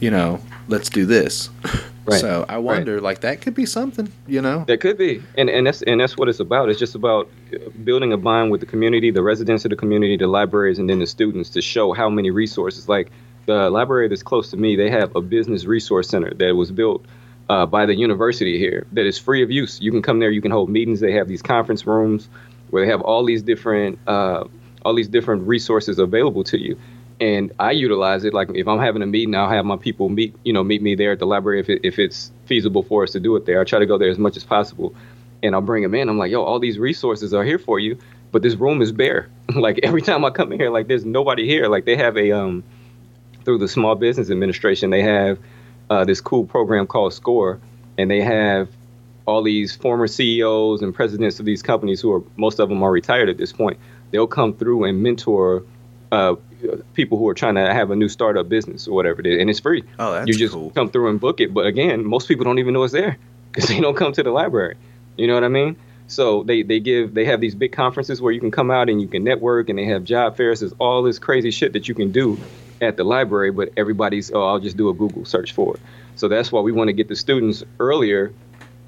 you 0.00 0.10
know, 0.10 0.40
let's 0.68 0.88
do 0.88 1.06
this." 1.06 1.50
Right. 2.06 2.20
So 2.20 2.46
I 2.48 2.56
wonder, 2.58 3.00
like 3.00 3.20
that 3.20 3.42
could 3.42 3.54
be 3.54 3.66
something, 3.66 4.10
you 4.26 4.40
know. 4.40 4.64
That 4.66 4.80
could 4.80 4.96
be, 4.96 5.22
and 5.36 5.50
and 5.50 5.66
that's 5.66 5.82
and 5.82 6.00
that's 6.00 6.16
what 6.16 6.28
it's 6.28 6.40
about. 6.40 6.70
It's 6.70 6.78
just 6.78 6.94
about 6.94 7.28
uh, 7.54 7.68
building 7.84 8.12
a 8.12 8.16
bond 8.16 8.50
with 8.50 8.60
the 8.60 8.66
community, 8.66 9.10
the 9.10 9.22
residents 9.22 9.64
of 9.64 9.70
the 9.70 9.76
community, 9.76 10.16
the 10.16 10.26
libraries, 10.26 10.78
and 10.78 10.88
then 10.88 10.98
the 10.98 11.06
students 11.06 11.50
to 11.50 11.62
show 11.62 11.92
how 11.92 12.08
many 12.08 12.30
resources. 12.30 12.88
Like 12.88 13.12
the 13.46 13.70
library 13.70 14.08
that's 14.08 14.22
close 14.22 14.50
to 14.50 14.56
me, 14.56 14.76
they 14.76 14.90
have 14.90 15.14
a 15.14 15.20
business 15.20 15.66
resource 15.66 16.08
center 16.08 16.32
that 16.34 16.56
was 16.56 16.72
built 16.72 17.04
uh, 17.50 17.66
by 17.66 17.84
the 17.84 17.96
university 17.96 18.58
here 18.58 18.86
that 18.92 19.06
is 19.06 19.18
free 19.18 19.42
of 19.42 19.50
use. 19.50 19.80
You 19.80 19.90
can 19.90 20.02
come 20.02 20.20
there, 20.20 20.30
you 20.30 20.40
can 20.40 20.52
hold 20.52 20.70
meetings. 20.70 21.00
They 21.00 21.12
have 21.14 21.26
these 21.26 21.42
conference 21.42 21.84
rooms 21.84 22.28
where 22.70 22.84
they 22.84 22.90
have 22.92 23.02
all 23.02 23.24
these 23.24 23.42
different 23.42 23.98
uh, 24.06 24.44
all 24.84 24.94
these 24.94 25.08
different 25.08 25.48
resources 25.48 25.98
available 25.98 26.44
to 26.44 26.58
you. 26.58 26.78
And 27.20 27.52
I 27.58 27.72
utilize 27.72 28.24
it. 28.24 28.32
Like 28.32 28.50
if 28.54 28.68
I'm 28.68 28.78
having 28.78 29.02
a 29.02 29.06
meeting, 29.06 29.34
I'll 29.34 29.50
have 29.50 29.64
my 29.64 29.76
people 29.76 30.08
meet, 30.08 30.34
you 30.44 30.52
know, 30.52 30.62
meet 30.62 30.80
me 30.80 30.94
there 30.94 31.10
at 31.10 31.18
the 31.18 31.26
library 31.26 31.58
if 31.58 31.68
it, 31.68 31.80
if 31.82 31.98
it's 31.98 32.30
feasible 32.46 32.84
for 32.84 33.02
us 33.02 33.10
to 33.12 33.20
do 33.20 33.34
it 33.34 33.46
there. 33.46 33.60
I 33.60 33.64
try 33.64 33.80
to 33.80 33.86
go 33.86 33.98
there 33.98 34.10
as 34.10 34.18
much 34.18 34.36
as 34.36 34.44
possible, 34.44 34.94
and 35.42 35.52
I'll 35.52 35.60
bring 35.60 35.82
them 35.82 35.94
in. 35.96 36.08
I'm 36.08 36.18
like, 36.18 36.30
yo, 36.30 36.44
all 36.44 36.60
these 36.60 36.78
resources 36.78 37.34
are 37.34 37.42
here 37.42 37.58
for 37.58 37.80
you, 37.80 37.98
but 38.30 38.42
this 38.42 38.54
room 38.54 38.80
is 38.80 38.92
bare. 38.92 39.28
like 39.56 39.80
every 39.82 40.02
time 40.02 40.24
I 40.24 40.30
come 40.30 40.52
in 40.52 40.60
here, 40.60 40.70
like 40.70 40.86
there's 40.86 41.04
nobody 41.04 41.46
here. 41.46 41.66
Like 41.66 41.84
they 41.84 41.96
have 41.96 42.16
a 42.16 42.30
um 42.30 42.62
through 43.44 43.58
the 43.58 43.68
Small 43.68 43.96
Business 43.96 44.30
Administration, 44.30 44.90
they 44.90 45.02
have 45.02 45.40
uh, 45.90 46.04
this 46.04 46.20
cool 46.20 46.44
program 46.44 46.86
called 46.86 47.12
SCORE, 47.12 47.60
and 47.98 48.10
they 48.10 48.22
have 48.22 48.68
all 49.26 49.42
these 49.42 49.74
former 49.74 50.06
CEOs 50.06 50.80
and 50.82 50.94
presidents 50.94 51.38
of 51.38 51.46
these 51.46 51.62
companies 51.62 52.00
who 52.00 52.12
are 52.12 52.22
most 52.36 52.58
of 52.58 52.68
them 52.68 52.82
are 52.82 52.90
retired 52.90 53.28
at 53.28 53.36
this 53.36 53.52
point. 53.52 53.78
They'll 54.12 54.26
come 54.26 54.54
through 54.54 54.84
and 54.84 55.02
mentor 55.02 55.64
uh, 56.10 56.36
people 56.94 57.18
who 57.18 57.28
are 57.28 57.34
trying 57.34 57.56
to 57.56 57.72
have 57.72 57.90
a 57.90 57.96
new 57.96 58.08
startup 58.08 58.48
business 58.48 58.88
or 58.88 58.94
whatever 58.94 59.20
it 59.20 59.26
is, 59.26 59.40
and 59.40 59.50
it's 59.50 59.60
free. 59.60 59.84
Oh, 59.98 60.12
that's 60.12 60.28
you 60.28 60.34
just 60.34 60.54
cool. 60.54 60.70
come 60.70 60.90
through 60.90 61.10
and 61.10 61.20
book 61.20 61.40
it. 61.40 61.52
But 61.52 61.66
again, 61.66 62.04
most 62.04 62.28
people 62.28 62.44
don't 62.44 62.58
even 62.58 62.72
know 62.72 62.84
it's 62.84 62.92
there 62.92 63.18
because 63.52 63.68
they 63.68 63.80
don't 63.80 63.96
come 63.96 64.12
to 64.12 64.22
the 64.22 64.30
library. 64.30 64.76
You 65.16 65.26
know 65.26 65.34
what 65.34 65.44
I 65.44 65.48
mean? 65.48 65.76
So 66.06 66.42
they, 66.42 66.62
they 66.62 66.80
give 66.80 67.14
they 67.14 67.24
have 67.26 67.40
these 67.40 67.54
big 67.54 67.72
conferences 67.72 68.20
where 68.20 68.32
you 68.32 68.40
can 68.40 68.50
come 68.50 68.70
out 68.70 68.88
and 68.88 69.00
you 69.00 69.08
can 69.08 69.22
network, 69.22 69.68
and 69.68 69.78
they 69.78 69.86
have 69.86 70.04
job 70.04 70.36
fairs. 70.36 70.60
There's 70.60 70.72
all 70.78 71.02
this 71.02 71.18
crazy 71.18 71.50
shit 71.50 71.72
that 71.72 71.88
you 71.88 71.94
can 71.94 72.10
do 72.10 72.38
at 72.80 72.96
the 72.96 73.04
library, 73.04 73.50
but 73.50 73.70
everybody's 73.76 74.32
oh 74.32 74.42
I'll 74.42 74.60
just 74.60 74.76
do 74.76 74.88
a 74.88 74.94
Google 74.94 75.24
search 75.24 75.52
for 75.52 75.74
it. 75.74 75.80
So 76.16 76.28
that's 76.28 76.52
why 76.52 76.60
we 76.60 76.72
want 76.72 76.88
to 76.88 76.92
get 76.92 77.08
the 77.08 77.16
students 77.16 77.64
earlier 77.78 78.32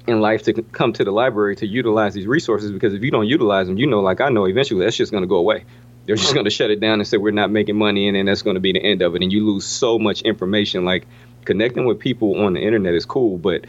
in 0.07 0.19
life 0.19 0.43
to 0.43 0.53
come 0.53 0.93
to 0.93 1.03
the 1.03 1.11
library 1.11 1.55
to 1.57 1.65
utilize 1.65 2.13
these 2.13 2.27
resources 2.27 2.71
because 2.71 2.93
if 2.93 3.01
you 3.03 3.11
don't 3.11 3.27
utilize 3.27 3.67
them, 3.67 3.77
you 3.77 3.87
know, 3.87 4.01
like 4.01 4.21
I 4.21 4.29
know, 4.29 4.45
eventually 4.45 4.83
that's 4.83 4.97
just 4.97 5.11
going 5.11 5.23
to 5.23 5.27
go 5.27 5.37
away. 5.37 5.65
They're 6.05 6.17
just 6.17 6.33
going 6.33 6.45
to 6.45 6.51
shut 6.51 6.69
it 6.69 6.81
down 6.81 6.99
and 6.99 7.07
say 7.07 7.17
we're 7.17 7.31
not 7.31 7.49
making 7.49 7.77
money, 7.77 8.07
and 8.07 8.17
then 8.17 8.25
that's 8.25 8.41
going 8.41 8.55
to 8.55 8.59
be 8.59 8.73
the 8.73 8.83
end 8.83 9.01
of 9.01 9.15
it. 9.15 9.23
And 9.23 9.31
you 9.31 9.45
lose 9.45 9.65
so 9.65 9.97
much 9.97 10.21
information. 10.23 10.83
Like 10.83 11.05
connecting 11.45 11.85
with 11.85 11.99
people 11.99 12.43
on 12.43 12.53
the 12.53 12.59
internet 12.59 12.93
is 12.93 13.05
cool, 13.05 13.37
but 13.37 13.65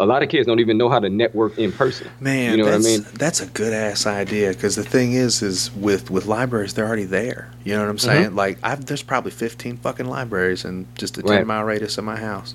a 0.00 0.06
lot 0.06 0.22
of 0.22 0.28
kids 0.28 0.46
don't 0.46 0.60
even 0.60 0.78
know 0.78 0.88
how 0.88 0.98
to 1.00 1.08
network 1.10 1.58
in 1.58 1.72
person. 1.72 2.08
Man, 2.20 2.52
you 2.52 2.56
know 2.58 2.64
what 2.64 2.74
I 2.74 2.76
that's, 2.78 2.86
mean? 2.86 3.06
That's 3.14 3.40
a 3.40 3.46
good 3.46 3.72
ass 3.72 4.06
idea 4.06 4.50
because 4.50 4.76
the 4.76 4.84
thing 4.84 5.12
is, 5.14 5.42
is 5.42 5.72
with 5.74 6.10
with 6.10 6.26
libraries, 6.26 6.74
they're 6.74 6.86
already 6.86 7.04
there. 7.04 7.50
You 7.64 7.74
know 7.74 7.80
what 7.80 7.90
I'm 7.90 7.96
Mm-hmm. 7.96 8.06
saying? 8.08 8.34
Like, 8.36 8.58
I've 8.62 8.86
there's 8.86 9.02
probably 9.02 9.32
15 9.32 9.78
fucking 9.78 10.06
libraries 10.06 10.64
in 10.64 10.86
just 10.96 11.18
a 11.18 11.22
10 11.22 11.30
Right. 11.30 11.46
mile 11.46 11.64
radius 11.64 11.98
of 11.98 12.04
my 12.04 12.16
house. 12.16 12.54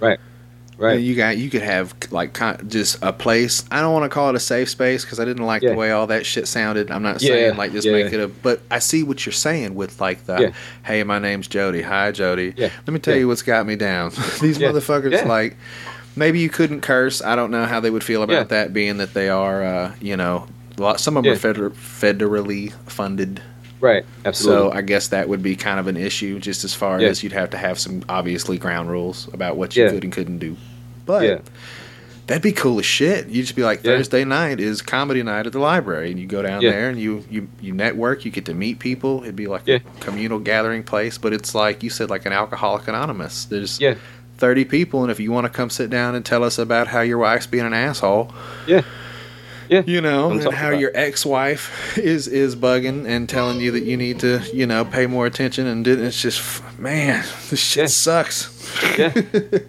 Right. 0.00 0.18
Right. 0.78 0.98
You 0.98 1.14
got 1.14 1.36
you 1.36 1.50
could 1.50 1.60
have 1.60 1.94
like 2.10 2.32
con- 2.32 2.66
just 2.70 2.96
a 3.02 3.12
place. 3.12 3.64
I 3.70 3.82
don't 3.82 3.92
want 3.92 4.04
to 4.04 4.08
call 4.08 4.30
it 4.30 4.34
a 4.34 4.40
safe 4.40 4.70
space 4.70 5.04
because 5.04 5.20
I 5.20 5.26
didn't 5.26 5.44
like 5.44 5.60
Yeah. 5.60 5.70
the 5.72 5.76
way 5.76 5.90
all 5.90 6.06
that 6.06 6.24
shit 6.24 6.48
sounded. 6.48 6.90
I'm 6.90 7.02
not 7.02 7.20
Yeah, 7.20 7.28
saying 7.32 7.56
like 7.58 7.72
just 7.72 7.86
yeah. 7.86 7.92
make 7.92 8.10
it 8.14 8.18
a. 8.18 8.28
But 8.28 8.62
I 8.70 8.78
see 8.78 9.02
what 9.02 9.26
you're 9.26 9.32
saying 9.34 9.74
with 9.74 10.00
like 10.00 10.24
the, 10.24 10.54
hey, 10.82 11.04
my 11.04 11.18
name's 11.18 11.48
Jody. 11.48 11.82
Hi, 11.82 12.12
Jody. 12.12 12.54
Yeah. 12.56 12.70
Let 12.86 12.94
me 12.94 12.98
tell 12.98 13.14
you 13.14 13.28
what's 13.28 13.42
got 13.42 13.66
me 13.66 13.76
down. 13.76 14.10
These 14.40 14.58
motherfuckers 14.58 15.24
like. 15.26 15.56
Maybe 16.16 16.40
you 16.40 16.48
couldn't 16.48 16.80
curse. 16.80 17.22
I 17.22 17.36
don't 17.36 17.50
know 17.50 17.64
how 17.66 17.80
they 17.80 17.90
would 17.90 18.04
feel 18.04 18.22
about 18.22 18.32
Yeah. 18.34 18.42
that, 18.44 18.72
being 18.72 18.98
that 18.98 19.14
they 19.14 19.28
are, 19.28 19.62
uh, 19.64 19.92
you 20.00 20.16
know, 20.16 20.46
some 20.96 21.16
of 21.16 21.22
them 21.24 21.30
Yeah. 21.30 21.36
are 21.36 21.36
feder- 21.38 21.70
federally 21.70 22.72
funded. 22.86 23.40
Right. 23.80 24.04
Absolutely. 24.24 24.70
So 24.70 24.76
I 24.76 24.82
guess 24.82 25.08
that 25.08 25.28
would 25.28 25.42
be 25.42 25.56
kind 25.56 25.80
of 25.80 25.86
an 25.86 25.96
issue, 25.96 26.38
just 26.38 26.64
as 26.64 26.74
far 26.74 27.00
Yeah. 27.00 27.08
as 27.08 27.22
you'd 27.22 27.32
have 27.32 27.50
to 27.50 27.56
have 27.56 27.78
some 27.78 28.02
obviously 28.08 28.58
ground 28.58 28.90
rules 28.90 29.28
about 29.32 29.56
what 29.56 29.74
you 29.76 29.88
could 29.88 30.04
and 30.04 30.12
couldn't 30.12 30.38
do. 30.38 30.56
But 31.06 31.42
that'd 32.26 32.42
be 32.42 32.52
cool 32.52 32.78
as 32.78 32.84
shit. 32.84 33.28
You'd 33.28 33.42
just 33.42 33.56
be 33.56 33.62
like. 33.62 33.80
Thursday 33.82 34.24
night 34.24 34.60
is 34.60 34.82
comedy 34.82 35.22
night 35.22 35.46
at 35.46 35.52
the 35.52 35.58
library, 35.58 36.10
and 36.10 36.20
you 36.20 36.26
go 36.26 36.42
down 36.42 36.60
there 36.62 36.88
and 36.90 36.98
you, 37.00 37.24
you 37.30 37.48
you 37.60 37.72
network. 37.72 38.24
You 38.24 38.30
get 38.30 38.44
to 38.46 38.54
meet 38.54 38.78
people. 38.78 39.22
It'd 39.22 39.34
be 39.36 39.46
like 39.46 39.66
a 39.68 39.80
communal 40.00 40.38
gathering 40.38 40.82
place, 40.82 41.16
but 41.18 41.32
it's 41.32 41.54
like 41.54 41.82
you 41.82 41.88
said, 41.90 42.10
like 42.10 42.26
an 42.26 42.32
alcoholic 42.32 42.86
anonymous. 42.86 43.46
There's 43.46 43.80
Yeah. 43.80 43.94
Thirty 44.40 44.64
people, 44.64 45.02
and 45.02 45.10
if 45.12 45.20
you 45.20 45.30
want 45.30 45.44
to 45.44 45.50
come 45.50 45.70
sit 45.70 45.90
down 45.90 46.14
and 46.14 46.24
tell 46.24 46.42
us 46.42 46.58
about 46.58 46.88
how 46.88 47.02
your 47.02 47.18
wife's 47.18 47.46
being 47.46 47.66
an 47.66 47.74
asshole, 47.74 48.32
Yeah. 48.66 48.82
Yeah. 49.68 49.82
you 49.86 50.00
know, 50.00 50.30
and 50.32 50.42
how 50.52 50.70
about. 50.70 50.80
your 50.80 50.90
ex-wife 50.94 51.96
is 51.96 52.26
is 52.26 52.56
bugging 52.56 53.06
and 53.06 53.28
telling 53.28 53.60
you 53.60 53.70
that 53.70 53.84
you 53.84 53.96
need 53.96 54.18
to, 54.20 54.40
you 54.52 54.66
know, 54.66 54.84
pay 54.84 55.06
more 55.06 55.26
attention, 55.26 55.66
and 55.68 55.84
did- 55.84 56.00
it's 56.00 56.20
just, 56.20 56.40
man, 56.78 57.22
this 57.50 57.60
shit 57.60 57.82
Yeah. 57.82 57.86
sucks. 57.86 58.56
yeah, 58.98 59.12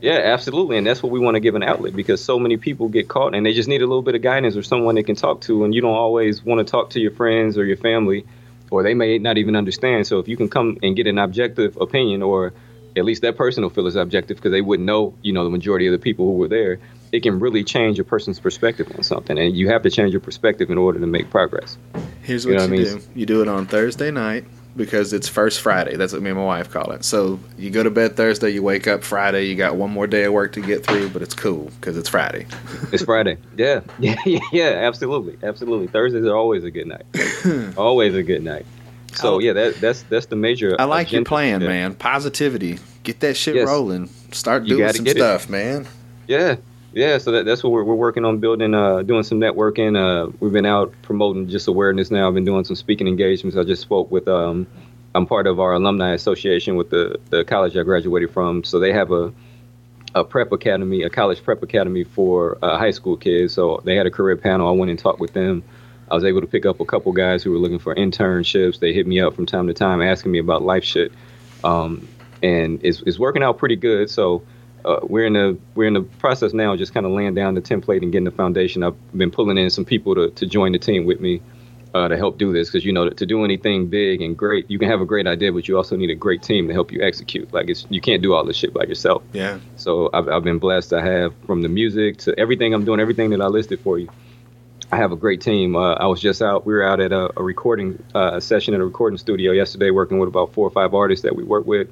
yeah, 0.01 0.19
absolutely, 0.33 0.77
and 0.77 0.87
that's 0.87 1.03
what 1.03 1.11
we 1.11 1.19
want 1.19 1.35
to 1.35 1.39
give 1.39 1.53
an 1.53 1.61
outlet 1.63 1.95
because 1.95 2.23
so 2.23 2.39
many 2.39 2.57
people 2.57 2.87
get 2.87 3.07
caught 3.09 3.35
and 3.35 3.45
they 3.45 3.53
just 3.53 3.69
need 3.69 3.81
a 3.81 3.85
little 3.87 4.01
bit 4.01 4.15
of 4.15 4.21
guidance 4.23 4.55
or 4.55 4.63
someone 4.63 4.95
they 4.95 5.03
can 5.03 5.15
talk 5.15 5.41
to, 5.41 5.63
and 5.63 5.75
you 5.75 5.81
don't 5.81 5.93
always 5.95 6.43
want 6.43 6.65
to 6.65 6.71
talk 6.71 6.89
to 6.91 6.99
your 6.99 7.11
friends 7.11 7.55
or 7.57 7.65
your 7.65 7.77
family, 7.77 8.25
or 8.71 8.81
they 8.83 8.93
may 8.95 9.19
not 9.19 9.37
even 9.37 9.55
understand. 9.55 10.07
So 10.07 10.17
if 10.19 10.27
you 10.27 10.37
can 10.37 10.47
come 10.49 10.77
and 10.81 10.95
get 10.95 11.05
an 11.05 11.17
objective 11.19 11.77
opinion, 11.77 12.21
or 12.23 12.53
at 12.95 13.05
least 13.05 13.21
that 13.21 13.37
person 13.37 13.63
will 13.63 13.69
feel 13.69 13.87
as 13.87 13.95
objective 13.95 14.37
because 14.37 14.51
they 14.51 14.61
wouldn't 14.61 14.85
know, 14.85 15.13
you 15.21 15.33
know, 15.33 15.43
the 15.43 15.49
majority 15.49 15.87
of 15.87 15.91
the 15.91 15.99
people 15.99 16.25
who 16.25 16.33
were 16.33 16.47
there. 16.47 16.79
It 17.11 17.23
can 17.23 17.39
really 17.39 17.63
change 17.65 17.99
a 17.99 18.05
person's 18.05 18.39
perspective 18.39 18.87
on 18.95 19.03
something, 19.03 19.37
and 19.37 19.53
you 19.55 19.67
have 19.69 19.83
to 19.83 19.89
change 19.89 20.11
your 20.13 20.21
perspective 20.21 20.69
in 20.71 20.77
order 20.77 20.97
to 20.99 21.07
make 21.07 21.29
progress. 21.29 21.77
Here's 22.23 22.45
You 22.45 22.53
what 22.53 22.69
know 22.69 22.75
you, 22.75 22.83
what 22.83 22.91
I 22.91 22.95
mean? 22.95 22.99
do: 23.13 23.19
you 23.19 23.25
do 23.25 23.41
it 23.41 23.47
on 23.49 23.65
Thursday 23.65 24.11
night 24.11 24.45
because 24.77 25.11
it's 25.11 25.27
first 25.27 25.59
Friday. 25.59 25.97
That's 25.97 26.13
what 26.13 26.21
me 26.21 26.29
and 26.29 26.39
my 26.39 26.45
wife 26.45 26.71
call 26.71 26.91
it. 26.91 27.03
So 27.03 27.37
you 27.57 27.69
go 27.69 27.83
to 27.83 27.89
bed 27.91 28.15
Thursday, 28.15 28.51
you 28.51 28.63
wake 28.63 28.87
up 28.87 29.03
Friday. 29.03 29.47
You 29.47 29.55
got 29.55 29.75
one 29.75 29.91
more 29.91 30.07
day 30.07 30.23
of 30.23 30.31
work 30.31 30.53
to 30.53 30.61
get 30.61 30.85
through, 30.85 31.09
but 31.09 31.21
it's 31.21 31.33
cool 31.33 31.65
because 31.81 31.97
it's 31.97 32.07
Friday. 32.07 32.47
It's 32.93 33.03
Friday. 33.03 33.37
Yeah, 33.57 33.81
yeah, 33.99 34.15
yeah, 34.25 34.39
yeah, 34.53 34.69
absolutely, 34.87 35.37
absolutely. 35.43 35.87
Thursdays 35.87 36.23
are 36.25 36.35
always 36.35 36.63
a 36.63 36.71
good 36.71 36.87
night. 36.87 37.03
always 37.77 38.15
a 38.15 38.23
good 38.23 38.43
night. 38.43 38.65
So 39.13 39.39
yeah, 39.39 39.53
that 39.53 39.75
that's 39.81 40.03
that's 40.03 40.25
the 40.27 40.35
major. 40.35 40.75
I 40.79 40.85
like 40.85 41.11
your 41.11 41.23
plan, 41.23 41.61
man. 41.61 41.95
Positivity. 41.95 42.79
Get 43.03 43.19
that 43.21 43.35
shit 43.35 43.55
Yes. 43.55 43.67
rolling. 43.67 44.09
Start 44.31 44.65
doing 44.65 44.91
some 44.93 45.03
get 45.03 45.17
it. 45.17 45.19
stuff, 45.19 45.49
man. 45.49 45.87
Yeah, 46.27 46.57
yeah. 46.93 47.17
So 47.17 47.31
that, 47.31 47.45
that's 47.45 47.63
what 47.63 47.71
we're, 47.71 47.83
we're 47.83 47.95
working 47.95 48.23
on 48.25 48.37
building, 48.39 48.73
uh, 48.73 49.01
doing 49.01 49.23
some 49.23 49.39
networking. 49.39 49.97
Uh, 49.97 50.31
we've 50.39 50.53
been 50.53 50.65
out 50.67 50.93
promoting 51.01 51.49
just 51.49 51.67
awareness 51.67 52.11
now. 52.11 52.27
I've 52.27 52.33
been 52.35 52.45
doing 52.45 52.63
some 52.63 52.75
speaking 52.75 53.07
engagements. 53.07 53.57
I 53.57 53.63
just 53.63 53.81
spoke 53.81 54.11
with. 54.11 54.27
Um, 54.27 54.67
I'm 55.13 55.25
part 55.25 55.45
of 55.45 55.59
our 55.59 55.73
alumni 55.73 56.13
association 56.13 56.75
with 56.77 56.89
the 56.89 57.19
the 57.31 57.43
college 57.43 57.75
I 57.75 57.83
graduated 57.83 58.31
from. 58.31 58.63
So 58.63 58.79
they 58.79 58.93
have 58.93 59.11
a 59.11 59.33
a 60.13 60.23
prep 60.23 60.51
academy, 60.51 61.03
a 61.03 61.09
college 61.09 61.41
prep 61.43 61.63
academy 61.63 62.03
for 62.03 62.57
uh, 62.61 62.77
high 62.77 62.91
school 62.91 63.17
kids. 63.17 63.53
So 63.53 63.81
they 63.85 63.95
had 63.95 64.05
a 64.05 64.11
career 64.11 64.35
panel. 64.37 64.67
I 64.67 64.71
went 64.71 64.89
and 64.91 64.99
talked 64.99 65.19
with 65.19 65.33
them. 65.33 65.63
I 66.11 66.15
was 66.15 66.25
able 66.25 66.41
to 66.41 66.47
pick 66.47 66.65
up 66.65 66.81
a 66.81 66.85
couple 66.85 67.11
guys 67.13 67.41
who 67.41 67.51
were 67.51 67.57
looking 67.57 67.79
for 67.79 67.95
internships. 67.95 68.79
They 68.79 68.91
hit 68.91 69.07
me 69.07 69.21
up 69.21 69.33
from 69.33 69.45
time 69.45 69.67
to 69.67 69.73
time 69.73 70.01
asking 70.01 70.33
me 70.33 70.39
about 70.39 70.61
life 70.61 70.83
shit, 70.83 71.13
um, 71.63 72.07
and 72.43 72.83
it's, 72.83 73.01
it's 73.05 73.17
working 73.17 73.41
out 73.41 73.57
pretty 73.57 73.77
good. 73.77 74.09
So 74.09 74.43
uh, 74.83 74.99
we're 75.03 75.25
in 75.25 75.33
the 75.33 75.57
we're 75.73 75.87
in 75.87 75.93
the 75.93 76.01
process 76.01 76.53
now, 76.53 76.75
just 76.75 76.93
kind 76.93 77.05
of 77.05 77.13
laying 77.13 77.33
down 77.33 77.55
the 77.55 77.61
template 77.61 78.01
and 78.01 78.11
getting 78.11 78.25
the 78.25 78.31
foundation. 78.31 78.83
I've 78.83 79.17
been 79.17 79.31
pulling 79.31 79.57
in 79.57 79.69
some 79.69 79.85
people 79.85 80.13
to 80.15 80.29
to 80.31 80.45
join 80.45 80.73
the 80.73 80.79
team 80.79 81.05
with 81.05 81.21
me 81.21 81.41
uh, 81.93 82.07
to 82.07 82.17
help 82.17 82.37
do 82.37 82.53
this 82.53 82.69
because 82.69 82.85
you 82.85 82.93
know 82.93 83.09
to, 83.09 83.15
to 83.15 83.25
do 83.25 83.43
anything 83.43 83.87
big 83.87 84.21
and 84.21 84.37
great, 84.37 84.69
you 84.69 84.79
can 84.79 84.89
have 84.89 85.01
a 85.01 85.05
great 85.05 85.27
idea, 85.27 85.51
but 85.51 85.67
you 85.67 85.77
also 85.77 85.95
need 85.95 86.09
a 86.09 86.15
great 86.15 86.41
team 86.41 86.67
to 86.67 86.73
help 86.73 86.91
you 86.91 87.01
execute. 87.01 87.53
Like 87.53 87.69
it's 87.69 87.85
you 87.89 88.01
can't 88.01 88.21
do 88.21 88.33
all 88.33 88.43
this 88.43 88.57
shit 88.57 88.73
by 88.73 88.83
yourself. 88.83 89.23
Yeah. 89.33 89.59
So 89.77 90.09
I've, 90.13 90.27
I've 90.27 90.43
been 90.43 90.59
blessed 90.59 90.93
i 90.93 91.01
have 91.03 91.33
from 91.45 91.61
the 91.61 91.69
music 91.69 92.17
to 92.19 92.37
everything 92.39 92.73
I'm 92.73 92.85
doing, 92.85 92.99
everything 92.99 93.29
that 93.31 93.41
I 93.41 93.47
listed 93.47 93.79
for 93.81 93.97
you. 93.97 94.09
I 94.91 94.97
have 94.97 95.11
a 95.11 95.15
great 95.15 95.41
team. 95.41 95.75
Uh, 95.75 95.93
I 95.93 96.05
was 96.07 96.19
just 96.19 96.41
out. 96.41 96.65
We 96.65 96.73
were 96.73 96.83
out 96.83 96.99
at 96.99 97.11
a, 97.11 97.31
a 97.39 97.43
recording 97.43 98.01
uh, 98.13 98.39
session 98.39 98.73
at 98.73 98.81
a 98.81 98.85
recording 98.85 99.17
studio 99.17 99.51
yesterday, 99.53 99.89
working 99.91 100.19
with 100.19 100.27
about 100.29 100.53
four 100.53 100.67
or 100.67 100.71
five 100.71 100.93
artists 100.93 101.23
that 101.23 101.35
we 101.35 101.43
work 101.43 101.65
with. 101.65 101.87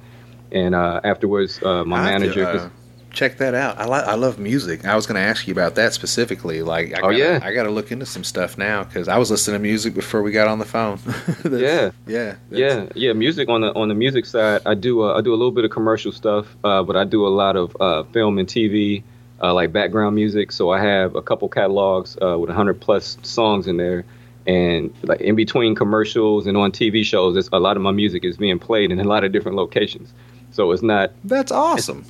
And 0.51 0.75
uh, 0.75 0.99
afterwards, 1.03 1.61
uh, 1.63 1.83
my 1.85 1.97
I 1.99 2.11
have 2.11 2.21
to, 2.21 2.27
manager. 2.27 2.45
uh, 2.47 2.69
check 3.11 3.37
that 3.37 3.53
out. 3.55 3.77
I 3.79 3.85
li- 3.85 4.03
I 4.05 4.15
love 4.15 4.37
music. 4.37 4.83
I 4.85 4.95
was 4.95 5.07
going 5.07 5.15
to 5.15 5.21
ask 5.21 5.47
you 5.47 5.53
about 5.53 5.75
that 5.75 5.93
specifically. 5.93 6.61
Like, 6.61 6.93
I 6.93 6.97
Oh, 6.97 7.01
gotta, 7.03 7.17
yeah. 7.17 7.39
I 7.41 7.53
got 7.53 7.63
to 7.63 7.69
look 7.71 7.91
into 7.91 8.05
some 8.05 8.23
stuff 8.25 8.57
now 8.57 8.83
because 8.83 9.07
I 9.07 9.17
was 9.17 9.31
listening 9.31 9.55
to 9.55 9.59
music 9.61 9.93
before 9.93 10.21
we 10.21 10.31
got 10.31 10.47
on 10.49 10.59
the 10.59 10.65
phone. 10.65 10.99
Yeah. 11.49 11.91
yeah, 12.05 12.35
yeah, 12.51 12.87
yeah. 12.95 13.13
Music 13.13 13.47
on 13.47 13.61
the 13.61 13.73
on 13.75 13.87
the 13.87 13.95
music 13.95 14.25
side, 14.25 14.61
I 14.65 14.73
do 14.73 15.03
uh, 15.03 15.17
I 15.17 15.21
do 15.21 15.31
a 15.31 15.37
little 15.37 15.51
bit 15.51 15.63
of 15.65 15.71
commercial 15.71 16.11
stuff, 16.11 16.47
uh, 16.65 16.83
but 16.83 16.97
I 16.97 17.05
do 17.05 17.25
a 17.25 17.29
lot 17.29 17.55
of 17.55 17.75
uh, 17.79 18.03
film 18.11 18.37
and 18.39 18.47
TV, 18.47 19.03
uh, 19.41 19.53
like 19.53 19.71
background 19.71 20.15
music. 20.15 20.51
So 20.51 20.69
I 20.71 20.81
have 20.81 21.15
a 21.15 21.21
couple 21.21 21.47
catalogs 21.49 22.17
uh, 22.21 22.37
with 22.37 22.49
100 22.49 22.79
plus 22.79 23.17
songs 23.23 23.67
in 23.67 23.77
there, 23.77 24.05
and 24.47 24.93
like 25.03 25.21
in 25.21 25.35
between 25.35 25.75
commercials 25.75 26.47
and 26.47 26.57
on 26.57 26.71
TV 26.71 27.03
shows, 27.03 27.37
it's, 27.37 27.49
a 27.51 27.59
lot 27.59 27.77
of 27.77 27.83
my 27.83 27.91
music 27.91 28.23
is 28.23 28.37
being 28.37 28.59
played 28.59 28.91
in 28.91 28.99
a 28.99 29.03
lot 29.03 29.23
of 29.23 29.31
different 29.31 29.57
locations. 29.57 30.13
So 30.51 30.71
it's 30.71 30.81
not 30.81 31.11
That's 31.23 31.51
awesome. 31.51 32.05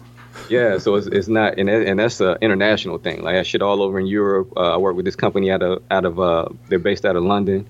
yeah, 0.49 0.77
so 0.77 0.95
it's, 0.95 1.07
it's 1.07 1.27
not, 1.27 1.57
and, 1.57 1.69
and 1.69 1.99
that's 1.99 2.21
an 2.21 2.37
international 2.41 2.97
thing. 2.97 3.21
Like 3.21 3.35
I 3.35 3.43
shit 3.43 3.61
all 3.61 3.81
over 3.83 3.99
in 3.99 4.05
Europe. 4.05 4.53
Uh, 4.55 4.75
I 4.75 4.77
work 4.77 4.95
with 4.95 5.05
this 5.05 5.15
company 5.15 5.51
out 5.51 5.61
of 5.61 5.83
out 5.91 6.05
of 6.05 6.19
uh, 6.19 6.47
they're 6.69 6.79
based 6.79 7.05
out 7.05 7.15
of 7.15 7.23
London, 7.23 7.65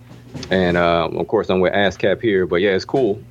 and 0.51 0.77
um, 0.77 1.17
of 1.17 1.27
course 1.27 1.49
I'm 1.49 1.59
with 1.59 1.73
ASCAP 1.73 2.21
here. 2.21 2.45
But 2.45 2.57
yeah, 2.57 2.71
it's 2.71 2.85
cool, 2.85 3.21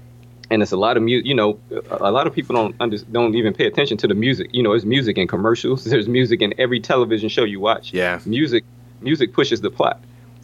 and 0.50 0.62
it's 0.62 0.72
a 0.72 0.76
lot 0.76 0.96
of 0.96 1.02
music. 1.02 1.26
You 1.26 1.34
know, 1.34 1.58
a 1.90 2.10
lot 2.10 2.26
of 2.26 2.34
people 2.34 2.56
don't 2.56 2.74
under, 2.80 2.98
don't 2.98 3.34
even 3.34 3.52
pay 3.52 3.66
attention 3.66 3.96
to 3.98 4.08
the 4.08 4.14
music. 4.14 4.48
You 4.52 4.62
know, 4.62 4.70
there's 4.70 4.86
music 4.86 5.18
in 5.18 5.26
commercials. 5.26 5.84
There's 5.88 6.08
music 6.08 6.42
in 6.42 6.54
every 6.58 6.80
television 6.80 7.28
show 7.28 7.44
you 7.44 7.60
watch. 7.60 7.92
Yeah. 7.92 8.20
music 8.24 8.64
music 9.00 9.32
pushes 9.32 9.60
the 9.60 9.70
plot, 9.70 10.00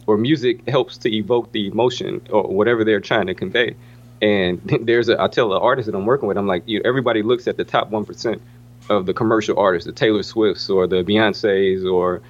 or 0.07 0.17
music 0.17 0.67
helps 0.69 0.97
to 0.99 1.13
evoke 1.13 1.51
the 1.51 1.67
emotion 1.67 2.25
or 2.29 2.43
whatever 2.43 2.83
they're 2.83 2.99
trying 3.01 3.27
to 3.27 3.33
convey. 3.33 3.75
And 4.21 4.61
there's 4.81 5.09
a 5.09 5.21
I 5.21 5.27
tell 5.27 5.49
the 5.49 5.59
artist 5.59 5.87
that 5.87 5.95
I'm 5.95 6.05
working 6.05 6.27
with, 6.27 6.37
I'm 6.37 6.47
like, 6.47 6.63
you 6.67 6.79
know, 6.79 6.87
everybody 6.87 7.21
looks 7.21 7.47
at 7.47 7.57
the 7.57 7.65
top 7.65 7.89
one 7.89 8.05
percent 8.05 8.41
of 8.89 9.05
the 9.07 9.13
commercial 9.13 9.57
artists, 9.57 9.87
the 9.87 9.93
Taylor 9.93 10.23
Swifts 10.23 10.69
or 10.69 10.85
the 10.85 11.03
Beyonces 11.03 11.91
or 11.91 12.21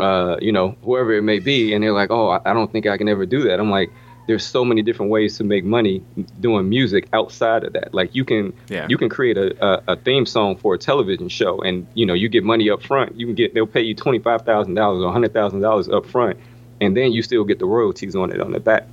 uh, 0.00 0.36
you 0.40 0.50
know 0.50 0.76
whoever 0.82 1.12
it 1.12 1.22
may 1.22 1.38
be, 1.38 1.74
and 1.74 1.84
they're 1.84 1.92
like, 1.92 2.10
oh, 2.10 2.30
I 2.30 2.40
I 2.44 2.54
don't 2.54 2.70
think 2.72 2.86
I 2.86 2.96
can 2.96 3.08
ever 3.08 3.26
do 3.26 3.42
that. 3.44 3.60
I'm 3.60 3.70
like, 3.70 3.90
there's 4.30 4.46
so 4.46 4.64
many 4.64 4.80
different 4.82 5.10
ways 5.10 5.36
to 5.38 5.44
make 5.44 5.64
money 5.64 6.02
doing 6.40 6.68
music 6.68 7.08
outside 7.12 7.64
of 7.64 7.72
that. 7.74 7.92
Like 7.92 8.14
you 8.14 8.24
can 8.24 8.52
Yeah. 8.68 8.86
you 8.88 8.96
can 8.96 9.08
create 9.08 9.36
a, 9.36 9.48
a, 9.64 9.82
a 9.92 9.96
theme 9.96 10.24
song 10.26 10.56
for 10.56 10.74
a 10.74 10.78
television 10.78 11.28
show, 11.28 11.60
and 11.60 11.86
you 11.94 12.06
know 12.06 12.14
you 12.14 12.28
get 12.28 12.44
money 12.44 12.70
up 12.70 12.82
front. 12.82 13.16
You 13.18 13.26
can 13.26 13.34
get 13.34 13.54
they'll 13.54 13.66
pay 13.66 13.82
you 13.82 13.94
twenty 13.94 14.18
five 14.20 14.42
thousand 14.42 14.74
dollars 14.74 15.02
or 15.02 15.12
hundred 15.12 15.32
thousand 15.32 15.60
dollars 15.60 15.88
up 15.88 16.06
front, 16.06 16.38
and 16.80 16.96
then 16.96 17.12
you 17.12 17.22
still 17.22 17.44
get 17.44 17.58
the 17.58 17.66
royalties 17.66 18.14
on 18.16 18.30
it 18.32 18.40
on 18.40 18.52
the 18.52 18.60
back. 18.60 18.86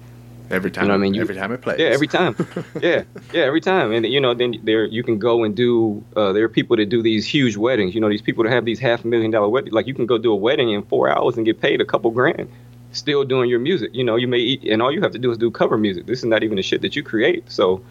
Every 0.50 0.72
time, 0.72 0.86
You 0.86 0.88
know 0.88 0.94
I 0.94 0.98
mean? 0.98 1.14
You- 1.14 1.22
every 1.22 1.36
time 1.36 1.52
it 1.52 1.62
plays. 1.62 1.78
Yeah, 1.78 1.88
every 1.88 2.08
time. 2.08 2.34
yeah, 2.82 3.04
yeah, 3.34 3.44
every 3.44 3.60
time. 3.60 3.92
And 3.92 4.06
you 4.06 4.22
know, 4.22 4.34
then 4.34 4.56
there 4.64 4.86
you 4.86 5.04
can 5.04 5.20
go 5.20 5.44
and 5.44 5.54
do. 5.54 6.02
Uh, 6.16 6.32
there 6.32 6.46
are 6.46 6.50
people 6.60 6.78
that 6.78 6.88
do 6.88 7.02
these 7.04 7.26
huge 7.28 7.58
weddings. 7.58 7.94
You 7.94 8.00
know, 8.02 8.08
these 8.10 8.22
people 8.22 8.46
that 8.46 8.52
have 8.54 8.64
these 8.64 8.80
half 8.80 9.04
a 9.04 9.08
million 9.08 9.30
dollar 9.32 9.50
weddings. 9.50 9.74
Like 9.74 9.88
you 9.88 9.94
can 9.94 10.06
go 10.06 10.18
do 10.18 10.32
a 10.32 10.36
wedding 10.48 10.70
in 10.70 10.84
four 10.84 11.10
hours 11.10 11.36
and 11.36 11.46
get 11.46 11.60
paid 11.60 11.82
a 11.82 11.86
couple 11.86 12.12
grand, 12.12 12.48
still 12.98 13.24
doing 13.24 13.50
your 13.50 13.60
music. 13.60 13.92
You 13.94 14.04
know, 14.04 14.16
you 14.16 14.28
may 14.28 14.40
eat, 14.40 14.64
and 14.64 14.82
all 14.82 14.92
you 14.92 15.02
have 15.02 15.12
to 15.12 15.20
do 15.20 15.32
is 15.32 15.38
do 15.38 15.52
cover 15.52 15.78
music. 15.78 16.06
This 16.06 16.20
is 16.20 16.26
not 16.26 16.44
even 16.44 16.58
the 16.58 16.64
shit 16.64 16.82
that 16.82 16.96
you 16.96 17.04
create. 17.04 17.50
So 17.52 17.82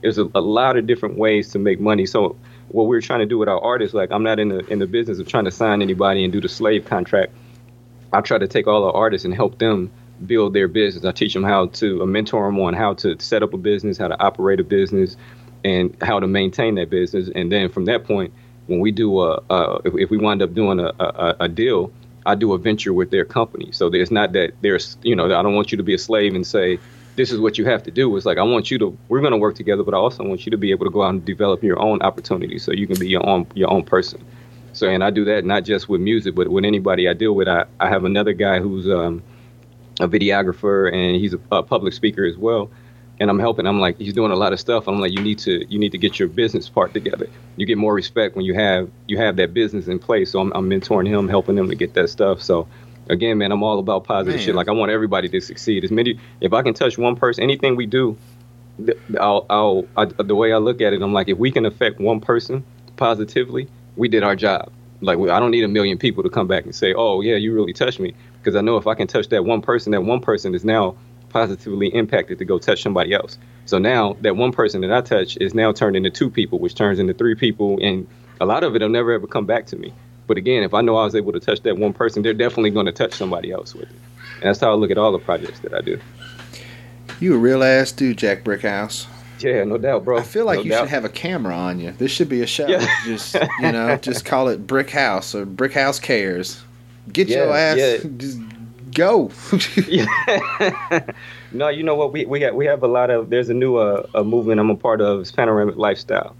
there's 0.00 0.18
a, 0.18 0.28
a 0.34 0.40
lot 0.40 0.76
of 0.76 0.86
different 0.86 1.16
ways 1.16 1.50
to 1.52 1.58
make 1.58 1.80
money. 1.80 2.06
So 2.06 2.36
what 2.68 2.86
we're 2.86 3.00
trying 3.00 3.20
to 3.20 3.26
do 3.26 3.38
with 3.38 3.48
our 3.48 3.60
artists, 3.60 3.94
like 3.94 4.10
I'm 4.10 4.22
not 4.22 4.38
in 4.38 4.48
the 4.48 4.66
in 4.66 4.78
the 4.78 4.86
business 4.86 5.18
of 5.18 5.28
trying 5.28 5.44
to 5.44 5.50
sign 5.50 5.82
anybody 5.82 6.24
and 6.24 6.32
do 6.32 6.40
the 6.40 6.48
slave 6.48 6.84
contract. 6.84 7.32
I 8.12 8.20
try 8.20 8.38
to 8.38 8.46
take 8.46 8.66
all 8.66 8.84
our 8.84 8.92
artists 8.92 9.24
and 9.24 9.34
help 9.34 9.58
them 9.58 9.90
build 10.26 10.54
their 10.54 10.68
business. 10.68 11.04
I 11.04 11.12
teach 11.12 11.34
them 11.34 11.42
how 11.42 11.66
to 11.66 12.02
uh, 12.02 12.06
mentor 12.06 12.46
them 12.46 12.60
on 12.60 12.74
how 12.74 12.94
to 12.94 13.18
set 13.18 13.42
up 13.42 13.52
a 13.54 13.58
business, 13.58 13.98
how 13.98 14.08
to 14.08 14.20
operate 14.22 14.60
a 14.60 14.64
business, 14.64 15.16
and 15.64 15.96
how 16.00 16.20
to 16.20 16.26
maintain 16.26 16.76
that 16.76 16.90
business. 16.90 17.28
And 17.34 17.50
then 17.50 17.68
from 17.68 17.86
that 17.86 18.04
point, 18.04 18.32
when 18.66 18.80
we 18.80 18.92
do 18.92 19.20
a, 19.20 19.42
a 19.50 19.80
if, 19.84 19.94
if 19.94 20.10
we 20.10 20.18
wind 20.18 20.42
up 20.42 20.54
doing 20.54 20.78
a, 20.80 20.92
a, 21.00 21.36
a 21.40 21.48
deal, 21.48 21.92
I 22.26 22.34
do 22.34 22.52
a 22.52 22.58
venture 22.58 22.92
with 22.92 23.10
their 23.10 23.24
company. 23.24 23.70
So 23.72 23.90
there's 23.90 24.10
not 24.10 24.32
that 24.32 24.52
there's 24.60 24.96
you 25.02 25.14
know 25.14 25.26
I 25.26 25.42
don't 25.42 25.54
want 25.54 25.72
you 25.72 25.78
to 25.78 25.84
be 25.84 25.94
a 25.94 25.98
slave 25.98 26.34
and 26.34 26.46
say 26.46 26.78
this 27.16 27.30
is 27.30 27.38
what 27.38 27.58
you 27.58 27.64
have 27.66 27.82
to 27.84 27.90
do. 27.90 28.16
It's 28.16 28.26
like 28.26 28.38
I 28.38 28.42
want 28.42 28.70
you 28.70 28.78
to 28.78 28.98
we're 29.08 29.20
going 29.20 29.32
to 29.32 29.38
work 29.38 29.54
together, 29.54 29.82
but 29.82 29.94
I 29.94 29.98
also 29.98 30.24
want 30.24 30.46
you 30.46 30.50
to 30.50 30.58
be 30.58 30.70
able 30.70 30.86
to 30.86 30.90
go 30.90 31.02
out 31.02 31.10
and 31.10 31.24
develop 31.24 31.62
your 31.62 31.80
own 31.80 32.02
opportunities 32.02 32.62
so 32.64 32.72
you 32.72 32.86
can 32.86 32.98
be 32.98 33.08
your 33.08 33.26
own 33.26 33.46
your 33.54 33.70
own 33.70 33.84
person. 33.84 34.24
So, 34.72 34.88
and 34.88 35.04
I 35.04 35.10
do 35.10 35.24
that 35.26 35.44
not 35.44 35.62
just 35.64 35.88
with 35.88 36.00
music, 36.00 36.34
but 36.34 36.48
with 36.48 36.64
anybody 36.64 37.08
I 37.08 37.12
deal 37.12 37.34
with. 37.34 37.46
I, 37.46 37.64
I 37.78 37.88
have 37.88 38.04
another 38.04 38.32
guy 38.32 38.58
who's 38.58 38.90
um, 38.90 39.22
a 40.00 40.08
videographer 40.08 40.92
and 40.92 41.16
he's 41.16 41.34
a, 41.34 41.40
a 41.52 41.62
public 41.62 41.92
speaker 41.92 42.24
as 42.24 42.36
well. 42.36 42.70
And 43.20 43.30
I'm 43.30 43.38
helping. 43.38 43.66
I'm 43.66 43.78
like, 43.78 43.96
he's 43.98 44.12
doing 44.12 44.32
a 44.32 44.36
lot 44.36 44.52
of 44.52 44.58
stuff. 44.58 44.88
I'm 44.88 45.00
like, 45.00 45.12
you 45.12 45.22
need 45.22 45.38
to, 45.40 45.64
you 45.72 45.78
need 45.78 45.92
to 45.92 45.98
get 45.98 46.18
your 46.18 46.28
business 46.28 46.68
part 46.68 46.92
together. 46.92 47.28
You 47.56 47.64
get 47.64 47.78
more 47.78 47.94
respect 47.94 48.34
when 48.34 48.44
you 48.44 48.54
have, 48.54 48.90
you 49.06 49.16
have 49.18 49.36
that 49.36 49.54
business 49.54 49.86
in 49.86 50.00
place. 50.00 50.32
So 50.32 50.40
I'm, 50.40 50.52
I'm 50.52 50.68
mentoring 50.68 51.06
him, 51.06 51.28
helping 51.28 51.56
him 51.56 51.68
to 51.68 51.76
get 51.76 51.94
that 51.94 52.10
stuff. 52.10 52.42
So, 52.42 52.66
again, 53.08 53.38
man, 53.38 53.52
I'm 53.52 53.62
all 53.62 53.78
about 53.78 54.02
positive 54.04 54.38
Man. 54.38 54.44
shit. 54.44 54.54
Like 54.56 54.68
I 54.68 54.72
want 54.72 54.90
everybody 54.90 55.28
to 55.28 55.40
succeed. 55.40 55.84
As 55.84 55.92
many, 55.92 56.18
if 56.40 56.52
I 56.52 56.62
can 56.62 56.74
touch 56.74 56.98
one 56.98 57.14
person, 57.14 57.44
anything 57.44 57.76
we 57.76 57.86
do, 57.86 58.16
I'll, 59.20 59.46
I'll, 59.48 59.86
I, 59.96 60.06
the 60.06 60.34
way 60.34 60.52
I 60.52 60.58
look 60.58 60.80
at 60.80 60.92
it, 60.92 61.00
I'm 61.00 61.12
like, 61.12 61.28
if 61.28 61.38
we 61.38 61.52
can 61.52 61.66
affect 61.66 62.00
one 62.00 62.20
person 62.20 62.64
positively, 62.96 63.68
we 63.94 64.08
did 64.08 64.24
our 64.24 64.34
job. 64.34 64.72
Like, 65.00 65.18
I 65.18 65.38
don't 65.38 65.52
need 65.52 65.64
a 65.64 65.68
million 65.68 65.98
people 65.98 66.24
to 66.24 66.30
come 66.30 66.48
back 66.48 66.64
and 66.64 66.74
say, 66.74 66.94
oh, 66.94 67.20
yeah, 67.20 67.36
you 67.36 67.54
really 67.54 67.72
touched 67.72 68.00
me. 68.00 68.14
Because 68.38 68.56
I 68.56 68.60
know 68.60 68.76
if 68.76 68.86
I 68.86 68.94
can 68.94 69.06
touch 69.06 69.28
that 69.28 69.44
one 69.44 69.62
person, 69.62 69.92
that 69.92 70.02
one 70.02 70.20
person 70.20 70.54
is 70.54 70.64
now 70.64 70.96
positively 71.34 71.88
impacted 71.88 72.38
to 72.38 72.44
go 72.44 72.58
touch 72.58 72.80
somebody 72.80 73.12
else. 73.12 73.36
So 73.66 73.78
now 73.78 74.16
that 74.20 74.36
one 74.36 74.52
person 74.52 74.80
that 74.82 74.92
I 74.92 75.00
touch 75.00 75.36
is 75.40 75.52
now 75.52 75.72
turned 75.72 75.96
into 75.96 76.08
two 76.08 76.30
people, 76.30 76.60
which 76.60 76.76
turns 76.76 76.98
into 77.00 77.12
three 77.12 77.34
people. 77.34 77.78
And 77.82 78.06
a 78.40 78.46
lot 78.46 78.62
of 78.62 78.74
it 78.76 78.82
will 78.82 78.88
never 78.88 79.10
ever 79.12 79.26
come 79.26 79.44
back 79.44 79.66
to 79.66 79.76
me. 79.76 79.92
But 80.28 80.38
again, 80.38 80.62
if 80.62 80.72
I 80.72 80.80
know 80.80 80.96
I 80.96 81.04
was 81.04 81.14
able 81.16 81.32
to 81.32 81.40
touch 81.40 81.60
that 81.62 81.76
one 81.76 81.92
person, 81.92 82.22
they're 82.22 82.32
definitely 82.32 82.70
going 82.70 82.86
to 82.86 82.92
touch 82.92 83.12
somebody 83.14 83.50
else 83.50 83.74
with 83.74 83.90
it. 83.90 83.96
And 84.36 84.44
that's 84.44 84.60
how 84.60 84.70
I 84.70 84.74
look 84.74 84.90
at 84.92 84.96
all 84.96 85.10
the 85.12 85.18
projects 85.18 85.58
that 85.60 85.74
I 85.74 85.80
do. 85.80 86.00
You 87.20 87.34
a 87.34 87.38
real 87.38 87.62
ass 87.64 87.90
dude, 87.92 88.16
Jack 88.16 88.44
Brickhouse. 88.44 89.06
Yeah, 89.40 89.64
no 89.64 89.76
doubt, 89.76 90.04
bro. 90.04 90.18
I 90.18 90.22
feel 90.22 90.46
like 90.46 90.58
No 90.58 90.62
you 90.62 90.70
doubt. 90.70 90.80
should 90.82 90.88
have 90.90 91.04
a 91.04 91.08
camera 91.08 91.54
on 91.54 91.80
you. 91.80 91.90
This 91.92 92.10
should 92.12 92.28
be 92.28 92.40
a 92.42 92.46
show. 92.46 92.66
Yeah. 92.68 92.86
Just 93.04 93.34
you 93.60 93.72
know, 93.72 93.96
just 93.96 94.24
call 94.24 94.48
it 94.48 94.66
Brick 94.66 94.90
House 94.90 95.34
or 95.34 95.44
Brick 95.44 95.72
House 95.72 95.98
Cares. 95.98 96.62
Get 97.12 97.28
your 97.28 97.52
ass. 97.52 97.76
yeah. 97.76 97.96
Just 98.16 98.38
go. 98.94 99.30
No, 101.54 101.68
you 101.68 101.84
know 101.84 101.94
what? 101.94 102.12
We 102.12 102.26
we 102.26 102.40
have 102.40 102.54
we 102.54 102.66
have 102.66 102.82
a 102.82 102.88
lot 102.88 103.10
of. 103.10 103.30
There's 103.30 103.48
a 103.48 103.54
new 103.54 103.76
uh, 103.76 104.06
a 104.12 104.24
movement 104.24 104.58
I'm 104.58 104.70
a 104.70 104.76
part 104.76 105.00
of. 105.00 105.20
It's 105.20 105.30
panoramic 105.30 105.76
lifestyle. 105.76 106.34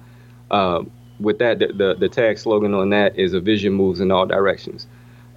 Um, 0.50 0.90
with 1.20 1.38
that, 1.38 1.60
the, 1.60 1.68
the 1.68 1.94
the 1.94 2.08
tag 2.08 2.36
slogan 2.36 2.74
on 2.74 2.90
that 2.90 3.16
is 3.16 3.32
a 3.32 3.40
vision 3.40 3.72
moves 3.74 4.00
in 4.00 4.10
all 4.10 4.26
directions. 4.26 4.88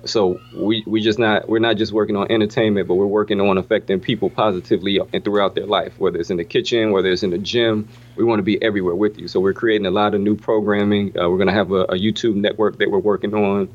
So 0.04 0.40
we 0.56 0.84
we 0.88 1.00
just 1.00 1.20
not 1.20 1.48
we're 1.48 1.60
not 1.60 1.78
just 1.78 1.94
working 1.94 2.16
on 2.16 2.32
entertainment, 2.32 2.88
but 2.88 2.96
we're 2.96 3.06
working 3.06 3.40
on 3.40 3.60
affecting 3.60 4.00
people 4.00 4.32
positively 4.32 5.00
and 5.14 5.24
throughout 5.24 5.54
their 5.54 5.68
life. 5.68 5.94
Whether 6.00 6.18
it's 6.20 6.32
in 6.32 6.38
the 6.38 6.44
kitchen, 6.46 6.92
whether 6.92 7.12
it's 7.12 7.22
in 7.22 7.30
the 7.30 7.38
gym, 7.38 7.88
we 8.16 8.24
want 8.24 8.40
to 8.40 8.44
be 8.44 8.62
everywhere 8.64 8.96
with 8.96 9.20
you. 9.20 9.28
So 9.28 9.40
we're 9.40 9.54
creating 9.54 9.86
a 9.86 9.92
lot 9.92 10.16
of 10.16 10.22
new 10.22 10.36
programming. 10.36 11.16
Uh, 11.20 11.30
we're 11.30 11.38
gonna 11.38 11.54
have 11.54 11.72
a, 11.72 11.84
a 11.84 12.00
YouTube 12.00 12.34
network 12.34 12.80
that 12.80 12.90
we're 12.90 12.98
working 12.98 13.36
on. 13.36 13.70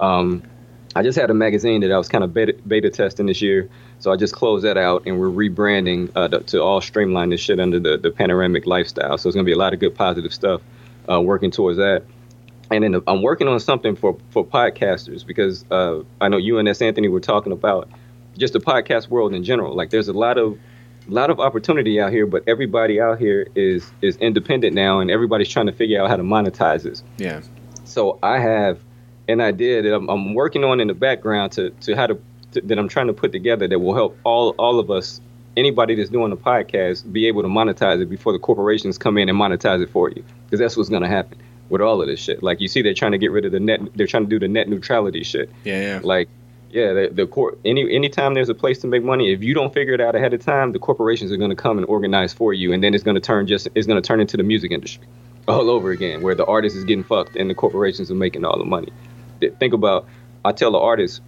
Um, 0.00 0.42
I 0.96 1.02
just 1.02 1.18
had 1.18 1.30
a 1.30 1.34
magazine 1.34 1.80
that 1.80 1.90
I 1.90 1.98
was 1.98 2.08
kind 2.08 2.22
of 2.22 2.32
beta, 2.32 2.54
beta 2.66 2.88
testing 2.88 3.26
this 3.26 3.42
year, 3.42 3.68
so 3.98 4.12
I 4.12 4.16
just 4.16 4.34
closed 4.34 4.64
that 4.64 4.76
out, 4.76 5.02
and 5.06 5.18
we're 5.18 5.28
rebranding 5.28 6.10
uh, 6.14 6.28
to, 6.28 6.40
to 6.40 6.62
all 6.62 6.80
streamline 6.80 7.30
this 7.30 7.40
shit 7.40 7.58
under 7.58 7.80
the, 7.80 7.98
the 7.98 8.10
panoramic 8.10 8.66
lifestyle. 8.66 9.18
So 9.18 9.28
it's 9.28 9.34
gonna 9.34 9.44
be 9.44 9.52
a 9.52 9.58
lot 9.58 9.74
of 9.74 9.80
good 9.80 9.94
positive 9.94 10.32
stuff 10.32 10.60
uh, 11.10 11.20
working 11.20 11.50
towards 11.50 11.78
that. 11.78 12.04
And 12.70 12.82
then 12.82 13.02
I'm 13.06 13.22
working 13.22 13.48
on 13.48 13.60
something 13.60 13.94
for 13.94 14.16
for 14.30 14.44
podcasters 14.44 15.26
because 15.26 15.64
uh, 15.70 16.02
I 16.20 16.28
know 16.28 16.38
you 16.38 16.58
and 16.58 16.68
S. 16.68 16.80
Anthony 16.80 17.08
were 17.08 17.20
talking 17.20 17.52
about 17.52 17.88
just 18.38 18.52
the 18.52 18.60
podcast 18.60 19.08
world 19.08 19.34
in 19.34 19.44
general. 19.44 19.74
Like 19.74 19.90
there's 19.90 20.08
a 20.08 20.12
lot 20.12 20.38
of 20.38 20.58
a 21.06 21.10
lot 21.10 21.28
of 21.28 21.38
opportunity 21.40 22.00
out 22.00 22.12
here, 22.12 22.26
but 22.26 22.42
everybody 22.46 23.00
out 23.00 23.18
here 23.18 23.48
is 23.54 23.90
is 24.00 24.16
independent 24.16 24.74
now, 24.74 25.00
and 25.00 25.10
everybody's 25.10 25.48
trying 25.48 25.66
to 25.66 25.72
figure 25.72 26.00
out 26.00 26.08
how 26.08 26.16
to 26.16 26.22
monetize 26.22 26.82
this. 26.82 27.02
yeah. 27.18 27.42
So 27.84 28.18
I 28.22 28.38
have 28.38 28.78
an 29.28 29.40
idea 29.40 29.82
that 29.82 29.94
I'm, 29.94 30.08
I'm 30.08 30.34
working 30.34 30.64
on 30.64 30.80
in 30.80 30.88
the 30.88 30.94
background 30.94 31.52
to 31.52 31.70
to 31.70 31.94
how 31.94 32.06
to, 32.06 32.20
to 32.52 32.60
that 32.62 32.78
I'm 32.78 32.88
trying 32.88 33.06
to 33.08 33.12
put 33.12 33.32
together 33.32 33.68
that 33.68 33.78
will 33.78 33.94
help 33.94 34.18
all 34.24 34.50
all 34.58 34.78
of 34.78 34.90
us 34.90 35.20
anybody 35.56 35.94
that's 35.94 36.10
doing 36.10 36.32
a 36.32 36.36
podcast 36.36 37.10
be 37.12 37.26
able 37.26 37.42
to 37.42 37.48
monetize 37.48 38.02
it 38.02 38.10
before 38.10 38.32
the 38.32 38.38
corporations 38.38 38.98
come 38.98 39.18
in 39.18 39.28
and 39.28 39.38
monetize 39.38 39.82
it 39.82 39.90
for 39.90 40.10
you. 40.10 40.24
Because 40.44 40.58
that's 40.58 40.76
what's 40.76 40.88
going 40.88 41.02
to 41.02 41.08
happen 41.08 41.38
with 41.68 41.80
all 41.80 42.00
of 42.00 42.08
this 42.08 42.20
shit. 42.20 42.42
Like 42.42 42.60
you 42.60 42.68
see 42.68 42.82
they're 42.82 42.94
trying 42.94 43.12
to 43.12 43.18
get 43.18 43.30
rid 43.30 43.44
of 43.44 43.52
the 43.52 43.60
net 43.60 43.80
they're 43.94 44.06
trying 44.06 44.24
to 44.24 44.30
do 44.30 44.38
the 44.38 44.48
net 44.48 44.68
neutrality 44.68 45.24
shit. 45.24 45.50
Yeah, 45.64 45.80
yeah. 45.80 46.00
like 46.02 46.28
yeah 46.74 46.92
the, 46.92 47.08
the 47.12 47.26
cor- 47.26 47.56
any 47.64 47.94
anytime 47.94 48.34
there's 48.34 48.48
a 48.48 48.54
place 48.54 48.80
to 48.80 48.88
make 48.88 49.02
money 49.02 49.32
if 49.32 49.42
you 49.42 49.54
don't 49.54 49.72
figure 49.72 49.94
it 49.94 50.00
out 50.00 50.16
ahead 50.16 50.34
of 50.34 50.44
time 50.44 50.72
the 50.72 50.78
corporations 50.78 51.30
are 51.30 51.36
going 51.36 51.50
to 51.50 51.56
come 51.56 51.78
and 51.78 51.86
organize 51.86 52.34
for 52.34 52.52
you 52.52 52.72
and 52.72 52.82
then 52.82 52.94
it's 52.94 53.04
going 53.04 53.14
to 53.14 53.20
turn 53.20 53.46
just 53.46 53.68
it's 53.76 53.86
going 53.86 54.00
to 54.00 54.06
turn 54.06 54.20
into 54.20 54.36
the 54.36 54.42
music 54.42 54.72
industry 54.72 55.06
all 55.46 55.70
over 55.70 55.92
again 55.92 56.20
where 56.20 56.34
the 56.34 56.44
artist 56.46 56.74
is 56.74 56.82
getting 56.82 57.04
fucked 57.04 57.36
and 57.36 57.48
the 57.48 57.54
corporations 57.54 58.10
are 58.10 58.16
making 58.16 58.44
all 58.44 58.58
the 58.58 58.64
money 58.64 58.92
think 59.58 59.72
about 59.74 60.06
i 60.44 60.52
tell 60.52 60.72
the 60.72 60.78
artists 60.78 61.20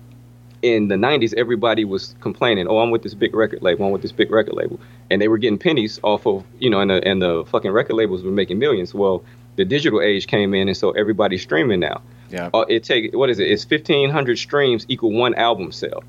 in 0.63 0.89
the 0.89 0.95
90s 0.95 1.35
everybody 1.37 1.85
was 1.85 2.15
complaining 2.21 2.67
oh 2.69 2.79
i'm 2.79 2.91
with 2.91 3.03
this 3.03 3.15
big 3.15 3.35
record 3.35 3.63
label 3.63 3.85
i'm 3.87 3.93
with 3.93 4.03
this 4.03 4.13
big 4.13 4.31
record 4.31 4.55
label. 4.55 4.81
And 5.11 5.23
they 5.23 5.29
were 5.29 5.39
getting 5.39 5.59
pennies 5.59 6.01
off 6.03 6.27
of 6.27 6.45
you 6.59 6.71
know 6.71 6.81
and 6.81 6.91
the, 6.91 7.07
and 7.07 7.23
the 7.23 7.45
fucking 7.47 7.71
record 7.71 7.95
labels 7.95 8.23
were 8.23 8.31
making 8.31 8.59
millions. 8.59 8.93
Well 8.95 9.23
the 9.57 9.65
digital 9.65 10.01
age 10.03 10.27
came 10.27 10.53
in 10.53 10.69
and 10.69 10.77
so 10.77 10.91
everybody's 10.91 11.43
streaming 11.43 11.81
now. 11.81 12.03
Yeah. 12.31 12.51
uh, 12.53 12.65
it 12.69 12.83
take 12.83 13.15
what 13.15 13.31
is 13.31 13.39
it? 13.39 13.49
It's 13.49 13.65
1500 13.65 14.39
streams 14.39 14.85
equal 14.89 15.13
one 15.13 15.35
album 15.35 15.73
sale. 15.73 16.03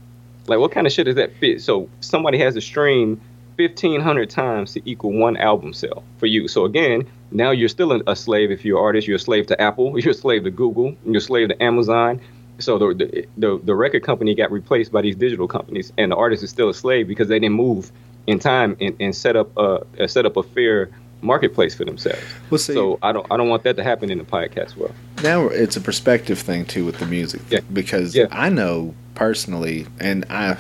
Like 0.48 0.60
what 0.60 0.72
kind 0.72 0.88
of 0.88 0.94
shit 0.94 1.06
does 1.06 1.16
that 1.16 1.36
fit 1.36 1.62
so 1.62 1.90
somebody 2.00 2.40
has 2.40 2.56
a 2.56 2.62
stream 2.62 3.22
1500 3.58 4.30
times 4.30 4.74
to 4.74 4.82
equal 4.90 5.12
one 5.14 5.36
album 5.38 5.74
sale 5.74 6.04
for 6.18 6.26
you 6.28 6.48
so 6.48 6.64
again 6.66 7.06
now 7.32 7.52
you're 7.52 7.68
still 7.70 7.92
a, 8.08 8.16
slave 8.16 8.52
if 8.52 8.64
you're 8.64 8.78
an 8.78 8.84
artist 8.84 9.08
you're 9.08 9.16
a 9.18 9.20
slave 9.20 9.48
to 9.48 9.60
apple 9.62 9.98
you're 10.00 10.12
a 10.12 10.14
slave 10.14 10.44
to 10.44 10.52
google 10.52 10.96
you're 11.06 11.18
a 11.18 11.22
slave 11.22 11.50
to 11.50 11.64
amazon 11.64 12.20
so 12.60 12.78
the, 12.80 12.94
the 12.96 13.28
the 13.38 13.60
the 13.66 13.76
record 13.76 14.04
company 14.04 14.34
got 14.36 14.52
replaced 14.52 14.92
by 14.92 15.02
these 15.04 15.16
digital 15.16 15.48
companies, 15.48 15.94
and 15.96 16.12
the 16.12 16.16
artist 16.16 16.42
is 16.42 16.50
still 16.50 16.70
a 16.70 16.74
slave 16.74 17.08
because 17.08 17.28
they 17.28 17.38
didn't 17.38 17.54
move 17.56 17.92
in 18.26 18.40
time 18.40 18.76
and, 18.82 18.96
and 19.00 19.16
set 19.16 19.36
up 19.36 19.56
a, 19.58 19.86
a 20.00 20.08
set 20.08 20.26
up 20.26 20.38
a 20.38 20.42
fair 20.42 20.90
marketplace 21.22 21.76
for 21.76 21.86
themselves. 21.86 22.20
Well, 22.50 22.58
see- 22.58 22.74
so 22.74 22.98
I 23.04 23.12
don't 23.12 23.28
I 23.32 23.38
don't 23.38 23.48
want 23.48 23.62
that 23.66 23.76
to 23.76 23.84
happen 23.84 24.10
in 24.10 24.18
the 24.18 24.24
podcast 24.24 24.76
world. 24.76 24.96
now 25.22 25.48
it's 25.50 25.76
a 25.78 25.82
perspective 25.82 26.40
thing 26.40 26.66
too 26.66 26.84
with 26.84 26.98
the 26.98 27.06
music 27.06 27.42
Yeah. 27.52 27.60
because 27.72 28.16
Yeah. 28.16 28.26
I 28.32 28.50
know 28.50 28.96
personally, 29.14 29.86
and 30.00 30.26
I, 30.32 30.58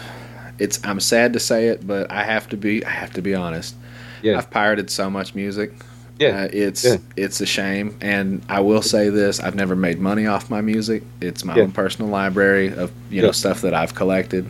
it's 0.59 0.79
I'm 0.85 0.99
sad 0.99 1.33
to 1.33 1.39
say 1.39 1.67
it, 1.67 1.85
but 1.85 2.11
I 2.11 2.23
have 2.23 2.47
to 2.49 2.57
be 2.57 2.83
I 2.85 2.89
have 2.89 3.13
to 3.13 3.21
be 3.21 3.35
honest. 3.35 3.75
Yeah. 4.21 4.37
I've 4.37 4.49
pirated 4.49 4.89
so 4.89 5.09
much 5.09 5.35
music. 5.35 5.71
Yeah. 6.19 6.43
Uh, 6.45 6.47
it's 6.51 6.83
Yeah. 6.83 6.97
it's 7.15 7.39
a 7.41 7.45
shame, 7.45 7.95
and 8.01 8.41
I 8.49 8.61
will 8.61 8.81
say 8.81 9.09
this: 9.09 9.39
I've 9.39 9.53
never 9.53 9.75
made 9.75 9.99
money 9.99 10.25
off 10.25 10.49
my 10.49 10.61
music. 10.61 11.03
It's 11.21 11.45
my 11.45 11.55
Yeah. 11.55 11.63
own 11.63 11.71
personal 11.71 12.09
library 12.09 12.73
of 12.73 12.91
you 13.11 13.21
know 13.21 13.31
stuff 13.31 13.61
that 13.61 13.75
I've 13.75 13.93
collected, 13.93 14.47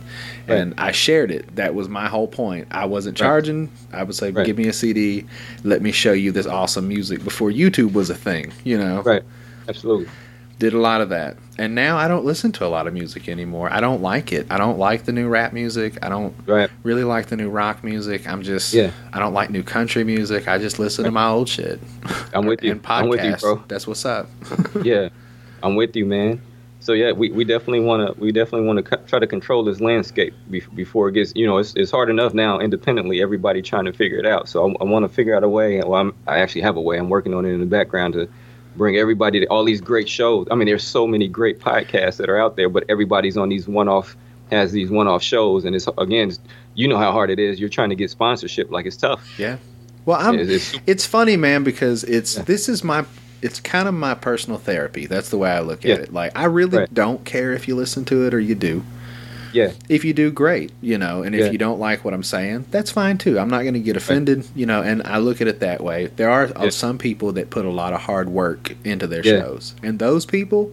Right. 0.48 0.56
and 0.58 0.74
I 0.78 0.92
shared 0.92 1.30
it. 1.30 1.56
That 1.56 1.74
was 1.74 1.86
my 1.90 2.06
whole 2.08 2.26
point. 2.28 2.68
I 2.70 2.86
wasn't 2.86 3.20
Right. 3.20 3.26
charging. 3.26 3.68
I 3.92 4.02
would 4.02 4.14
say, 4.14 4.30
Right. 4.30 4.46
give 4.46 4.56
me 4.56 4.68
a 4.68 4.72
CD, 4.72 5.26
let 5.62 5.82
me 5.82 5.92
show 5.92 6.12
you 6.12 6.32
this 6.32 6.46
awesome 6.46 6.88
music 6.88 7.22
before 7.22 7.50
YouTube 7.50 7.92
was 7.92 8.08
a 8.08 8.14
thing. 8.14 8.50
You 8.64 8.78
know, 8.78 9.02
Right. 9.02 9.22
Absolutely. 9.68 10.06
Did 10.58 10.72
a 10.74 10.78
lot 10.78 11.00
of 11.00 11.10
that. 11.10 11.36
And 11.56 11.74
now 11.74 11.96
I 11.96 12.08
don't 12.08 12.24
listen 12.24 12.50
to 12.52 12.66
a 12.66 12.68
lot 12.68 12.86
of 12.86 12.92
music 12.94 13.28
anymore. 13.28 13.68
I 13.72 13.80
don't 13.80 14.02
like 14.02 14.32
it. 14.32 14.46
I 14.50 14.58
don't 14.58 14.78
like 14.78 15.04
the 15.04 15.12
new 15.12 15.28
rap 15.28 15.52
music. 15.52 15.98
I 16.02 16.08
don't 16.08 16.34
Right. 16.46 16.68
really 16.82 17.04
like 17.04 17.26
the 17.26 17.36
new 17.36 17.48
rock 17.48 17.84
music. 17.84 18.28
I'm 18.28 18.42
just 18.42 18.74
Yeah. 18.74 18.90
I 19.12 19.18
don't 19.20 19.34
like 19.34 19.50
new 19.50 19.62
country 19.62 20.02
music. 20.04 20.48
I 20.48 20.58
just 20.58 20.78
listen 20.78 21.04
to 21.04 21.10
my 21.10 21.28
old 21.28 21.48
shit. 21.48 21.80
I'm 22.32 22.46
with 22.46 22.62
you. 22.62 22.72
And 22.72 22.80
I'm 22.86 23.08
with 23.08 23.24
you, 23.24 23.36
bro. 23.36 23.62
That's 23.68 23.86
what's 23.86 24.04
up. 24.04 24.28
yeah, 24.82 25.08
I'm 25.62 25.76
with 25.76 25.94
you, 25.96 26.04
man. 26.06 26.40
So 26.80 26.92
yeah, 26.92 27.12
we, 27.12 27.30
we 27.32 27.44
definitely 27.44 27.80
want 27.80 28.14
to 28.14 28.20
we 28.20 28.32
definitely 28.32 28.66
want 28.66 28.84
to 28.84 28.96
try 29.08 29.18
to 29.18 29.26
control 29.26 29.62
this 29.64 29.80
landscape 29.80 30.32
be- 30.48 30.62
before 30.74 31.08
it 31.08 31.12
gets 31.12 31.32
you 31.34 31.44
know 31.46 31.58
it's, 31.58 31.74
it's 31.76 31.90
hard 31.90 32.08
enough 32.08 32.34
now 32.34 32.60
independently 32.60 33.20
everybody 33.20 33.62
trying 33.62 33.84
to 33.86 33.92
figure 33.92 34.18
it 34.18 34.26
out. 34.26 34.48
So 34.48 34.70
I, 34.70 34.74
I 34.80 34.84
want 34.84 35.04
to 35.04 35.08
figure 35.08 35.34
out 35.36 35.42
a 35.44 35.48
way. 35.48 35.78
Well, 35.80 35.94
I'm, 35.94 36.14
I 36.26 36.38
actually 36.38 36.62
have 36.62 36.76
a 36.76 36.80
way. 36.80 36.96
I'm 36.98 37.08
working 37.10 37.34
on 37.34 37.44
it 37.44 37.50
in 37.50 37.60
the 37.60 37.66
background 37.66 38.14
to 38.14 38.28
bring 38.78 38.96
everybody 38.96 39.40
to 39.40 39.46
all 39.46 39.64
these 39.64 39.80
great 39.82 40.08
shows. 40.08 40.46
I 40.50 40.54
mean, 40.54 40.66
there's 40.66 40.84
so 40.84 41.06
many 41.06 41.28
great 41.28 41.58
podcasts 41.58 42.16
that 42.16 42.30
are 42.30 42.38
out 42.40 42.56
there, 42.56 42.68
but 42.70 42.84
everybody's 42.88 43.36
on 43.36 43.48
these 43.50 43.68
one-off 43.68 44.16
has 44.50 44.72
these 44.72 44.88
one-off 44.90 45.22
shows, 45.22 45.66
and 45.66 45.76
it's 45.76 45.86
again, 45.98 46.32
you 46.74 46.88
know 46.88 46.96
how 46.96 47.12
hard 47.12 47.28
it 47.28 47.38
is. 47.38 47.60
You're 47.60 47.68
trying 47.68 47.90
to 47.90 47.94
get 47.96 48.08
sponsorship, 48.10 48.70
like 48.70 48.86
it's 48.86 48.96
tough. 48.96 49.38
Yeah. 49.38 49.58
Well, 50.06 50.18
I'm. 50.18 50.36
It's- 50.38 50.72
it's- 50.72 50.82
It's 50.86 51.04
funny, 51.04 51.36
man, 51.36 51.64
because 51.64 52.02
it's 52.04 52.36
Yeah. 52.38 52.44
this 52.44 52.66
is 52.68 52.82
my. 52.82 53.04
It's 53.42 53.60
kind 53.60 53.86
of 53.86 53.94
my 53.94 54.14
personal 54.14 54.58
therapy. 54.58 55.06
That's 55.06 55.28
the 55.28 55.36
way 55.38 55.50
I 55.50 55.60
look 55.60 55.80
at 55.84 55.88
Yeah. 55.88 55.94
it. 55.96 56.12
Like 56.14 56.32
I 56.36 56.46
really 56.46 56.78
Right. 56.78 56.94
don't 56.94 57.24
care 57.26 57.52
if 57.52 57.68
you 57.68 57.76
listen 57.76 58.04
to 58.06 58.26
it 58.26 58.32
or 58.34 58.40
you 58.40 58.54
do. 58.54 58.82
Yeah, 59.52 59.72
If 59.88 60.04
you 60.04 60.12
do, 60.12 60.30
great. 60.30 60.72
You 60.80 60.98
know, 60.98 61.22
and 61.22 61.34
if 61.34 61.46
Yeah. 61.46 61.50
you 61.50 61.58
don't 61.58 61.78
like 61.80 62.04
what 62.04 62.14
I'm 62.14 62.22
saying, 62.22 62.66
that's 62.70 62.90
fine 62.90 63.18
too. 63.18 63.38
I'm 63.38 63.48
not 63.48 63.62
going 63.62 63.74
to 63.74 63.80
get 63.80 63.96
offended. 63.96 64.46
You 64.54 64.66
know, 64.66 64.82
and 64.82 65.02
I 65.04 65.18
look 65.18 65.40
at 65.40 65.46
it 65.48 65.60
that 65.60 65.82
way. 65.82 66.10
There 66.16 66.30
are 66.30 66.44
uh, 66.56 66.64
Yeah. 66.64 66.70
some 66.70 66.98
people 66.98 67.32
that 67.32 67.50
put 67.50 67.64
a 67.64 67.70
lot 67.70 67.92
of 67.92 68.00
hard 68.00 68.28
work 68.28 68.74
into 68.84 69.06
their 69.06 69.24
Yeah. 69.24 69.40
shows, 69.40 69.74
and 69.82 69.98
those 69.98 70.26
people. 70.26 70.72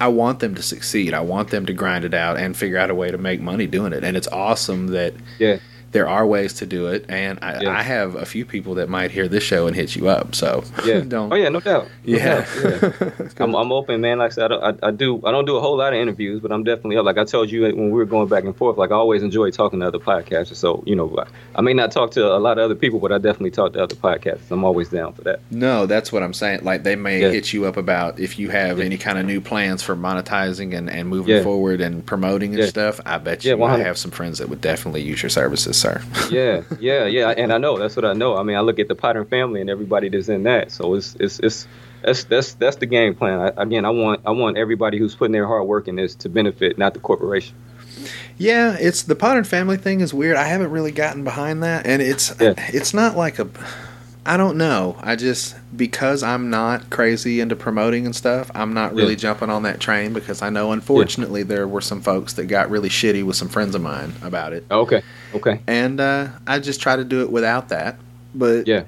I 0.00 0.08
want 0.08 0.40
them 0.40 0.56
to 0.56 0.62
succeed. 0.62 1.14
I 1.14 1.20
want 1.20 1.50
them 1.50 1.64
to 1.66 1.72
grind 1.72 2.04
it 2.04 2.12
out 2.12 2.36
and 2.36 2.56
figure 2.56 2.76
out 2.76 2.90
a 2.90 2.94
way 2.94 3.12
to 3.12 3.18
make 3.18 3.40
money 3.40 3.68
doing 3.68 3.92
it. 3.92 4.02
And 4.02 4.16
it's 4.16 4.26
awesome 4.32 4.88
that 4.88 5.14
yeah. 5.38 5.58
There 5.92 6.08
are 6.08 6.26
ways 6.26 6.54
to 6.54 6.66
do 6.66 6.86
it, 6.88 7.04
and 7.08 7.38
I, 7.42 7.62
Yeah. 7.62 7.78
I 7.78 7.82
have 7.82 8.14
a 8.16 8.24
few 8.26 8.44
people 8.44 8.74
that 8.76 8.88
might 8.88 9.10
hear 9.10 9.28
this 9.28 9.42
show 9.44 9.66
and 9.66 9.76
hit 9.76 9.94
you 9.94 10.08
up. 10.08 10.34
So 10.34 10.64
Yeah. 10.84 11.00
don't. 11.06 11.32
Oh 11.32 11.36
yeah, 11.36 11.48
no 11.50 11.60
doubt. 11.60 11.84
No 12.04 12.16
Yeah. 12.16 12.34
doubt, 12.80 12.94
yeah. 13.20 13.28
I'm, 13.38 13.54
I'm 13.54 13.70
open, 13.72 14.00
man. 14.00 14.18
Like 14.18 14.32
I 14.32 14.34
said, 14.34 14.44
I, 14.44 14.48
don't, 14.48 14.84
I, 14.84 14.88
I 14.88 14.90
do 14.90 15.20
I 15.24 15.30
don't 15.30 15.44
do 15.44 15.56
a 15.56 15.60
whole 15.60 15.76
lot 15.76 15.92
of 15.92 15.98
interviews, 16.00 16.40
but 16.40 16.50
I'm 16.50 16.64
definitely 16.64 16.96
up. 16.96 17.04
Like 17.04 17.18
I 17.18 17.24
told 17.24 17.50
you 17.50 17.62
when 17.62 17.86
we 17.90 17.92
were 17.92 18.04
going 18.06 18.28
back 18.28 18.44
and 18.44 18.56
forth, 18.56 18.78
like 18.78 18.90
I 18.90 18.94
always 18.94 19.22
enjoy 19.22 19.50
talking 19.50 19.80
to 19.80 19.86
other 19.86 19.98
podcasters. 19.98 20.56
So 20.56 20.82
you 20.86 20.96
know, 20.96 21.14
I, 21.18 21.26
I 21.56 21.60
may 21.60 21.74
not 21.74 21.92
talk 21.92 22.10
to 22.12 22.26
a 22.26 22.38
lot 22.38 22.58
of 22.58 22.64
other 22.64 22.74
people, 22.74 22.98
but 22.98 23.12
I 23.12 23.18
definitely 23.18 23.50
talk 23.52 23.74
to 23.74 23.82
other 23.82 23.94
podcasters. 23.94 24.50
I'm 24.50 24.64
always 24.64 24.88
down 24.88 25.12
for 25.12 25.22
that. 25.22 25.40
No, 25.50 25.86
that's 25.86 26.10
what 26.10 26.22
I'm 26.22 26.32
saying. 26.34 26.64
Like 26.64 26.84
they 26.84 26.96
may 26.96 27.20
Yeah. 27.20 27.28
hit 27.30 27.52
you 27.52 27.66
up 27.66 27.76
about 27.76 28.18
if 28.18 28.38
you 28.38 28.48
have 28.48 28.78
Yeah. 28.78 28.84
any 28.86 28.96
kind 28.96 29.18
of 29.18 29.26
new 29.26 29.40
plans 29.42 29.82
for 29.82 29.94
monetizing 29.94 30.74
and, 30.76 30.88
and 30.88 31.08
moving 31.08 31.42
forward 31.42 31.80
and 31.82 32.04
promoting 32.06 32.54
and 32.54 32.64
stuff. 32.68 32.98
I 33.04 33.18
bet 33.18 33.44
you 33.44 33.62
I 33.62 33.76
have 33.78 33.98
some 33.98 34.10
friends 34.10 34.38
that 34.38 34.48
would 34.48 34.60
definitely 34.62 35.02
use 35.02 35.22
your 35.22 35.30
services, 35.30 35.76
sir. 35.82 36.02
Yeah, 36.30 36.62
yeah, 36.80 37.04
yeah. 37.06 37.28
And 37.30 37.52
I 37.52 37.58
know 37.58 37.76
that's 37.78 37.94
what 37.96 38.04
I 38.06 38.14
know. 38.14 38.36
I 38.38 38.42
mean, 38.42 38.56
I 38.56 38.60
look 38.60 38.78
at 38.78 38.88
the 38.88 38.94
Podern 38.96 39.28
family 39.28 39.60
and 39.60 39.68
everybody 39.68 40.08
that's 40.08 40.28
in 40.28 40.44
that. 40.44 40.70
So 40.72 40.94
it's 40.94 41.14
it's 41.20 41.38
it's. 41.40 41.66
That's 42.04 42.24
that's 42.24 42.54
that's 42.54 42.76
the 42.76 42.86
game 42.86 43.14
plan. 43.14 43.38
I, 43.38 43.62
again, 43.62 43.84
I 43.84 43.90
want 43.90 44.22
I 44.26 44.30
want 44.32 44.56
everybody 44.58 44.98
who's 44.98 45.14
putting 45.14 45.30
their 45.32 45.46
hard 45.46 45.68
work 45.68 45.86
in 45.86 45.94
this 45.94 46.16
to 46.16 46.28
benefit, 46.28 46.76
not 46.76 46.94
the 46.94 47.00
corporation. 47.00 47.54
Yeah, 48.36 48.76
it's 48.80 49.02
the 49.04 49.14
Podern 49.14 49.46
family 49.46 49.76
thing 49.76 50.00
is 50.00 50.12
weird. 50.12 50.36
I 50.36 50.44
haven't 50.48 50.70
really 50.72 50.90
gotten 50.90 51.22
behind 51.22 51.62
that, 51.62 51.86
and 51.86 52.02
it's 52.02 52.34
Yeah. 52.40 52.54
it's 52.56 52.92
not 52.92 53.16
like 53.16 53.38
a. 53.38 53.46
I 54.24 54.36
don't 54.36 54.56
know. 54.56 54.96
I 55.00 55.16
just 55.16 55.56
because 55.76 56.22
I'm 56.22 56.48
not 56.48 56.90
crazy 56.90 57.40
into 57.40 57.56
promoting 57.56 58.06
and 58.06 58.14
stuff. 58.14 58.50
I'm 58.54 58.72
not 58.72 58.94
really 58.94 59.14
Yeah. 59.14 59.18
jumping 59.18 59.50
on 59.50 59.64
that 59.64 59.80
train 59.80 60.12
because 60.12 60.42
I 60.42 60.50
know 60.50 60.70
unfortunately 60.70 61.42
there 61.42 61.66
were 61.66 61.80
some 61.80 62.00
folks 62.00 62.34
that 62.34 62.44
got 62.46 62.70
really 62.70 62.88
shitty 62.88 63.24
with 63.24 63.34
some 63.34 63.48
friends 63.48 63.74
of 63.74 63.82
mine 63.82 64.12
about 64.22 64.52
it, 64.52 64.64
Okay, 64.70 65.02
okay, 65.34 65.60
and 65.66 66.00
uh, 66.00 66.28
I 66.46 66.60
just 66.60 66.80
try 66.80 66.94
to 66.94 67.02
do 67.04 67.22
it 67.22 67.32
without 67.32 67.70
that. 67.70 67.96
But 68.32 68.68
yeah, 68.68 68.84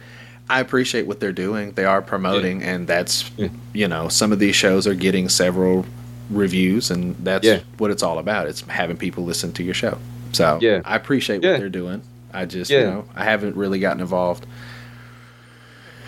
I 0.49 0.61
appreciate 0.61 1.07
what 1.09 1.19
they're 1.19 1.33
doing. 1.33 1.73
They 1.73 1.85
are 1.85 2.01
promoting, 2.01 2.63
and 2.63 2.87
that's 2.87 3.29
Yeah. 3.37 3.49
you 3.73 3.89
know 3.89 4.09
some 4.09 4.31
of 4.31 4.39
these 4.39 4.55
shows 4.55 4.87
are 4.87 4.95
getting 4.95 5.29
several 5.29 5.85
reviews, 6.31 6.93
and 6.93 7.17
that's 7.25 7.45
Yeah. 7.45 7.59
what 7.79 7.91
it's 7.91 8.05
all 8.05 8.21
about. 8.21 8.47
It's 8.47 8.61
having 8.69 8.97
people 8.97 9.25
listen 9.25 9.51
to 9.55 9.65
your 9.65 9.75
show. 9.75 9.99
So 10.31 10.59
Yeah. 10.63 10.81
I 10.85 10.95
appreciate 10.95 11.43
Yeah. 11.43 11.53
what 11.53 11.61
they're 11.61 11.69
doing. 11.69 12.03
I 12.33 12.45
just 12.45 12.71
Yeah. 12.71 12.79
you 12.81 12.87
know 12.87 13.05
I 13.17 13.25
haven't 13.25 13.57
really 13.57 13.81
gotten 13.81 14.01
involved. 14.01 14.47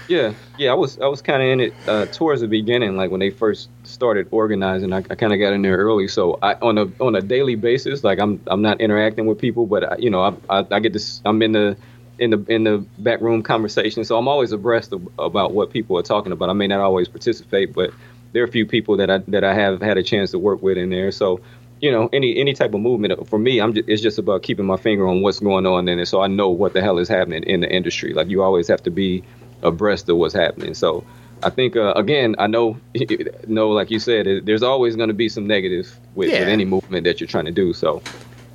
Yeah, 0.09 0.35
yeah, 0.57 0.71
I 0.71 0.75
was 0.75 0.99
I 1.01 1.07
was 1.09 1.21
kind 1.21 1.43
of 1.43 1.49
in 1.49 1.61
it 1.61 1.75
uh, 1.89 2.07
towards 2.07 2.41
the 2.41 2.47
beginning, 2.47 2.97
like 2.97 3.11
when 3.11 3.19
they 3.19 3.31
first 3.31 3.71
started 3.83 4.29
organizing. 4.31 4.93
I, 4.93 4.99
I 4.99 5.17
kind 5.17 5.33
of 5.33 5.41
got 5.41 5.53
in 5.53 5.63
there 5.63 5.77
early, 5.77 6.07
so 6.07 6.39
I 6.43 6.55
on 6.55 6.79
a 6.79 6.87
on 7.01 7.17
a 7.17 7.21
daily 7.21 7.57
basis, 7.57 8.05
like 8.05 8.21
I'm 8.21 8.41
I'm 8.47 8.63
not 8.63 8.81
interacting 8.81 9.27
with 9.27 9.39
people, 9.39 9.67
but 9.67 9.93
I, 9.93 9.97
you 9.99 10.11
know 10.11 10.23
I, 10.23 10.61
I 10.61 10.67
I 10.71 10.81
get 10.81 10.93
this 10.93 11.21
I'm 11.25 11.43
in 11.43 11.53
the 11.53 11.77
in 12.21 12.31
the 12.31 12.45
in 12.49 12.63
the 12.63 12.87
back 12.99 13.21
room 13.21 13.43
conversation, 13.43 14.05
so 14.05 14.17
I'm 14.17 14.29
always 14.29 14.53
abreast 14.53 14.93
of, 14.93 15.09
about 15.19 15.55
what 15.55 15.71
people 15.71 15.99
are 15.99 16.03
talking 16.03 16.31
about. 16.31 16.51
I 16.51 16.53
may 16.53 16.69
not 16.69 16.81
always 16.81 17.09
participate, 17.09 17.75
but 17.75 17.91
there 18.33 18.43
are 18.43 18.47
a 18.47 18.51
few 18.51 18.65
people 18.65 18.97
that 18.99 19.11
I 19.11 19.19
that 19.29 19.43
I 19.43 19.55
have 19.55 19.83
had 19.83 19.99
a 19.99 20.05
chance 20.05 20.31
to 20.31 20.39
work 20.39 20.63
with 20.63 20.79
in 20.79 20.91
there, 20.91 21.11
so. 21.11 21.41
You 21.79 21.93
know, 21.93 22.09
any 22.11 22.39
any 22.39 22.55
type 22.55 22.73
of 22.73 22.81
movement 22.81 23.29
for 23.29 23.39
me, 23.39 23.61
I'm 23.61 23.75
just, 23.75 23.87
it's 23.87 24.01
just 24.01 24.19
about 24.19 24.43
keeping 24.43 24.65
my 24.65 24.79
finger 24.79 25.07
on 25.07 25.21
what's 25.21 25.41
going 25.41 25.67
on 25.67 25.89
in 25.89 25.99
it, 25.99 26.07
so 26.07 26.23
I 26.23 26.27
know 26.27 26.49
what 26.49 26.73
the 26.73 26.81
hell 26.81 26.97
is 26.97 27.07
happening 27.07 27.43
in 27.43 27.61
the 27.61 27.71
industry. 27.71 28.15
Like 28.15 28.31
you 28.31 28.43
always 28.43 28.67
have 28.69 28.83
to 28.85 28.91
be 28.91 29.23
abreast 29.63 30.09
of 30.09 30.17
what's 30.17 30.35
happening. 30.35 30.75
So 30.75 31.05
I 31.43 31.51
think 31.51 31.77
uh, 31.77 31.93
again, 31.97 32.35
I 32.39 32.47
know, 32.47 32.79
know, 33.47 33.69
like 33.71 33.91
you 33.91 33.99
said, 33.99 34.27
it- 34.27 34.47
there's 34.47 34.63
always 34.63 34.97
going 34.97 35.09
to 35.09 35.15
be 35.15 35.29
some 35.29 35.47
negative 35.47 35.99
with, 36.15 36.31
Yeah. 36.31 36.41
with 36.41 36.49
any 36.49 36.65
movement 36.65 37.05
that 37.05 37.21
you're 37.21 37.29
trying 37.29 37.45
to 37.47 37.53
do. 37.53 37.73
So 37.73 38.03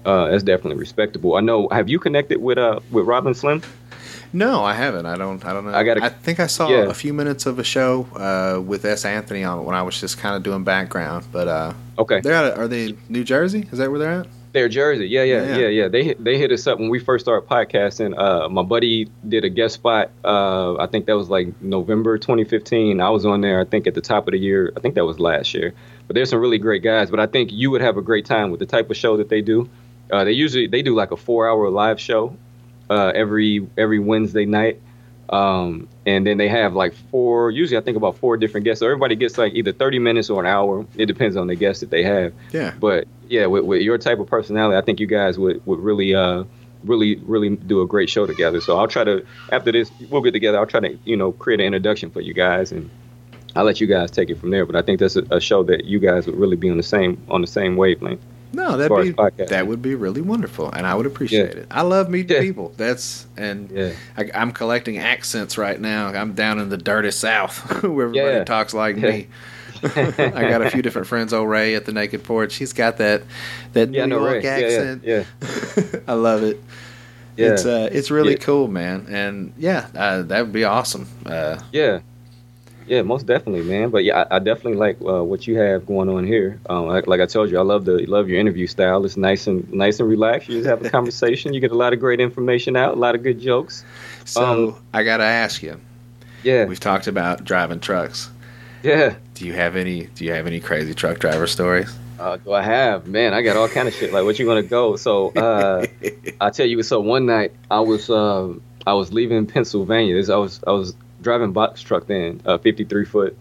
uh, 0.06 0.30
that's 0.30 0.44
definitely 0.44 0.80
respectable. 0.80 1.36
I 1.36 1.42
know. 1.42 1.68
Have 1.70 1.90
you 1.90 2.00
connected 2.00 2.42
with 2.42 2.58
uh 2.58 2.80
with 2.92 3.06
Robin 3.06 3.34
Slim? 3.34 3.62
No, 4.34 4.64
I 4.64 4.74
haven't. 4.74 5.06
I 5.06 5.18
don't. 5.18 5.44
I 5.46 5.52
don't 5.54 5.66
know. 5.66 5.74
I 5.74 5.84
gotta- 5.84 6.04
I 6.04 6.10
think 6.10 6.40
I 6.40 6.48
saw 6.48 6.70
Yeah. 6.70 6.86
a 6.90 6.94
few 6.94 7.14
minutes 7.14 7.46
of 7.46 7.60
a 7.60 7.64
show 7.66 8.08
uh, 8.16 8.62
with 8.62 8.86
S. 8.86 9.04
Anthony 9.04 9.44
on 9.44 9.60
it 9.60 9.64
when 9.64 9.76
I 9.76 9.82
was 9.84 10.00
just 10.00 10.18
kind 10.20 10.36
of 10.36 10.42
doing 10.44 10.64
background. 10.64 11.26
But 11.34 11.48
uh, 11.50 11.74
Okay. 12.00 12.22
they're 12.22 12.34
out 12.34 12.46
of, 12.54 12.58
are 12.60 12.68
they 12.68 12.86
in 12.90 12.98
New 13.10 13.24
Jersey? 13.26 13.68
Is 13.72 13.78
that 13.80 13.90
where 13.92 14.00
they're 14.00 14.12
at? 14.22 14.28
They're 14.54 14.68
Jersey. 14.70 15.08
Yeah, 15.08 15.24
yeah, 15.24 15.44
Yeah. 15.46 15.58
yeah, 15.58 15.68
yeah. 15.68 15.88
They 15.88 16.04
hit, 16.04 16.24
they 16.24 16.38
hit 16.38 16.52
us 16.52 16.68
up 16.68 16.78
when 16.78 16.90
we 16.90 17.00
first 17.00 17.24
started 17.26 17.48
podcasting. 17.48 18.18
Uh, 18.18 18.50
my 18.50 18.64
buddy 18.64 19.08
did 19.28 19.46
a 19.46 19.50
guest 19.50 19.76
spot. 19.76 20.12
Uh, 20.26 20.76
I 20.78 20.88
think 20.88 21.06
that 21.06 21.16
was 21.16 21.30
like 21.30 21.62
November 21.62 22.18
2015. 22.18 23.00
I 23.00 23.10
was 23.12 23.26
on 23.26 23.40
there. 23.42 23.62
I 23.62 23.66
think 23.66 23.88
at 23.88 23.94
the 23.94 24.02
top 24.02 24.28
of 24.28 24.34
the 24.34 24.40
year. 24.40 24.74
I 24.76 24.82
think 24.82 24.96
that 24.96 25.06
was 25.06 25.20
last 25.20 25.54
year. 25.54 25.74
But 26.08 26.16
there's 26.16 26.30
some 26.30 26.40
really 26.40 26.58
great 26.58 26.84
guys. 26.84 27.10
But 27.10 27.22
I 27.22 27.28
think 27.28 27.52
you 27.54 27.72
would 27.72 27.82
have 27.82 27.96
a 27.96 28.02
great 28.02 28.26
time 28.26 28.52
with 28.52 28.60
the 28.60 28.66
type 28.66 28.90
of 28.90 28.98
show 28.98 29.18
that 29.18 29.30
they 29.30 29.42
do. 29.42 29.70
Uh, 30.12 30.26
they 30.26 30.34
usually 30.34 30.68
they 30.68 30.82
do 30.82 30.94
like 30.96 31.12
a 31.12 31.18
four 31.18 31.50
hour 31.50 31.70
live 31.70 32.00
show 32.02 32.36
uh, 32.90 33.14
every 33.16 33.66
every 33.78 34.00
Wednesday 34.00 34.46
night. 34.46 34.82
Um, 35.32 35.88
and 36.06 36.28
then 36.28 36.38
they 36.38 36.50
have 36.50 36.76
like 36.76 36.94
four, 37.10 37.52
usually 37.52 37.78
I 37.78 37.82
think 37.82 37.96
about 37.96 38.18
four 38.18 38.36
different 38.36 38.66
guests. 38.66 38.82
So 38.82 38.86
everybody 38.86 39.16
gets 39.16 39.38
like 39.38 39.54
either 39.54 39.72
30 39.72 40.00
minutes 40.00 40.30
or 40.30 40.42
an 40.42 40.46
hour. 40.48 40.86
It 40.98 41.06
depends 41.06 41.38
on 41.38 41.48
the 41.48 41.56
guest 41.56 41.80
that 41.82 41.90
they 41.90 42.04
have. 42.04 42.34
Yeah. 42.52 42.74
But 42.78 43.08
yeah, 43.30 43.46
with, 43.46 43.64
with 43.64 43.82
your 43.82 43.98
type 43.98 44.20
of 44.20 44.28
personality, 44.28 44.78
I 44.78 44.82
think 44.82 45.00
you 45.00 45.08
guys 45.08 45.40
would, 45.40 45.66
would 45.66 45.80
really, 45.80 46.14
uh, 46.14 46.44
really, 46.84 47.16
really 47.16 47.56
do 47.56 47.82
a 47.82 47.88
great 47.88 48.10
show 48.10 48.26
together. 48.26 48.60
So 48.60 48.78
I'll 48.78 48.90
try 48.90 49.06
to, 49.06 49.26
after 49.52 49.72
this, 49.72 49.90
we'll 50.10 50.22
get 50.22 50.32
together. 50.32 50.60
I'll 50.60 50.66
try 50.66 50.82
to, 50.82 51.00
you 51.06 51.16
know, 51.16 51.32
create 51.32 51.62
an 51.62 51.68
introduction 51.68 52.12
for 52.12 52.20
you 52.20 52.34
guys 52.34 52.74
and 52.74 52.90
I'll 53.56 53.64
let 53.64 53.80
you 53.80 53.88
guys 53.88 54.12
take 54.12 54.30
it 54.30 54.38
from 54.38 54.50
there. 54.50 54.66
But 54.66 54.76
I 54.76 54.82
think 54.82 55.00
that's 55.00 55.16
a, 55.16 55.24
a 55.32 55.40
show 55.40 55.64
that 55.64 55.86
you 55.86 56.00
guys 56.00 56.26
would 56.26 56.36
really 56.36 56.58
be 56.58 56.70
on 56.70 56.76
the 56.78 56.84
same, 56.84 57.24
on 57.30 57.40
the 57.40 57.48
same 57.48 57.78
wavelength. 57.78 58.22
No, 58.54 58.76
that'd 58.78 59.16
be 59.38 59.46
that 59.46 59.66
would 59.68 59.82
be 59.82 59.96
really 59.96 60.22
wonderful, 60.22 60.70
and 60.72 60.86
I 60.86 60.94
would 60.96 61.06
appreciate 61.06 61.56
it. 61.56 61.68
I 61.72 61.82
love 61.84 62.10
meeting 62.10 62.36
Yeah. 62.36 62.42
people. 62.42 62.74
That's 62.78 63.26
and 63.38 63.72
Yeah. 63.72 63.92
I, 64.18 64.30
I'm 64.34 64.52
collecting 64.52 64.98
accents 64.98 65.58
right 65.58 65.80
now. 65.80 66.08
I'm 66.08 66.34
down 66.34 66.60
in 66.60 66.70
the 66.70 66.78
dirty 66.78 67.12
South 67.12 67.60
where 67.84 68.08
everybody 68.08 68.38
Yeah. 68.38 68.44
talks 68.44 68.74
like 68.74 68.98
Yeah. 68.98 69.10
me. 69.12 69.28
I 69.84 70.42
got 70.50 70.62
a 70.62 70.70
few 70.70 70.82
different 70.82 71.08
friends. 71.08 71.34
Old 71.34 71.50
Ray 71.50 71.74
at 71.76 71.86
the 71.86 71.92
Naked 71.94 72.24
Porch. 72.24 72.56
He's 72.56 72.74
got 72.74 72.98
that 72.98 73.24
that 73.74 73.92
Yeah, 73.92 74.06
New 74.06 74.16
no, 74.18 74.20
York 74.30 74.44
Ray. 74.44 74.44
Yeah, 74.44 74.58
yeah, 74.58 74.66
accent. 74.68 75.04
yeah. 75.04 76.00
I 76.08 76.14
love 76.14 76.44
it. 76.44 76.62
Yeah. 77.38 77.54
It's 77.54 77.66
uh, 77.66 77.90
it's 77.92 78.12
really 78.12 78.34
Yeah. 78.34 78.40
cool, 78.40 78.68
man. 78.68 79.08
And 79.10 79.54
yeah, 79.58 79.88
uh, 79.96 80.22
that 80.24 80.42
would 80.42 80.54
be 80.54 80.66
awesome. 80.66 81.08
Uh, 81.26 81.58
Yeah, 81.72 82.02
yeah, 82.88 83.02
most 83.02 83.26
definitely, 83.26 83.64
man. 83.64 83.90
But 83.90 84.04
yeah, 84.04 84.26
I, 84.30 84.36
I 84.36 84.40
definitely 84.40 84.76
like 84.76 84.98
uh, 85.02 85.24
what 85.24 85.48
you 85.48 85.58
have 85.58 85.86
going 85.86 86.10
on 86.10 86.26
here. 86.26 86.60
Um, 86.70 86.88
like, 86.88 87.08
like 87.08 87.22
I 87.22 87.26
told 87.26 87.50
you, 87.52 87.58
I 87.58 87.62
love 87.62 87.86
the 87.86 88.06
love 88.08 88.30
your 88.30 88.40
interview 88.40 88.68
style. 88.68 89.06
It's 89.06 89.18
nice 89.18 89.48
and 89.48 89.72
nice 89.72 90.00
and 90.00 90.10
relaxed. 90.10 90.50
You 90.50 90.56
just 90.58 90.68
have 90.70 90.86
a 90.86 90.90
conversation. 90.98 91.54
You 91.54 91.60
get 91.60 91.72
a 91.72 91.78
lot 91.78 91.94
of 91.94 92.00
great 92.00 92.20
information 92.20 92.76
out, 92.76 92.96
a 92.96 93.00
lot 93.00 93.16
of 93.16 93.24
good 93.24 93.40
jokes. 93.40 93.84
so 94.26 94.44
Um, 94.44 94.76
I 94.94 95.04
got 95.04 95.18
to 95.18 95.24
ask 95.26 95.62
you. 95.64 95.80
Yeah, 96.44 96.66
We've 96.66 96.80
talked 96.80 97.06
about 97.08 97.44
driving 97.44 97.80
trucks. 97.80 98.30
yeah. 98.84 99.16
Do 99.36 99.46
you 99.46 99.54
have 99.54 99.76
any? 99.76 100.08
Do 100.16 100.26
you 100.26 100.34
have 100.34 100.48
any 100.48 100.60
crazy 100.60 100.94
truck 100.94 101.20
driver 101.20 101.48
stories? 101.48 101.92
Uh, 102.20 102.38
do 102.38 102.52
I 102.54 102.62
have? 102.62 103.08
Man, 103.08 103.34
I 103.34 103.42
got 103.42 103.58
all 103.58 103.68
kind 103.68 103.88
of 103.88 103.94
shit. 103.96 104.14
Like, 104.14 104.24
what 104.26 104.38
you 104.38 104.46
gonna 104.46 104.62
go? 104.64 104.96
So, 104.96 105.30
uh, 105.32 105.86
I 106.42 106.50
tell 106.52 106.66
you, 106.68 106.82
so 106.84 107.00
one 107.00 107.26
night 107.26 107.52
I 107.72 107.80
was 107.80 108.10
uh, 108.10 108.54
I 108.86 108.94
was 108.94 109.12
leaving 109.14 109.46
Pennsylvania. 109.48 110.18
I 110.32 110.36
was 110.38 110.60
I 110.66 110.72
was 110.72 110.96
driving 111.22 111.52
box 111.52 111.82
truck 111.82 112.08
then, 112.08 112.42
uh, 112.46 112.58
53 112.58 113.06
foot, 113.06 113.38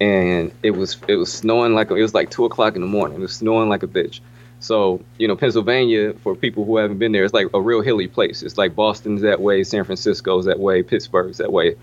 and 0.00 0.52
it 0.62 0.72
was 0.72 0.96
it 1.08 1.16
was 1.16 1.32
snowing 1.32 1.74
like 1.74 1.90
it 1.90 1.94
was 1.94 2.14
like 2.14 2.30
two 2.30 2.44
o'clock 2.44 2.74
in 2.74 2.80
the 2.80 2.88
morning. 2.88 3.18
It 3.18 3.22
was 3.22 3.34
snowing 3.34 3.68
like 3.68 3.82
a 3.82 3.88
bitch. 3.88 4.20
So 4.60 5.00
you 5.18 5.28
know, 5.28 5.36
Pennsylvania 5.36 6.14
for 6.22 6.34
people 6.34 6.64
who 6.64 6.76
haven't 6.76 6.98
been 6.98 7.12
there, 7.12 7.24
it's 7.24 7.34
like 7.34 7.48
a 7.54 7.60
real 7.60 7.80
hilly 7.80 8.08
place. 8.08 8.42
It's 8.42 8.58
like 8.58 8.74
Boston's 8.74 9.22
that 9.22 9.40
way, 9.40 9.64
San 9.64 9.84
Francisco's 9.84 10.44
that 10.44 10.58
way, 10.58 10.82
Pittsburgh's 10.82 11.38
that 11.38 11.52
way. 11.52 11.76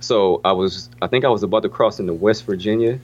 So 0.00 0.40
I 0.44 0.52
was 0.52 0.90
I 1.00 1.06
think 1.06 1.24
I 1.24 1.28
was 1.28 1.42
about 1.42 1.62
to 1.62 1.68
cross 1.68 2.00
into 2.00 2.14
West 2.14 2.44
Virginia, 2.44 2.98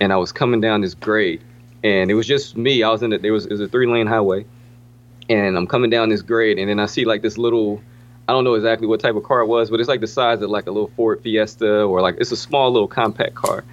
and 0.00 0.12
I 0.12 0.16
was 0.16 0.32
coming 0.32 0.60
down 0.60 0.80
this 0.80 0.94
grade 0.94 1.42
and 1.82 2.10
it 2.10 2.14
was 2.14 2.26
just 2.26 2.56
me. 2.56 2.82
I 2.82 2.90
was 2.90 3.02
in 3.02 3.12
it. 3.12 3.22
There 3.22 3.32
was 3.32 3.46
it 3.46 3.52
was 3.52 3.60
a 3.60 3.68
three 3.68 3.86
lane 3.86 4.06
highway, 4.06 4.44
and 5.28 5.56
I'm 5.56 5.66
coming 5.66 5.90
down 5.90 6.08
this 6.08 6.22
grade, 6.22 6.58
and 6.58 6.68
then 6.68 6.78
I 6.78 6.86
see 6.86 7.04
like 7.04 7.22
this 7.22 7.38
little. 7.38 7.82
I 8.28 8.32
don't 8.32 8.44
know 8.44 8.54
exactly 8.54 8.86
what 8.86 9.00
type 9.00 9.14
of 9.16 9.24
car 9.24 9.40
it 9.40 9.46
was, 9.46 9.70
but 9.70 9.80
it's 9.80 9.88
like 9.88 10.00
the 10.00 10.06
size 10.06 10.40
of 10.42 10.50
like 10.50 10.66
a 10.66 10.70
little 10.70 10.90
Ford 10.96 11.22
Fiesta 11.22 11.82
or 11.82 12.00
like 12.00 12.16
it's 12.18 12.32
a 12.32 12.36
small 12.36 12.72
little 12.72 12.88
compact 12.88 13.34
car. 13.34 13.64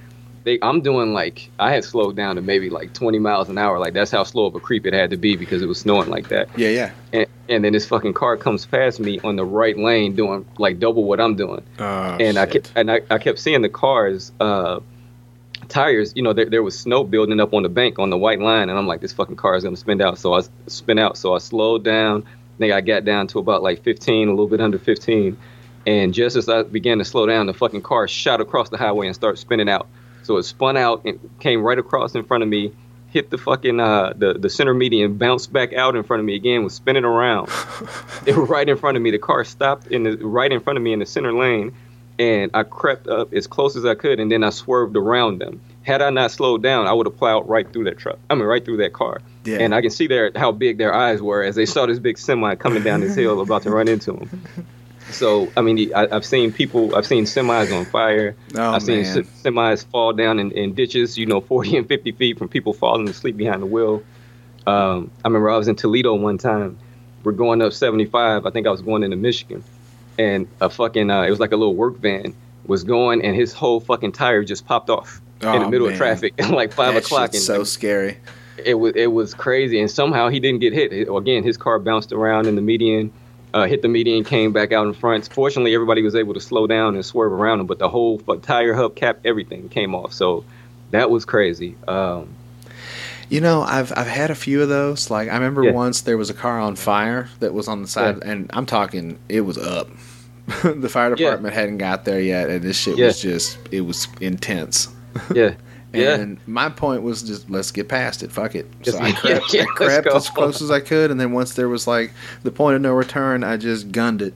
They, 0.46 0.58
I'm 0.62 0.82
doing 0.82 1.14
like 1.14 1.52
I 1.60 1.72
had 1.72 1.84
slowed 1.84 2.16
down 2.16 2.38
to 2.38 2.42
maybe 2.42 2.70
like 2.70 2.94
20 2.94 3.20
miles 3.20 3.50
an 3.50 3.58
hour. 3.58 3.78
Like 3.78 3.94
that's 3.94 4.10
how 4.10 4.24
slow 4.24 4.46
of 4.46 4.56
a 4.56 4.60
creep 4.60 4.86
it 4.88 4.94
had 4.94 5.12
to 5.12 5.18
be 5.18 5.36
because 5.36 5.62
it 5.62 5.68
was 5.68 5.80
snowing 5.80 6.10
like 6.10 6.30
that. 6.30 6.48
Yeah, 6.58 6.70
yeah. 6.70 6.92
And, 7.14 7.28
and 7.50 7.64
then 7.66 7.74
this 7.74 7.86
fucking 7.86 8.14
car 8.14 8.38
comes 8.38 8.66
past 8.66 9.00
me 9.00 9.20
on 9.20 9.36
the 9.36 9.46
right 9.46 9.78
lane 9.78 10.16
doing 10.16 10.46
like 10.58 10.80
double 10.80 11.04
what 11.04 11.20
I'm 11.20 11.36
doing 11.36 11.64
Oh, 11.78 11.84
and 12.20 12.38
I 12.40 12.46
kept 12.46 12.72
and 12.76 12.90
I, 12.90 13.02
I 13.10 13.18
kept 13.18 13.40
seeing 13.40 13.62
the 13.62 13.70
cars 13.70 14.32
uh 14.40 14.80
tires 15.68 16.14
you 16.16 16.24
know 16.24 16.34
there, 16.34 16.50
there 16.50 16.64
was 16.64 16.78
snow 16.78 17.04
building 17.04 17.40
up 17.40 17.54
on 17.54 17.64
the 17.64 17.70
bank 17.70 18.00
on 18.00 18.10
the 18.10 18.18
white 18.18 18.40
line 18.40 18.70
and 18.70 18.80
i'm 18.80 18.88
like 18.88 19.02
this 19.02 19.14
fucking 19.14 19.36
car 19.36 19.56
is 19.56 19.64
going 19.64 19.76
to 19.76 19.80
spin 19.80 20.02
out 20.02 20.18
so 20.18 20.34
I 20.34 20.42
spin 20.68 20.98
out 20.98 21.18
so 21.18 21.36
i 21.36 21.38
slowed 21.38 21.84
down 21.84 22.24
then 22.60 22.72
i 22.72 22.82
got 22.82 23.06
down 23.06 23.28
to 23.28 23.40
about 23.40 23.64
like 23.64 23.84
15 23.84 24.28
a 24.28 24.32
little 24.32 24.48
bit 24.48 24.62
under 24.62 24.78
15 24.78 25.38
and 25.88 26.14
just 26.14 26.36
as 26.36 26.48
i 26.48 26.64
began 26.64 27.00
to 27.00 27.06
slow 27.06 27.26
down 27.26 27.48
the 27.48 27.54
fucking 27.54 27.82
car 27.82 28.08
shot 28.08 28.42
across 28.42 28.70
the 28.70 28.78
highway 28.78 29.08
and 29.08 29.16
started 29.16 29.38
spinning 29.38 29.70
out 29.70 29.88
so 30.24 30.38
it 30.38 30.44
spun 30.44 30.78
out 30.78 31.04
and 31.06 31.20
came 31.40 31.64
right 31.64 31.80
across 31.80 32.14
in 32.16 32.24
front 32.24 32.44
of 32.44 32.50
me 32.50 32.72
hit 33.10 33.32
the 33.32 33.38
fucking 33.38 33.80
uh 33.80 34.14
the, 34.16 34.34
the 34.34 34.50
center 34.50 34.74
median 34.74 35.18
bounced 35.18 35.52
back 35.52 35.74
out 35.74 35.96
in 35.96 36.04
front 36.04 36.20
of 36.20 36.26
me 36.26 36.36
again 36.36 36.64
was 36.64 36.74
spinning 36.74 37.06
around 37.06 37.50
they 38.24 38.34
were 38.34 38.46
right 38.46 38.68
in 38.68 38.78
front 38.78 38.98
of 38.98 39.04
me. 39.04 39.12
The 39.12 39.20
car 39.20 39.44
stopped 39.44 39.88
in 39.88 40.04
the 40.04 40.18
right 40.18 40.52
in 40.52 40.60
front 40.60 40.78
of 40.78 40.84
me 40.84 40.94
in 40.94 41.00
the 41.00 41.06
center 41.06 41.34
lane, 41.34 41.74
and 42.18 42.52
I 42.54 42.64
crept 42.64 43.08
up 43.08 43.34
as 43.34 43.48
close 43.48 43.76
as 43.76 43.86
I 43.86 43.96
could, 43.96 44.20
and 44.20 44.32
then 44.32 44.44
I 44.44 44.50
swerved 44.50 44.96
around 44.96 45.40
them. 45.40 45.62
Had 45.84 46.02
I 46.02 46.10
not 46.10 46.32
slowed 46.32 46.62
down, 46.62 46.88
I 46.88 46.94
would 46.94 47.06
have 47.08 47.18
plowed 47.18 47.48
right 47.48 47.72
through 47.72 47.86
that 47.86 47.98
truck. 47.98 48.20
I 48.30 48.36
mean, 48.36 48.44
right 48.44 48.64
through 48.64 48.78
that 48.78 48.94
car. 48.94 49.22
Yeah. 49.46 49.58
And 49.60 49.74
I 49.74 49.82
can 49.82 49.90
see 49.90 50.08
their 50.08 50.32
how 50.36 50.52
big 50.52 50.78
their 50.78 50.94
eyes 50.94 51.22
were 51.22 51.44
as 51.44 51.56
they 51.56 51.66
saw 51.66 51.86
this 51.86 52.00
big 52.00 52.18
semi 52.18 52.56
coming 52.56 52.84
down 52.84 53.02
this 53.02 53.16
hill, 53.16 53.42
about 53.42 53.64
to 53.64 53.72
run 53.72 53.88
into 53.88 54.14
them. 54.14 54.44
So 55.12 55.52
I 55.58 55.62
mean, 55.62 55.94
I, 55.94 56.08
I've 56.12 56.26
seen 56.26 56.52
people, 56.52 56.96
I've 56.96 57.08
seen 57.08 57.26
semis 57.26 57.76
on 57.76 57.86
fire. 57.86 58.36
Oh, 58.56 58.72
I've 58.72 58.84
seen 58.84 59.06
se- 59.06 59.24
semis 59.44 59.86
fall 59.86 60.14
down 60.14 60.40
in, 60.40 60.52
in 60.52 60.76
ditches, 60.76 61.18
you 61.18 61.26
know, 61.26 61.42
40 61.42 61.78
and 61.78 61.88
50 61.88 62.12
feet 62.14 62.38
from 62.38 62.48
people 62.48 62.74
falling 62.74 63.08
asleep 63.10 63.38
behind 63.38 63.62
the 63.62 63.66
wheel. 63.66 64.04
Um, 64.68 65.10
I 65.24 65.28
remember 65.28 65.50
I 65.50 65.58
was 65.58 65.68
in 65.68 65.76
Toledo 65.76 66.14
one 66.14 66.38
time. 66.38 66.78
We're 67.24 67.32
going 67.32 67.62
up 67.62 67.74
75. 67.74 68.46
I 68.46 68.52
think 68.52 68.68
I 68.68 68.72
was 68.72 68.82
going 68.82 69.04
into 69.04 69.18
Michigan, 69.18 69.64
and 70.18 70.48
a 70.62 70.70
fucking 70.70 71.10
uh, 71.10 71.24
it 71.24 71.30
was 71.30 71.40
like 71.40 71.52
a 71.52 71.58
little 71.58 71.76
work 71.76 71.98
van 71.98 72.36
was 72.66 72.84
going, 72.84 73.24
and 73.24 73.36
his 73.36 73.52
whole 73.52 73.80
fucking 73.80 74.12
tire 74.12 74.44
just 74.44 74.66
popped 74.66 74.90
off 74.90 75.22
in 75.42 75.48
Oh, 75.48 75.60
the 75.60 75.70
middle 75.70 75.88
man. 75.88 75.94
of 75.94 75.98
traffic 75.98 76.34
at 76.40 76.50
like 76.62 76.74
five 76.74 76.94
That 76.96 77.04
o'clock. 77.06 77.34
And 77.34 77.42
so 77.42 77.64
scary. 77.64 78.18
it 78.64 78.76
was 78.76 78.94
it 78.96 79.12
was 79.12 79.34
crazy, 79.34 79.80
and 79.80 79.90
somehow 79.90 80.30
he 80.30 80.40
didn't 80.40 80.60
get 80.60 80.74
hit. 80.74 81.08
Again, 81.10 81.44
his 81.44 81.58
car 81.58 81.80
bounced 81.80 82.12
around 82.12 82.46
in 82.48 82.56
the 82.56 82.62
median, 82.62 83.12
uh, 83.54 83.66
hit 83.66 83.82
the 83.82 83.88
median, 83.88 84.24
came 84.24 84.52
back 84.52 84.72
out 84.74 84.86
in 84.86 84.94
front. 84.94 85.30
Fortunately, 85.32 85.74
everybody 85.74 86.02
was 86.02 86.16
able 86.16 86.34
to 86.34 86.42
slow 86.42 86.68
down 86.68 86.96
and 86.96 87.06
swerve 87.06 87.32
around 87.32 87.60
him, 87.62 87.68
but 87.68 87.80
the 87.80 87.88
whole 87.90 88.20
tire 88.42 88.74
hub 88.74 88.96
cap, 88.96 89.20
everything 89.24 89.70
came 89.70 89.96
off. 89.96 90.12
So 90.14 90.44
that 90.92 91.10
was 91.10 91.24
crazy. 91.26 91.76
Um, 91.88 92.28
You 93.30 93.42
know, 93.42 93.62
I've 93.62 93.94
I've 93.96 94.08
had 94.08 94.32
a 94.32 94.36
few 94.36 94.62
of 94.62 94.70
those. 94.70 95.10
Like 95.12 95.30
I 95.30 95.36
remember 95.36 95.64
Yeah. 95.64 95.72
once 95.72 96.02
there 96.02 96.18
was 96.18 96.30
a 96.30 96.34
car 96.34 96.60
on 96.60 96.76
fire 96.76 97.30
that 97.40 97.54
was 97.54 97.68
on 97.68 97.82
the 97.84 97.88
side, 97.88 98.22
and 98.24 98.50
I'm 98.54 98.66
talking 98.66 99.18
it 99.30 99.42
was 99.42 99.58
up. 99.58 99.88
the 100.64 100.90
fire 100.90 101.10
Yeah. 101.12 101.16
department 101.16 101.54
hadn't 101.54 101.78
got 101.78 102.06
there 102.06 102.20
yet, 102.20 102.50
and 102.50 102.62
this 102.64 102.76
shit 102.78 102.98
Yeah. 102.98 103.06
was 103.08 103.22
just 103.22 103.58
it 103.72 103.82
was 103.82 104.08
intense. 104.20 104.88
Yeah, 105.34 105.56
yeah, 105.94 106.16
And 106.16 106.38
my 106.48 106.70
point 106.70 107.02
was 107.04 107.24
just 107.24 107.50
let's 107.50 107.72
get 107.72 107.88
past 107.90 108.24
it. 108.24 108.32
Fuck 108.32 108.56
it. 108.56 108.68
So 108.84 108.98
I 109.00 109.12
crept, 109.14 109.54
yeah, 109.54 109.64
I 109.64 109.66
crept 109.66 110.08
as 110.08 110.30
close 110.30 110.62
as 110.62 110.72
I 110.72 110.80
could, 110.80 111.12
and 111.12 111.20
then 111.20 111.32
once 111.32 111.54
there 111.54 111.70
was 111.70 111.88
like 111.88 112.12
the 112.44 112.52
point 112.52 112.76
of 112.76 112.82
no 112.82 112.94
return, 112.94 113.44
I 113.44 113.58
just 113.58 113.92
gunned 113.92 114.22
it. 114.22 114.34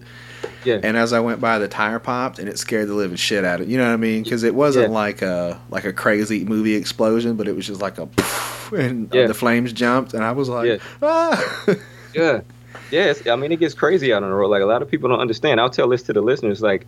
yeah. 0.66 0.80
And 0.84 0.98
as 0.98 1.14
I 1.14 1.20
went 1.20 1.40
by, 1.40 1.60
the 1.60 1.68
tire 1.68 2.00
popped, 2.00 2.40
and 2.40 2.50
it 2.50 2.58
scared 2.60 2.88
the 2.90 2.94
living 2.96 3.16
shit 3.18 3.46
out 3.46 3.62
of 3.62 3.68
it. 3.68 3.72
You 3.72 3.78
know 3.78 3.86
what 3.88 3.94
I 3.94 3.98
mean? 3.98 4.24
Because 4.24 4.44
it 4.44 4.56
wasn't 4.56 4.90
Yeah. 4.90 4.94
like 4.96 5.22
a 5.22 5.60
like 5.70 5.86
a 5.86 5.94
crazy 5.94 6.44
movie 6.46 6.76
explosion, 6.76 7.36
but 7.36 7.48
it 7.48 7.56
was 7.56 7.68
just 7.68 7.82
like 7.82 7.98
a, 7.98 8.10
and 8.76 9.10
Yeah. 9.14 9.28
the 9.28 9.34
flames 9.34 9.72
jumped, 9.74 10.14
and 10.14 10.24
I 10.24 10.32
was 10.32 10.50
like, 10.50 10.68
Yeah. 10.68 10.78
ah. 11.02 11.66
Yeah, 12.16 12.42
yeah. 12.92 13.14
I 13.32 13.36
mean, 13.36 13.52
it 13.52 13.60
gets 13.60 13.74
crazy 13.74 14.14
out 14.14 14.22
on 14.24 14.30
the 14.30 14.36
road. 14.36 14.50
Like 14.50 14.62
a 14.62 14.66
lot 14.66 14.82
of 14.82 14.90
people 14.90 15.10
don't 15.10 15.20
understand. 15.20 15.60
I'll 15.60 15.70
tell 15.70 15.88
this 15.90 16.04
to 16.04 16.14
the 16.14 16.22
listeners. 16.22 16.62
Like, 16.62 16.86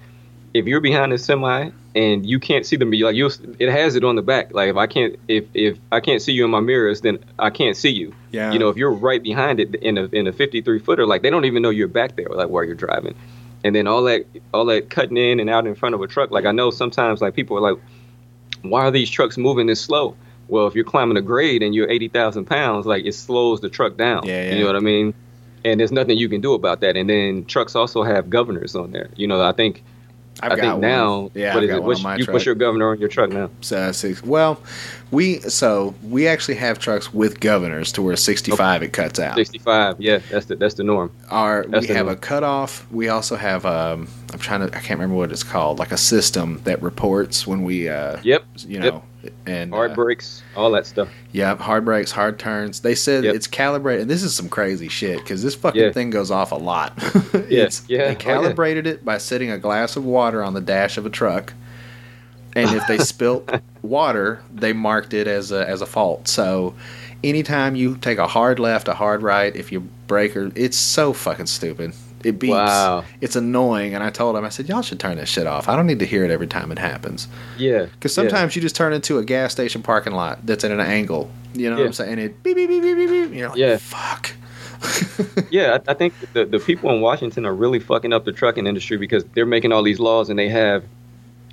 if 0.55 0.67
you're 0.67 0.79
behind 0.79 1.11
a 1.11 1.17
semi 1.17 1.69
and 1.95 2.25
you 2.25 2.39
can't 2.39 2.65
see 2.65 2.77
them, 2.77 2.89
like 2.89 3.13
you, 3.13 3.29
it 3.59 3.69
has 3.69 3.97
it 3.97 4.05
on 4.05 4.15
the 4.15 4.21
back. 4.21 4.53
Like 4.53 4.69
if 4.69 4.77
I 4.77 4.87
can't, 4.87 5.19
if 5.27 5.43
if 5.53 5.77
I 5.91 5.99
can't 5.99 6.21
see 6.21 6.31
you 6.31 6.45
in 6.45 6.51
my 6.51 6.61
mirrors, 6.61 7.01
then 7.01 7.19
I 7.37 7.49
can't 7.49 7.75
see 7.75 7.89
you. 7.89 8.15
Yeah. 8.31 8.53
You 8.53 8.59
know, 8.59 8.69
if 8.69 8.77
you're 8.77 8.93
right 8.93 9.21
behind 9.21 9.59
it 9.59 9.75
in 9.75 9.97
a 9.97 10.05
in 10.13 10.27
a 10.27 10.31
53 10.31 10.79
footer, 10.79 11.05
like 11.05 11.23
they 11.23 11.29
don't 11.29 11.43
even 11.43 11.61
know 11.61 11.71
you're 11.71 11.89
back 11.89 12.15
there, 12.15 12.29
like 12.29 12.47
while 12.47 12.63
you're 12.63 12.73
driving. 12.73 13.15
And 13.65 13.75
then 13.75 13.85
all 13.85 14.03
that 14.03 14.27
all 14.53 14.63
that 14.65 14.89
cutting 14.89 15.17
in 15.17 15.41
and 15.41 15.49
out 15.49 15.67
in 15.67 15.75
front 15.75 15.93
of 15.93 16.01
a 16.01 16.07
truck. 16.07 16.31
Like 16.31 16.45
I 16.45 16.53
know 16.53 16.71
sometimes 16.71 17.21
like 17.21 17.33
people 17.33 17.57
are 17.57 17.73
like, 17.73 17.83
why 18.61 18.85
are 18.85 18.91
these 18.91 19.09
trucks 19.09 19.37
moving 19.37 19.67
this 19.67 19.81
slow? 19.81 20.15
Well, 20.47 20.67
if 20.67 20.75
you're 20.75 20.85
climbing 20.85 21.17
a 21.17 21.21
grade 21.21 21.63
and 21.63 21.75
you're 21.75 21.89
80,000 21.89 22.45
pounds, 22.45 22.85
like 22.85 23.03
it 23.03 23.13
slows 23.13 23.59
the 23.59 23.69
truck 23.69 23.97
down. 23.97 24.25
Yeah, 24.25 24.43
yeah. 24.43 24.53
You 24.53 24.59
know 24.61 24.67
what 24.67 24.75
I 24.77 24.79
mean? 24.79 25.13
and 25.65 25.79
there's 25.79 25.91
nothing 25.91 26.15
you 26.15 26.29
can 26.29 26.41
do 26.41 26.53
about 26.53 26.81
that. 26.81 26.95
And 26.95 27.09
then 27.09 27.43
trucks 27.45 27.75
also 27.75 28.03
have 28.03 28.29
governors 28.29 28.75
on 28.75 28.91
there. 28.91 29.09
You 29.15 29.25
know, 29.25 29.41
I 29.41 29.51
think 29.51 29.83
I've 30.41 30.51
I 30.51 30.55
got 30.55 30.61
think 30.61 30.71
one. 30.73 30.81
now, 30.81 31.31
Yeah, 31.33 31.53
what 31.53 31.57
I've 31.57 31.63
is 31.63 31.69
got 31.69 31.77
it? 31.77 31.83
What's, 31.83 32.03
you, 32.27 32.33
what's 32.33 32.45
your 32.45 32.55
governor 32.55 32.91
on 32.91 32.99
your 32.99 33.07
truck 33.09 33.29
now? 33.29 33.49
Uh, 33.71 33.91
six. 33.91 34.21
Well, 34.23 34.59
we 35.15 35.39
so 35.41 35.95
we 36.03 36.27
actually 36.27 36.55
have 36.55 36.77
trucks 36.79 37.13
with 37.13 37.39
governors 37.39 37.91
to 37.93 38.01
where 38.01 38.15
65 38.15 38.83
it 38.83 38.93
cuts 38.93 39.19
out. 39.19 39.35
65. 39.35 39.95
Yeah, 39.99 40.19
that's 40.29 40.45
the 40.45 40.55
that's 40.55 40.75
the 40.75 40.83
norm. 40.83 41.11
Our 41.29 41.63
we 41.63 41.71
That's 41.71 41.87
the 41.87 41.93
have 41.95 42.05
norm. 42.07 42.17
a 42.17 42.19
cutoff. 42.19 42.85
We 42.91 43.09
also 43.09 43.35
have 43.35 43.65
um 43.65 44.07
I'm 44.33 44.39
trying 44.39 44.61
to 44.61 44.67
I 44.77 44.79
can't 44.81 44.99
remember 44.99 45.15
what 45.15 45.31
it's 45.31 45.43
called 45.43 45.79
like 45.79 45.91
a 45.91 45.97
system 45.97 46.61
that 46.65 46.81
reports 46.81 47.47
when 47.47 47.63
we 47.63 47.89
uh 47.89 48.19
Yep. 48.23 48.43
you 48.67 48.79
know 48.79 49.03
and 49.47 49.73
Hard 49.73 49.91
uh, 49.91 49.95
brakes, 49.95 50.43
all 50.55 50.69
that 50.71 50.85
stuff. 50.85 51.09
yeah 51.31 51.55
hard 51.55 51.83
brakes 51.85 52.11
hard 52.11 52.37
turns. 52.37 52.81
They 52.81 52.93
said 52.93 53.23
Yep. 53.23 53.35
it's 53.35 53.47
calibrated. 53.47 54.01
And 54.03 54.11
this 54.11 54.21
is 54.21 54.35
some 54.35 54.49
crazy 54.49 54.87
shit 54.89 55.17
because 55.17 55.41
this 55.41 55.55
fucking 55.55 55.81
Yeah. 55.81 55.91
thing 55.91 56.09
goes 56.11 56.29
off 56.29 56.51
a 56.51 56.55
lot. 56.55 56.93
It's- 57.33 57.83
yeah. 57.87 57.97
They 57.97 58.03
Oh, 58.05 58.07
yeah. 58.09 58.13
calibrated 58.15 58.85
it 58.85 59.03
by 59.05 59.17
setting 59.17 59.49
a 59.49 59.57
glass 59.57 59.95
of 59.95 60.05
water 60.05 60.43
on 60.43 60.53
the 60.53 60.61
dash 60.61 60.97
of 60.97 61.05
a 61.05 61.09
truck. 61.09 61.53
And 62.55 62.69
if 62.75 62.85
they 62.87 62.97
spilt 62.99 63.49
water, 63.85 64.41
they 64.53 64.73
marked 64.73 65.13
it 65.13 65.27
as 65.27 65.51
a 65.51 65.67
as 65.67 65.81
a 65.81 65.85
fault. 65.85 66.27
So 66.27 66.75
anytime 67.23 67.75
you 67.75 67.97
take 67.97 68.17
a 68.17 68.27
hard 68.27 68.59
left, 68.59 68.87
a 68.87 68.93
hard 68.93 69.21
right, 69.21 69.55
if 69.55 69.71
you 69.71 69.81
break 70.07 70.35
or 70.35 70.51
it's 70.55 70.77
so 70.77 71.13
fucking 71.13 71.47
stupid. 71.47 71.93
It 72.23 72.39
beeps. 72.39 72.49
Wow. 72.49 73.03
It's 73.21 73.35
annoying. 73.35 73.93
And 73.93 74.03
I 74.03 74.09
told 74.09 74.35
him, 74.35 74.43
I 74.43 74.49
said, 74.49 74.67
y'all 74.67 74.81
should 74.81 74.99
turn 74.99 75.17
this 75.17 75.29
shit 75.29 75.45
off. 75.45 75.69
I 75.69 75.75
don't 75.75 75.85
need 75.85 75.99
to 75.99 76.07
hear 76.07 76.25
it 76.25 76.31
every 76.31 76.47
time 76.47 76.71
it 76.71 76.79
happens. 76.79 77.27
Yeah. 77.55 77.85
Because 77.85 78.15
sometimes 78.15 78.55
you 78.55 78.63
just 78.63 78.75
turn 78.75 78.93
into 78.93 79.19
a 79.19 79.23
gas 79.23 79.51
station 79.51 79.83
parking 79.83 80.13
lot 80.13 80.43
that's 80.43 80.63
at 80.63 80.71
an 80.71 80.79
angle. 80.79 81.29
You 81.53 81.69
know 81.69 81.77
what 81.77 81.85
I'm 81.85 81.93
saying? 81.93 82.13
And 82.13 82.19
it 82.21 82.41
beep 82.41 82.55
beep 82.55 82.67
beep 82.67 82.81
beep 82.81 82.97
beep. 82.97 83.09
beep. 83.09 83.33
You're 83.33 83.49
like, 83.49 83.57
Yeah. 83.59 83.77
fuck. 83.77 84.31
Yeah, 85.51 85.77
I, 85.87 85.91
I 85.91 85.93
think 85.93 86.13
the, 86.33 86.45
the 86.45 86.59
people 86.59 86.89
in 86.91 86.99
Washington 87.01 87.45
are 87.45 87.53
really 87.53 87.79
fucking 87.79 88.11
up 88.11 88.25
the 88.25 88.31
trucking 88.31 88.65
industry 88.67 88.97
because 88.97 89.23
they're 89.35 89.45
making 89.45 89.71
all 89.71 89.83
these 89.83 89.99
laws 89.99 90.29
and 90.29 90.37
they 90.37 90.49
have 90.49 90.83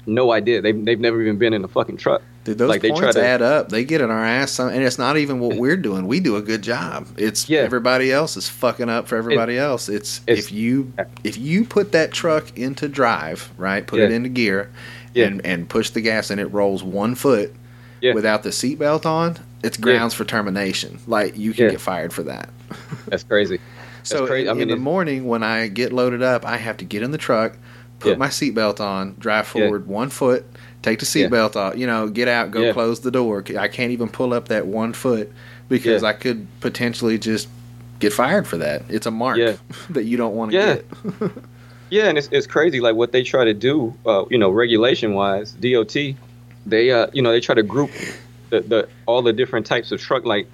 no 0.07 0.33
idea. 0.33 0.61
They've, 0.61 0.85
they've 0.85 0.99
never 1.01 1.20
even 1.23 1.39
been 1.39 1.53
in 1.53 1.65
a 1.65 1.69
fucking 1.69 1.97
truck. 1.97 2.23
Dude, 2.45 2.59
those 2.59 2.69
Like, 2.69 2.83
they 2.83 2.89
try 2.89 3.01
points 3.01 3.15
to- 3.15 3.24
add 3.24 3.41
up. 3.41 3.69
They 3.69 3.85
get 3.85 4.01
in 4.01 4.11
our 4.11 4.24
ass, 4.24 4.59
and 4.59 4.83
it's 4.83 4.99
not 4.99 5.16
even 5.16 5.39
what 5.39 5.57
we're 5.57 5.77
doing. 5.77 6.09
We 6.09 6.19
do 6.19 6.35
a 6.37 6.43
good 6.43 6.62
job. 6.62 7.07
It's 7.16 7.49
Yeah. 7.49 7.61
everybody 7.61 8.11
else 8.12 8.37
is 8.37 8.49
fucking 8.49 8.89
up 8.89 9.07
for 9.07 9.16
everybody 9.16 9.57
else. 9.59 9.89
It's, 9.89 10.20
it's- 10.27 10.47
if 10.47 10.51
you 10.53 10.93
if 11.23 11.39
you 11.39 11.65
put 11.65 11.93
that 11.93 12.11
truck 12.12 12.57
into 12.59 12.89
drive, 12.89 13.51
right, 13.57 13.87
put 13.87 14.01
Yeah. 14.01 14.07
it 14.07 14.12
into 14.12 14.29
gear, 14.29 14.70
Yeah. 15.15 15.27
and 15.27 15.47
and 15.47 15.69
push 15.69 15.91
the 15.91 16.01
gas, 16.01 16.31
and 16.31 16.41
it 16.41 16.47
rolls 16.53 16.83
one 16.83 17.15
foot 17.15 17.53
Yeah. 18.01 18.15
without 18.15 18.43
the 18.43 18.51
seatbelt 18.51 19.07
on, 19.07 19.37
it's 19.62 19.77
grounds 19.77 20.12
for 20.15 20.24
termination. 20.24 20.99
Like 21.07 21.39
you 21.39 21.53
can 21.53 21.70
get 21.70 21.81
fired 21.81 22.12
for 22.12 22.24
that. 22.24 22.49
That's 23.07 23.23
crazy. 23.24 23.61
So 24.05 24.27
crazy. 24.27 24.49
I 24.49 24.53
mean, 24.55 24.62
in 24.62 24.69
the 24.70 24.77
morning 24.77 25.27
when 25.29 25.45
I 25.45 25.69
get 25.69 25.93
loaded 25.93 26.24
up, 26.24 26.45
I 26.45 26.57
have 26.57 26.77
to 26.79 26.85
get 26.85 27.05
in 27.05 27.12
the 27.12 27.19
truck, 27.19 27.53
put 28.03 28.11
Yeah. 28.11 28.16
my 28.16 28.29
seatbelt 28.29 28.81
on, 28.81 29.15
drive 29.19 29.47
Yeah. 29.47 29.62
forward 29.65 29.87
one 29.87 30.11
foot, 30.11 30.45
take 30.83 30.99
the 30.99 31.19
Yeah. 31.19 31.29
seatbelt 31.29 31.57
off, 31.57 31.77
you 31.77 31.87
know, 31.87 32.09
get 32.09 32.29
out, 32.29 32.51
go 32.51 32.61
Yeah. 32.62 32.73
close 32.73 33.01
the 33.01 33.11
door. 33.11 33.45
I 33.59 33.69
can't 33.69 33.93
even 33.93 34.09
pull 34.09 34.35
up 34.35 34.49
that 34.49 34.66
one 34.66 34.93
foot 34.93 35.31
because 35.69 36.03
Yeah. 36.03 36.09
I 36.09 36.12
could 36.12 36.47
potentially 36.61 37.19
just 37.19 37.49
get 38.01 38.12
fired 38.12 38.47
for 38.47 38.57
that. 38.59 38.83
It's 38.89 39.07
a 39.07 39.11
mark 39.11 39.39
Yeah. 39.39 39.55
that 39.91 40.05
you 40.05 40.16
don't 40.16 40.35
want 40.35 40.51
to 40.53 40.57
Yeah. 40.57 40.74
get. 40.74 41.31
Yeah, 41.91 42.05
and 42.09 42.16
it's, 42.16 42.29
it's 42.33 42.47
crazy. 42.47 42.81
Like 42.81 42.95
what 42.97 43.12
they 43.12 43.23
try 43.23 43.45
to 43.45 43.53
do, 43.53 43.93
uh, 44.07 44.24
you 44.31 44.39
know, 44.39 44.49
regulation 44.51 45.12
wise, 45.12 45.53
DOT, 45.53 46.16
they 46.65 46.91
uh, 46.91 47.09
you 47.12 47.20
know, 47.20 47.33
they 47.33 47.41
try 47.41 47.55
to 47.55 47.62
group 47.62 47.91
the, 48.49 48.61
the 48.62 48.89
all 49.05 49.20
the 49.20 49.33
different 49.35 49.66
types 49.66 49.93
of 49.93 50.01
truck. 50.01 50.24
Like 50.24 50.47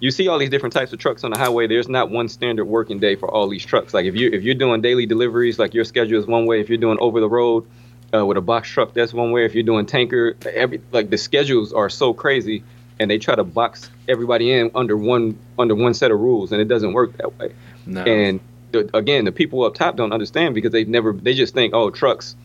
you 0.00 0.10
see 0.10 0.28
all 0.28 0.38
these 0.38 0.50
different 0.50 0.72
types 0.72 0.92
of 0.92 0.98
trucks 0.98 1.24
on 1.24 1.30
the 1.30 1.38
highway. 1.38 1.66
There's 1.66 1.88
not 1.88 2.10
one 2.10 2.28
standard 2.28 2.64
working 2.66 2.98
day 2.98 3.16
for 3.16 3.30
all 3.30 3.48
these 3.48 3.64
trucks. 3.64 3.94
Like 3.94 4.06
if 4.06 4.14
you 4.14 4.30
if 4.30 4.42
you're 4.42 4.54
doing 4.54 4.80
daily 4.80 5.06
deliveries, 5.06 5.58
like 5.58 5.74
your 5.74 5.84
schedule 5.84 6.18
is 6.18 6.26
one 6.26 6.46
way. 6.46 6.60
If 6.60 6.68
you're 6.68 6.78
doing 6.78 6.98
over 7.00 7.20
the 7.20 7.28
road 7.28 7.66
uh, 8.12 8.24
with 8.26 8.36
a 8.36 8.40
box 8.40 8.68
truck, 8.68 8.92
that's 8.92 9.12
one 9.12 9.30
way. 9.32 9.44
If 9.44 9.54
you're 9.54 9.64
doing 9.64 9.86
tanker, 9.86 10.36
every 10.44 10.80
like 10.92 11.10
the 11.10 11.18
schedules 11.18 11.72
are 11.72 11.88
so 11.88 12.12
crazy, 12.12 12.64
and 12.98 13.10
they 13.10 13.18
try 13.18 13.34
to 13.34 13.44
box 13.44 13.90
everybody 14.08 14.52
in 14.52 14.70
under 14.74 14.96
one 14.96 15.38
under 15.58 15.74
one 15.74 15.94
set 15.94 16.10
of 16.10 16.20
rules, 16.20 16.52
and 16.52 16.60
it 16.60 16.68
doesn't 16.68 16.92
work 16.92 17.16
that 17.18 17.38
way. 17.38 17.54
No. 17.86 18.02
And 18.02 18.40
the, 18.72 18.90
again, 18.96 19.24
the 19.24 19.32
people 19.32 19.64
up 19.64 19.74
top 19.74 19.96
don't 19.96 20.12
understand 20.12 20.54
because 20.54 20.72
they've 20.72 20.88
never. 20.88 21.12
They 21.12 21.34
just 21.34 21.54
think, 21.54 21.74
oh, 21.74 21.90
trucks. 21.90 22.36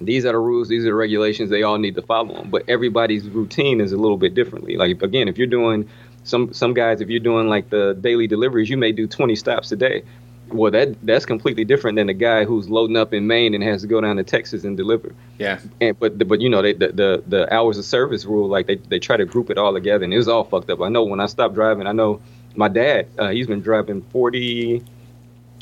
These 0.00 0.24
are 0.24 0.32
the 0.32 0.38
rules. 0.38 0.68
These 0.68 0.82
are 0.82 0.88
the 0.88 0.94
regulations. 0.94 1.48
They 1.48 1.62
all 1.62 1.78
need 1.78 1.94
to 1.94 2.02
follow 2.02 2.34
them. 2.34 2.50
But 2.50 2.64
everybody's 2.68 3.28
routine 3.28 3.80
is 3.80 3.92
a 3.92 3.96
little 3.96 4.16
bit 4.16 4.34
differently. 4.34 4.76
Like 4.76 5.00
again, 5.00 5.28
if 5.28 5.38
you're 5.38 5.46
doing 5.46 5.88
some 6.24 6.52
some 6.52 6.74
guys, 6.74 7.00
if 7.00 7.08
you're 7.08 7.20
doing 7.20 7.48
like 7.48 7.70
the 7.70 7.96
daily 8.00 8.26
deliveries, 8.26 8.70
you 8.70 8.76
may 8.76 8.92
do 8.92 9.06
20 9.06 9.34
stops 9.36 9.72
a 9.72 9.76
day. 9.76 10.02
Well, 10.48 10.70
that 10.72 11.04
that's 11.04 11.24
completely 11.24 11.64
different 11.64 11.96
than 11.96 12.08
the 12.08 12.14
guy 12.14 12.44
who's 12.44 12.68
loading 12.68 12.96
up 12.96 13.14
in 13.14 13.26
Maine 13.26 13.54
and 13.54 13.64
has 13.64 13.82
to 13.82 13.88
go 13.88 14.00
down 14.00 14.16
to 14.16 14.24
Texas 14.24 14.64
and 14.64 14.76
deliver. 14.76 15.14
yeah. 15.38 15.60
And 15.80 15.98
but 15.98 16.18
the, 16.18 16.24
but 16.24 16.40
you 16.40 16.48
know 16.48 16.62
they, 16.62 16.74
the, 16.74 16.88
the 16.88 17.22
the 17.26 17.54
hours 17.54 17.78
of 17.78 17.84
service 17.84 18.24
rule 18.24 18.48
like 18.48 18.66
they 18.66 18.76
they 18.76 18.98
try 18.98 19.16
to 19.16 19.24
group 19.24 19.50
it 19.50 19.58
all 19.58 19.72
together 19.72 20.04
and 20.04 20.12
it 20.12 20.16
was 20.16 20.28
all 20.28 20.44
fucked 20.44 20.70
up. 20.70 20.80
I 20.80 20.88
know 20.88 21.04
when 21.04 21.20
I 21.20 21.26
stopped 21.26 21.54
driving, 21.54 21.86
I 21.86 21.92
know 21.92 22.20
my 22.54 22.68
dad 22.68 23.08
uh, 23.18 23.30
he's 23.30 23.46
been 23.46 23.62
driving 23.62 24.02
forty. 24.02 24.82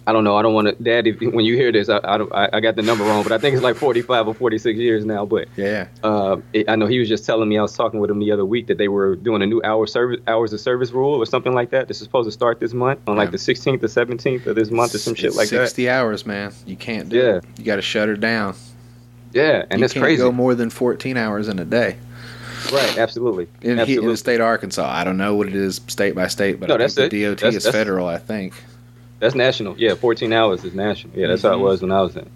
I 0.07 0.13
don't 0.13 0.25
know. 0.25 0.37
I 0.37 0.43
don't 0.43 0.55
want 0.55 0.67
to, 0.67 0.83
Dad. 0.83 1.07
If, 1.07 1.21
when 1.21 1.45
you 1.45 1.55
hear 1.57 1.71
this, 1.71 1.89
I, 1.89 2.01
I 2.03 2.17
don't. 2.19 2.33
I, 2.35 2.49
I 2.55 2.61
got 2.61 2.75
the 2.75 2.83
number 2.83 3.05
wrong, 3.05 3.23
but 3.23 3.33
I 3.33 3.39
think 3.39 3.55
it's 3.55 3.63
like 3.63 3.77
forty-five 3.77 4.27
or 4.27 4.35
forty-six 4.35 4.79
years 4.79 5.05
now. 5.05 5.27
But 5.27 5.49
Yeah. 5.57 5.89
uh, 6.03 6.39
it, 6.55 6.69
I 6.71 6.77
know 6.77 6.87
he 6.87 6.99
was 6.99 7.09
just 7.09 7.27
telling 7.27 7.49
me. 7.49 7.59
I 7.59 7.63
was 7.63 7.77
talking 7.77 8.01
with 8.01 8.11
him 8.11 8.19
the 8.19 8.33
other 8.33 8.45
week 8.47 8.67
that 8.69 8.79
they 8.79 8.89
were 8.89 9.15
doing 9.17 9.43
a 9.43 9.47
new 9.47 9.61
hour 9.63 9.87
service 9.87 10.19
hours 10.27 10.53
of 10.55 10.61
service 10.61 10.91
rule 10.91 11.15
or 11.23 11.27
something 11.27 11.53
like 11.53 11.71
that. 11.71 11.87
This 11.87 11.99
is 11.99 12.05
supposed 12.05 12.27
to 12.29 12.33
start 12.33 12.61
this 12.61 12.73
month 12.73 13.01
on 13.07 13.17
like 13.19 13.27
Yeah. 13.29 13.33
the 13.33 13.39
sixteenth 13.39 13.85
or 13.85 13.89
seventeenth 13.89 14.47
of 14.47 14.57
this 14.57 14.71
month 14.71 14.95
or 14.95 14.99
some 14.99 15.15
shit 15.15 15.27
It's 15.27 15.37
like 15.37 15.51
that. 15.51 15.67
60 15.69 15.89
hours, 15.91 16.25
man. 16.27 16.53
You 16.67 16.77
can't 16.77 17.09
do 17.09 17.17
Yeah. 17.19 17.37
it. 17.37 17.45
You 17.59 17.65
got 17.65 17.77
to 17.77 17.83
shut 17.83 18.09
her 18.09 18.17
down. 18.17 18.55
Yeah, 19.33 19.65
and 19.71 19.79
you 19.79 19.85
that's 19.85 19.93
can't 19.93 20.03
crazy. 20.03 20.23
go 20.23 20.33
more 20.33 20.55
than 20.57 20.71
14 20.71 21.17
hours 21.17 21.47
in 21.49 21.59
a 21.61 21.65
day. 21.65 21.97
right? 22.73 22.99
Absolutely. 22.99 23.47
In, 23.63 23.79
he- 23.87 23.97
in 23.97 24.07
the 24.07 24.17
state 24.17 24.41
of 24.41 24.47
Arkansas, 24.47 24.91
I 24.91 25.05
don't 25.05 25.17
know 25.19 25.35
what 25.37 25.47
it 25.47 25.55
is 25.55 25.81
state 25.87 26.15
by 26.15 26.27
state, 26.29 26.59
but 26.59 26.69
No, 26.69 26.75
I 26.77 26.89
think 26.89 27.11
the. 27.11 27.23
DOT 27.25 27.37
That's- 27.39 27.55
is 27.57 27.65
that's- 27.65 27.79
federal. 27.81 28.07
I 28.09 28.19
think. 28.19 28.55
That's 29.21 29.35
national. 29.35 29.79
Yeah, 29.79 29.95
14 29.95 30.33
hours 30.33 30.65
is 30.65 30.75
national. 30.75 31.17
Yeah, 31.17 31.29
that's 31.29 31.43
how 31.43 31.51
Mhm. 31.51 31.61
it 31.61 31.63
was 31.63 31.83
when 31.83 31.93
I 31.93 32.03
was 32.03 32.17
in. 32.17 32.29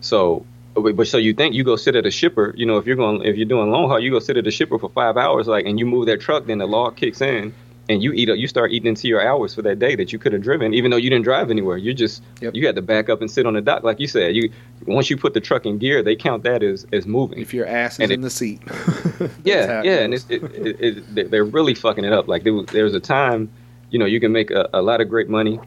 So, 0.00 0.46
but, 0.74 0.96
but 0.96 1.08
so 1.08 1.18
you 1.18 1.34
think 1.34 1.54
you 1.54 1.64
go 1.64 1.76
sit 1.76 1.96
at 1.96 2.06
a 2.06 2.10
shipper? 2.10 2.54
You 2.56 2.64
know, 2.64 2.78
if 2.78 2.86
you're 2.86 2.96
going, 2.96 3.22
if 3.24 3.36
you're 3.36 3.46
doing 3.46 3.70
long 3.70 3.88
haul, 3.88 3.98
you 4.00 4.10
go 4.10 4.20
sit 4.20 4.36
at 4.36 4.46
a 4.46 4.50
shipper 4.50 4.78
for 4.78 4.88
five 4.90 5.16
hours, 5.16 5.46
like, 5.48 5.66
and 5.66 5.78
you 5.78 5.84
move 5.86 6.06
that 6.06 6.20
truck, 6.20 6.46
then 6.46 6.58
the 6.58 6.66
law 6.66 6.90
kicks 6.90 7.20
in, 7.20 7.52
and 7.88 8.02
you 8.02 8.12
eat, 8.12 8.28
you 8.28 8.46
start 8.46 8.70
eating 8.70 8.86
into 8.88 9.08
your 9.08 9.20
hours 9.26 9.54
for 9.54 9.62
that 9.62 9.78
day 9.80 9.96
that 9.96 10.12
you 10.12 10.18
could 10.20 10.32
have 10.32 10.42
driven, 10.42 10.74
even 10.74 10.90
though 10.92 10.96
you 10.98 11.10
didn't 11.10 11.24
drive 11.24 11.50
anywhere. 11.50 11.76
You 11.78 11.94
just, 11.94 12.22
Yep. 12.40 12.54
you 12.54 12.66
had 12.66 12.76
to 12.76 12.82
back 12.82 13.08
up 13.08 13.20
and 13.20 13.28
sit 13.30 13.44
on 13.46 13.54
the 13.54 13.60
dock, 13.62 13.82
like 13.82 13.98
you 13.98 14.06
said. 14.06 14.36
You 14.36 14.50
once 14.86 15.10
you 15.10 15.16
put 15.16 15.34
the 15.34 15.40
truck 15.40 15.66
in 15.66 15.78
gear, 15.78 16.02
they 16.04 16.14
count 16.14 16.44
that 16.44 16.62
as 16.62 16.86
as 16.92 17.06
moving. 17.06 17.40
If 17.40 17.52
your 17.52 17.66
ass 17.66 17.94
is 17.94 18.00
And 18.00 18.12
in 18.12 18.20
it- 18.20 18.22
the 18.22 18.30
seat. 18.30 18.60
Yeah, 19.44 19.66
how 19.66 19.82
yeah, 19.82 19.98
and 20.00 20.14
it's, 20.14 20.26
it, 20.28 20.42
it, 20.44 20.76
it, 20.80 21.14
they- 21.14 21.22
they're 21.24 21.44
really 21.44 21.74
fucking 21.74 22.04
it 22.04 22.12
up. 22.12 22.28
Like 22.28 22.44
there 22.44 22.52
was, 22.54 22.66
there 22.66 22.84
was 22.84 22.94
a 22.94 23.00
time, 23.00 23.48
you 23.90 23.98
know, 23.98 24.06
you 24.06 24.20
can 24.20 24.30
make 24.30 24.50
a, 24.52 24.68
a 24.72 24.82
lot 24.82 25.00
of 25.00 25.08
great 25.08 25.28
money 25.28 25.58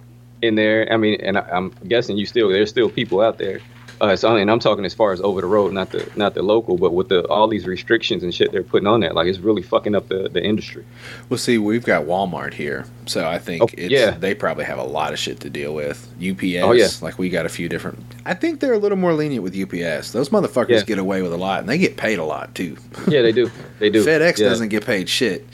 in 0.42 0.56
there. 0.56 0.92
I 0.92 0.98
mean, 0.98 1.20
and 1.22 1.38
I, 1.38 1.42
I'm 1.52 1.70
guessing 1.88 2.18
you 2.18 2.26
still 2.26 2.50
there's 2.50 2.70
still 2.70 2.90
people 2.90 3.22
out 3.22 3.38
there. 3.38 3.60
Uh, 4.00 4.16
so 4.16 4.36
and 4.36 4.50
I'm 4.50 4.58
talking 4.58 4.84
as 4.84 4.96
far 4.96 5.12
as 5.12 5.22
over 5.22 5.42
the 5.42 5.48
road, 5.48 5.74
not 5.74 5.92
the 5.92 6.10
not 6.16 6.34
the 6.34 6.42
local, 6.42 6.76
but 6.76 6.92
with 6.92 7.10
the 7.10 7.24
all 7.28 7.48
these 7.48 7.68
restrictions 7.68 8.24
and 8.24 8.34
shit 8.34 8.52
they're 8.52 8.64
putting 8.64 8.88
on 8.88 9.02
that, 9.02 9.14
like 9.14 9.28
it's 9.28 9.38
really 9.38 9.62
fucking 9.62 9.94
up 9.94 10.08
the, 10.08 10.28
the 10.28 10.44
industry. 10.44 10.84
Well, 11.30 11.38
see, 11.38 11.60
we've 11.60 11.86
got 11.86 12.06
Walmart 12.06 12.56
here, 12.56 12.88
so 13.06 13.28
I 13.30 13.38
think 13.38 13.62
Oh, 13.62 13.68
it's, 13.78 13.92
yeah. 13.92 14.10
they 14.10 14.34
probably 14.34 14.64
have 14.66 14.80
a 14.80 14.84
lot 14.84 15.14
of 15.14 15.20
shit 15.20 15.40
to 15.42 15.52
deal 15.52 15.76
with. 15.76 16.00
UPS, 16.20 16.42
Oh, 16.64 16.72
yeah. 16.72 16.88
like 17.04 17.20
we 17.20 17.30
got 17.30 17.46
a 17.46 17.50
few 17.50 17.70
different. 17.70 18.04
I 18.26 18.34
think 18.34 18.60
they're 18.60 18.74
a 18.74 18.80
little 18.80 18.98
more 18.98 19.14
lenient 19.14 19.44
with 19.44 19.56
UPS. 19.56 20.14
Those 20.14 20.30
motherfuckers 20.30 20.70
Yeah. 20.70 20.82
get 20.84 20.98
away 20.98 21.22
with 21.22 21.32
a 21.32 21.38
lot, 21.38 21.60
and 21.60 21.70
they 21.70 21.78
get 21.78 21.96
paid 21.96 22.18
a 22.18 22.26
lot 22.26 22.56
too. 22.56 22.78
Yeah, 23.08 23.22
they 23.22 23.32
do, 23.32 23.52
they 23.78 23.92
do. 23.92 24.04
FedEx 24.04 24.40
yeah. 24.40 24.50
doesn't 24.50 24.70
get 24.70 24.84
paid 24.84 25.10
shit. 25.10 25.46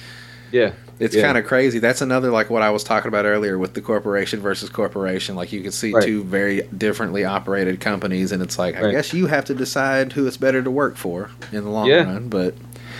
Yeah, 0.53 0.71
It's 0.99 1.15
Yeah. 1.15 1.21
kind 1.23 1.37
of 1.37 1.45
crazy. 1.45 1.79
That's 1.79 2.01
another 2.01 2.31
like 2.31 2.49
what 2.49 2.61
I 2.63 2.69
was 2.71 2.83
talking 2.83 3.07
about 3.07 3.25
earlier 3.25 3.57
with 3.57 3.73
the 3.75 3.81
corporation 3.81 4.39
versus 4.39 4.69
corporation. 4.69 5.35
Like 5.35 5.51
you 5.53 5.61
can 5.61 5.71
see 5.71 5.93
Right. 5.93 6.03
two 6.03 6.23
very 6.23 6.63
differently 6.75 7.23
operated 7.23 7.79
companies, 7.79 8.31
and 8.31 8.41
it's 8.41 8.57
like 8.57 8.75
I 8.81 8.91
guess 8.91 9.13
you 9.13 9.27
have 9.27 9.45
to 9.45 9.53
decide 9.53 10.13
who 10.13 10.25
it's 10.25 10.37
better 10.37 10.61
to 10.63 10.71
work 10.71 10.95
for 10.97 11.29
in 11.51 11.63
the 11.63 11.69
long 11.69 11.87
Yeah. 11.87 12.03
run. 12.03 12.29
But 12.29 12.55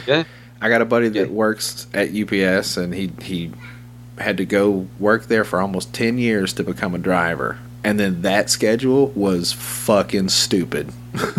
Yeah. 0.06 0.24
I 0.62 0.70
got 0.70 0.82
a 0.82 0.86
buddy 0.86 1.10
that 1.10 1.28
Yeah. 1.28 1.34
works 1.34 1.88
at 1.94 2.14
UPS, 2.14 2.78
and 2.78 2.94
he 2.94 3.12
he 3.22 3.52
had 4.20 4.38
to 4.38 4.46
go 4.46 4.88
work 5.00 5.28
there 5.28 5.44
for 5.44 5.62
almost 5.62 5.94
ten 5.94 6.18
years 6.18 6.54
to 6.54 6.64
become 6.64 6.94
a 6.96 6.98
driver, 7.00 7.58
and 7.84 8.00
then 8.00 8.22
that 8.24 8.50
schedule 8.50 9.12
was 9.16 9.52
fucking 9.54 10.30
stupid. 10.30 10.90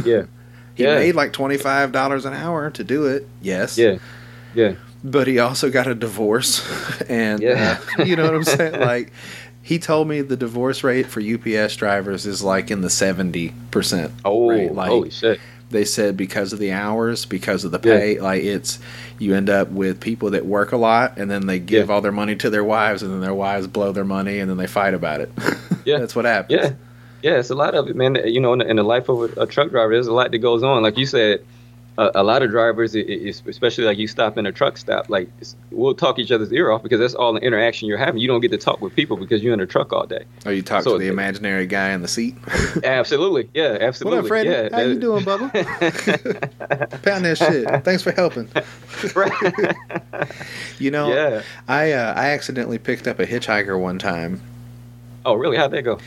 yeah, 0.04 0.22
He 0.74 0.84
made 0.84 1.14
like 1.16 1.32
twenty 1.32 1.56
five 1.56 1.90
dollars 1.92 2.24
an 2.24 2.34
hour 2.34 2.70
to 2.70 2.84
do 2.84 3.06
it. 3.06 3.26
Yes. 3.42 3.76
yeah, 3.78 3.96
yeah. 4.54 4.72
But 5.04 5.26
he 5.26 5.38
also 5.38 5.70
got 5.70 5.86
a 5.86 5.94
divorce 5.94 6.62
and 7.08 7.40
Yeah. 7.42 7.78
uh, 7.98 8.02
you 8.04 8.16
know 8.16 8.24
what 8.24 8.34
i'm 8.34 8.44
saying 8.44 8.80
like 8.80 9.12
he 9.62 9.78
told 9.78 10.08
me 10.08 10.22
the 10.22 10.36
divorce 10.36 10.82
rate 10.82 11.06
for 11.06 11.20
ups 11.20 11.76
drivers 11.76 12.24
is 12.26 12.42
like 12.42 12.70
in 12.70 12.80
the 12.80 12.88
70% 12.88 14.10
Oh, 14.24 14.48
rate. 14.48 14.72
like 14.72 14.88
holy 14.88 15.10
shit. 15.10 15.38
they 15.70 15.84
said 15.84 16.16
because 16.16 16.52
of 16.52 16.58
the 16.58 16.72
hours 16.72 17.26
because 17.26 17.64
of 17.64 17.70
the 17.72 17.78
pay 17.78 18.18
like 18.20 18.42
it's 18.42 18.78
you 19.18 19.34
end 19.34 19.50
up 19.50 19.70
with 19.70 20.00
people 20.00 20.30
that 20.30 20.46
work 20.46 20.72
a 20.72 20.76
lot 20.76 21.18
and 21.18 21.30
then 21.30 21.46
they 21.46 21.58
give 21.58 21.88
Yeah. 21.88 21.94
all 21.94 22.00
their 22.00 22.12
money 22.12 22.34
to 22.36 22.50
their 22.50 22.64
wives 22.64 23.02
and 23.02 23.12
then 23.12 23.20
their 23.20 23.34
wives 23.34 23.66
blow 23.66 23.92
their 23.92 24.04
money 24.04 24.38
and 24.38 24.48
then 24.50 24.56
they 24.56 24.66
fight 24.66 24.94
about 24.94 25.20
it 25.20 25.30
Yeah. 25.84 25.98
That's 25.98 26.14
what 26.14 26.26
happens. 26.26 26.60
Yeah, 26.60 26.72
yeah, 27.22 27.38
it's 27.38 27.48
a 27.48 27.54
lot 27.54 27.74
of 27.74 27.88
it, 27.88 27.96
man. 27.96 28.14
You 28.26 28.40
know, 28.40 28.52
in 28.52 28.58
the, 28.58 28.66
in 28.68 28.76
the 28.76 28.82
life 28.82 29.08
of 29.08 29.22
a, 29.38 29.42
a 29.42 29.46
truck 29.46 29.70
driver, 29.70 29.92
there's 29.94 30.06
a 30.06 30.12
lot 30.12 30.30
that 30.32 30.38
goes 30.38 30.62
on. 30.62 30.82
Like 30.82 30.98
you 30.98 31.06
said, 31.06 31.42
a, 31.98 32.12
a 32.14 32.22
lot 32.22 32.42
of 32.42 32.50
drivers, 32.50 32.94
it, 32.94 33.10
it's, 33.10 33.42
especially 33.46 33.84
like 33.84 33.98
you 33.98 34.06
stop 34.06 34.38
in 34.38 34.46
a 34.46 34.52
truck 34.52 34.78
stop, 34.78 35.10
like 35.10 35.28
we'll 35.72 35.94
talk 35.94 36.18
each 36.18 36.30
other's 36.30 36.52
ear 36.52 36.70
off 36.70 36.82
because 36.82 37.00
that's 37.00 37.14
all 37.14 37.32
the 37.32 37.40
interaction 37.40 37.88
you're 37.88 37.98
having. 37.98 38.20
You 38.20 38.28
don't 38.28 38.40
get 38.40 38.52
to 38.52 38.56
talk 38.58 38.80
with 38.80 38.94
people 38.94 39.16
because 39.16 39.42
you're 39.42 39.52
in 39.52 39.60
a 39.60 39.66
truck 39.66 39.92
all 39.92 40.06
day. 40.06 40.24
Oh, 40.46 40.50
you 40.50 40.62
talk 40.62 40.84
So 40.84 40.92
to 40.92 40.98
the 40.98 41.08
imaginary 41.08 41.66
guy 41.66 41.90
in 41.90 42.00
the 42.00 42.08
seat. 42.08 42.36
Absolutely, 42.84 43.50
yeah, 43.52 43.78
absolutely. 43.80 44.18
what 44.18 44.24
up, 44.24 44.28
Freddie? 44.28 44.50
Yeah, 44.50 44.68
How 44.72 44.82
you 44.82 44.98
doing, 44.98 45.24
Bubba? 45.24 45.50
Pound 47.02 47.24
that 47.24 47.36
shit. 47.38 47.84
Thanks 47.84 48.02
for 48.02 48.12
helping. 48.12 48.48
Right. 49.14 49.32
You 50.78 50.90
know, 50.90 51.12
yeah. 51.12 51.42
I 51.66 51.92
uh, 51.92 52.14
I 52.14 52.30
accidentally 52.30 52.78
picked 52.78 53.08
up 53.08 53.18
a 53.18 53.26
hitchhiker 53.26 53.78
one 53.78 53.98
time. 53.98 54.40
Oh, 55.24 55.34
really? 55.34 55.56
How'd 55.56 55.72
that 55.72 55.82
go? 55.82 55.98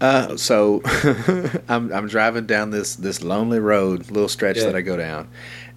Uh, 0.00 0.36
so 0.36 0.82
I'm 1.68 1.92
I'm 1.92 2.08
driving 2.08 2.46
down 2.46 2.70
this 2.70 2.96
this 2.96 3.22
lonely 3.22 3.58
road, 3.60 4.10
little 4.10 4.28
stretch 4.28 4.56
Yeah. 4.58 4.64
that 4.66 4.76
I 4.76 4.80
go 4.80 4.96
down, 4.96 5.28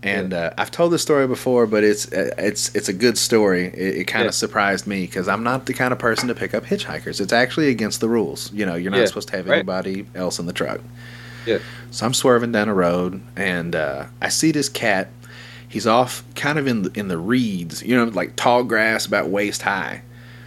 and 0.03 0.33
uh, 0.33 0.51
I've 0.57 0.71
told 0.71 0.91
this 0.91 1.01
story 1.01 1.27
before, 1.27 1.65
but 1.67 1.83
it's 1.83 2.11
uh, 2.11 2.31
it's 2.37 2.73
it's 2.75 2.89
a 2.89 2.93
good 2.93 3.17
story. 3.17 3.67
It, 3.67 3.97
it 3.99 4.03
kind 4.05 4.23
Yeah. 4.23 4.29
of 4.29 4.35
surprised 4.35 4.87
me 4.87 5.01
because 5.01 5.27
I'm 5.27 5.43
not 5.43 5.65
the 5.67 5.73
kind 5.73 5.93
of 5.93 5.99
person 5.99 6.27
to 6.29 6.35
pick 6.35 6.53
up 6.53 6.65
hitchhikers. 6.65 7.21
It's 7.21 7.31
actually 7.31 7.69
against 7.69 8.01
the 8.01 8.09
rules. 8.09 8.51
You 8.51 8.65
know, 8.65 8.75
you're 8.75 8.91
not 8.91 8.99
Yeah, 8.99 9.05
supposed 9.05 9.29
to 9.29 9.37
have 9.37 9.47
right. 9.47 9.57
anybody 9.57 10.05
else 10.15 10.39
in 10.39 10.45
the 10.45 10.53
truck. 10.53 10.81
Yeah. 11.45 11.59
So 11.91 12.05
I'm 12.05 12.13
swerving 12.13 12.51
down 12.51 12.67
a 12.69 12.73
road, 12.73 13.21
and 13.37 13.75
uh, 13.75 14.05
I 14.21 14.29
see 14.29 14.51
this 14.51 14.67
cat. 14.67 15.09
He's 15.69 15.85
off, 15.85 16.23
kind 16.35 16.57
of 16.57 16.65
in 16.65 16.83
the, 16.83 16.91
in 16.99 17.07
the 17.09 17.17
reeds, 17.17 17.83
you 17.83 17.95
know, 17.95 18.05
like 18.05 18.35
tall 18.37 18.63
grass 18.63 19.05
about 19.05 19.29
waist 19.29 19.61
high. 19.61 20.01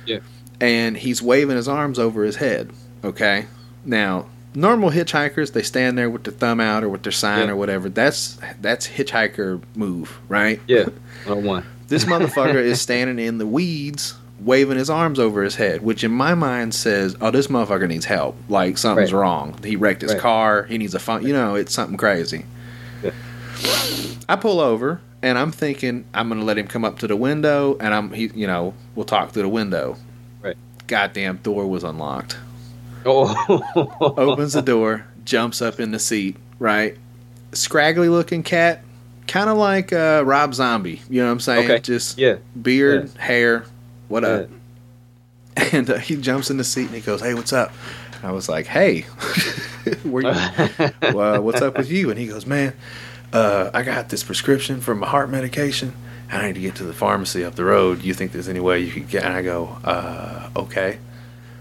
Yeah. 0.07 0.19
And 0.61 0.97
he's 0.97 1.23
waving 1.23 1.57
his 1.57 1.69
arms 1.69 1.99
over 1.99 2.25
his 2.25 2.37
head. 2.37 2.71
Okay. 3.05 3.47
Now, 3.85 4.27
normal 4.55 4.91
hitchhikers, 4.91 5.53
they 5.53 5.63
stand 5.63 5.97
there 5.97 6.11
with 6.11 6.25
their 6.25 6.33
thumb 6.33 6.61
out 6.61 6.85
or 6.85 6.89
with 6.89 7.03
their 7.03 7.13
sign 7.13 7.47
Yeah. 7.47 7.53
or 7.53 7.57
whatever. 7.57 7.89
That's 7.89 8.39
that's 8.61 8.87
hitchhiker 8.89 9.63
move, 9.75 10.19
right? 10.29 10.61
Yeah, 10.67 10.87
one 11.27 11.45
one. 11.45 11.67
This 11.89 12.05
motherfucker 12.13 12.55
is 12.63 12.81
standing 12.81 13.19
in 13.25 13.39
the 13.39 13.47
weeds, 13.47 14.15
waving 14.41 14.77
his 14.79 14.91
arms 14.91 15.19
over 15.19 15.43
his 15.43 15.57
head, 15.57 15.83
which 15.83 16.05
in 16.05 16.11
my 16.13 16.35
mind 16.35 16.75
says, 16.75 17.17
"Oh, 17.21 17.31
this 17.31 17.47
motherfucker 17.49 17.89
needs 17.89 18.05
help. 18.05 18.37
Like 18.49 18.79
something's 18.79 19.13
Right. 19.13 19.21
wrong. 19.21 19.55
He 19.65 19.77
wrecked 19.77 20.03
his 20.03 20.13
Right. 20.13 20.21
car. 20.21 20.63
He 20.65 20.79
needs 20.79 20.95
a 20.95 20.99
phone. 20.99 21.27
You 21.27 21.33
know, 21.33 21.55
it's 21.55 21.73
something 21.75 21.97
crazy." 21.97 22.45
Yeah. 23.03 23.11
I 24.29 24.37
pull 24.37 24.61
over 24.61 25.01
and 25.23 25.37
I'm 25.39 25.51
thinking 25.53 26.05
I'm 26.15 26.29
gonna 26.29 26.45
let 26.45 26.57
him 26.59 26.67
come 26.67 26.85
up 26.85 26.99
to 27.01 27.07
the 27.07 27.17
window, 27.17 27.77
and 27.81 27.93
I'm 27.95 28.13
he, 28.13 28.31
you 28.35 28.47
know, 28.47 28.75
we'll 28.95 29.05
talk 29.07 29.33
through 29.33 29.43
the 29.43 29.49
window. 29.49 29.97
Right. 30.43 30.57
Goddamn 30.87 31.39
door 31.43 31.67
was 31.67 31.83
unlocked. 31.85 32.37
Oh, 33.05 33.63
Opens 34.17 34.53
the 34.53 34.63
door, 34.63 35.07
jumps 35.25 35.63
up 35.63 35.81
in 35.81 35.91
the 35.91 35.99
seat. 35.99 36.37
Right. 36.59 36.97
Scraggly 37.53 38.09
looking 38.09 38.43
cat, 38.43 38.83
kind 39.27 39.49
of 39.49 39.57
like 39.57 39.93
uh, 39.93 40.23
Rob 40.25 40.55
Zombie. 40.55 41.01
You 41.09 41.21
know 41.21 41.27
what 41.27 41.33
I'm 41.33 41.41
saying? 41.41 41.71
Okay. 41.71 41.81
Just 41.81 42.19
yeah, 42.19 42.37
beard, 42.61 43.11
hair, 43.17 43.65
what 44.09 44.23
yeah. 44.23 44.29
up? 44.29 44.49
And 45.73 45.91
uh, 45.91 45.99
he 45.99 46.17
jumps 46.17 46.49
in 46.49 46.57
the 46.57 46.65
seat 46.65 46.87
and 46.87 46.95
he 46.95 47.01
goes, 47.01 47.21
"Hey, 47.21 47.35
what's 47.35 47.53
up?" 47.53 47.73
And 48.17 48.25
I 48.25 48.33
was 48.33 48.49
like, 48.49 48.67
"Hey, 48.67 49.01
where 50.05 50.23
you? 50.23 51.13
well, 51.13 51.43
what's 51.43 51.61
up 51.61 51.77
with 51.77 51.91
you?" 51.91 52.09
And 52.09 52.19
he 52.19 52.29
goes, 52.29 52.47
"Man, 52.47 52.73
uh, 53.33 53.71
I 53.75 53.83
got 53.83 54.09
this 54.09 54.23
prescription 54.23 54.81
for 54.81 54.95
my 54.95 55.09
heart 55.09 55.29
medication. 55.29 55.93
I 56.31 56.47
need 56.47 56.55
to 56.55 56.61
get 56.61 56.77
to 56.77 56.85
the 56.85 56.93
pharmacy 56.93 57.45
up 57.45 57.57
the 57.57 57.65
road. 57.65 58.03
You 58.03 58.15
think 58.15 58.33
there's 58.33 58.49
any 58.49 58.61
way 58.61 58.79
you 58.81 58.93
could 58.93 59.09
get?" 59.09 59.25
And 59.25 59.35
I 59.35 59.43
go, 59.43 59.77
uh, 59.85 60.51
"Okay. 60.57 60.99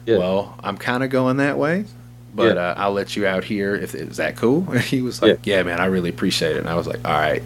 Yeah. 0.05 0.17
Well, 0.17 0.55
I'm 0.63 0.77
kind 0.77 1.03
of 1.03 1.09
going 1.09 1.37
that 1.37 1.57
way." 1.57 1.85
But 2.33 2.55
Yeah. 2.55 2.61
uh, 2.61 2.73
I'll 2.77 2.93
let 2.93 3.15
you 3.15 3.25
out 3.25 3.43
here. 3.43 3.75
If 3.75 3.95
is 3.95 4.17
that 4.17 4.35
cool? 4.37 4.65
And 4.71 4.79
he 4.93 5.01
was 5.01 5.21
like, 5.21 5.39
"Yeah, 5.45 5.63
man, 5.63 5.79
I 5.79 5.85
really 5.85 6.09
appreciate 6.09 6.55
it." 6.55 6.59
And 6.59 6.69
I 6.69 6.75
was 6.75 6.87
like, 6.87 6.99
"All 7.05 7.13
right." 7.13 7.41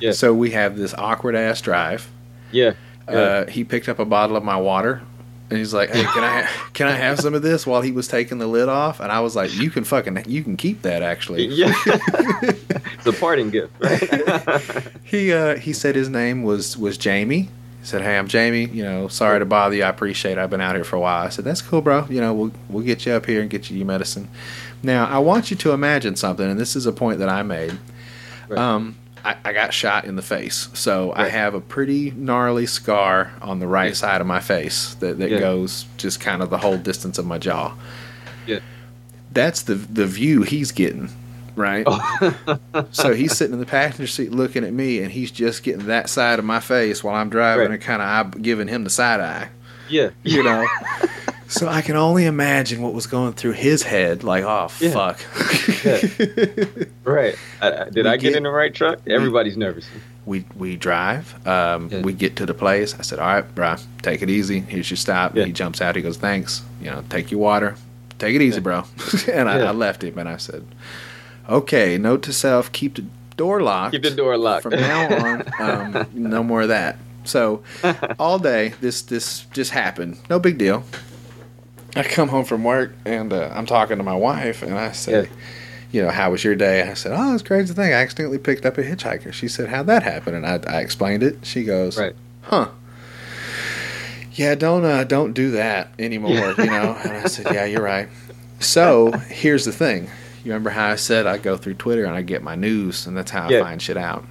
Yeah. 0.00 0.12
So 0.12 0.34
we 0.34 0.50
have 0.50 0.76
this 0.76 0.94
awkward 0.94 1.34
ass 1.36 1.60
drive. 1.60 2.08
yeah, 2.52 2.72
yeah. 3.08 3.14
Uh, 3.16 3.46
he 3.46 3.64
picked 3.64 3.88
up 3.88 3.98
a 3.98 4.04
bottle 4.04 4.36
of 4.36 4.42
my 4.44 4.56
water, 4.56 5.00
and 5.48 5.58
he's 5.58 5.72
like, 5.72 5.90
"Hey, 5.90 6.02
can 6.02 6.24
I 6.24 6.42
ha- 6.42 6.70
can 6.74 6.86
I 6.88 6.92
have 6.92 7.18
some 7.20 7.34
of 7.34 7.42
this?" 7.42 7.66
While 7.66 7.82
he 7.82 7.92
was 7.92 8.08
taking 8.08 8.38
the 8.38 8.46
lid 8.48 8.68
off, 8.68 8.98
and 9.00 9.10
I 9.12 9.20
was 9.20 9.34
like, 9.36 9.54
"You 9.54 9.70
can 9.70 9.84
fucking 9.84 10.24
you 10.26 10.42
can 10.42 10.56
keep 10.56 10.82
that 10.82 11.02
actually." 11.02 11.46
yeah. 11.46 11.72
it's 12.42 13.06
a 13.06 13.12
parting 13.12 13.50
gift, 13.50 13.72
right? 13.80 14.82
He 15.04 15.32
uh, 15.32 15.56
he 15.56 15.72
said 15.72 15.94
his 15.94 16.08
name 16.08 16.42
was 16.42 16.76
was 16.76 16.98
Jamie. 16.98 17.48
Said, 17.86 18.02
"Hey, 18.02 18.18
I'm 18.18 18.26
Jamie. 18.26 18.64
You 18.64 18.82
know, 18.82 19.06
sorry 19.06 19.38
to 19.38 19.44
bother 19.44 19.76
you. 19.76 19.84
I 19.84 19.88
appreciate. 19.88 20.32
It. 20.32 20.38
I've 20.38 20.50
been 20.50 20.60
out 20.60 20.74
here 20.74 20.82
for 20.84 20.96
a 20.96 21.00
while." 21.00 21.24
I 21.24 21.28
said, 21.28 21.44
"That's 21.44 21.62
cool, 21.62 21.80
bro. 21.82 22.04
You 22.10 22.20
know, 22.20 22.34
we'll 22.34 22.52
we'll 22.68 22.84
get 22.84 23.06
you 23.06 23.12
up 23.12 23.26
here 23.26 23.40
and 23.40 23.48
get 23.48 23.70
you 23.70 23.76
your 23.76 23.86
medicine." 23.86 24.28
Now, 24.82 25.06
I 25.06 25.18
want 25.18 25.50
you 25.52 25.56
to 25.58 25.70
imagine 25.70 26.16
something, 26.16 26.50
and 26.50 26.58
this 26.58 26.74
is 26.74 26.84
a 26.86 26.92
point 26.92 27.20
that 27.20 27.28
I 27.28 27.42
made. 27.44 27.78
Right. 28.48 28.58
Um, 28.58 28.96
I, 29.24 29.36
I 29.44 29.52
got 29.52 29.72
shot 29.72 30.04
in 30.04 30.16
the 30.16 30.22
face, 30.22 30.68
so 30.74 31.12
I 31.16 31.28
have 31.28 31.54
a 31.54 31.60
pretty 31.60 32.10
gnarly 32.10 32.66
scar 32.66 33.32
on 33.40 33.58
the 33.60 33.66
right 33.68 33.88
Yeah. 33.88 33.94
side 33.94 34.20
of 34.20 34.26
my 34.26 34.40
face 34.40 34.94
that, 35.00 35.18
that 35.18 35.30
Yeah. 35.30 35.38
goes 35.40 35.86
just 35.96 36.18
kind 36.20 36.42
of 36.42 36.50
the 36.50 36.58
whole 36.58 36.76
distance 36.78 37.18
of 37.18 37.26
my 37.26 37.38
jaw. 37.38 37.72
Yeah. 38.46 38.58
That's 39.32 39.62
the 39.62 39.74
the 39.74 40.06
view 40.06 40.42
he's 40.42 40.70
getting, 40.72 41.08
right? 41.56 41.84
Oh. 41.86 42.58
So 42.92 43.14
he's 43.14 43.36
sitting 43.36 43.54
in 43.54 43.60
the 43.60 43.66
passenger 43.66 44.06
seat 44.06 44.30
looking 44.32 44.62
at 44.64 44.72
me, 44.72 45.00
and 45.00 45.10
he's 45.10 45.30
just 45.30 45.62
getting 45.62 45.86
that 45.86 46.08
side 46.10 46.38
of 46.38 46.44
my 46.44 46.60
face 46.60 47.02
while 47.02 47.14
I'm 47.14 47.30
driving 47.30 47.66
Right. 47.70 47.74
and 47.74 47.82
kind 47.82 48.02
of 48.02 48.42
giving 48.42 48.68
him 48.68 48.84
the 48.84 48.90
side 48.90 49.20
eye, 49.20 49.48
yeah, 49.88 50.10
you 50.22 50.42
know. 50.42 50.66
so 51.48 51.66
I 51.68 51.80
can 51.82 51.96
only 51.96 52.26
imagine 52.26 52.82
what 52.82 52.92
was 52.94 53.06
going 53.06 53.32
through 53.32 53.52
his 53.52 53.82
head. 53.82 54.22
Like, 54.24 54.44
oh 54.44 54.68
Yeah. 54.80 54.90
fuck. 54.92 55.20
right. 57.04 57.34
I, 57.62 57.70
I- 57.72 57.90
did 57.90 58.04
We 58.04 58.10
I 58.10 58.16
get, 58.16 58.20
get- 58.28 58.36
in 58.36 58.42
the 58.44 58.50
right 58.50 58.74
truck? 58.74 59.00
Everybody's 59.06 59.56
nervous. 59.56 59.86
we 60.26 60.44
we 60.56 60.76
drive. 60.76 61.34
Um, 61.46 61.88
Yeah. 61.90 62.02
We 62.02 62.12
get 62.12 62.36
to 62.36 62.46
the 62.46 62.54
place. 62.54 62.94
I 62.98 63.02
said, 63.02 63.18
"All 63.18 63.26
right, 63.26 63.54
bro, 63.54 63.76
take 64.02 64.22
it 64.22 64.30
easy. 64.30 64.60
Here's 64.60 64.90
your 64.90 64.96
stop." 64.96 65.36
Yeah. 65.36 65.44
He 65.44 65.52
jumps 65.52 65.80
out. 65.80 65.96
He 65.96 66.02
goes, 66.02 66.16
"Thanks. 66.16 66.62
You 66.80 66.90
know, 66.90 67.04
take 67.08 67.30
your 67.30 67.40
water. 67.40 67.76
Take 68.18 68.34
it 68.34 68.42
easy, 68.42 68.60
bro." 68.60 68.84
and 69.32 69.48
I, 69.48 69.58
Yeah. 69.58 69.68
I 69.68 69.72
left 69.72 70.02
him, 70.02 70.18
and 70.18 70.28
I 70.28 70.36
said, 70.38 70.64
"Okay, 71.48 71.98
note 71.98 72.22
to 72.24 72.32
self: 72.32 72.70
keep 72.72 72.94
the 72.96 73.04
door 73.36 73.62
locked. 73.62 73.92
Keep 73.92 74.02
the 74.02 74.10
door 74.10 74.36
locked. 74.36 74.62
from 74.64 74.72
now 74.74 75.08
on. 75.24 75.44
Um, 75.60 76.06
no 76.14 76.42
more 76.42 76.62
of 76.62 76.68
that." 76.68 76.98
So 77.24 77.62
all 78.18 78.38
day, 78.38 78.74
this 78.80 79.02
this 79.02 79.46
just 79.52 79.70
happened. 79.72 80.18
No 80.30 80.38
big 80.38 80.58
deal. 80.58 80.84
I 81.96 82.02
come 82.02 82.28
home 82.28 82.44
from 82.44 82.62
work 82.62 82.92
and 83.06 83.32
uh, 83.32 83.50
I'm 83.54 83.64
talking 83.66 83.96
to 83.96 84.02
my 84.04 84.14
wife, 84.14 84.62
and 84.62 84.74
I 84.78 84.92
say, 84.92 85.22
Yeah. 85.22 85.28
you 85.92 86.02
know, 86.02 86.10
how 86.10 86.30
was 86.30 86.44
your 86.44 86.54
day? 86.54 86.82
I 86.82 86.92
said, 86.92 87.12
oh, 87.16 87.32
it's 87.32 87.42
crazy 87.42 87.72
thing. 87.72 87.90
I 87.90 87.96
accidentally 87.96 88.36
picked 88.36 88.66
up 88.66 88.76
a 88.76 88.82
hitchhiker. 88.82 89.32
She 89.32 89.48
said, 89.48 89.70
how'd 89.70 89.86
that 89.86 90.02
happen? 90.02 90.34
And 90.34 90.44
I, 90.46 90.60
I 90.68 90.80
explained 90.82 91.22
it. 91.22 91.38
She 91.46 91.64
goes, 91.64 91.96
Right. 91.98 92.14
huh. 92.42 92.68
Yeah, 94.32 94.54
don't 94.56 94.84
uh, 94.84 95.04
don't 95.04 95.32
do 95.32 95.52
that 95.52 95.88
anymore. 95.98 96.54
You 96.58 96.66
know. 96.66 96.96
And 97.02 97.12
I 97.12 97.24
said, 97.28 97.46
yeah, 97.54 97.64
you're 97.64 97.82
right. 97.82 98.08
So 98.60 99.12
here's 99.12 99.64
the 99.64 99.72
thing. 99.72 100.10
You 100.46 100.52
remember 100.52 100.70
how 100.70 100.86
I 100.90 100.94
said 100.94 101.26
I 101.26 101.38
go 101.38 101.56
through 101.56 101.74
Twitter 101.74 102.04
and 102.04 102.14
I 102.14 102.22
get 102.22 102.40
my 102.40 102.54
news, 102.54 103.04
and 103.08 103.16
that's 103.16 103.32
how 103.32 103.48
Yeah. 103.50 103.58
I 103.58 103.62
find 103.62 103.82
shit 103.82 103.96
out. 103.96 104.24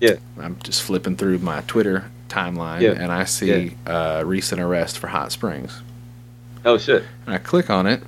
Yeah. 0.00 0.14
I'm 0.40 0.56
just 0.64 0.82
flipping 0.82 1.14
through 1.16 1.38
my 1.38 1.60
Twitter 1.68 2.10
timeline, 2.28 2.80
Yeah. 2.80 2.94
and 2.98 3.12
I 3.12 3.22
see 3.24 3.76
uh, 3.86 4.24
recent 4.26 4.60
arrest 4.60 4.98
for 4.98 5.06
Hot 5.06 5.30
Springs. 5.30 5.80
Oh 6.64 6.76
shit. 6.76 7.04
And 7.24 7.36
I 7.36 7.38
click 7.38 7.70
on 7.70 7.86
it, 7.86 8.02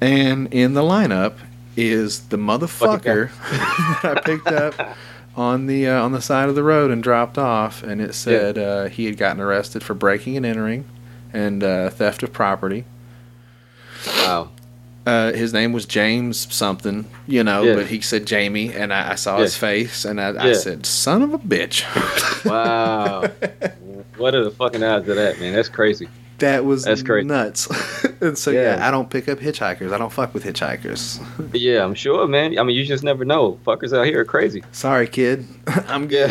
and 0.00 0.52
in 0.54 0.72
the 0.72 0.80
lineup 0.80 1.34
is 1.76 2.28
the 2.28 2.38
motherfucker 2.38 3.28
that 4.02 4.16
I 4.16 4.20
picked 4.22 4.46
up 4.48 4.96
on 5.36 5.66
the 5.66 5.86
uh, 5.86 6.02
on 6.02 6.12
the 6.12 6.22
side 6.22 6.48
of 6.48 6.54
the 6.54 6.62
road 6.62 6.90
and 6.90 7.02
dropped 7.02 7.36
off, 7.36 7.82
and 7.82 8.00
it 8.00 8.14
said 8.14 8.56
uh, 8.56 8.86
he 8.86 9.04
had 9.04 9.18
gotten 9.18 9.40
arrested 9.42 9.82
for 9.82 9.92
breaking 9.92 10.36
and 10.38 10.46
entering 10.46 10.86
and 11.34 11.62
uh, 11.62 11.90
theft 11.90 12.22
of 12.22 12.32
property. 12.32 12.86
Wow. 14.06 14.48
Uh, 15.06 15.32
his 15.32 15.52
name 15.52 15.72
was 15.72 15.86
James 15.86 16.52
something, 16.52 17.08
you 17.28 17.44
know, 17.44 17.62
Yeah. 17.62 17.74
but 17.76 17.86
he 17.86 18.00
said 18.00 18.26
Jamie, 18.26 18.72
and 18.74 18.92
I, 18.92 19.12
I 19.12 19.14
saw 19.14 19.36
Yeah. 19.36 19.44
his 19.44 19.56
face, 19.56 20.04
and 20.04 20.20
I, 20.20 20.48
I 20.48 20.52
said, 20.54 20.84
"Son 20.84 21.22
of 21.22 21.32
a 21.32 21.38
bitch." 21.38 21.84
Wow. 22.44 23.22
what 24.16 24.34
are 24.34 24.42
the 24.44 24.50
fucking 24.50 24.82
odds 24.82 25.08
of 25.08 25.16
that, 25.16 25.38
man? 25.40 25.52
That's 25.54 25.68
crazy. 25.68 26.08
That 26.38 26.64
was 26.64 26.84
That's 26.84 27.02
crazy. 27.02 27.26
nuts. 27.26 27.66
and 28.20 28.36
so 28.36 28.50
yeah. 28.50 28.76
Yeah. 28.76 28.86
I 28.86 28.90
don't 28.90 29.08
pick 29.08 29.26
up 29.28 29.38
hitchhikers. 29.38 29.92
I 29.92 29.96
don't 29.98 30.12
fuck 30.12 30.34
with 30.34 30.44
hitchhikers. 30.44 31.20
Yeah, 31.54 31.82
I'm 31.84 31.94
sure, 31.94 32.26
man. 32.26 32.58
I 32.58 32.62
mean, 32.62 32.76
you 32.76 32.84
just 32.84 33.02
never 33.04 33.24
know. 33.24 33.58
Fuckers 33.66 33.96
out 33.96 34.04
here 34.06 34.20
are 34.20 34.24
crazy. 34.24 34.62
Sorry, 34.72 35.06
kid. 35.08 35.46
I'm 35.88 36.06
good. 36.08 36.30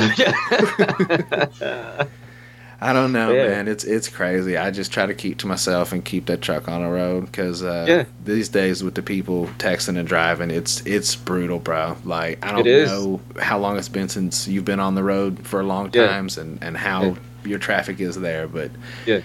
I 2.85 2.93
don't 2.93 3.11
know, 3.11 3.31
Yeah. 3.31 3.47
man. 3.47 3.67
It's 3.67 3.83
it's 3.83 4.07
crazy. 4.09 4.57
I 4.57 4.69
just 4.69 4.91
try 4.91 5.05
to 5.07 5.13
keep 5.15 5.39
to 5.39 5.47
myself 5.47 5.91
and 5.91 6.05
keep 6.05 6.27
that 6.27 6.41
truck 6.41 6.67
on 6.67 6.83
the 6.83 6.89
road 6.89 7.25
because 7.25 7.63
uh, 7.63 7.85
Yeah. 7.87 8.03
these 8.23 8.47
days 8.49 8.83
with 8.83 8.93
the 8.93 9.01
people 9.01 9.47
texting 9.57 9.97
and 9.97 10.07
driving, 10.07 10.51
it's 10.51 10.81
it's 10.85 11.15
brutal, 11.15 11.57
bro. 11.59 11.97
Like 12.05 12.45
I 12.45 12.51
don't 12.51 12.65
know 12.65 13.21
how 13.41 13.57
long 13.57 13.77
it's 13.77 13.89
been 13.89 14.07
since 14.09 14.47
you've 14.47 14.65
been 14.65 14.79
on 14.79 14.93
the 14.93 15.03
road 15.03 15.47
for 15.47 15.63
long 15.63 15.89
Yeah. 15.93 16.07
times 16.07 16.37
and 16.37 16.59
and 16.61 16.77
how 16.77 17.17
your 17.43 17.57
traffic 17.59 17.99
is 17.99 18.15
there, 18.19 18.47
but 18.47 18.69
Yeah. 19.07 19.21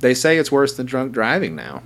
they 0.00 0.14
say 0.14 0.38
it's 0.38 0.50
worse 0.50 0.76
than 0.76 0.86
drunk 0.86 1.12
driving 1.12 1.54
now. 1.54 1.82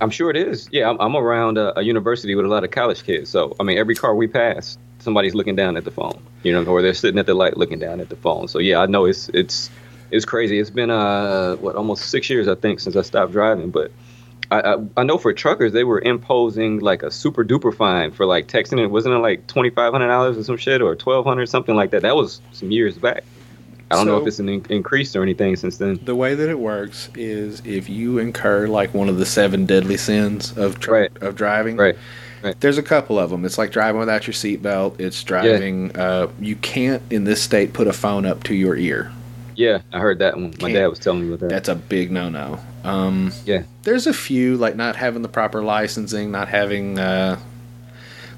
I'm 0.00 0.10
sure 0.10 0.28
it 0.30 0.36
is. 0.36 0.68
Yeah, 0.72 0.90
I'm, 0.90 1.00
I'm 1.00 1.14
around 1.14 1.58
a, 1.58 1.78
a 1.78 1.82
university 1.82 2.34
with 2.34 2.44
a 2.44 2.48
lot 2.48 2.64
of 2.64 2.72
college 2.72 3.04
kids. 3.04 3.30
So 3.30 3.54
I 3.60 3.62
mean, 3.62 3.78
every 3.78 3.94
car 3.94 4.12
we 4.16 4.26
pass, 4.26 4.76
somebody's 4.98 5.34
looking 5.36 5.54
down 5.54 5.76
at 5.76 5.84
the 5.84 5.92
phone. 5.92 6.20
You 6.42 6.52
know, 6.52 6.64
or 6.64 6.82
they're 6.82 6.94
sitting 6.94 7.20
at 7.20 7.26
the 7.26 7.34
light 7.34 7.56
looking 7.56 7.78
down 7.78 8.00
at 8.00 8.08
the 8.08 8.16
phone. 8.16 8.48
So 8.48 8.58
yeah, 8.58 8.78
I 8.80 8.86
know 8.86 9.04
it's 9.04 9.28
it's 9.28 9.70
it's 10.12 10.24
crazy. 10.24 10.58
It's 10.58 10.70
been 10.70 10.90
uh 10.90 11.56
what 11.56 11.74
almost 11.76 12.10
six 12.10 12.30
years 12.30 12.46
I 12.48 12.54
think 12.54 12.80
since 12.80 12.96
I 12.96 13.02
stopped 13.02 13.32
driving, 13.32 13.70
but. 13.70 13.90
I, 14.50 14.60
I, 14.74 14.76
I 14.98 15.02
know 15.04 15.16
for 15.16 15.32
truckers 15.32 15.72
they 15.72 15.84
were 15.84 15.98
imposing 16.02 16.80
like 16.80 17.02
a 17.02 17.10
super 17.10 17.42
duper 17.42 17.74
fine 17.74 18.10
for 18.10 18.26
like 18.26 18.48
texting 18.48 18.78
it 18.80 18.88
wasn't 18.88 19.14
it 19.14 19.18
like 19.18 19.46
twenty 19.46 19.70
five 19.70 19.92
hundred 19.94 20.08
dollars 20.08 20.36
or 20.36 20.42
some 20.44 20.58
shit 20.58 20.82
or 20.82 20.94
twelve 20.94 21.24
hundred 21.24 21.46
something 21.48 21.74
like 21.74 21.90
that 21.92 22.02
that 22.02 22.14
was 22.16 22.42
some 22.52 22.70
years 22.70 22.98
back 22.98 23.24
I 23.90 23.94
don't 23.94 24.06
know 24.06 24.18
if 24.18 24.26
it's 24.26 24.40
an 24.40 24.50
in- 24.50 24.66
increased 24.68 25.16
or 25.16 25.22
anything 25.22 25.56
since 25.56 25.78
then 25.78 25.98
The 26.02 26.14
way 26.14 26.34
that 26.34 26.50
it 26.50 26.58
works 26.58 27.08
is 27.14 27.62
if 27.64 27.88
you 27.88 28.18
incur 28.18 28.66
like 28.66 28.92
one 28.92 29.08
of 29.08 29.16
the 29.16 29.24
seven 29.24 29.64
deadly 29.64 29.96
sins 29.96 30.52
of 30.58 30.78
tr- 30.80 30.92
Right. 30.92 31.22
of 31.22 31.34
driving, 31.34 31.78
right 31.78 31.96
Right. 32.42 32.60
There's 32.60 32.76
a 32.76 32.82
couple 32.82 33.18
of 33.20 33.30
them. 33.30 33.44
It's 33.46 33.56
like 33.56 33.70
driving 33.70 34.00
without 34.00 34.26
your 34.26 34.34
seatbelt. 34.34 35.00
It's 35.00 35.22
driving. 35.22 35.96
Uh, 35.96 36.26
you 36.40 36.56
can't 36.56 37.00
in 37.08 37.22
this 37.22 37.40
state 37.40 37.72
put 37.72 37.86
a 37.86 37.92
phone 37.92 38.26
up 38.26 38.42
to 38.44 38.54
your 38.54 38.76
ear. 38.76 39.12
Yeah 39.62 39.80
I 39.92 39.98
heard 40.00 40.18
that 40.18 40.34
one 40.36 40.54
my 40.60 40.72
dad 40.72 40.86
was 40.88 40.98
telling 40.98 41.20
me 41.22 41.28
about 41.28 41.40
that 41.40 41.48
That's 41.50 41.68
a 41.68 41.74
big 41.74 42.10
no-no. 42.10 42.58
Um, 42.84 43.32
Yeah. 43.44 43.62
There's 43.84 44.06
a 44.06 44.12
few 44.12 44.56
like 44.56 44.74
not 44.76 44.96
having 44.96 45.22
the 45.22 45.28
proper 45.28 45.62
licensing, 45.62 46.30
not 46.30 46.48
having 46.48 46.98
uh, 46.98 47.38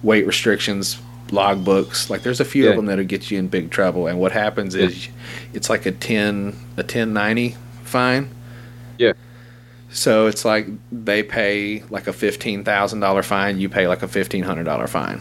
weight 0.03 0.27
restrictions, 0.27 0.99
logbooks. 1.29 2.11
Like 2.11 2.23
there's 2.23 2.41
a 2.41 2.45
few 2.45 2.69
of 2.69 2.77
them 2.77 2.87
that'll 2.87 3.05
get 3.05 3.31
you 3.31 3.39
in 3.39 3.49
big 3.49 3.71
trouble. 3.71 4.07
And 4.07 4.19
what 4.19 4.33
happens 4.33 4.75
is 4.75 5.09
it's 5.53 5.69
like 5.71 5.87
a 5.87 5.93
ten 5.93 6.55
a 6.77 6.83
ten 6.83 7.13
ninety 7.13 7.57
fine. 7.85 8.29
Yeah. 8.99 9.13
So 9.91 10.27
it's 10.27 10.45
like 10.45 10.67
they 10.93 11.23
pay 11.23 11.83
like 11.91 12.07
a 12.07 12.13
fifteen 12.13 12.65
thousand 12.65 13.01
dollar 13.01 13.23
fine. 13.23 13.59
You 13.61 13.69
pay 13.69 13.87
like 13.89 14.03
a 14.03 14.09
fifteen 14.09 14.43
hundred 14.45 14.65
dollar 14.65 14.87
fine. 14.87 15.21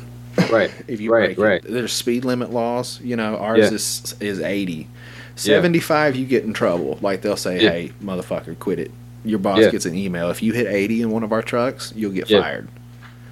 right 0.51 0.71
If 0.87 0.99
you 0.99 1.11
right 1.13 1.35
break 1.35 1.37
right 1.37 1.65
it. 1.65 1.71
There's 1.71 1.93
speed 1.93 2.25
limit 2.25 2.51
laws. 2.51 2.99
You 3.01 3.15
know, 3.15 3.37
ours 3.37 3.59
Yeah. 3.69 3.75
is 3.75 4.15
is 4.19 4.39
eighty. 4.39 4.87
75 5.35 6.15
you 6.15 6.25
get 6.25 6.43
in 6.43 6.53
trouble 6.53 6.97
like 7.01 7.21
they'll 7.21 7.35
say 7.37 7.61
Yeah. 7.61 7.69
hey 7.71 7.91
motherfucker 8.03 8.57
quit 8.59 8.79
it 8.79 8.91
your 9.25 9.39
boss 9.39 9.59
Yeah. 9.59 9.69
gets 9.71 9.85
an 9.85 9.95
email 9.95 10.29
if 10.29 10.43
you 10.43 10.53
hit 10.53 10.67
80 10.67 11.01
in 11.03 11.09
one 11.11 11.23
of 11.23 11.31
our 11.31 11.41
trucks 11.41 11.91
you'll 11.95 12.11
get 12.11 12.29
Yeah. 12.29 12.41
fired 12.41 12.67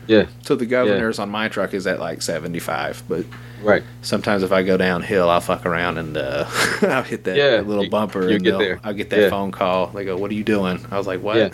Yeah. 0.08 0.26
so 0.42 0.56
the 0.56 0.66
governor's 0.66 1.20
on 1.20 1.30
my 1.30 1.48
truck 1.48 1.74
is 1.74 1.86
at 1.86 2.00
like 2.00 2.22
75 2.22 3.04
but 3.08 3.26
right 3.62 3.84
sometimes 4.02 4.42
if 4.42 4.52
i 4.52 4.64
go 4.64 4.78
downhill 4.78 5.30
i'll 5.30 5.40
fuck 5.42 5.66
around 5.66 5.98
and 6.00 6.18
uh, 6.18 6.46
i'll 6.82 7.04
hit 7.04 7.24
that, 7.26 7.36
Yeah, 7.38 7.50
that 7.52 7.68
little 7.68 7.84
you- 7.84 7.90
bumper 7.92 8.28
you 8.28 8.36
and 8.36 8.44
get 8.44 8.58
there. 8.58 8.80
i'll 8.84 8.94
get 8.94 9.10
that 9.12 9.20
Yeah. 9.22 9.30
phone 9.30 9.52
call 9.52 9.88
they 9.88 10.04
go 10.06 10.18
what 10.18 10.32
are 10.32 10.36
you 10.36 10.44
doing 10.44 10.84
i 10.90 10.98
was 10.98 11.06
like 11.06 11.22
what 11.22 11.38
Yeah. 11.38 11.50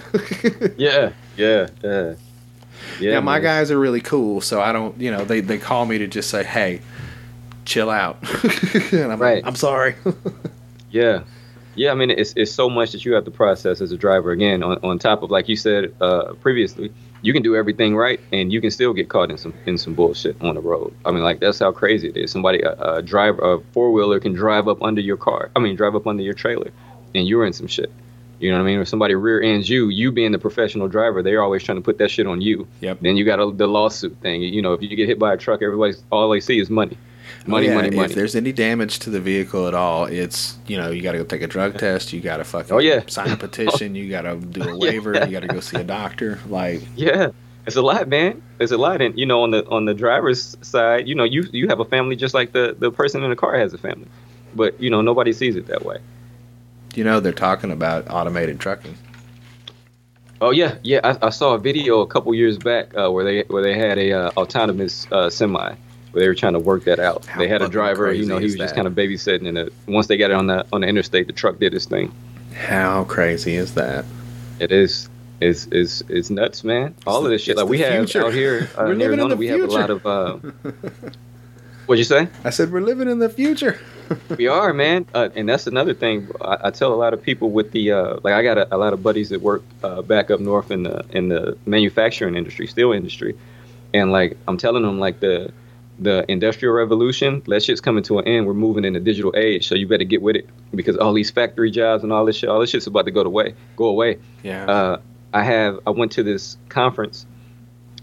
yeah 0.78 1.12
yeah 1.38 1.68
yeah 1.84 2.14
yeah 3.02 3.12
now 3.16 3.22
my 3.22 3.34
man. 3.36 3.42
guys 3.44 3.72
are 3.72 3.80
really 3.80 4.00
cool 4.02 4.40
so 4.40 4.62
i 4.62 4.72
don't 4.72 5.00
you 5.02 5.12
know 5.12 5.26
they, 5.26 5.42
they 5.42 5.58
call 5.58 5.86
me 5.86 5.98
to 5.98 6.08
just 6.08 6.30
say 6.30 6.44
hey 6.44 6.80
chill 7.68 7.90
out 7.90 8.18
and 8.92 9.12
i'm 9.12 9.20
Right. 9.22 9.36
like 9.36 9.46
i'm 9.46 9.56
sorry 9.56 9.96
Yeah. 10.90 11.24
Yeah, 11.76 11.92
I 11.92 11.96
mean 11.96 12.10
it's 12.10 12.34
it's 12.36 12.52
so 12.52 12.70
much 12.72 12.94
that 12.94 13.06
you 13.06 13.14
have 13.14 13.26
to 13.26 13.32
process 13.32 13.82
as 13.82 13.92
a 13.92 13.98
driver 13.98 14.32
again 14.32 14.64
on, 14.64 14.80
on 14.84 14.98
top 14.98 15.22
of 15.22 15.30
like 15.30 15.48
you 15.48 15.56
said 15.56 15.94
uh, 16.02 16.34
previously, 16.42 16.92
you 17.22 17.34
can 17.34 17.44
do 17.44 17.56
everything 17.56 17.96
right 17.96 18.20
and 18.34 18.52
you 18.52 18.62
can 18.62 18.72
still 18.72 18.94
get 18.94 19.10
caught 19.10 19.30
in 19.30 19.38
some 19.38 19.54
in 19.68 19.78
some 19.78 19.94
bullshit 19.94 20.42
on 20.42 20.56
the 20.56 20.62
road. 20.62 20.92
I 21.06 21.12
mean 21.12 21.22
like 21.24 21.40
that's 21.40 21.60
how 21.60 21.72
crazy 21.72 22.08
it 22.10 22.18
is. 22.18 22.32
Somebody 22.32 22.62
a, 22.62 22.72
a 22.72 23.02
driver 23.04 23.42
a 23.56 23.60
four-wheeler 23.74 24.20
can 24.22 24.34
drive 24.34 24.68
up 24.68 24.82
under 24.82 25.02
your 25.02 25.18
car. 25.18 25.52
I 25.56 25.60
mean 25.60 25.76
drive 25.76 25.94
up 25.94 26.08
under 26.08 26.24
your 26.24 26.34
trailer 26.34 26.72
and 27.14 27.28
you're 27.28 27.46
in 27.46 27.54
some 27.54 27.68
shit. 27.68 27.92
You 28.40 28.50
know 28.50 28.58
what 28.58 28.64
I 28.64 28.66
mean? 28.72 28.80
If 28.80 28.88
somebody 28.88 29.14
rear 29.14 29.42
ends 29.42 29.70
you, 29.70 29.90
you 29.90 30.12
being 30.12 30.32
the 30.32 30.40
professional 30.40 30.88
driver, 30.88 31.22
they're 31.22 31.44
always 31.44 31.62
trying 31.64 31.78
to 31.80 31.84
put 31.84 31.98
that 32.00 32.10
shit 32.10 32.26
on 32.28 32.40
you. 32.42 32.68
Yep. 32.82 33.00
Then 33.02 33.18
you 33.18 33.26
got 33.26 33.40
a, 33.40 33.52
the 33.52 33.68
lawsuit 33.68 34.16
thing. 34.22 34.42
You 34.42 34.62
know, 34.64 34.74
if 34.74 34.82
you 34.82 34.96
get 34.96 35.08
hit 35.10 35.18
by 35.20 35.34
a 35.34 35.38
truck, 35.38 35.62
everybody's 35.64 36.02
all 36.12 36.30
they 36.30 36.40
see 36.40 36.60
is 36.60 36.70
money. 36.70 36.98
Money, 37.48 37.68
Oh, 37.68 37.70
yeah, 37.70 37.76
money, 37.76 37.90
money. 37.96 38.10
If 38.10 38.16
there's 38.16 38.36
any 38.36 38.52
damage 38.52 39.00
to 39.00 39.10
the 39.10 39.20
vehicle 39.22 39.68
at 39.68 39.74
all, 39.74 40.06
it's 40.06 40.58
you 40.68 40.78
know 40.78 40.92
you 40.92 41.02
got 41.02 41.14
to 41.14 41.18
go 41.20 41.24
take 41.24 41.42
a 41.42 41.48
drug 41.48 41.78
test. 41.78 42.12
You 42.14 42.20
got 42.22 42.38
to 42.38 42.44
fucking 42.44 42.74
Oh, 42.74 42.80
yeah. 42.80 43.02
sign 43.08 43.30
a 43.32 43.38
petition. 43.48 43.96
You 43.96 44.10
got 44.10 44.24
to 44.24 44.36
do 44.36 44.64
a 44.70 44.78
waiver. 44.86 45.14
You 45.26 45.32
got 45.32 45.42
to 45.42 45.48
go 45.48 45.60
see 45.62 45.78
a 45.78 45.84
doctor. 45.84 46.40
Like 46.50 46.82
Yeah, 46.96 47.30
it's 47.66 47.76
a 47.78 47.82
lot, 47.82 48.08
man. 48.10 48.42
It's 48.60 48.72
a 48.72 48.78
lot, 48.78 49.02
and 49.02 49.18
you 49.18 49.26
know, 49.26 49.44
on 49.44 49.52
the 49.52 49.66
on 49.68 49.86
the 49.86 49.94
driver's 49.94 50.58
side, 50.62 51.08
you 51.08 51.16
know, 51.16 51.24
you 51.24 51.46
you 51.54 51.68
have 51.70 51.80
a 51.80 51.86
family 51.86 52.16
just 52.16 52.34
like 52.34 52.52
the 52.52 52.76
the 52.78 52.92
person 52.92 53.24
in 53.24 53.30
the 53.30 53.36
car 53.36 53.58
has 53.58 53.74
a 53.74 53.78
family, 53.78 54.08
but 54.54 54.80
you 54.82 54.90
know, 54.90 55.02
nobody 55.02 55.32
sees 55.32 55.56
it 55.56 55.68
that 55.68 55.86
way. 55.86 55.98
you 56.96 57.04
know 57.04 57.20
they're 57.20 57.32
talking 57.32 57.72
about 57.72 58.10
automated 58.10 58.60
trucking. 58.60 58.98
Oh 60.40 60.52
yeah, 60.52 60.76
yeah. 60.84 61.00
I, 61.04 61.28
I 61.28 61.30
saw 61.30 61.54
a 61.56 61.58
video 61.60 62.02
a 62.02 62.08
couple 62.08 62.34
years 62.36 62.58
back 62.58 62.96
uh, 62.96 63.10
where 63.12 63.24
they 63.24 63.42
where 63.48 63.64
they 63.64 63.74
had 63.78 63.98
a 63.98 64.12
uh, 64.12 64.32
autonomous 64.38 65.08
uh, 65.12 65.30
semi 65.30 65.76
where 66.18 66.24
they 66.24 66.28
were 66.28 66.36
trying 66.36 66.54
to 66.54 66.60
work 66.60 66.86
that 66.86 67.00
out. 67.00 67.26
How 67.28 67.40
they 67.40 67.48
had 67.48 67.62
a 67.62 67.70
driver, 67.70 68.12
you 68.12 68.26
know, 68.26 68.40
he 68.40 68.46
was 68.46 68.56
just 68.56 68.74
kind 68.74 68.88
of 68.88 68.94
babysitting, 68.94 69.48
and 69.48 69.58
uh 69.58 69.70
once 69.88 70.08
they 70.08 70.18
got 70.18 70.32
it 70.32 70.34
on 70.34 70.48
the 70.48 70.66
on 70.74 70.82
the 70.82 70.88
interstate, 70.88 71.28
the 71.28 71.34
truck 71.34 71.60
did 71.60 71.76
its 71.76 71.86
thing. 71.86 72.12
How 72.56 73.04
crazy 73.04 73.54
is 73.54 73.76
that? 73.76 74.04
It 74.60 74.72
is. 74.72 75.10
It's, 75.40 75.68
it's, 75.72 76.02
it's 76.10 76.32
nuts, 76.32 76.64
man. 76.64 76.96
All 77.06 77.24
of 77.24 77.30
this 77.30 77.44
shit. 77.44 77.58
Like 77.58 77.68
we 77.68 77.78
have 77.78 77.94
future. 77.94 78.26
out 78.26 78.34
here 78.34 78.68
uh, 78.76 78.86
We're 78.86 78.94
in 78.94 78.98
living 78.98 79.20
in 79.20 79.32
Arizona, 79.32 79.36
the 79.36 79.40
we 79.40 79.48
have 79.50 79.62
a 79.62 79.68
lot 79.68 79.90
of. 79.92 80.06
Uh, 80.08 80.38
what'd 81.86 82.00
you 82.00 82.04
say? 82.04 82.28
I 82.44 82.50
said 82.50 82.72
we're 82.72 82.82
living 82.82 83.08
in 83.08 83.20
the 83.20 83.30
future. 83.30 83.80
We 84.38 84.48
are, 84.48 84.72
man, 84.72 85.06
uh, 85.14 85.28
and 85.36 85.50
that's 85.50 85.68
another 85.68 85.94
thing. 85.94 86.32
I, 86.40 86.58
I 86.64 86.72
tell 86.72 86.94
a 86.94 86.96
lot 86.96 87.14
of 87.14 87.22
people 87.22 87.52
with 87.52 87.74
the 87.74 87.92
uh, 87.92 88.20
like, 88.24 88.34
I 88.34 88.42
got 88.42 88.58
a, 88.58 88.74
a 88.74 88.78
lot 88.78 88.94
of 88.94 89.04
buddies 89.04 89.32
that 89.32 89.42
work 89.42 89.64
uh, 89.84 90.02
back 90.02 90.32
up 90.32 90.40
north 90.40 90.72
in 90.72 90.84
the 90.84 91.06
in 91.12 91.28
the 91.28 91.58
manufacturing 91.66 92.36
industry, 92.36 92.68
steel 92.68 92.94
industry, 92.94 93.38
and 93.94 94.14
like 94.14 94.38
I'm 94.48 94.58
telling 94.58 94.84
them, 94.84 94.98
like 94.98 95.20
the 95.20 95.52
the 96.00 96.26
industrial 96.30 96.74
revolution, 96.76 97.42
that 97.48 97.64
shit's 97.64 97.82
coming 97.82 98.04
to 98.04 98.20
an 98.20 98.28
end. 98.28 98.46
We're 98.46 98.54
moving 98.54 98.86
in 98.86 98.96
a 98.96 99.00
digital 99.00 99.34
age, 99.36 99.68
so 99.68 99.76
you 99.76 99.88
better 99.88 100.04
get 100.04 100.22
with 100.22 100.36
it 100.36 100.48
because 100.74 100.98
all 100.98 101.14
these 101.14 101.32
factory 101.32 101.72
jobs 101.72 102.04
and 102.04 102.14
all 102.14 102.26
this 102.26 102.36
shit, 102.36 102.50
all 102.50 102.60
this 102.60 102.70
shit's 102.70 102.88
about 102.88 103.06
to 103.06 103.12
go 103.12 103.22
away, 103.22 103.56
go 103.76 103.86
away. 103.86 104.20
Yeah. 104.44 104.66
Uh, 104.66 104.98
I 105.34 105.44
have 105.44 105.80
I 105.88 105.90
went 105.92 106.12
to 106.14 106.24
this 106.24 106.58
conference 106.70 107.26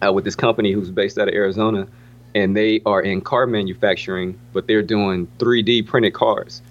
uh, 0.04 0.12
with 0.12 0.24
this 0.24 0.34
company 0.36 0.72
who's 0.72 0.90
based 0.90 1.18
out 1.18 1.28
of 1.28 1.34
Arizona, 1.34 1.86
and 2.34 2.56
they 2.56 2.80
are 2.84 3.00
in 3.00 3.20
car 3.20 3.46
manufacturing, 3.46 4.38
but 4.52 4.66
they're 4.66 4.82
doing 4.82 5.28
3D 5.38 5.86
printed 5.86 6.14
cars. 6.14 6.62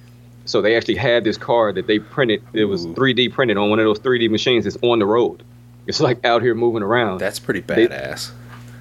So 0.45 0.61
they 0.61 0.75
actually 0.75 0.95
had 0.95 1.23
this 1.23 1.37
car 1.37 1.71
that 1.71 1.87
they 1.87 1.99
printed. 1.99 2.43
It 2.51 2.65
was 2.65 2.85
Ooh. 2.85 2.93
3D 2.93 3.31
printed 3.31 3.57
on 3.57 3.69
one 3.69 3.79
of 3.79 3.85
those 3.85 3.99
3D 3.99 4.29
machines 4.29 4.65
that's 4.65 4.77
on 4.81 4.99
the 4.99 5.05
road. 5.05 5.41
It's 5.87 6.01
like 6.01 6.25
out 6.25 6.41
here 6.41 6.53
moving 6.53 6.83
around. 6.83 7.19
That's 7.19 7.39
pretty 7.39 7.61
They- 7.61 7.87
badass. 7.87 8.31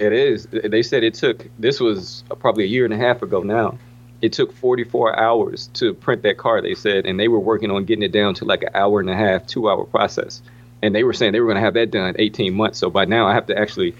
It 0.02 0.12
is. 0.12 0.46
They 0.50 0.82
said 0.82 1.04
it 1.04 1.14
took. 1.14 1.46
This 1.58 1.78
was 1.78 2.24
probably 2.40 2.64
a 2.64 2.66
year 2.66 2.84
and 2.84 2.92
a 2.92 2.96
half 2.96 3.22
ago 3.22 3.42
now. 3.42 3.78
It 4.20 4.32
took 4.32 4.52
44 4.52 5.18
hours 5.18 5.68
to 5.74 5.94
print 5.94 6.22
that 6.22 6.38
car. 6.38 6.60
They 6.60 6.74
said, 6.74 7.06
and 7.06 7.18
they 7.18 7.28
were 7.28 7.38
working 7.40 7.70
on 7.70 7.84
getting 7.84 8.02
it 8.02 8.12
down 8.12 8.34
to 8.34 8.44
like 8.44 8.62
an 8.62 8.70
hour 8.74 8.98
and 9.00 9.08
a 9.10 9.16
half, 9.16 9.46
two 9.46 9.68
hour 9.70 9.84
process. 9.84 10.42
And 10.82 10.94
they 10.94 11.04
were 11.04 11.12
saying 11.12 11.32
they 11.32 11.40
were 11.40 11.46
going 11.46 11.56
to 11.56 11.60
have 11.62 11.74
that 11.74 11.90
done 11.92 12.14
18 12.18 12.52
months. 12.54 12.78
So 12.78 12.90
by 12.90 13.04
now 13.04 13.26
I 13.28 13.34
have 13.34 13.46
to 13.46 13.58
actually 13.58 13.94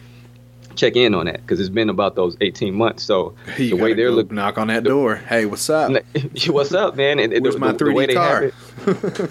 check 0.74 0.96
in 0.96 1.14
on 1.14 1.26
that 1.26 1.40
because 1.42 1.60
it's 1.60 1.68
been 1.68 1.88
about 1.88 2.14
those 2.16 2.36
18 2.40 2.74
months. 2.74 3.02
So 3.04 3.34
You 3.58 3.70
the 3.76 3.82
way 3.82 3.94
they're 3.94 4.10
looking, 4.10 4.34
knock 4.36 4.58
on 4.58 4.68
that 4.68 4.82
door. 4.84 5.16
Hey, 5.16 5.46
what's 5.46 5.68
up? 5.70 5.92
what's 6.48 6.72
up, 6.72 6.96
man? 6.96 7.18
And, 7.20 7.32
Where's 7.42 7.54
the, 7.54 7.60
my 7.60 7.72
the- 7.72 7.84
the 7.84 7.92
way 7.92 8.06
3D 8.06 8.08
they 8.08 8.14
car? 8.14 8.42
it, 8.42 8.54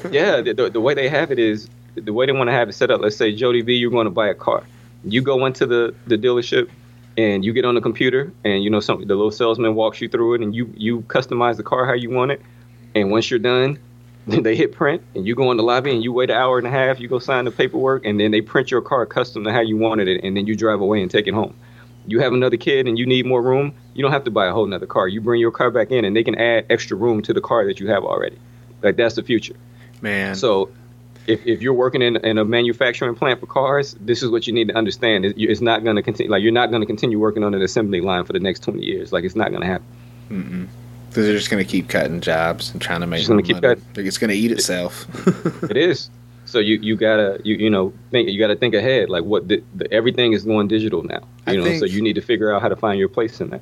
yeah, 0.14 0.42
the, 0.42 0.54
the, 0.54 0.70
the 0.70 0.82
way 0.82 0.94
they 0.94 1.10
have 1.10 1.32
it 1.32 1.40
is 1.40 1.70
the 1.96 2.14
way 2.14 2.26
they 2.26 2.32
want 2.32 2.48
to 2.50 2.54
have 2.54 2.70
it 2.70 2.74
set 2.74 2.92
up. 2.92 3.02
Let's 3.02 3.18
say 3.18 3.34
Jody 3.34 3.62
B, 3.62 3.76
you're 3.76 3.92
going 3.92 4.06
to 4.06 4.12
buy 4.12 4.28
a 4.30 4.34
car. 4.36 4.64
You 5.04 5.22
go 5.22 5.46
into 5.46 5.66
the, 5.66 5.96
the 6.08 6.18
dealership 6.18 6.70
and 7.18 7.44
you 7.44 7.54
get 7.54 7.66
on 7.66 7.76
the 7.76 7.82
computer 7.82 8.32
and 8.44 8.64
you 8.64 8.70
know 8.70 8.80
some 8.80 9.00
the 9.00 9.16
little 9.16 9.32
salesman 9.32 9.76
walks 9.76 10.00
you 10.02 10.08
through 10.08 10.36
it 10.36 10.42
and 10.42 10.56
you 10.56 10.74
you 10.76 11.02
customize 11.02 11.58
the 11.58 11.64
car 11.64 11.86
how 11.86 11.94
you 11.94 12.10
want 12.10 12.32
it. 12.32 12.42
And 12.96 13.12
once 13.12 13.30
you're 13.30 13.40
done, 13.40 13.80
they 14.28 14.56
hit 14.56 14.74
print 14.74 15.02
and 15.16 15.26
you 15.26 15.36
go 15.36 15.52
in 15.52 15.58
the 15.58 15.64
lobby 15.64 15.92
and 15.92 16.04
you 16.04 16.14
wait 16.14 16.30
an 16.30 16.38
hour 16.38 16.58
and 16.58 16.68
a 16.68 16.72
half. 16.72 17.00
You 17.00 17.08
go 17.08 17.20
sign 17.20 17.46
the 17.46 17.52
paperwork 17.52 18.06
and 18.06 18.20
then 18.20 18.32
they 18.32 18.42
print 18.42 18.72
your 18.72 18.82
car 18.82 19.06
custom 19.06 19.44
to 19.44 19.52
how 19.52 19.62
you 19.62 19.78
wanted 19.78 20.08
it 20.08 20.24
and 20.24 20.36
then 20.38 20.48
you 20.48 20.56
drive 20.56 20.82
away 20.82 21.02
and 21.02 21.10
take 21.10 21.28
it 21.28 21.34
home. 21.34 21.56
You 22.08 22.20
have 22.20 22.34
another 22.34 22.58
kid 22.58 22.88
and 22.88 22.98
you 22.98 23.06
need 23.06 23.26
more 23.26 23.42
room. 23.42 23.74
You 23.94 24.02
don't 24.02 24.12
have 24.12 24.24
to 24.24 24.32
buy 24.32 24.48
a 24.48 24.54
whole 24.54 24.66
nother 24.66 24.88
car. 24.88 25.08
You 25.08 25.22
bring 25.22 25.40
your 25.40 25.52
car 25.52 25.70
back 25.70 25.92
in 25.92 26.06
and 26.06 26.16
they 26.16 26.24
can 26.24 26.36
add 26.36 26.66
extra 26.70 26.98
room 26.98 27.22
to 27.24 27.34
the 27.34 27.42
car 27.42 27.66
that 27.66 27.80
you 27.80 27.90
have 27.90 28.04
already. 28.04 28.38
Like 28.82 28.96
that's 28.96 29.16
the 29.16 29.24
future. 29.24 29.56
Man. 30.02 30.36
So 30.36 30.72
if, 31.28 31.46
if 31.46 31.62
you're 31.62 31.74
working 31.74 32.02
in, 32.02 32.18
in 32.18 32.38
a 32.38 32.46
manufacturing 32.46 33.16
plant 33.16 33.40
for 33.40 33.46
cars, 33.46 33.96
this 34.00 34.24
is 34.24 34.30
what 34.30 34.48
you 34.48 34.54
need 34.54 34.68
to 34.70 34.76
understand. 34.76 35.26
It- 35.26 35.36
It's 35.38 35.62
not 35.62 35.84
going 35.84 35.96
to 35.96 36.02
continue. 36.02 36.32
Like 36.32 36.42
you're 36.44 36.52
not 36.52 36.70
going 36.72 36.82
to 36.82 36.86
continue 36.88 37.20
working 37.20 37.44
on 37.44 37.54
an 37.54 37.62
assembly 37.62 38.02
line 38.02 38.26
for 38.26 38.34
the 38.34 38.40
next 38.40 38.62
20 38.64 38.84
years. 38.84 39.12
Like 39.14 39.24
it's 39.24 39.36
not 39.36 39.50
going 39.50 39.62
to 39.62 39.68
happen. 39.68 39.86
Mm-mm. 40.30 40.68
Because 41.10 41.26
they're 41.26 41.36
just 41.38 41.50
going 41.50 41.64
to 41.64 41.70
keep 41.70 41.90
cutting 41.90 42.22
jobs 42.22 42.72
and 42.72 42.82
trying 42.82 43.02
to 43.02 43.08
make 43.08 43.20
Just 43.20 43.30
gonna 43.30 43.44
keep 43.44 43.62
money. 43.62 43.76
cutting. 43.76 44.06
It's 44.08 44.18
going 44.18 44.30
to 44.30 44.36
eat 44.38 44.52
itself. 44.52 45.06
It 45.70 45.78
is. 45.78 46.10
So 46.46 46.60
you, 46.60 46.78
you 46.82 46.96
gotta 46.98 47.40
you, 47.46 47.56
you 47.56 47.70
know 47.70 47.94
think 48.12 48.28
you 48.30 48.38
gotta 48.40 48.56
think 48.58 48.74
ahead. 48.74 49.10
Like 49.10 49.24
what 49.24 49.48
the, 49.48 49.64
the, 49.76 49.90
everything 49.94 50.34
is 50.34 50.44
going 50.44 50.68
digital 50.68 51.02
now. 51.04 51.22
I 51.48 51.54
You 51.54 51.62
know, 51.64 51.78
so 51.78 51.86
you 51.86 52.02
need 52.02 52.16
to 52.16 52.22
figure 52.22 52.54
out 52.54 52.62
how 52.62 52.68
to 52.68 52.76
find 52.76 53.00
your 53.00 53.08
place 53.08 53.40
in 53.40 53.52
that. 53.52 53.62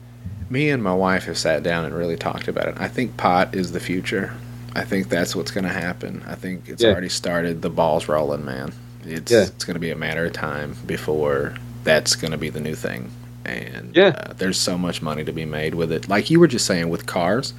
Me 0.49 0.69
and 0.71 0.81
my 0.81 0.93
wife 0.93 1.25
have 1.25 1.37
sat 1.37 1.61
down 1.61 1.85
and 1.85 1.93
really 1.93 2.15
talked 2.17 2.47
about 2.47 2.67
it. 2.67 2.75
I 2.79 2.87
think 2.87 3.15
pot 3.17 3.53
is 3.53 3.73
the 3.73 3.79
future. 3.79 4.33
I 4.75 4.83
think 4.83 5.09
that's 5.09 5.35
what's 5.35 5.51
going 5.51 5.63
to 5.65 5.69
happen. 5.73 6.23
I 6.27 6.35
think 6.35 6.69
it's 6.69 6.81
Yeah. 6.83 6.89
already 6.91 7.09
started. 7.09 7.61
The 7.61 7.69
ball's 7.69 8.07
rolling, 8.07 8.45
man. 8.45 8.71
it's 9.05 9.31
Yeah. 9.31 9.43
it's 9.43 9.63
going 9.65 9.75
to 9.75 9.79
be 9.79 9.91
a 9.91 9.95
matter 9.95 10.25
of 10.25 10.33
time 10.33 10.75
before 10.85 11.55
that's 11.85 12.15
going 12.15 12.31
to 12.31 12.37
be 12.37 12.49
the 12.49 12.59
new 12.59 12.75
thing. 12.75 13.09
And 13.45 13.91
Yeah. 13.95 14.07
uh, 14.09 14.33
there's 14.37 14.59
so 14.59 14.77
much 14.77 15.01
money 15.01 15.23
to 15.23 15.31
be 15.31 15.45
made 15.45 15.73
with 15.73 15.91
it. 15.91 16.07
Like 16.09 16.29
you 16.29 16.39
were 16.39 16.47
just 16.47 16.65
saying 16.65 16.89
with 16.89 17.05
cars. 17.05 17.53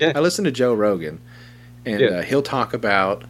Yeah. 0.00 0.12
I 0.14 0.20
listened 0.20 0.44
to 0.46 0.52
Joe 0.52 0.72
Rogan, 0.72 1.18
and 1.84 2.00
Yeah. 2.00 2.06
uh, 2.08 2.22
he'll 2.22 2.42
talk 2.42 2.72
about, 2.72 3.24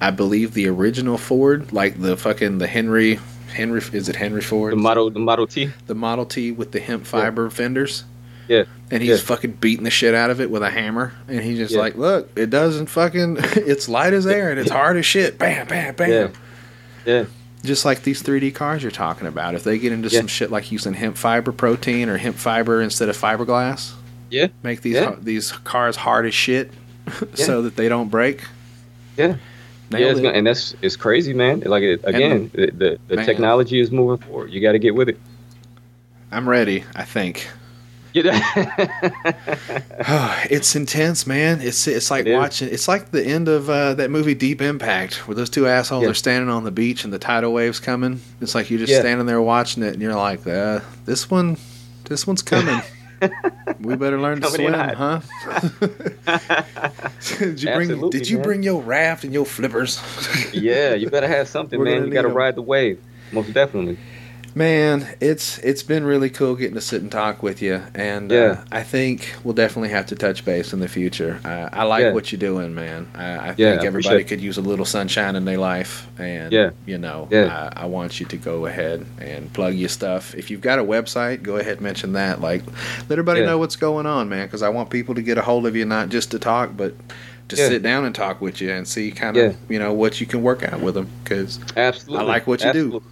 I 0.00 0.10
believe 0.10 0.54
the 0.54 0.66
original 0.68 1.18
Ford, 1.18 1.72
like 1.72 2.00
the 2.00 2.16
fucking 2.16 2.58
the 2.58 2.66
Henry 2.66 3.18
Henry 3.54 3.80
is 3.92 4.08
it 4.08 4.16
Henry 4.16 4.40
Ford? 4.42 4.72
The 4.72 4.76
model, 4.76 5.08
the 5.10 5.18
Model 5.20 5.46
T. 5.46 5.70
the 5.86 5.94
Model 5.94 6.24
T 6.26 6.50
with 6.50 6.72
the 6.72 6.80
hemp 6.80 7.06
fiber 7.06 7.48
fenders. 7.50 8.04
Yeah. 8.48 8.64
And 8.90 9.02
he's 9.02 9.10
Yeah. 9.10 9.16
fucking 9.26 9.52
beating 9.60 9.84
the 9.84 9.90
shit 9.90 10.14
out 10.14 10.30
of 10.30 10.40
it 10.40 10.50
with 10.50 10.62
a 10.62 10.70
hammer. 10.70 11.12
And 11.28 11.40
he's 11.40 11.58
just 11.58 11.74
Yeah. 11.74 11.80
like, 11.80 11.96
look, 11.96 12.30
it 12.36 12.50
doesn't 12.50 12.86
fucking, 12.86 13.36
it's 13.40 13.88
light 13.88 14.12
as 14.12 14.26
air 14.26 14.50
and 14.50 14.60
it's 14.60 14.70
hard 14.70 14.96
as 14.96 15.04
shit. 15.06 15.38
Bam, 15.38 15.66
bam, 15.66 15.94
bam. 15.94 16.10
Yeah. 16.10 16.28
Yeah. 17.04 17.24
Just 17.64 17.84
like 17.84 18.02
these 18.02 18.22
3D 18.22 18.52
cars 18.54 18.82
you're 18.82 18.92
talking 18.92 19.26
about. 19.26 19.54
If 19.56 19.64
they 19.64 19.78
get 19.78 19.92
into 19.92 20.08
some 20.10 20.28
shit 20.28 20.50
like 20.52 20.70
using 20.70 20.92
hemp 20.94 21.16
fiber 21.16 21.50
protein 21.50 22.08
or 22.08 22.16
hemp 22.16 22.36
fiber 22.36 22.80
instead 22.80 23.08
of 23.08 23.16
fiberglass, 23.16 23.92
Yeah. 24.30 24.48
make 24.62 24.82
these 24.82 24.98
these 25.22 25.50
cars 25.52 25.96
hard 25.96 26.26
as 26.26 26.34
shit 26.34 26.70
so 27.34 27.62
that 27.62 27.74
they 27.76 27.88
don't 27.88 28.08
break. 28.10 28.42
Yeah. 29.16 29.36
Nailed 29.90 30.16
yeah, 30.16 30.22
gonna, 30.24 30.34
and 30.36 30.46
that's 30.46 30.74
it's 30.82 30.96
crazy, 30.96 31.32
man. 31.32 31.60
Like 31.64 31.82
it, 31.84 32.00
again, 32.04 32.50
the 32.54 32.70
the, 32.72 32.98
the 33.08 33.24
technology 33.24 33.78
is 33.80 33.90
moving 33.92 34.24
forward. 34.26 34.50
You 34.50 34.60
got 34.60 34.72
to 34.72 34.78
get 34.80 34.94
with 34.96 35.08
it. 35.08 35.18
I'm 36.32 36.48
ready, 36.48 36.84
I 36.96 37.04
think. 37.04 37.48
It's 40.50 40.76
intense, 40.76 41.26
man. 41.26 41.60
It's 41.60 41.86
it's 41.86 42.10
like 42.10 42.26
It 42.26 42.36
watching. 42.36 42.68
It's 42.68 42.88
like 42.88 43.10
the 43.10 43.24
end 43.24 43.48
of 43.48 43.68
uh, 43.68 43.94
that 43.94 44.10
movie 44.10 44.34
Deep 44.34 44.62
Impact, 44.62 45.26
where 45.26 45.34
those 45.34 45.50
two 45.50 45.66
assholes 45.66 46.04
Yeah. 46.04 46.10
are 46.10 46.14
standing 46.14 46.48
on 46.50 46.64
the 46.64 46.70
beach 46.70 47.04
and 47.04 47.12
the 47.12 47.18
tidal 47.18 47.52
waves 47.52 47.80
coming. 47.80 48.20
It's 48.40 48.54
like 48.54 48.70
you're 48.70 48.78
just 48.78 48.92
Yeah. 48.92 49.00
standing 49.00 49.26
there 49.26 49.42
watching 49.42 49.82
it, 49.82 49.92
and 49.94 50.02
you're 50.02 50.14
like, 50.14 50.46
uh, 50.46 50.80
"This 51.04 51.30
one, 51.30 51.56
this 52.04 52.26
one's 52.26 52.42
coming. 52.42 52.80
we 53.80 53.96
better 53.96 54.20
learn 54.20 54.40
to 54.42 54.48
swim, 54.50 54.72
huh?" 54.74 55.20
did 57.38 57.62
you 57.62 57.74
bring 57.74 58.10
Did 58.10 58.28
you 58.28 58.36
man. 58.38 58.44
bring 58.44 58.62
your 58.62 58.82
raft 58.82 59.24
and 59.24 59.32
your 59.32 59.46
flippers? 59.46 60.00
yeah, 60.52 60.94
you 60.94 61.08
better 61.10 61.28
have 61.28 61.48
something, 61.48 61.78
We're 61.78 61.86
man. 61.86 62.06
You 62.06 62.12
got 62.12 62.22
to 62.22 62.28
ride 62.28 62.54
the 62.54 62.62
wave, 62.62 62.98
most 63.32 63.52
definitely. 63.52 63.98
Man, 64.56 65.06
it's 65.20 65.58
it's 65.58 65.82
been 65.82 66.02
really 66.06 66.30
cool 66.30 66.54
getting 66.56 66.76
to 66.76 66.80
sit 66.80 67.02
and 67.02 67.12
talk 67.12 67.42
with 67.42 67.60
you, 67.60 67.82
and 67.94 68.32
uh, 68.32 68.34
Yeah. 68.34 68.64
I 68.72 68.82
think 68.84 69.34
we'll 69.44 69.52
definitely 69.52 69.90
have 69.90 70.06
to 70.06 70.14
touch 70.16 70.46
base 70.46 70.72
in 70.72 70.80
the 70.80 70.88
future. 70.88 71.38
Uh, 71.44 71.68
I 71.70 71.82
like 71.84 72.04
Yeah. 72.04 72.12
what 72.12 72.32
you're 72.32 72.38
doing, 72.38 72.74
man. 72.74 73.06
I, 73.14 73.36
I 73.36 73.46
think 73.48 73.58
Yeah, 73.58 73.78
I 73.82 73.84
everybody 73.84 74.22
it. 74.22 74.24
could 74.28 74.40
use 74.40 74.56
a 74.56 74.62
little 74.62 74.86
sunshine 74.86 75.36
in 75.36 75.44
their 75.44 75.58
life, 75.58 76.06
and 76.18 76.50
Yeah. 76.54 76.70
you 76.86 76.96
know, 76.96 77.28
Yeah. 77.30 77.70
I, 77.76 77.82
I 77.82 77.84
want 77.84 78.18
you 78.18 78.24
to 78.24 78.36
go 78.38 78.64
ahead 78.64 79.04
and 79.20 79.52
plug 79.52 79.74
your 79.74 79.90
stuff. 79.90 80.34
If 80.34 80.50
you've 80.50 80.62
got 80.62 80.78
a 80.78 80.84
website, 80.84 81.42
go 81.42 81.56
ahead 81.58 81.74
and 81.74 81.82
mention 81.82 82.14
that. 82.14 82.40
Like, 82.40 82.62
let 83.10 83.18
everybody 83.18 83.42
know 83.42 83.58
what's 83.58 83.76
going 83.76 84.06
on, 84.06 84.30
man, 84.30 84.46
because 84.46 84.62
I 84.62 84.70
want 84.70 84.88
people 84.88 85.14
to 85.16 85.22
get 85.22 85.36
a 85.36 85.42
hold 85.42 85.66
of 85.66 85.76
you, 85.76 85.84
not 85.84 86.08
just 86.08 86.30
to 86.30 86.38
talk, 86.38 86.70
but 86.78 86.94
to 87.50 87.56
Yeah. 87.56 87.68
sit 87.68 87.82
down 87.82 88.06
and 88.06 88.14
talk 88.14 88.40
with 88.40 88.62
you 88.62 88.70
and 88.70 88.88
see 88.88 89.10
kind 89.10 89.36
of 89.36 89.52
Yeah. 89.52 89.58
you 89.68 89.78
know 89.78 89.92
what 89.92 90.18
you 90.18 90.26
can 90.26 90.42
work 90.42 90.62
out 90.62 90.80
with 90.80 90.94
them. 90.94 91.08
Because 91.22 91.60
Absolutely. 91.76 92.24
I 92.24 92.26
like 92.26 92.46
what 92.46 92.64
you 92.64 92.72
do. 92.72 93.02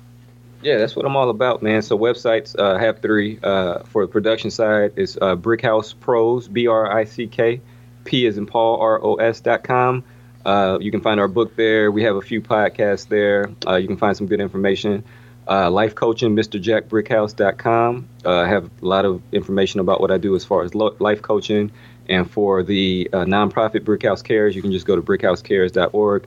Yeah, 0.64 0.78
that's 0.78 0.96
what 0.96 1.04
I'm 1.04 1.14
all 1.14 1.28
about, 1.28 1.62
man. 1.62 1.82
So 1.82 1.98
websites 1.98 2.58
uh, 2.58 2.78
have 2.78 3.00
three. 3.00 3.38
Uh, 3.42 3.80
for 3.80 4.06
the 4.06 4.10
production 4.10 4.50
side 4.50 4.94
is 4.96 5.18
uh, 5.20 5.36
Brickhouse 5.36 5.94
Pros, 6.00 6.48
B 6.48 6.66
R 6.66 6.90
I 6.90 7.04
C 7.04 7.26
K, 7.26 7.60
P 8.04 8.24
is 8.24 8.38
in 8.38 8.46
Paul, 8.46 8.80
R 8.80 8.98
O 9.04 9.16
S 9.16 9.40
dot 9.40 9.62
com. 9.62 10.04
Uh, 10.44 10.78
you 10.80 10.90
can 10.90 11.02
find 11.02 11.20
our 11.20 11.28
book 11.28 11.54
there. 11.56 11.90
We 11.90 12.02
have 12.04 12.16
a 12.16 12.22
few 12.22 12.40
podcasts 12.40 13.08
there. 13.08 13.50
Uh, 13.66 13.76
you 13.76 13.86
can 13.86 13.98
find 13.98 14.16
some 14.16 14.26
good 14.26 14.40
information. 14.40 15.04
Uh, 15.46 15.70
life 15.70 15.94
coaching, 15.94 16.34
MrJackBrickhouse.com. 16.34 18.08
Uh, 18.24 18.30
I 18.30 18.48
have 18.48 18.64
a 18.64 18.86
lot 18.86 19.04
of 19.04 19.22
information 19.32 19.80
about 19.80 20.00
what 20.00 20.10
I 20.10 20.16
do 20.16 20.34
as 20.34 20.44
far 20.44 20.62
as 20.62 20.74
lo- 20.74 20.96
life 20.98 21.20
coaching. 21.20 21.70
And 22.08 22.30
for 22.30 22.62
the 22.62 23.08
uh, 23.12 23.24
nonprofit 23.24 23.80
Brickhouse 23.80 24.22
Cares, 24.24 24.56
you 24.56 24.62
can 24.62 24.72
just 24.72 24.86
go 24.86 24.96
to 24.96 25.02
brickhousecares.org. 25.02 26.26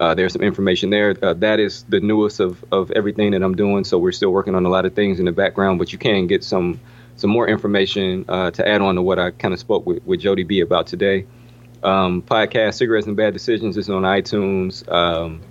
Uh, 0.00 0.14
there's 0.14 0.32
some 0.32 0.42
information 0.42 0.90
there. 0.90 1.16
Uh, 1.22 1.34
that 1.34 1.58
is 1.58 1.84
the 1.88 2.00
newest 2.00 2.40
of, 2.40 2.64
of 2.70 2.90
everything 2.92 3.32
that 3.32 3.42
I'm 3.42 3.54
doing. 3.54 3.84
So 3.84 3.98
we're 3.98 4.12
still 4.12 4.30
working 4.30 4.54
on 4.54 4.64
a 4.64 4.68
lot 4.68 4.86
of 4.86 4.94
things 4.94 5.18
in 5.18 5.26
the 5.26 5.32
background, 5.32 5.78
but 5.78 5.92
you 5.92 5.98
can 5.98 6.26
get 6.26 6.44
some 6.44 6.80
some 7.16 7.30
more 7.30 7.48
information 7.48 8.24
uh, 8.28 8.52
to 8.52 8.66
add 8.66 8.80
on 8.80 8.94
to 8.94 9.02
what 9.02 9.18
I 9.18 9.32
kind 9.32 9.52
of 9.52 9.58
spoke 9.58 9.84
with, 9.84 10.04
with 10.06 10.20
Jody 10.20 10.44
B 10.44 10.60
about 10.60 10.86
today. 10.86 11.26
Um, 11.82 12.22
podcast 12.22 12.74
Cigarettes 12.74 13.08
and 13.08 13.16
Bad 13.16 13.32
Decisions 13.32 13.76
is 13.76 13.90
on 13.90 14.02
iTunes. 14.02 14.88
Um, 14.88 15.42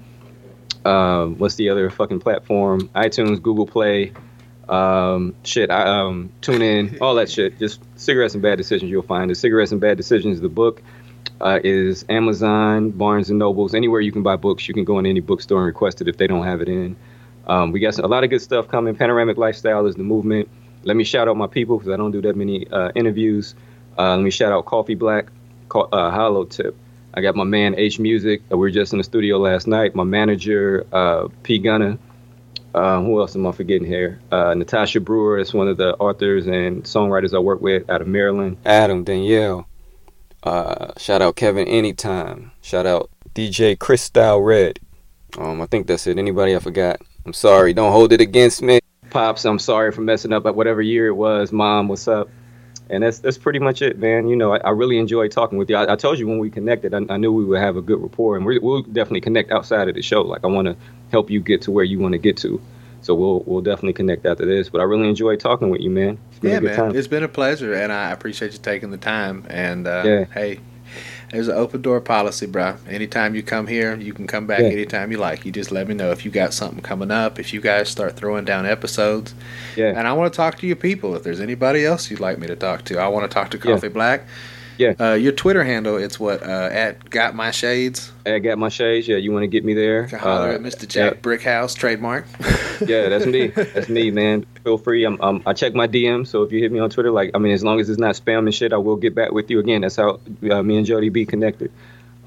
um, 0.90 1.38
what's 1.38 1.56
the 1.56 1.70
other 1.70 1.90
fucking 1.90 2.22
platform? 2.22 2.88
iTunes, 2.96 3.42
Google 3.42 3.68
Play, 3.68 4.14
um, 4.70 5.36
shit, 5.44 5.72
I, 5.72 6.02
um, 6.02 6.32
tune 6.42 6.62
in, 6.62 6.98
all 7.00 7.16
that 7.16 7.30
shit. 7.30 7.58
Just 7.60 7.82
Cigarettes 7.96 8.34
and 8.34 8.44
Bad 8.44 8.58
Decisions 8.58 8.92
you'll 8.92 9.02
find. 9.02 9.30
The 9.30 9.36
Cigarettes 9.36 9.72
and 9.72 9.82
Bad 9.82 9.98
Decisions, 9.98 10.42
the 10.42 10.50
book, 10.50 10.82
uh, 11.40 11.60
is 11.64 12.06
Amazon, 12.10 12.92
Barnes 12.92 13.30
and 13.30 13.40
Nobles, 13.40 13.74
anywhere 13.76 14.02
you 14.02 14.12
can 14.12 14.24
buy 14.24 14.36
books. 14.36 14.68
You 14.68 14.74
can 14.74 14.84
go 14.84 15.00
in 15.00 15.06
any 15.06 15.20
bookstore 15.20 15.60
and 15.60 15.68
request 15.68 16.02
it 16.02 16.08
if 16.08 16.18
they 16.18 16.28
don't 16.28 16.46
have 16.46 16.62
it 16.62 16.70
in. 16.70 16.96
Um, 17.46 17.72
we 17.72 17.80
got 17.80 17.94
some, 17.94 18.06
a 18.06 18.08
lot 18.08 18.24
of 18.24 18.30
good 18.30 18.42
stuff 18.42 18.68
coming. 18.68 18.96
Panoramic 18.96 19.38
Lifestyle 19.38 19.86
is 19.86 19.96
the 19.96 20.04
movement. 20.04 20.50
Let 20.84 20.98
me 20.98 21.04
shout 21.04 21.28
out 21.28 21.38
my 21.38 21.48
people 21.48 21.78
because 21.78 21.94
I 21.94 21.98
don't 21.98 22.12
do 22.12 22.22
that 22.22 22.36
many 22.36 22.68
uh, 22.68 22.92
interviews. 22.96 23.56
Uh, 23.98 24.16
let 24.16 24.24
me 24.24 24.32
shout 24.32 24.52
out 24.52 24.66
Coffee 24.66 24.96
Black, 24.96 25.28
uh, 25.74 26.12
Hollow 26.12 26.46
Tip. 26.46 26.76
I 27.14 27.22
got 27.22 27.36
my 27.36 27.44
man 27.44 27.76
H 27.78 28.00
Music. 28.00 28.42
Uh, 28.52 28.58
we 28.58 28.62
were 28.62 28.72
just 28.72 28.94
in 28.94 28.98
the 28.98 29.04
studio 29.04 29.38
last 29.38 29.68
night. 29.68 29.96
My 29.96 30.04
manager 30.04 30.86
uh, 30.92 31.28
P 31.44 31.60
Gunner. 31.60 31.98
Who 32.74 33.20
else 33.20 33.36
am 33.36 33.48
I 33.48 33.52
forgetting 33.52 33.88
here? 33.88 34.20
Natasha 34.32 35.00
Brewer 35.00 35.40
is 35.40 35.52
one 35.52 35.68
of 35.68 35.78
the 35.78 35.96
authors 35.96 36.46
and 36.46 36.84
songwriters 36.84 37.34
I 37.34 37.40
work 37.40 37.60
with 37.60 37.90
out 37.90 38.02
of 38.02 38.08
Maryland. 38.08 38.58
Adam 38.66 39.04
Danielle. 39.04 39.67
Uh, 40.48 40.94
shout 40.96 41.22
out 41.22 41.36
Kevin 41.36 41.68
Anytime. 41.68 42.52
Shout 42.62 42.86
out 42.86 43.10
DJ 43.36 43.78
Chris 43.78 44.02
Style 44.02 44.40
Red. 44.40 44.80
Um, 45.38 45.62
I 45.62 45.66
think 45.66 45.88
that's 45.88 46.08
it. 46.08 46.18
Anybody 46.18 46.56
I 46.56 46.60
forgot? 46.60 47.02
I'm 47.26 47.34
sorry. 47.34 47.74
Don't 47.74 47.92
hold 47.92 48.14
it 48.14 48.22
against 48.22 48.62
me. 48.62 48.80
Pops, 49.10 49.44
I'm 49.44 49.60
sorry 49.60 49.92
for 49.92 50.00
messing 50.00 50.32
up 50.32 50.46
at 50.46 50.56
whatever 50.56 50.82
year 50.82 51.08
it 51.08 51.16
was. 51.16 51.52
Mom, 51.52 51.90
what's 51.90 52.08
up? 52.08 52.30
And 52.90 53.04
that's 53.04 53.20
that's 53.20 53.38
pretty 53.38 53.60
much 53.60 53.82
it, 53.82 54.00
man. 54.00 54.30
You 54.30 54.38
know, 54.38 54.54
I, 54.54 54.60
I 54.60 54.70
really 54.70 54.98
enjoy 54.98 55.28
talking 55.28 55.58
with 55.58 55.70
you. 55.70 55.76
I, 55.76 55.92
I 55.92 55.96
told 55.98 56.18
you 56.18 56.28
when 56.28 56.40
we 56.40 56.50
connected, 56.50 56.94
I, 56.94 57.02
I 57.10 57.18
knew 57.18 57.34
we 57.34 57.44
would 57.44 57.60
have 57.60 57.76
a 57.76 57.82
good 57.82 58.02
rapport, 58.02 58.38
and 58.38 58.46
we 58.46 58.58
we'll 58.60 58.84
definitely 58.84 59.22
connect 59.22 59.52
outside 59.52 59.90
of 59.90 59.96
the 59.96 60.02
show. 60.02 60.22
Like 60.22 60.46
I 60.46 60.48
want 60.48 60.70
to 60.70 60.78
help 61.12 61.30
you 61.30 61.42
get 61.42 61.64
to 61.64 61.72
where 61.72 61.84
you 61.84 62.00
want 62.00 62.14
to 62.14 62.20
get 62.20 62.38
to. 62.38 62.62
So 63.02 63.16
we'll 63.16 63.44
we'll 63.46 63.62
definitely 63.62 63.94
connect 63.94 64.26
after 64.26 64.46
this. 64.46 64.70
But 64.70 64.82
I 64.82 64.84
really 64.86 65.08
enjoy 65.10 65.36
talking 65.38 65.70
with 65.70 65.82
you, 65.82 65.90
man. 65.90 66.18
It's 66.32 66.40
been 66.40 66.52
Yeah, 66.52 66.60
man, 66.60 66.76
time. 66.76 66.96
it's 66.96 67.08
been 67.08 67.24
a 67.24 67.28
pleasure, 67.28 67.74
and 67.74 67.92
I 67.92 68.12
appreciate 68.12 68.54
you 68.54 68.60
taking 68.60 68.92
the 68.92 68.98
time. 68.98 69.46
And 69.50 69.88
uh, 69.88 70.04
Yeah. 70.06 70.26
hey, 70.34 70.60
there's 71.32 71.48
an 71.50 71.56
open 71.58 71.82
door 71.82 72.00
policy, 72.02 72.46
bro. 72.46 72.76
Anytime 72.90 73.36
you 73.36 73.44
come 73.44 73.68
here, 73.68 73.96
you 73.96 74.14
can 74.14 74.28
come 74.28 74.48
back 74.48 74.60
Yeah. 74.62 74.68
anytime 74.68 75.12
you 75.12 75.18
like. 75.18 75.46
You 75.46 75.52
just 75.52 75.72
let 75.72 75.88
me 75.88 75.94
know 75.94 76.12
if 76.12 76.24
you 76.26 76.32
got 76.32 76.54
something 76.54 76.82
coming 76.82 77.12
up. 77.12 77.38
If 77.40 77.54
you 77.54 77.60
guys 77.62 77.90
start 77.90 78.16
throwing 78.16 78.46
down 78.46 78.66
episodes, 78.66 79.34
Yeah. 79.76 79.94
and 79.96 80.08
I 80.08 80.14
want 80.14 80.32
to 80.32 80.38
talk 80.38 80.58
to 80.60 80.68
your 80.68 80.78
people. 80.78 81.16
If 81.16 81.24
there's 81.24 81.42
anybody 81.42 81.86
else 81.86 82.10
you'd 82.10 82.20
like 82.22 82.40
me 82.40 82.48
to 82.48 82.56
talk 82.56 82.84
to, 82.86 82.98
I 83.00 83.08
want 83.10 83.30
to 83.30 83.34
talk 83.34 83.50
to 83.52 83.58
Yeah. 83.58 83.74
Coffee 83.74 83.90
Black. 83.90 84.26
Yeah. 84.78 84.94
Uh, 85.00 85.14
your 85.14 85.32
Twitter 85.32 85.64
handle, 85.64 85.98
it's 85.98 86.20
what 86.20 86.44
uh, 86.44 86.70
at 86.72 87.10
Got 87.10 87.36
My 87.36 87.52
Shades. 87.52 88.12
At 88.26 88.40
got 88.40 88.58
my 88.58 88.70
shades. 88.70 89.08
Yeah, 89.08 89.18
you 89.18 89.32
want 89.32 89.44
to 89.44 89.48
get 89.48 89.64
me 89.64 89.74
there? 89.74 90.08
Holler 90.08 90.50
Uh, 90.50 90.56
at 90.56 90.62
Mr. 90.62 90.88
Jack 90.88 91.22
Brickhouse 91.22 91.76
trademark. 91.76 92.26
yeah, 92.86 93.10
that's 93.10 93.26
me. 93.26 93.48
That's 93.48 93.90
me, 93.90 94.12
man. 94.12 94.46
Feel 94.64 94.78
free. 94.78 95.06
I'm, 95.06 95.20
um, 95.22 95.44
I 95.46 95.54
check 95.54 95.74
my 95.74 95.88
DMs, 95.88 96.28
so 96.28 96.44
if 96.44 96.52
you 96.52 96.60
hit 96.60 96.72
me 96.72 96.80
on 96.80 96.90
Twitter, 96.90 97.12
like, 97.12 97.32
I 97.34 97.38
mean, 97.38 97.54
as 97.54 97.64
long 97.64 97.80
as 97.80 97.90
it's 97.90 98.00
not 98.00 98.16
spam 98.16 98.40
and 98.40 98.54
shit, 98.54 98.74
I 98.74 98.78
will 98.78 98.98
get 98.98 99.16
back 99.16 99.32
with 99.32 99.50
you. 99.50 99.60
Again, 99.60 99.82
that's 99.82 99.96
how 99.96 100.20
uh, 100.52 100.62
me 100.62 100.78
and 100.78 100.86
Jody 100.86 101.10
B 101.10 101.26
connected. 101.26 101.72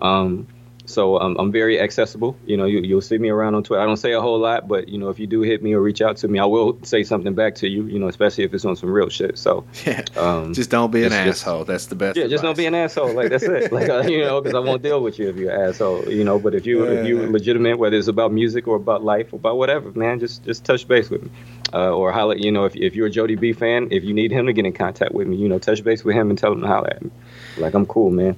Um, 0.01 0.47
so 0.91 1.19
um, 1.21 1.37
I'm 1.39 1.51
very 1.53 1.81
accessible. 1.81 2.37
You 2.47 2.57
know, 2.57 2.65
you, 2.67 2.81
you'll 2.81 3.01
see 3.01 3.19
me 3.19 3.29
around 3.31 3.55
on 3.55 3.63
Twitter. 3.63 3.81
I 3.83 3.87
don't 3.87 3.97
say 3.97 4.13
a 4.13 4.21
whole 4.21 4.39
lot, 4.39 4.69
but 4.69 4.89
you 4.89 4.99
know, 4.99 5.09
if 5.09 5.19
you 5.19 5.27
do 5.27 5.41
hit 5.43 5.63
me 5.63 5.73
or 5.73 5.81
reach 5.81 6.03
out 6.03 6.17
to 6.19 6.29
me, 6.29 6.39
I 6.39 6.45
will 6.45 6.79
say 6.83 7.03
something 7.05 7.35
back 7.35 7.55
to 7.57 7.69
you. 7.69 7.87
You 7.87 7.99
know, 7.99 8.09
especially 8.09 8.45
if 8.45 8.53
it's 8.55 8.65
on 8.65 8.77
some 8.77 8.91
real 8.91 9.09
shit. 9.09 9.39
So 9.39 9.65
yeah. 9.87 10.05
um, 10.17 10.53
Just 10.55 10.71
don't 10.71 10.91
be 10.91 11.05
an 11.05 11.11
just- 11.11 11.43
asshole. 11.47 11.65
That's 11.65 11.87
the 11.87 11.95
best. 11.95 12.17
yeah, 12.17 12.27
just 12.27 12.43
don't 12.43 12.57
be 12.57 12.67
an 12.67 12.75
asshole. 12.75 13.13
Like 13.15 13.31
that's 13.31 13.45
it. 13.45 13.71
Like 13.81 13.89
uh, 13.89 14.03
you 14.03 14.19
know, 14.19 14.41
because 14.41 14.55
I 14.55 14.61
won't 14.61 14.83
deal 14.83 15.01
with 15.03 15.19
you 15.19 15.29
if 15.29 15.37
you're 15.37 15.53
an 15.55 15.69
asshole. 15.71 16.09
You 16.09 16.25
know, 16.25 16.39
but 16.39 16.55
if 16.55 16.67
you 16.67 16.85
if 16.85 17.07
you 17.07 17.23
Yeah. 17.23 17.29
legitimate, 17.31 17.79
whether 17.79 17.97
it's 17.97 18.09
about 18.09 18.33
music 18.33 18.67
or 18.69 18.77
about 18.77 19.05
life 19.05 19.33
or 19.33 19.37
about 19.37 19.57
whatever, 19.59 19.91
man, 19.93 20.19
just 20.21 20.45
just 20.45 20.65
touch 20.65 20.87
base 20.89 21.09
with 21.11 21.23
me, 21.23 21.31
uh, 21.73 21.91
or 21.95 22.11
holler. 22.13 22.37
You 22.37 22.51
know, 22.53 22.65
if 22.65 22.75
if 22.77 22.95
you're 22.97 23.07
a 23.07 23.11
Jody 23.11 23.37
B 23.37 23.53
fan, 23.53 23.89
if 23.91 24.03
you 24.05 24.13
need 24.15 24.31
him 24.33 24.47
to 24.47 24.53
get 24.53 24.67
in 24.67 24.73
contact 24.73 25.13
with 25.13 25.27
me, 25.29 25.37
you 25.37 25.49
know, 25.49 25.59
touch 25.59 25.85
base 25.85 26.05
with 26.05 26.15
him 26.17 26.31
and 26.31 26.39
tell 26.39 26.53
him 26.53 26.61
to 26.63 26.67
holler 26.67 26.91
at 26.91 27.03
me. 27.03 27.11
Like 27.59 27.75
I'm 27.75 27.87
cool, 27.87 28.11
man. 28.11 28.37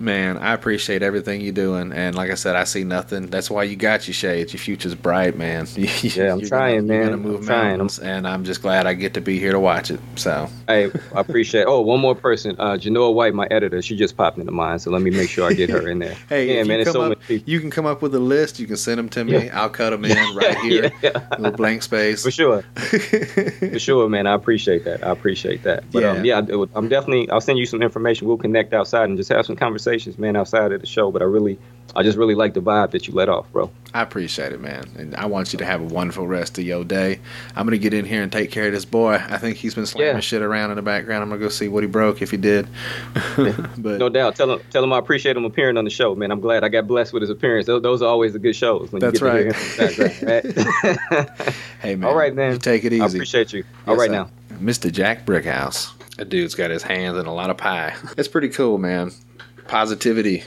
Man, 0.00 0.38
I 0.38 0.52
appreciate 0.52 1.02
everything 1.02 1.40
you're 1.40 1.52
doing, 1.52 1.92
and 1.92 2.14
like 2.14 2.30
I 2.30 2.34
said, 2.34 2.54
I 2.54 2.62
see 2.62 2.84
nothing. 2.84 3.26
That's 3.26 3.50
why 3.50 3.64
you 3.64 3.74
got 3.74 4.06
your 4.06 4.14
shades. 4.14 4.52
Your 4.52 4.60
future's 4.60 4.94
bright, 4.94 5.36
man. 5.36 5.66
yeah, 5.76 6.32
I'm 6.34 6.40
trying, 6.40 6.76
gonna, 6.76 6.82
man. 6.82 6.88
You're 6.88 7.04
gonna 7.06 7.16
move 7.16 7.40
I'm 7.40 7.46
trying. 7.88 7.88
and 8.02 8.28
I'm 8.28 8.44
just 8.44 8.62
glad 8.62 8.86
I 8.86 8.94
get 8.94 9.14
to 9.14 9.20
be 9.20 9.40
here 9.40 9.50
to 9.50 9.58
watch 9.58 9.90
it. 9.90 9.98
So, 10.14 10.48
hey, 10.68 10.90
I 11.14 11.20
appreciate. 11.20 11.64
Oh, 11.68 11.80
one 11.80 12.00
more 12.00 12.14
person, 12.14 12.54
uh, 12.58 12.78
Genoa 12.78 13.10
White, 13.10 13.34
my 13.34 13.46
editor. 13.50 13.82
She 13.82 13.96
just 13.96 14.16
popped 14.16 14.38
into 14.38 14.52
mind, 14.52 14.80
so 14.80 14.90
let 14.90 15.02
me 15.02 15.10
make 15.10 15.28
sure 15.28 15.48
I 15.50 15.52
get 15.52 15.68
her 15.70 15.88
in 15.88 15.98
there. 15.98 16.14
hey, 16.28 16.56
yeah, 16.56 16.62
man, 16.62 16.80
it's 16.80 16.92
so 16.92 17.02
up. 17.12 17.20
People. 17.26 17.50
You 17.50 17.58
can 17.60 17.70
come 17.70 17.84
up 17.84 18.00
with 18.00 18.14
a 18.14 18.18
list. 18.20 18.58
You 18.60 18.66
can 18.68 18.76
send 18.76 18.98
them 18.98 19.08
to 19.10 19.24
me. 19.24 19.46
Yeah. 19.46 19.60
I'll 19.60 19.68
cut 19.68 19.90
them 19.90 20.04
in 20.04 20.16
right 20.36 20.56
here. 20.58 20.92
yeah, 21.02 21.10
yeah. 21.14 21.28
Little 21.38 21.56
blank 21.56 21.82
space. 21.82 22.22
For 22.22 22.30
sure, 22.30 22.62
for 22.72 23.78
sure, 23.78 24.08
man. 24.08 24.26
I 24.26 24.34
appreciate 24.34 24.84
that. 24.84 25.04
I 25.04 25.10
appreciate 25.10 25.62
that. 25.64 25.84
But 25.90 26.02
Yeah. 26.02 26.10
um, 26.12 26.24
yeah, 26.24 26.38
I- 26.38 26.78
I'm 26.78 26.88
definitely. 26.88 27.28
I'll 27.30 27.40
send 27.40 27.58
you 27.58 27.66
some 27.66 27.82
information. 27.82 28.28
We'll 28.28 28.36
connect 28.38 28.72
outside 28.72 29.08
and 29.08 29.16
just 29.18 29.30
have 29.30 29.44
some 29.44 29.56
conversations, 29.88 30.18
man, 30.18 30.36
outside 30.36 30.72
of 30.72 30.80
the 30.80 30.86
show. 30.86 31.10
But 31.10 31.22
I 31.22 31.24
really, 31.24 31.58
I 31.96 32.02
just 32.02 32.18
really 32.18 32.34
like 32.34 32.54
the 32.54 32.60
vibe 32.60 32.90
that 32.92 33.08
you 33.08 33.14
let 33.14 33.28
off, 33.28 33.50
bro. 33.52 33.70
I 33.94 34.02
appreciate 34.02 34.52
it, 34.52 34.60
man. 34.60 34.84
And 34.98 35.14
I 35.16 35.24
want 35.26 35.52
you 35.52 35.58
to 35.60 35.64
have 35.64 35.80
a 35.80 35.84
wonderful 35.84 36.26
rest 36.26 36.58
of 36.58 36.64
your 36.64 36.84
day. 36.84 37.20
I'm 37.56 37.66
going 37.66 37.78
to 37.78 37.82
get 37.82 37.94
in 37.94 38.04
here 38.04 38.22
and 38.22 38.30
take 38.30 38.50
care 38.50 38.66
of 38.66 38.72
this 38.72 38.84
boy. 38.84 39.14
I 39.14 39.38
think 39.38 39.56
he's 39.56 39.74
been 39.74 39.86
slamming 39.86 40.16
Yeah. 40.16 40.20
shit 40.20 40.42
around 40.42 40.70
in 40.70 40.76
the 40.76 40.82
background. 40.82 41.22
I'm 41.22 41.30
going 41.30 41.40
to 41.40 41.46
go 41.46 41.48
see 41.50 41.68
what 41.68 41.82
he 41.82 41.88
broke 41.88 42.20
if 42.20 42.30
he 42.30 42.36
did. 42.36 42.68
but 43.78 43.98
No 43.98 44.08
doubt. 44.10 44.36
Tell 44.36 44.50
him, 44.52 44.60
tell 44.70 44.84
him 44.84 44.92
I 44.92 44.98
appreciate 44.98 45.36
him 45.36 45.44
appearing 45.46 45.78
on 45.78 45.84
the 45.84 45.90
show, 45.90 46.14
man. 46.14 46.30
I'm 46.30 46.40
glad 46.40 46.64
I 46.64 46.68
got 46.68 46.86
blessed 46.86 47.14
with 47.14 47.22
his 47.22 47.30
appearance. 47.30 47.66
Those, 47.66 47.82
those 47.82 48.02
are 48.02 48.08
always 48.08 48.34
the 48.34 48.38
good 48.38 48.54
shows. 48.56 48.92
When 48.92 49.00
That's 49.00 49.20
you 49.20 49.26
get 49.26 49.32
right. 49.32 49.52
To 49.54 49.86
hear 49.86 49.88
him 49.88 50.02
in 50.02 50.08
the 50.10 50.26
background, 50.26 50.98
right? 51.38 51.46
hey, 51.80 51.94
man. 51.96 52.10
All 52.10 52.16
right, 52.16 52.34
man. 52.34 52.52
You 52.52 52.58
take 52.58 52.84
it 52.84 52.92
easy. 52.92 53.02
I 53.02 53.06
appreciate 53.06 53.52
you. 53.54 53.64
All 53.86 53.94
Yes, 53.94 54.00
right 54.00 54.10
now. 54.10 54.30
Mr. 54.58 54.92
Jack 54.92 55.24
Brickhouse. 55.24 55.92
That 56.16 56.28
dude's 56.28 56.54
got 56.56 56.70
his 56.70 56.82
hands 56.82 57.16
in 57.16 57.26
a 57.26 57.32
lot 57.34 57.48
of 57.48 57.56
pie. 57.56 57.94
It's 58.18 58.26
pretty 58.28 58.48
cool, 58.48 58.76
man. 58.76 59.12
Positivity, 59.68 60.44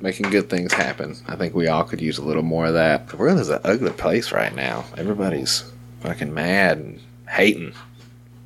making 0.00 0.30
good 0.30 0.48
things 0.48 0.72
happen. 0.72 1.14
I 1.28 1.36
think 1.36 1.54
we 1.54 1.68
all 1.68 1.84
could 1.84 2.00
use 2.00 2.16
a 2.16 2.24
little 2.24 2.42
more 2.42 2.66
of 2.66 2.74
that. 2.74 3.08
The 3.08 3.16
world 3.18 3.38
is 3.38 3.50
an 3.50 3.60
ugly 3.64 3.92
place 3.92 4.32
right 4.32 4.54
now. 4.54 4.84
Everybody's 4.96 5.70
fucking 6.00 6.32
mad 6.32 6.78
and 6.78 7.00
hating, 7.28 7.74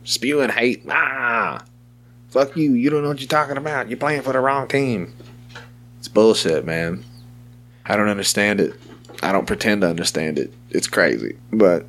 spewing 0.04 0.50
hate. 0.50 0.82
Ah, 0.90 1.64
fuck 2.30 2.56
you. 2.56 2.72
You 2.72 2.90
don't 2.90 3.02
know 3.02 3.08
what 3.08 3.20
you're 3.20 3.28
talking 3.28 3.56
about. 3.56 3.88
You're 3.88 3.98
playing 3.98 4.22
for 4.22 4.32
the 4.32 4.40
wrong 4.40 4.66
team. 4.66 5.14
It's 6.00 6.08
bullshit, 6.08 6.64
man. 6.64 7.04
I 7.86 7.96
don't 7.96 8.08
understand 8.08 8.60
it. 8.60 8.74
I 9.22 9.30
don't 9.30 9.46
pretend 9.46 9.82
to 9.82 9.88
understand 9.88 10.40
it. 10.40 10.52
It's 10.70 10.88
crazy, 10.88 11.36
but 11.52 11.86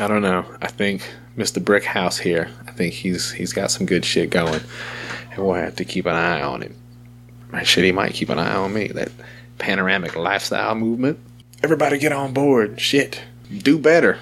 I 0.00 0.08
don't 0.08 0.22
know. 0.22 0.44
I 0.60 0.66
think 0.68 1.08
Mr. 1.36 1.62
Brickhouse 1.62 2.18
here. 2.18 2.50
I 2.66 2.72
think 2.72 2.92
he's 2.94 3.30
he's 3.30 3.52
got 3.52 3.70
some 3.70 3.86
good 3.86 4.04
shit 4.04 4.30
going, 4.30 4.62
and 5.30 5.38
we'll 5.38 5.54
have 5.54 5.76
to 5.76 5.84
keep 5.84 6.06
an 6.06 6.14
eye 6.14 6.42
on 6.42 6.62
him. 6.62 6.74
Shit, 7.64 7.84
he 7.84 7.92
might 7.92 8.14
keep 8.14 8.28
an 8.30 8.38
eye 8.38 8.54
on 8.54 8.72
me. 8.72 8.88
That 8.88 9.10
panoramic 9.58 10.16
lifestyle 10.16 10.74
movement. 10.74 11.18
Everybody 11.62 11.98
get 11.98 12.12
on 12.12 12.32
board. 12.32 12.80
Shit, 12.80 13.22
do 13.56 13.78
better. 13.78 14.18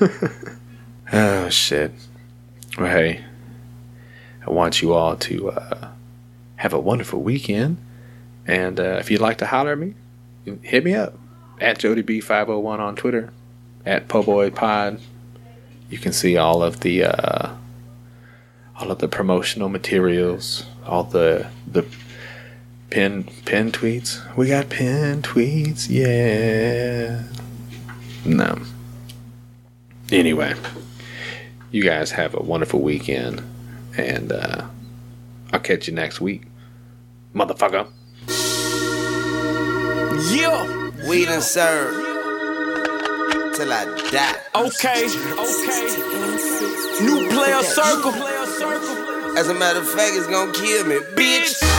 oh 1.12 1.48
shit. 1.48 1.92
Well, 2.78 2.88
hey, 2.88 3.24
I 4.46 4.50
want 4.50 4.82
you 4.82 4.92
all 4.92 5.16
to 5.16 5.50
uh, 5.50 5.88
have 6.56 6.72
a 6.72 6.78
wonderful 6.78 7.22
weekend, 7.22 7.78
and 8.46 8.78
uh, 8.78 8.98
if 9.00 9.10
you'd 9.10 9.20
like 9.20 9.38
to 9.38 9.46
holler 9.46 9.72
at 9.72 9.78
me, 9.78 9.94
hit 10.62 10.84
me 10.84 10.94
up 10.94 11.18
at 11.60 11.78
JodyB501 11.78 12.78
on 12.78 12.96
Twitter, 12.96 13.32
at 13.86 14.08
PoBoyPod 14.08 15.00
you 15.94 15.98
can 15.98 16.12
see 16.12 16.36
all 16.36 16.62
of 16.62 16.80
the 16.80 17.04
uh, 17.04 17.54
all 18.76 18.90
of 18.90 18.98
the 18.98 19.08
promotional 19.08 19.68
materials, 19.68 20.66
all 20.84 21.04
the 21.04 21.46
the 21.70 21.86
pin 22.94 23.24
pin 23.44 23.72
tweets. 23.72 24.22
We 24.36 24.46
got 24.46 24.68
pin 24.68 25.20
tweets, 25.20 25.88
yeah. 25.90 27.24
No. 28.24 28.56
Anyway, 30.12 30.54
you 31.72 31.82
guys 31.82 32.12
have 32.12 32.34
a 32.34 32.40
wonderful 32.40 32.80
weekend, 32.80 33.42
and 33.96 34.30
uh, 34.30 34.64
I'll 35.52 35.58
catch 35.58 35.88
you 35.88 35.94
next 35.94 36.20
week, 36.20 36.42
motherfucker. 37.34 37.88
Yeah. 40.32 41.08
We 41.08 41.24
done 41.24 41.42
serve 41.42 41.94
till 43.56 43.72
I 43.72 43.86
die. 44.12 44.36
Okay. 44.54 45.04
Okay. 45.42 45.84
New 47.02 47.28
player 47.28 47.62
circle. 47.64 48.14
As 49.36 49.48
a 49.48 49.54
matter 49.54 49.80
of 49.80 49.88
fact, 49.88 50.12
it's 50.14 50.28
gonna 50.28 50.52
kill 50.52 50.86
me, 50.86 50.98
bitch. 51.16 51.73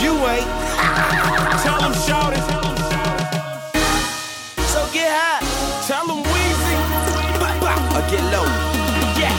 You 0.00 0.16
ain't. 0.32 0.48
Tell 1.60 1.78
them 1.78 1.92
shout 1.92 2.32
it. 2.32 2.40
So 4.72 4.80
get 4.96 5.12
high 5.12 5.44
Tell 5.86 6.06
them 6.06 6.24
Weezy. 6.24 6.76
or 7.92 8.04
get 8.08 8.24
low. 8.32 8.48
Yeah. 9.20 9.36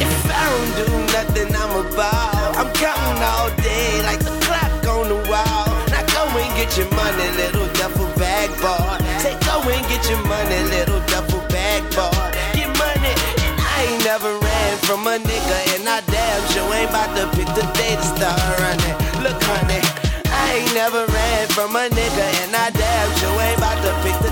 If 0.00 0.24
I 0.24 0.40
don't 0.48 0.72
do 0.80 0.86
nothing, 1.12 1.54
I'm 1.54 1.72
a 1.76 1.84
ball. 1.92 2.56
I'm 2.56 2.72
counting 2.72 3.22
all 3.28 3.50
day 3.60 4.00
like 4.08 4.20
the 4.24 4.32
clock 4.48 4.72
on 4.88 5.08
the 5.12 5.20
wall. 5.28 5.68
Now 5.92 6.00
go 6.16 6.32
and 6.32 6.48
get 6.56 6.78
your 6.78 6.88
money, 6.96 7.28
little 7.36 7.68
duffel 7.76 8.08
bag 8.16 8.48
boy. 8.64 8.96
Say 9.20 9.36
go 9.44 9.60
and 9.68 9.84
get 9.92 10.00
your 10.08 10.24
money, 10.24 10.64
little 10.72 11.00
duffel 11.12 11.44
bag 11.52 11.84
boy. 11.92 12.32
Get 12.56 12.72
money, 12.80 13.12
I 13.60 13.84
ain't 13.84 14.02
never 14.02 14.32
ran 14.32 14.78
from 14.88 15.06
a 15.06 15.18
nigga, 15.20 15.76
and 15.76 15.86
I 15.86 16.00
damn 16.08 16.40
sure 16.56 16.72
ain't 16.72 16.88
about 16.88 17.12
to 17.20 17.28
pick 17.36 17.52
the 17.52 17.68
day 17.76 17.96
to 17.96 18.06
start 18.16 18.40
running. 18.60 18.83
Look, 19.24 19.42
honey. 19.42 19.80
I 20.28 20.60
ain't 20.60 20.74
never 20.74 21.06
ran 21.06 21.48
from 21.48 21.74
a 21.76 21.88
nigga, 21.88 22.26
and 22.44 22.54
I 22.54 22.68
damn 22.68 23.08
sure 23.16 23.40
ain't 23.40 23.56
about 23.56 23.80
to 23.80 23.92
pick 24.04 24.23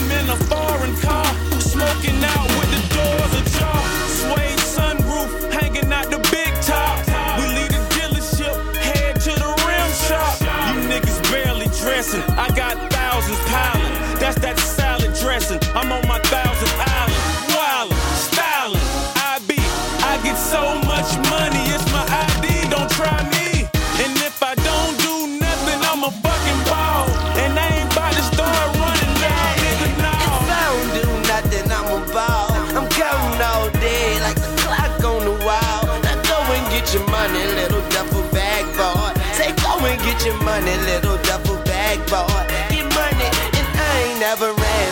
I'm 0.00 0.10
in 0.12 0.30
a 0.30 0.36
foreign 0.48 0.96
car, 0.96 1.26
smoking 1.60 2.24
out 2.24 2.48
with 2.56 2.70
the 2.72 2.80
doors 2.96 3.32
ajar. 3.36 3.80
Suede 4.08 4.62
sunroof, 4.74 5.52
hanging 5.52 5.92
out 5.92 6.10
the 6.10 6.20
big 6.32 6.52
top. 6.62 7.04
We 7.36 7.44
leave 7.52 7.68
the 7.68 7.84
dealership, 7.92 8.56
head 8.76 9.20
to 9.20 9.32
the 9.36 9.50
rim 9.68 9.90
shop. 10.08 10.40
You 10.40 10.88
niggas 10.88 11.20
barely 11.30 11.66
dressing, 11.84 12.22
I 12.32 12.48
got 12.56 12.90
thousands 12.90 13.40
piling. 13.44 13.92
That's 14.18 14.40
that 14.40 14.58
salad 14.58 15.12
dressing. 15.20 15.60
I'm 15.74 15.92
on 15.92 16.08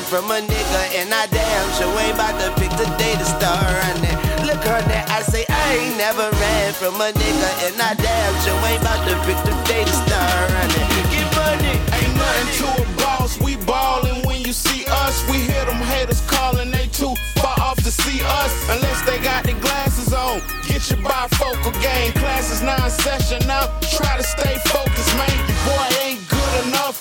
from 0.08 0.30
a 0.30 0.40
nigga, 0.40 0.82
and 0.96 1.12
I 1.12 1.26
damn 1.26 1.68
sure 1.76 1.92
ain't 2.00 2.14
about 2.16 2.32
to 2.40 2.48
pick 2.56 2.72
the 2.80 2.88
day 2.96 3.12
to 3.12 3.26
start 3.28 3.60
running. 3.60 4.16
Look, 4.48 4.64
honey, 4.64 5.04
I 5.04 5.20
say 5.20 5.44
I 5.50 5.76
ain't 5.76 5.98
never 6.00 6.32
ran 6.32 6.72
from 6.72 6.96
a 6.96 7.12
nigga, 7.12 7.50
and 7.68 7.76
I 7.76 7.92
damn 7.92 8.34
sure 8.40 8.56
ain't 8.72 8.80
about 8.80 9.04
to 9.04 9.14
pick 9.28 9.36
the 9.44 9.52
day 9.68 9.84
to 9.84 9.94
start 10.08 10.32
running. 10.56 10.88
Get 11.12 11.28
money, 11.36 11.76
Ain't 11.92 12.14
nothing 12.16 12.48
to 12.56 12.68
a 12.80 12.84
boss, 13.04 13.38
we 13.40 13.56
ballin' 13.68 14.24
when 14.24 14.40
you 14.48 14.54
see 14.54 14.86
us. 14.88 15.28
We 15.28 15.44
hear 15.44 15.64
them 15.66 15.82
haters 15.92 16.22
calling, 16.24 16.70
they 16.70 16.86
too 16.88 17.12
far 17.36 17.60
off 17.60 17.76
to 17.84 17.92
see 17.92 18.24
us. 18.24 18.52
Unless 18.72 19.02
they 19.04 19.20
got 19.20 19.44
their 19.44 19.60
glasses 19.60 20.14
on. 20.14 20.40
Get 20.64 20.88
your 20.88 21.04
bifocal 21.04 21.74
game, 21.84 22.12
classes 22.12 22.62
non-session 22.62 23.46
now. 23.46 23.68
Try 23.92 24.16
to 24.16 24.24
stay 24.24 24.56
focused, 24.72 25.12
man. 25.20 25.36
Your 25.36 25.60
boy 25.68 25.86
ain't 26.00 26.22
good 26.32 26.52
enough, 26.64 26.96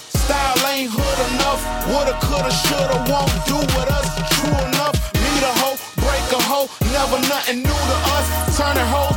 ain't 0.77 0.91
hood 0.93 1.19
enough. 1.33 1.61
Woulda, 1.89 2.13
coulda, 2.21 2.51
shoulda, 2.51 2.97
won't 3.09 3.33
do 3.49 3.57
with 3.73 3.89
us. 3.97 4.07
True 4.37 4.57
enough, 4.69 4.95
meet 5.23 5.43
a 5.49 5.53
hoe, 5.61 5.77
break 6.03 6.27
a 6.37 6.41
hoe, 6.49 6.69
never 6.93 7.19
nothing 7.27 7.59
new 7.65 7.79
to 7.91 7.97
us. 8.15 8.25
Turning 8.57 8.89
hoes 8.93 9.16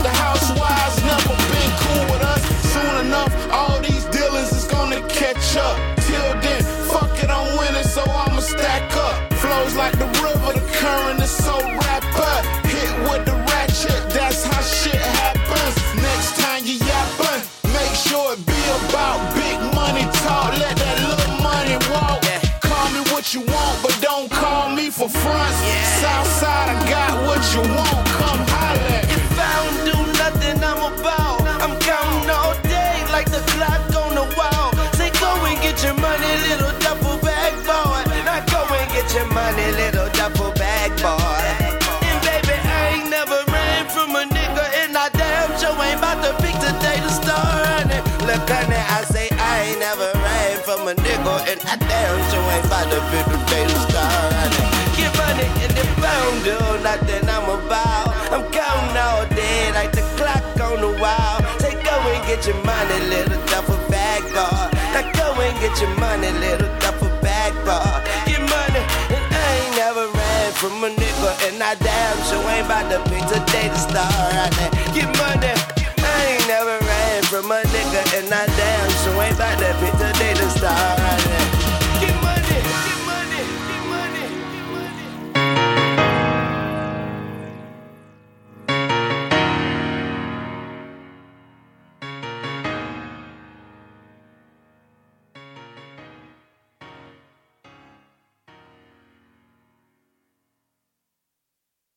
a 50.91 50.95
nigga, 51.07 51.35
and 51.47 51.61
I 51.71 51.77
damn 51.77 52.19
sure 52.31 52.43
ain't 52.51 52.67
about 52.67 52.91
to 52.91 52.99
pick 53.15 53.27
today 53.31 53.63
to 53.63 53.79
start. 53.87 54.51
Get 54.99 55.15
money, 55.15 55.47
and 55.63 55.73
if 55.79 55.91
I 56.03 56.15
don't 56.19 56.43
do 56.43 56.59
nothing, 56.83 57.25
I'm 57.31 57.47
about. 57.47 58.11
I'm 58.35 58.43
counting 58.51 58.99
all 58.99 59.23
day 59.31 59.71
like 59.71 59.93
the 59.93 60.03
clock 60.19 60.43
on 60.59 60.83
the 60.83 60.91
wall. 60.99 61.39
Say, 61.63 61.79
go 61.87 61.95
and 61.95 62.23
get 62.27 62.43
your 62.47 62.59
money, 62.67 62.99
little 63.07 63.39
duffel 63.47 63.79
bag 63.87 64.23
boy. 64.35 64.67
Now 64.91 65.07
go 65.15 65.27
and 65.39 65.55
get 65.63 65.79
your 65.81 65.95
money, 65.95 66.31
little 66.43 66.71
duffel 66.83 67.13
bag 67.23 67.55
boy. 67.63 67.87
Get 68.27 68.43
money, 68.51 68.83
and 69.15 69.27
I 69.31 69.47
ain't 69.63 69.77
never 69.79 70.05
ran 70.11 70.53
from 70.59 70.83
a 70.83 70.91
nigga, 70.91 71.31
and 71.47 71.63
I 71.63 71.75
damn 71.79 72.19
sure 72.27 72.43
ain't 72.51 72.67
about 72.67 72.91
to 72.91 72.99
pick 73.07 73.23
today 73.31 73.69
to 73.71 73.79
start 73.79 74.11
running. 74.35 74.91